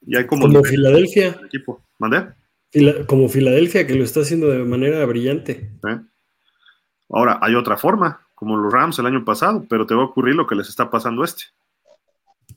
y 0.00 0.16
hay 0.16 0.24
como, 0.24 0.46
como 0.46 0.64
Filadelfia. 0.64 1.38
Equipo. 1.44 1.82
¿Mandé? 1.98 2.28
como 3.06 3.28
Filadelfia, 3.28 3.86
que 3.86 3.96
lo 3.96 4.02
está 4.02 4.20
haciendo 4.20 4.46
de 4.48 4.64
manera 4.64 5.04
brillante. 5.04 5.68
Ahora, 7.10 7.38
hay 7.42 7.56
otra 7.56 7.76
forma, 7.76 8.26
como 8.34 8.56
los 8.56 8.72
Rams 8.72 8.98
el 8.98 9.04
año 9.04 9.26
pasado, 9.26 9.66
pero 9.68 9.84
te 9.84 9.94
va 9.94 10.04
a 10.04 10.06
ocurrir 10.06 10.36
lo 10.36 10.46
que 10.46 10.54
les 10.54 10.70
está 10.70 10.88
pasando 10.88 11.20
a 11.20 11.26
este. 11.26 11.42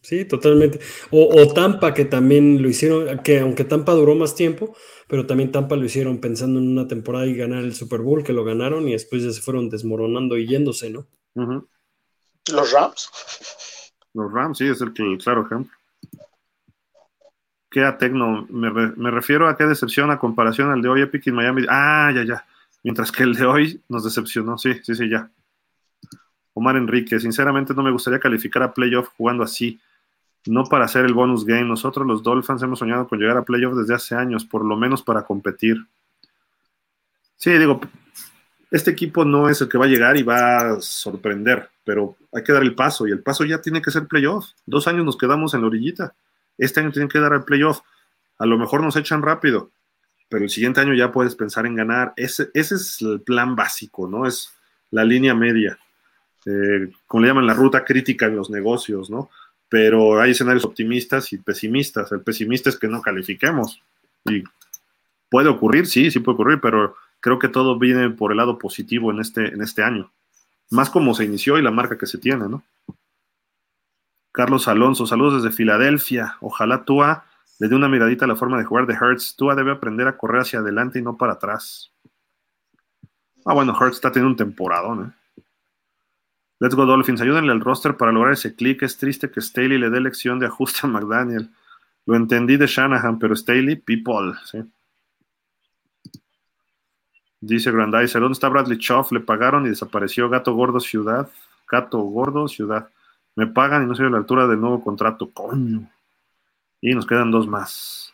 Sí, 0.04 0.26
totalmente. 0.26 0.82
O, 1.12 1.54
Tampa, 1.54 1.94
que 1.94 2.04
también 2.04 2.62
lo 2.62 2.68
hicieron, 2.68 3.20
que 3.20 3.40
aunque 3.40 3.64
Tampa 3.64 3.94
duró 3.94 4.16
más 4.16 4.36
tiempo, 4.36 4.76
pero 5.08 5.26
también 5.26 5.54
Tampa 5.54 5.78
lo 5.78 5.86
hicieron 5.86 6.20
pensando 6.20 6.60
en 6.60 6.68
una 6.68 6.90
temporada 6.90 7.26
y 7.26 7.38
ganar 7.38 7.64
el 7.64 7.74
Super 7.74 8.02
Bowl, 8.02 8.22
que 8.22 8.34
lo 8.34 8.44
ganaron 8.44 8.86
y 8.90 8.92
después 8.92 9.24
ya 9.24 9.32
se 9.32 9.42
fueron 9.42 9.70
desmoronando 9.70 10.38
y 10.38 10.46
yéndose, 10.46 10.90
¿no? 10.90 11.08
Los 12.52 12.74
Rams. 12.74 13.10
Los 14.14 14.30
Rams, 14.30 14.58
sí, 14.58 14.68
es 14.68 14.82
el, 14.82 14.92
claro 14.92 15.46
ejemplo. 15.46 15.72
¿Qué 17.72 17.86
a 17.86 17.98
Tecno? 17.98 18.46
Me, 18.50 18.72
me, 18.72 19.10
refiero 19.10 19.48
a 19.48 19.56
qué 19.56 19.64
decepción 19.64 20.12
a 20.12 20.20
comparación 20.20 20.70
al 20.70 20.82
de 20.82 20.90
hoy 20.90 21.02
Epic 21.02 21.28
en 21.28 21.36
Miami. 21.36 21.64
Ah, 21.70 22.12
ya, 22.14 22.26
ya. 22.26 22.46
Mientras 22.84 23.10
que 23.10 23.24
el 23.24 23.36
de 23.36 23.46
hoy 23.46 23.82
nos 23.88 24.04
decepcionó. 24.04 24.58
Sí, 24.58 24.74
sí, 24.84 24.96
sí, 24.96 25.10
ya. 25.10 25.32
Omar 26.54 26.76
Enrique, 26.76 27.20
sinceramente 27.22 27.74
no 27.74 27.82
me 27.82 27.92
gustaría 27.92 28.20
calificar 28.20 28.64
a 28.64 28.74
playoff 28.74 29.08
jugando 29.18 29.44
así 29.44 29.80
no 30.46 30.66
para 30.66 30.86
hacer 30.86 31.06
el 31.06 31.14
bonus 31.14 31.46
game. 31.46 31.64
Nosotros 31.64 32.06
los 32.06 32.24
Dolphins 32.24 32.62
hemos 32.62 32.80
soñado 32.80 33.08
con 33.08 33.20
llegar 33.20 33.38
a 33.38 33.46
playoffs 33.46 33.78
desde 33.78 33.96
hace 33.96 34.16
años, 34.16 34.46
por 34.46 34.66
lo 34.66 34.76
menos 34.76 35.02
para 35.02 35.24
competir. 35.24 35.86
Sí, 37.38 37.52
digo, 37.52 37.82
este 38.72 38.92
equipo 38.92 39.26
no 39.26 39.50
es 39.50 39.62
el 39.62 39.70
que 39.70 39.78
va 39.78 39.86
a 39.86 39.90
llegar 39.90 40.18
y 40.18 40.24
va 40.24 40.74
a 40.74 40.82
sorprender, 40.82 41.70
pero 41.84 42.18
hay 42.32 42.44
que 42.44 42.54
dar 42.54 42.64
el 42.64 42.76
paso 42.76 43.08
y 43.08 43.12
el 43.12 43.22
paso 43.22 43.46
ya 43.46 43.62
tiene 43.62 43.82
que 43.82 43.92
ser 43.92 44.08
playoff. 44.08 44.48
Dos 44.66 44.88
años 44.88 45.06
nos 45.06 45.18
quedamos 45.18 45.54
en 45.54 45.62
la 45.62 45.68
orillita. 45.68 46.16
Este 46.58 46.80
año 46.80 46.92
tienen 46.92 47.10
que 47.10 47.20
dar 47.20 47.34
el 47.34 47.44
playoff. 47.44 47.82
A 48.40 48.46
lo 48.46 48.58
mejor 48.58 48.82
nos 48.82 48.96
echan 48.96 49.22
rápido, 49.22 49.72
pero 50.30 50.44
el 50.44 50.50
siguiente 50.50 50.82
año 50.82 50.94
ya 50.94 51.12
puedes 51.12 51.36
pensar 51.36 51.66
en 51.66 51.76
ganar. 51.76 52.14
Ese, 52.16 52.50
ese 52.54 52.76
es 52.76 53.02
el 53.02 53.22
plan 53.22 53.56
básico, 53.56 54.08
¿no? 54.08 54.26
Es 54.26 54.52
la 54.92 55.04
línea 55.04 55.36
media. 55.36 55.78
Eh, 56.46 56.92
como 57.06 57.22
le 57.22 57.28
llaman 57.28 57.48
la 57.48 57.54
ruta 57.54 57.86
crítica 57.86 58.26
en 58.26 58.36
los 58.36 58.50
negocios, 58.50 59.10
¿no? 59.10 59.30
Pero 59.74 60.22
hay 60.22 60.30
escenarios 60.30 60.66
optimistas 60.66 61.34
y 61.34 61.40
pesimistas. 61.40 62.12
El 62.12 62.22
pesimista 62.22 62.70
es 62.70 62.78
que 62.78 62.88
no 62.88 63.02
califiquemos. 63.02 63.82
Y 64.24 64.44
puede 65.30 65.50
ocurrir, 65.50 65.88
sí, 65.88 66.12
sí 66.12 66.20
puede 66.20 66.36
ocurrir, 66.36 66.60
pero 66.62 66.96
creo 67.20 67.40
que 67.40 67.48
todo 67.48 67.80
viene 67.80 68.12
por 68.12 68.30
el 68.30 68.38
lado 68.38 68.60
positivo 68.60 69.10
en 69.10 69.20
este, 69.20 69.48
en 69.48 69.64
este 69.64 69.82
año. 69.82 70.12
Más 70.70 70.92
como 70.92 71.16
se 71.16 71.24
inició 71.24 71.58
y 71.58 71.64
la 71.64 71.72
marca 71.72 71.98
que 71.98 72.06
se 72.06 72.20
tiene, 72.20 72.48
¿no? 72.48 72.62
Carlos 74.32 74.68
Alonso, 74.68 75.08
saludos 75.08 75.42
desde 75.42 75.56
Filadelfia. 75.56 76.38
Ojalá 76.42 76.86
Tua 76.86 77.26
le 77.58 77.68
dé 77.68 77.74
una 77.74 77.90
miradita 77.90 78.26
a 78.26 78.28
la 78.28 78.36
forma 78.36 78.60
de 78.60 78.66
jugar 78.66 78.86
de 78.86 78.94
Hertz. 78.94 79.36
Tua 79.36 79.56
debe 79.56 79.72
aprender 79.72 80.08
a 80.08 80.18
correr 80.18 80.42
hacia 80.42 80.60
adelante 80.60 81.00
y 81.00 81.02
no 81.02 81.18
para 81.18 81.34
atrás. 81.34 81.92
Ah, 83.44 83.56
bueno, 83.56 83.76
Hertz 83.76 83.96
está 83.96 84.12
teniendo 84.12 84.34
un 84.34 84.38
temporadón, 84.38 85.08
¿eh? 85.08 85.23
Let's 86.64 86.76
go 86.76 86.86
Dolphins, 86.86 87.20
ayúdenle 87.20 87.52
al 87.52 87.60
roster 87.60 87.98
para 87.98 88.14
lograr 88.14 88.32
ese 88.32 88.56
clic. 88.56 88.84
Es 88.84 88.98
triste 88.98 89.30
que 89.30 89.42
Staley 89.42 89.78
le 89.78 89.90
dé 89.90 90.00
lección 90.00 90.40
de 90.40 90.46
ajuste 90.46 90.80
a 90.84 90.88
McDaniel. 90.88 91.50
Lo 92.06 92.16
entendí 92.16 92.56
de 92.56 92.68
Shanahan, 92.68 93.20
pero 93.20 93.36
Staley, 93.36 93.76
people. 93.76 94.32
Dice 97.42 97.70
Grandizer, 97.70 98.22
¿dónde 98.22 98.32
está 98.32 98.48
Bradley 98.48 98.78
Choff? 98.78 99.12
Le 99.12 99.20
pagaron 99.20 99.66
y 99.66 99.70
desapareció 99.72 100.30
Gato 100.30 100.54
Gordo 100.54 100.80
Ciudad. 100.80 101.30
Gato 101.70 102.00
Gordo 102.00 102.48
Ciudad. 102.48 102.88
Me 103.36 103.46
pagan 103.46 103.84
y 103.84 103.86
no 103.88 103.94
soy 103.94 104.06
a 104.06 104.12
la 104.12 104.20
altura 104.20 104.48
del 104.48 104.62
nuevo 104.62 104.82
contrato. 104.82 105.30
Coño. 105.32 105.90
Y 106.80 106.96
nos 106.96 107.06
quedan 107.06 107.30
dos 107.30 107.46
más. 107.46 108.14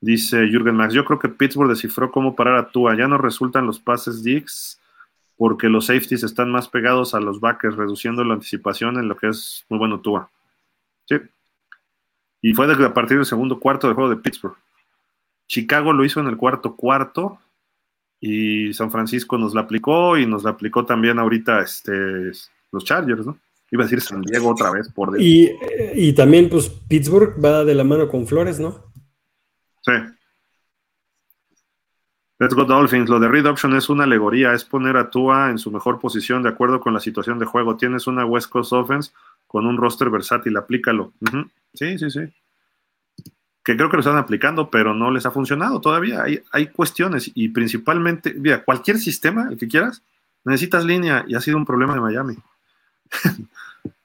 Dice 0.00 0.48
Jürgen 0.48 0.74
Max, 0.74 0.94
yo 0.94 1.04
creo 1.04 1.18
que 1.18 1.28
Pittsburgh 1.28 1.68
descifró 1.68 2.10
cómo 2.10 2.34
parar 2.34 2.56
a 2.56 2.68
Tua. 2.68 2.96
Ya 2.96 3.08
no 3.08 3.18
resultan 3.18 3.66
los 3.66 3.78
pases 3.78 4.22
Dix 4.22 4.80
porque 5.38 5.68
los 5.68 5.86
safeties 5.86 6.24
están 6.24 6.50
más 6.50 6.68
pegados 6.68 7.14
a 7.14 7.20
los 7.20 7.40
backers, 7.40 7.76
reduciendo 7.76 8.24
la 8.24 8.34
anticipación 8.34 8.98
en 8.98 9.08
lo 9.08 9.16
que 9.16 9.28
es 9.28 9.64
muy 9.68 9.78
bueno 9.78 10.00
Tua. 10.00 10.28
Sí. 11.06 11.16
Y 12.42 12.52
fue 12.52 12.70
a 12.70 12.94
partir 12.94 13.16
del 13.16 13.24
segundo 13.24 13.58
cuarto 13.58 13.86
del 13.86 13.94
juego 13.94 14.10
de 14.10 14.16
Pittsburgh. 14.16 14.56
Chicago 15.46 15.92
lo 15.92 16.04
hizo 16.04 16.20
en 16.20 16.26
el 16.26 16.36
cuarto 16.36 16.74
cuarto 16.74 17.38
y 18.20 18.72
San 18.74 18.90
Francisco 18.90 19.38
nos 19.38 19.54
la 19.54 19.62
aplicó 19.62 20.18
y 20.18 20.26
nos 20.26 20.42
la 20.42 20.50
aplicó 20.50 20.84
también 20.84 21.20
ahorita 21.20 21.60
este, 21.60 22.32
los 22.72 22.84
Chargers, 22.84 23.24
¿no? 23.24 23.38
Iba 23.70 23.84
a 23.84 23.86
decir 23.86 24.00
San 24.00 24.22
Diego 24.22 24.50
otra 24.50 24.72
vez 24.72 24.88
por 24.88 25.20
y, 25.20 25.52
y 25.94 26.12
también, 26.14 26.48
pues, 26.48 26.68
Pittsburgh 26.68 27.36
va 27.42 27.64
de 27.64 27.74
la 27.74 27.84
mano 27.84 28.08
con 28.08 28.26
Flores, 28.26 28.58
¿no? 28.58 28.82
Sí. 29.82 29.92
Let's 32.40 32.54
go 32.54 32.64
Dolphins. 32.64 33.08
Lo 33.08 33.18
de 33.18 33.26
Read 33.26 33.46
Option 33.46 33.74
es 33.76 33.88
una 33.88 34.04
alegoría, 34.04 34.52
es 34.52 34.64
poner 34.64 34.96
a 34.96 35.10
Tua 35.10 35.50
en 35.50 35.58
su 35.58 35.72
mejor 35.72 35.98
posición 35.98 36.42
de 36.44 36.50
acuerdo 36.50 36.78
con 36.78 36.94
la 36.94 37.00
situación 37.00 37.38
de 37.40 37.46
juego. 37.46 37.76
Tienes 37.76 38.06
una 38.06 38.24
West 38.24 38.48
Coast 38.48 38.72
Offense 38.72 39.10
con 39.48 39.66
un 39.66 39.76
roster 39.76 40.08
versátil, 40.08 40.56
aplícalo. 40.56 41.12
Sí, 41.74 41.98
sí, 41.98 42.10
sí. 42.10 42.20
Que 43.64 43.76
creo 43.76 43.90
que 43.90 43.96
lo 43.96 44.00
están 44.00 44.16
aplicando, 44.16 44.70
pero 44.70 44.94
no 44.94 45.10
les 45.10 45.26
ha 45.26 45.32
funcionado 45.32 45.80
todavía. 45.80 46.22
Hay, 46.22 46.40
hay 46.52 46.68
cuestiones 46.68 47.30
y 47.34 47.48
principalmente, 47.48 48.32
mira, 48.34 48.62
cualquier 48.62 48.98
sistema, 48.98 49.48
el 49.50 49.58
que 49.58 49.66
quieras, 49.66 50.02
necesitas 50.44 50.84
línea 50.84 51.24
y 51.26 51.34
ha 51.34 51.40
sido 51.40 51.56
un 51.56 51.66
problema 51.66 51.94
de 51.94 52.00
Miami. 52.00 52.36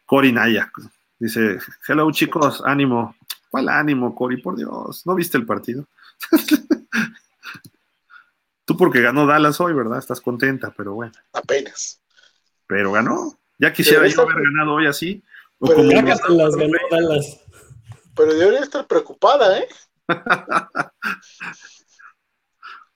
Cory 0.07 0.31
Naya 0.31 0.71
dice: 1.19 1.59
Hello 1.87 2.09
chicos, 2.11 2.63
ánimo. 2.65 3.15
¿Cuál 3.51 3.69
ánimo, 3.69 4.15
Cory? 4.15 4.41
Por 4.41 4.55
Dios, 4.55 5.05
¿no 5.05 5.13
viste 5.13 5.37
el 5.37 5.45
partido? 5.45 5.85
Tú 8.65 8.77
porque 8.77 9.01
ganó 9.01 9.25
Dallas 9.25 9.59
hoy, 9.59 9.73
¿verdad? 9.73 9.99
Estás 9.99 10.21
contenta, 10.21 10.73
pero 10.75 10.93
bueno. 10.93 11.11
Apenas. 11.33 12.01
Pero 12.67 12.91
ganó. 12.91 13.37
Ya 13.59 13.73
quisiera 13.73 14.07
yo 14.07 14.21
haber 14.21 14.41
ganado 14.41 14.73
hoy 14.73 14.87
así. 14.87 15.23
pero 15.59 15.75
como 15.75 15.91
las 15.91 16.55
ganó 16.55 16.77
Dallas. 16.89 17.41
Pero 18.15 18.33
debería 18.33 18.61
estar 18.61 18.87
preocupada, 18.87 19.59
¿eh? 19.59 19.67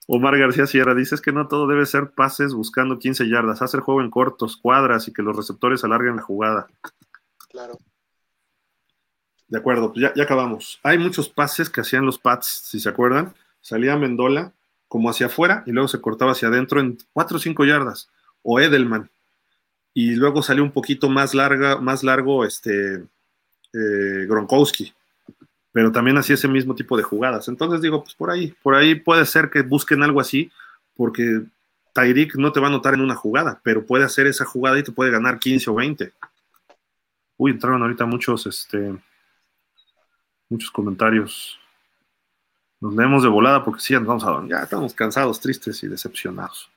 Omar 0.06 0.38
García 0.38 0.66
Sierra 0.66 0.94
dice 0.94 1.16
que 1.22 1.32
no 1.32 1.48
todo 1.48 1.66
debe 1.66 1.84
ser 1.84 2.12
pases 2.12 2.54
buscando 2.54 2.98
15 2.98 3.28
yardas, 3.28 3.60
hacer 3.60 3.80
juego 3.80 4.00
en 4.00 4.10
cortos, 4.10 4.56
cuadras 4.56 5.06
y 5.06 5.12
que 5.12 5.20
los 5.22 5.36
receptores 5.36 5.84
alarguen 5.84 6.16
la 6.16 6.22
jugada. 6.22 6.66
Claro. 7.50 7.76
De 9.48 9.58
acuerdo, 9.58 9.92
pues 9.92 10.02
ya, 10.02 10.14
ya 10.14 10.22
acabamos. 10.22 10.80
Hay 10.82 10.96
muchos 10.96 11.28
pases 11.28 11.68
que 11.68 11.82
hacían 11.82 12.06
los 12.06 12.18
Pats, 12.18 12.46
si 12.64 12.80
se 12.80 12.88
acuerdan. 12.88 13.34
Salía 13.60 13.96
Mendola 13.96 14.54
como 14.88 15.10
hacia 15.10 15.26
afuera 15.26 15.62
y 15.66 15.72
luego 15.72 15.88
se 15.88 16.00
cortaba 16.00 16.32
hacia 16.32 16.48
adentro 16.48 16.80
en 16.80 16.98
4 17.12 17.36
o 17.36 17.40
5 17.40 17.64
yardas, 17.64 18.10
o 18.42 18.58
Edelman. 18.58 19.10
Y 19.94 20.14
luego 20.14 20.42
salió 20.42 20.62
un 20.62 20.72
poquito 20.72 21.08
más 21.08 21.34
larga, 21.34 21.78
más 21.80 22.02
largo 22.02 22.44
este 22.44 23.04
eh, 23.72 24.26
Gronkowski, 24.26 24.94
pero 25.72 25.92
también 25.92 26.16
hacía 26.16 26.34
ese 26.34 26.48
mismo 26.48 26.74
tipo 26.74 26.96
de 26.96 27.02
jugadas. 27.02 27.48
Entonces 27.48 27.82
digo, 27.82 28.02
pues 28.02 28.14
por 28.14 28.30
ahí, 28.30 28.54
por 28.62 28.74
ahí 28.74 28.94
puede 28.94 29.26
ser 29.26 29.50
que 29.50 29.62
busquen 29.62 30.02
algo 30.02 30.20
así, 30.20 30.50
porque 30.96 31.42
Tyreek 31.92 32.36
no 32.36 32.52
te 32.52 32.60
va 32.60 32.68
a 32.68 32.70
notar 32.70 32.94
en 32.94 33.00
una 33.00 33.14
jugada, 33.14 33.60
pero 33.62 33.84
puede 33.84 34.04
hacer 34.04 34.26
esa 34.26 34.44
jugada 34.44 34.78
y 34.78 34.82
te 34.82 34.92
puede 34.92 35.10
ganar 35.10 35.38
15 35.38 35.70
o 35.70 35.74
20. 35.74 36.12
Uy, 37.36 37.50
entraron 37.52 37.82
ahorita 37.82 38.06
muchos, 38.06 38.46
este, 38.46 38.96
muchos 40.48 40.70
comentarios. 40.70 41.58
Nos 42.80 42.94
leemos 42.94 43.22
de 43.22 43.28
volada 43.28 43.64
porque 43.64 43.80
sí, 43.80 43.94
vamos 43.94 44.24
a 44.24 44.46
Ya 44.48 44.62
estamos 44.62 44.94
cansados, 44.94 45.40
tristes 45.40 45.82
y 45.82 45.88
decepcionados. 45.88 46.70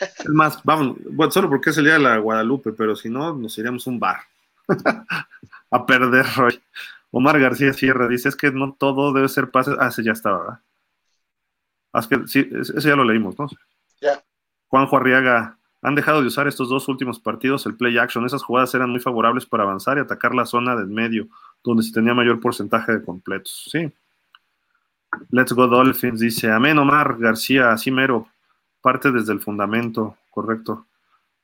Es 0.00 0.28
más, 0.30 0.62
vamos, 0.64 0.96
bueno, 1.10 1.30
solo 1.30 1.48
porque 1.48 1.70
es 1.70 1.78
el 1.78 1.84
día 1.84 1.94
de 1.94 1.98
la 1.98 2.16
Guadalupe, 2.16 2.72
pero 2.72 2.96
si 2.96 3.10
no, 3.10 3.34
nos 3.34 3.58
iríamos 3.58 3.86
a 3.86 3.90
un 3.90 4.00
bar 4.00 4.20
a 5.70 5.86
perder 5.86 6.26
hoy. 6.40 6.60
Omar 7.10 7.38
García 7.38 7.72
Sierra 7.72 8.08
dice: 8.08 8.28
Es 8.28 8.36
que 8.36 8.50
no 8.50 8.72
todo 8.72 9.12
debe 9.12 9.28
ser 9.28 9.50
pase. 9.50 9.72
Ah, 9.78 9.88
ese 9.88 10.02
ya 10.02 10.12
estaba, 10.12 10.38
¿verdad? 10.38 10.60
Ah, 11.92 12.00
es 12.00 12.06
que, 12.08 12.26
sí, 12.26 12.48
ese 12.52 12.88
ya 12.88 12.96
lo 12.96 13.04
leímos, 13.04 13.38
¿no? 13.38 13.46
Ya. 14.00 14.24
Juanjo 14.68 14.96
Arriaga, 14.96 15.58
han 15.82 15.94
dejado 15.94 16.22
de 16.22 16.28
usar 16.28 16.48
estos 16.48 16.70
dos 16.70 16.88
últimos 16.88 17.20
partidos 17.20 17.66
el 17.66 17.76
play 17.76 17.98
action. 17.98 18.24
Esas 18.24 18.42
jugadas 18.42 18.74
eran 18.74 18.90
muy 18.90 19.00
favorables 19.00 19.44
para 19.44 19.64
avanzar 19.64 19.98
y 19.98 20.00
atacar 20.00 20.34
la 20.34 20.46
zona 20.46 20.74
del 20.74 20.88
medio, 20.88 21.28
donde 21.62 21.82
se 21.82 21.92
tenía 21.92 22.14
mayor 22.14 22.40
porcentaje 22.40 22.92
de 22.92 23.04
completos. 23.04 23.68
Sí, 23.70 23.92
Let's 25.30 25.52
Go 25.52 25.66
Dolphins 25.66 26.20
dice, 26.20 26.50
amén 26.50 26.78
Omar 26.78 27.18
García, 27.18 27.72
así 27.72 27.90
mero, 27.90 28.28
parte 28.80 29.10
desde 29.10 29.32
el 29.32 29.40
fundamento, 29.40 30.16
correcto. 30.30 30.86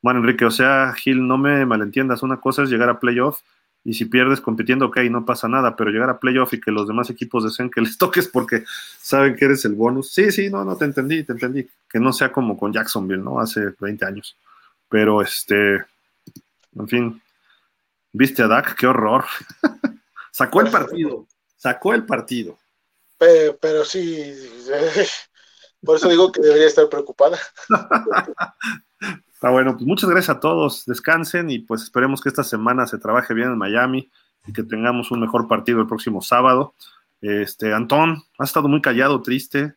Bueno, 0.01 0.19
Enrique, 0.19 0.45
o 0.45 0.51
sea, 0.51 0.93
Gil, 0.93 1.27
no 1.27 1.37
me 1.37 1.65
malentiendas, 1.65 2.23
una 2.23 2.37
cosa 2.37 2.63
es 2.63 2.69
llegar 2.69 2.89
a 2.89 2.99
playoff 2.99 3.41
y 3.83 3.95
si 3.95 4.05
pierdes 4.05 4.41
compitiendo, 4.41 4.87
ok, 4.87 4.97
no 5.09 5.25
pasa 5.25 5.47
nada, 5.47 5.75
pero 5.75 5.89
llegar 5.89 6.09
a 6.09 6.19
playoff 6.19 6.53
y 6.53 6.61
que 6.61 6.71
los 6.71 6.87
demás 6.87 7.09
equipos 7.09 7.43
deseen 7.43 7.71
que 7.71 7.81
les 7.81 7.97
toques 7.97 8.27
porque 8.27 8.63
saben 8.99 9.35
que 9.35 9.45
eres 9.45 9.65
el 9.65 9.73
bonus. 9.73 10.11
Sí, 10.11 10.31
sí, 10.31 10.49
no, 10.49 10.63
no, 10.63 10.75
te 10.75 10.85
entendí, 10.85 11.23
te 11.23 11.33
entendí. 11.33 11.67
Que 11.89 11.99
no 11.99 12.13
sea 12.13 12.31
como 12.31 12.57
con 12.57 12.71
Jacksonville, 12.71 13.23
¿no? 13.23 13.39
Hace 13.39 13.73
20 13.79 14.05
años. 14.05 14.37
Pero 14.87 15.21
este, 15.21 15.85
en 16.75 16.87
fin, 16.87 17.21
viste 18.11 18.43
a 18.43 18.47
Dak, 18.47 18.75
qué 18.75 18.87
horror. 18.87 19.25
sacó 20.31 20.61
el 20.61 20.69
partido, 20.69 21.27
sacó 21.57 21.93
el 21.93 22.05
partido. 22.05 22.57
Pero, 23.61 23.85
sí, 23.85 24.33
por 25.85 25.97
eso 25.97 26.09
digo 26.09 26.31
que 26.31 26.41
debería 26.41 26.65
estar 26.65 26.89
preocupada. 26.89 27.37
Está 29.31 29.51
bueno, 29.51 29.73
pues 29.73 29.85
muchas 29.85 30.09
gracias 30.09 30.37
a 30.37 30.39
todos, 30.39 30.85
descansen 30.85 31.49
y 31.51 31.59
pues 31.59 31.83
esperemos 31.83 32.21
que 32.21 32.29
esta 32.29 32.43
semana 32.43 32.87
se 32.87 32.97
trabaje 32.97 33.35
bien 33.35 33.49
en 33.49 33.57
Miami 33.57 34.09
y 34.47 34.53
que 34.53 34.63
tengamos 34.63 35.11
un 35.11 35.19
mejor 35.21 35.47
partido 35.47 35.81
el 35.81 35.87
próximo 35.87 36.21
sábado. 36.21 36.73
Este, 37.21 37.73
Antón, 37.73 38.23
has 38.39 38.49
estado 38.49 38.67
muy 38.67 38.81
callado, 38.81 39.21
triste. 39.21 39.75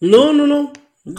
No, 0.00 0.32
no, 0.32 0.46
no. 0.46 0.72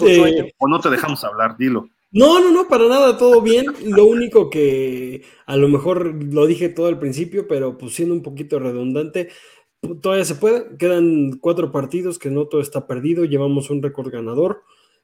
Eh, 0.08 0.54
o 0.58 0.68
no 0.68 0.80
te 0.80 0.90
dejamos 0.90 1.24
hablar, 1.24 1.58
dilo. 1.58 1.90
No, 2.10 2.40
no, 2.40 2.52
no, 2.52 2.68
para 2.68 2.88
nada, 2.88 3.18
todo 3.18 3.42
bien. 3.42 3.66
Lo 3.84 4.06
único 4.06 4.50
que 4.50 5.24
a 5.46 5.58
lo 5.58 5.68
mejor 5.68 6.24
lo 6.24 6.48
dije 6.48 6.70
todo 6.70 6.88
al 6.88 7.00
principio, 7.00 7.48
pero 7.48 7.78
pues 7.78 7.94
siendo 7.94 8.16
un 8.16 8.24
poquito 8.24 8.60
redundante, 8.60 9.30
todavía 10.02 10.26
se 10.26 10.36
puede, 10.36 10.78
quedan 10.78 11.38
cuatro 11.40 11.72
partidos 11.72 12.20
que 12.20 12.30
no 12.30 12.48
todo 12.48 12.62
está 12.62 12.88
perdido, 12.88 13.26
llevamos 13.26 13.70
un 13.70 13.82
récord 13.82 14.12
ganador, 14.12 14.64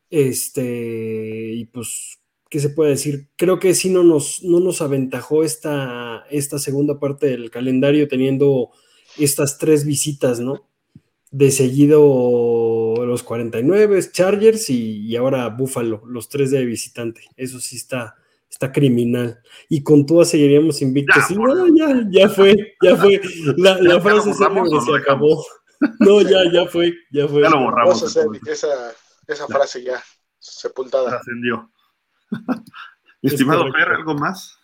este, 0.09 1.53
y 1.53 1.65
pues, 1.65 2.19
¿qué 2.49 2.59
se 2.59 2.69
puede 2.69 2.91
decir? 2.91 3.29
Creo 3.35 3.59
que 3.59 3.73
sí 3.73 3.89
no 3.89 4.03
nos, 4.03 4.43
no 4.43 4.59
nos 4.59 4.81
aventajó 4.81 5.43
esta, 5.43 6.25
esta 6.29 6.59
segunda 6.59 6.99
parte 6.99 7.27
del 7.27 7.49
calendario 7.49 8.07
teniendo 8.07 8.71
estas 9.17 9.57
tres 9.57 9.85
visitas, 9.85 10.39
¿no? 10.39 10.67
De 11.31 11.49
seguido 11.49 13.05
los 13.05 13.23
49, 13.23 14.11
Chargers 14.11 14.69
y, 14.69 15.01
y 15.01 15.15
ahora 15.15 15.49
Buffalo, 15.49 16.03
los 16.05 16.29
tres 16.29 16.51
de 16.51 16.63
visitante. 16.65 17.21
Eso 17.35 17.59
sí 17.59 17.75
está, 17.75 18.15
está 18.53 18.71
criminal. 18.71 19.41
Y 19.67 19.83
con 19.83 20.05
todas 20.05 20.29
seguiríamos 20.29 20.81
invictos. 20.81 21.23
Ya, 21.29 21.35
no, 21.35 21.67
ya, 21.75 22.05
ya 22.09 22.29
fue, 22.29 22.75
ya 22.81 22.95
fue. 22.95 23.19
La, 23.57 23.81
la 23.81 23.99
frase 23.99 24.33
se, 24.33 24.43
se 24.45 24.95
acabó. 24.95 25.43
No, 25.99 26.21
ya, 26.21 26.49
ya 26.49 26.65
fue, 26.65 26.93
ya 27.11 27.27
fue. 27.27 27.41
Ya 27.41 27.49
lo 27.49 27.59
borramos. 27.59 27.99
Vamos 27.99 28.03
a 28.03 28.05
hacer 28.05 28.27
esa, 28.47 28.93
esa 29.27 29.47
frase 29.47 29.83
ya 29.83 30.01
sepultada. 30.39 31.17
Ascendió. 31.17 31.73
Estimado 33.21 33.69
Fer, 33.69 33.89
¿algo 33.89 34.13
más? 34.13 34.57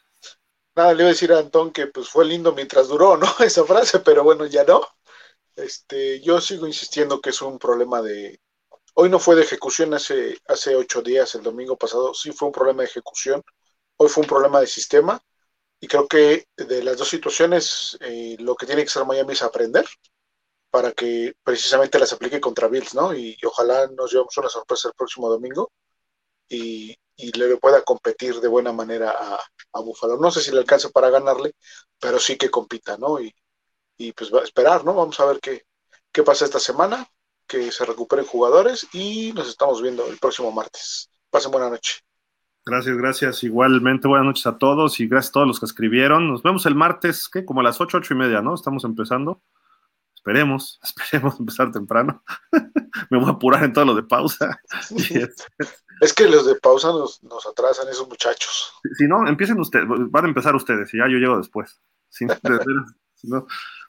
Nada, 0.78 0.94
le 0.94 1.02
iba 1.02 1.10
a 1.10 1.12
decir 1.12 1.34
a 1.34 1.40
Antón 1.40 1.74
que 1.74 1.88
pues 1.88 2.08
fue 2.08 2.24
lindo 2.24 2.54
mientras 2.54 2.88
duró, 2.88 3.18
¿no? 3.18 3.28
Esa 3.42 3.66
frase, 3.66 4.00
pero 4.00 4.24
bueno, 4.24 4.46
ya 4.46 4.64
no. 4.64 4.88
Este, 5.58 6.22
yo 6.22 6.40
sigo 6.40 6.66
insistiendo 6.66 7.20
que 7.20 7.32
es 7.32 7.42
un 7.42 7.60
problema 7.60 8.02
de. 8.02 8.40
Hoy 8.94 9.10
no 9.10 9.20
fue 9.20 9.36
de 9.36 9.42
ejecución 9.42 9.94
hace, 9.94 10.38
hace 10.48 10.74
ocho 10.74 11.02
días, 11.02 11.36
el 11.36 11.44
domingo 11.44 11.76
pasado, 11.78 12.14
sí 12.14 12.32
fue 12.32 12.48
un 12.48 12.54
problema 12.54 12.84
de 12.84 12.88
ejecución 12.88 13.44
Hoy 14.02 14.08
fue 14.10 14.24
un 14.24 14.30
problema 14.30 14.62
de 14.62 14.68
sistema 14.68 15.22
y 15.80 15.88
creo 15.88 16.08
que 16.08 16.48
de 16.58 16.84
las 16.84 16.98
dos 16.98 17.10
situaciones 17.10 17.98
eh, 18.02 18.38
lo 18.40 18.56
que 18.56 18.66
tiene 18.66 18.84
que 18.84 18.88
hacer 18.88 19.06
Miami 19.06 19.34
es 19.34 19.44
aprender 19.44 19.86
para 20.70 20.94
que 20.94 21.34
precisamente 21.44 22.00
las 22.00 22.14
aplique 22.14 22.40
contra 22.40 22.70
Bills, 22.70 22.96
¿no? 22.96 23.14
Y, 23.14 23.38
ojalá 23.46 23.88
nos 23.88 24.12
llevemos 24.12 24.38
una 24.38 24.50
sorpresa 24.50 24.90
el 24.90 24.94
próximo 24.96 25.30
domingo 25.30 25.72
y, 26.50 26.98
le 27.18 27.58
pueda 27.58 27.84
competir 27.84 28.40
de 28.40 28.48
buena 28.48 28.72
manera 28.74 29.12
a, 29.12 29.40
a 29.74 29.82
Buffalo. 29.82 30.18
No 30.18 30.32
sé 30.32 30.42
si 30.42 30.52
le 30.52 30.60
alcance 30.60 30.90
para 30.90 31.10
ganarle, 31.10 31.54
pero 32.00 32.20
sí 32.20 32.38
que 32.38 32.50
compita, 32.50 32.98
¿no? 32.98 33.20
Y, 33.22 33.34
y 33.98 34.14
pues 34.14 34.34
va 34.34 34.42
a 34.42 34.44
esperar, 34.46 34.86
¿no? 34.86 34.94
Vamos 34.96 35.20
a 35.20 35.26
ver 35.26 35.40
qué, 35.42 35.66
qué 36.12 36.24
pasa 36.24 36.46
esta 36.46 36.60
semana, 36.60 37.08
que 37.48 37.72
se 37.72 37.86
recuperen 37.86 38.26
jugadores 38.26 38.88
y 38.94 39.34
nos 39.34 39.50
estamos 39.50 39.82
viendo 39.82 40.08
el 40.08 40.20
próximo 40.20 40.52
martes. 40.52 41.10
Pasen 41.30 41.52
buena 41.52 41.70
noche. 41.70 42.00
Gracias, 42.66 42.98
gracias. 42.98 43.44
Igualmente, 43.44 44.08
buenas 44.08 44.26
noches 44.26 44.46
a 44.46 44.58
todos 44.58 45.00
y 45.00 45.08
gracias 45.08 45.30
a 45.30 45.34
todos 45.34 45.48
los 45.48 45.60
que 45.60 45.66
escribieron. 45.66 46.28
Nos 46.28 46.44
vemos 46.44 46.66
el 46.66 46.76
martes, 46.76 47.30
¿qué? 47.30 47.46
Como 47.46 47.62
a 47.62 47.64
las 47.64 47.82
ocho, 47.82 47.98
ocho 47.98 48.14
y 48.14 48.18
media, 48.18 48.42
¿no? 48.42 48.54
Estamos 48.54 48.84
empezando. 48.84 49.42
Esperemos, 50.14 50.80
esperemos 50.84 51.40
empezar 51.40 51.72
temprano. 51.72 52.24
Me 53.10 53.18
voy 53.18 53.28
a 53.28 53.32
apurar 53.32 53.64
en 53.64 53.74
todo 53.74 53.86
lo 53.86 53.96
de 53.96 54.04
pausa. 54.04 54.60
es 56.02 56.14
que 56.14 56.28
los 56.28 56.46
de 56.46 56.56
pausa 56.56 56.90
nos, 56.90 57.48
atrasan 57.50 57.88
esos 57.88 58.08
muchachos. 58.08 58.74
Si, 58.98 59.08
no, 59.08 59.26
empiecen 59.28 59.60
ustedes, 59.60 59.86
van 59.88 60.26
a 60.26 60.28
empezar 60.28 60.56
ustedes 60.56 60.94
y 60.94 60.98
ya 60.98 61.08
yo 61.08 61.18
llego 61.18 61.38
después. 61.38 61.80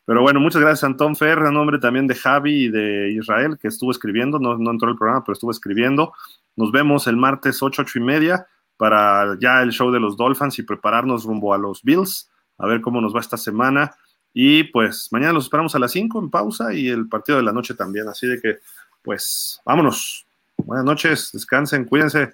Pero 0.06 0.22
bueno, 0.22 0.40
muchas 0.40 0.62
gracias 0.62 0.84
Antón 0.84 1.16
Fer, 1.16 1.38
a 1.40 1.51
nombre 1.51 1.78
también 1.78 2.06
de 2.06 2.14
Javi 2.14 2.64
y 2.64 2.68
de 2.68 3.10
Israel, 3.10 3.59
que 3.60 3.68
estuvo 3.68 3.90
escribiendo, 3.90 4.38
no, 4.38 4.56
no 4.56 4.70
entró 4.70 4.90
el 4.90 4.97
programa, 4.97 5.24
pero 5.24 5.34
estuvo 5.34 5.51
escribiendo. 5.51 6.12
Nos 6.56 6.72
vemos 6.72 7.06
el 7.06 7.16
martes 7.16 7.62
ocho, 7.62 7.82
ocho 7.82 7.98
y 7.98 8.02
media 8.02 8.47
para 8.81 9.36
ya 9.39 9.61
el 9.61 9.73
show 9.73 9.90
de 9.90 10.01
los 10.01 10.16
Dolphins 10.16 10.59
y 10.59 10.62
prepararnos 10.62 11.24
rumbo 11.24 11.52
a 11.52 11.59
los 11.59 11.82
Bills, 11.82 12.31
a 12.57 12.66
ver 12.66 12.81
cómo 12.81 13.02
nos 13.02 13.15
va 13.15 13.20
esta 13.20 13.36
semana. 13.36 13.94
Y 14.32 14.65
pues 14.65 15.09
mañana 15.11 15.35
los 15.35 15.44
esperamos 15.44 15.74
a 15.74 15.78
las 15.78 15.93
5 15.93 16.19
en 16.19 16.31
pausa 16.31 16.73
y 16.73 16.89
el 16.89 17.07
partido 17.07 17.36
de 17.36 17.44
la 17.44 17.52
noche 17.52 17.74
también. 17.74 18.09
Así 18.09 18.27
de 18.27 18.40
que, 18.40 18.61
pues, 19.02 19.61
vámonos. 19.66 20.24
Buenas 20.57 20.86
noches, 20.86 21.28
descansen, 21.31 21.85
cuídense. 21.85 22.32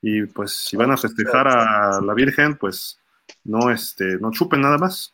Y 0.00 0.26
pues 0.26 0.52
si 0.52 0.76
van 0.76 0.92
a 0.92 0.96
festejar 0.96 1.48
a 1.48 2.00
la 2.00 2.14
Virgen, 2.14 2.56
pues 2.56 3.00
no, 3.42 3.68
este, 3.68 4.16
no 4.20 4.30
chupen 4.30 4.60
nada 4.60 4.78
más. 4.78 5.12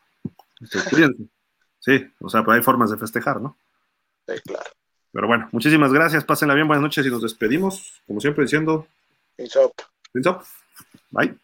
Este, 0.61 0.79
cuídense. 0.91 1.25
Sí, 1.79 2.07
o 2.21 2.29
sea, 2.29 2.45
pues 2.45 2.59
hay 2.59 2.63
formas 2.63 2.91
de 2.91 2.99
festejar, 2.99 3.41
¿no? 3.41 3.57
Sí, 4.29 4.35
claro. 4.45 4.71
Pero 5.11 5.27
bueno, 5.27 5.49
muchísimas 5.53 5.91
gracias, 5.91 6.23
pásenla 6.27 6.53
bien, 6.53 6.69
buenas 6.69 6.83
noches 6.83 7.07
y 7.07 7.11
nos 7.11 7.23
despedimos, 7.23 8.03
como 8.07 8.21
siempre 8.21 8.45
diciendo. 8.45 8.87
Peace 9.37 9.59
up. 9.59 9.73
Up. 10.29 10.45
Bye. 11.13 11.35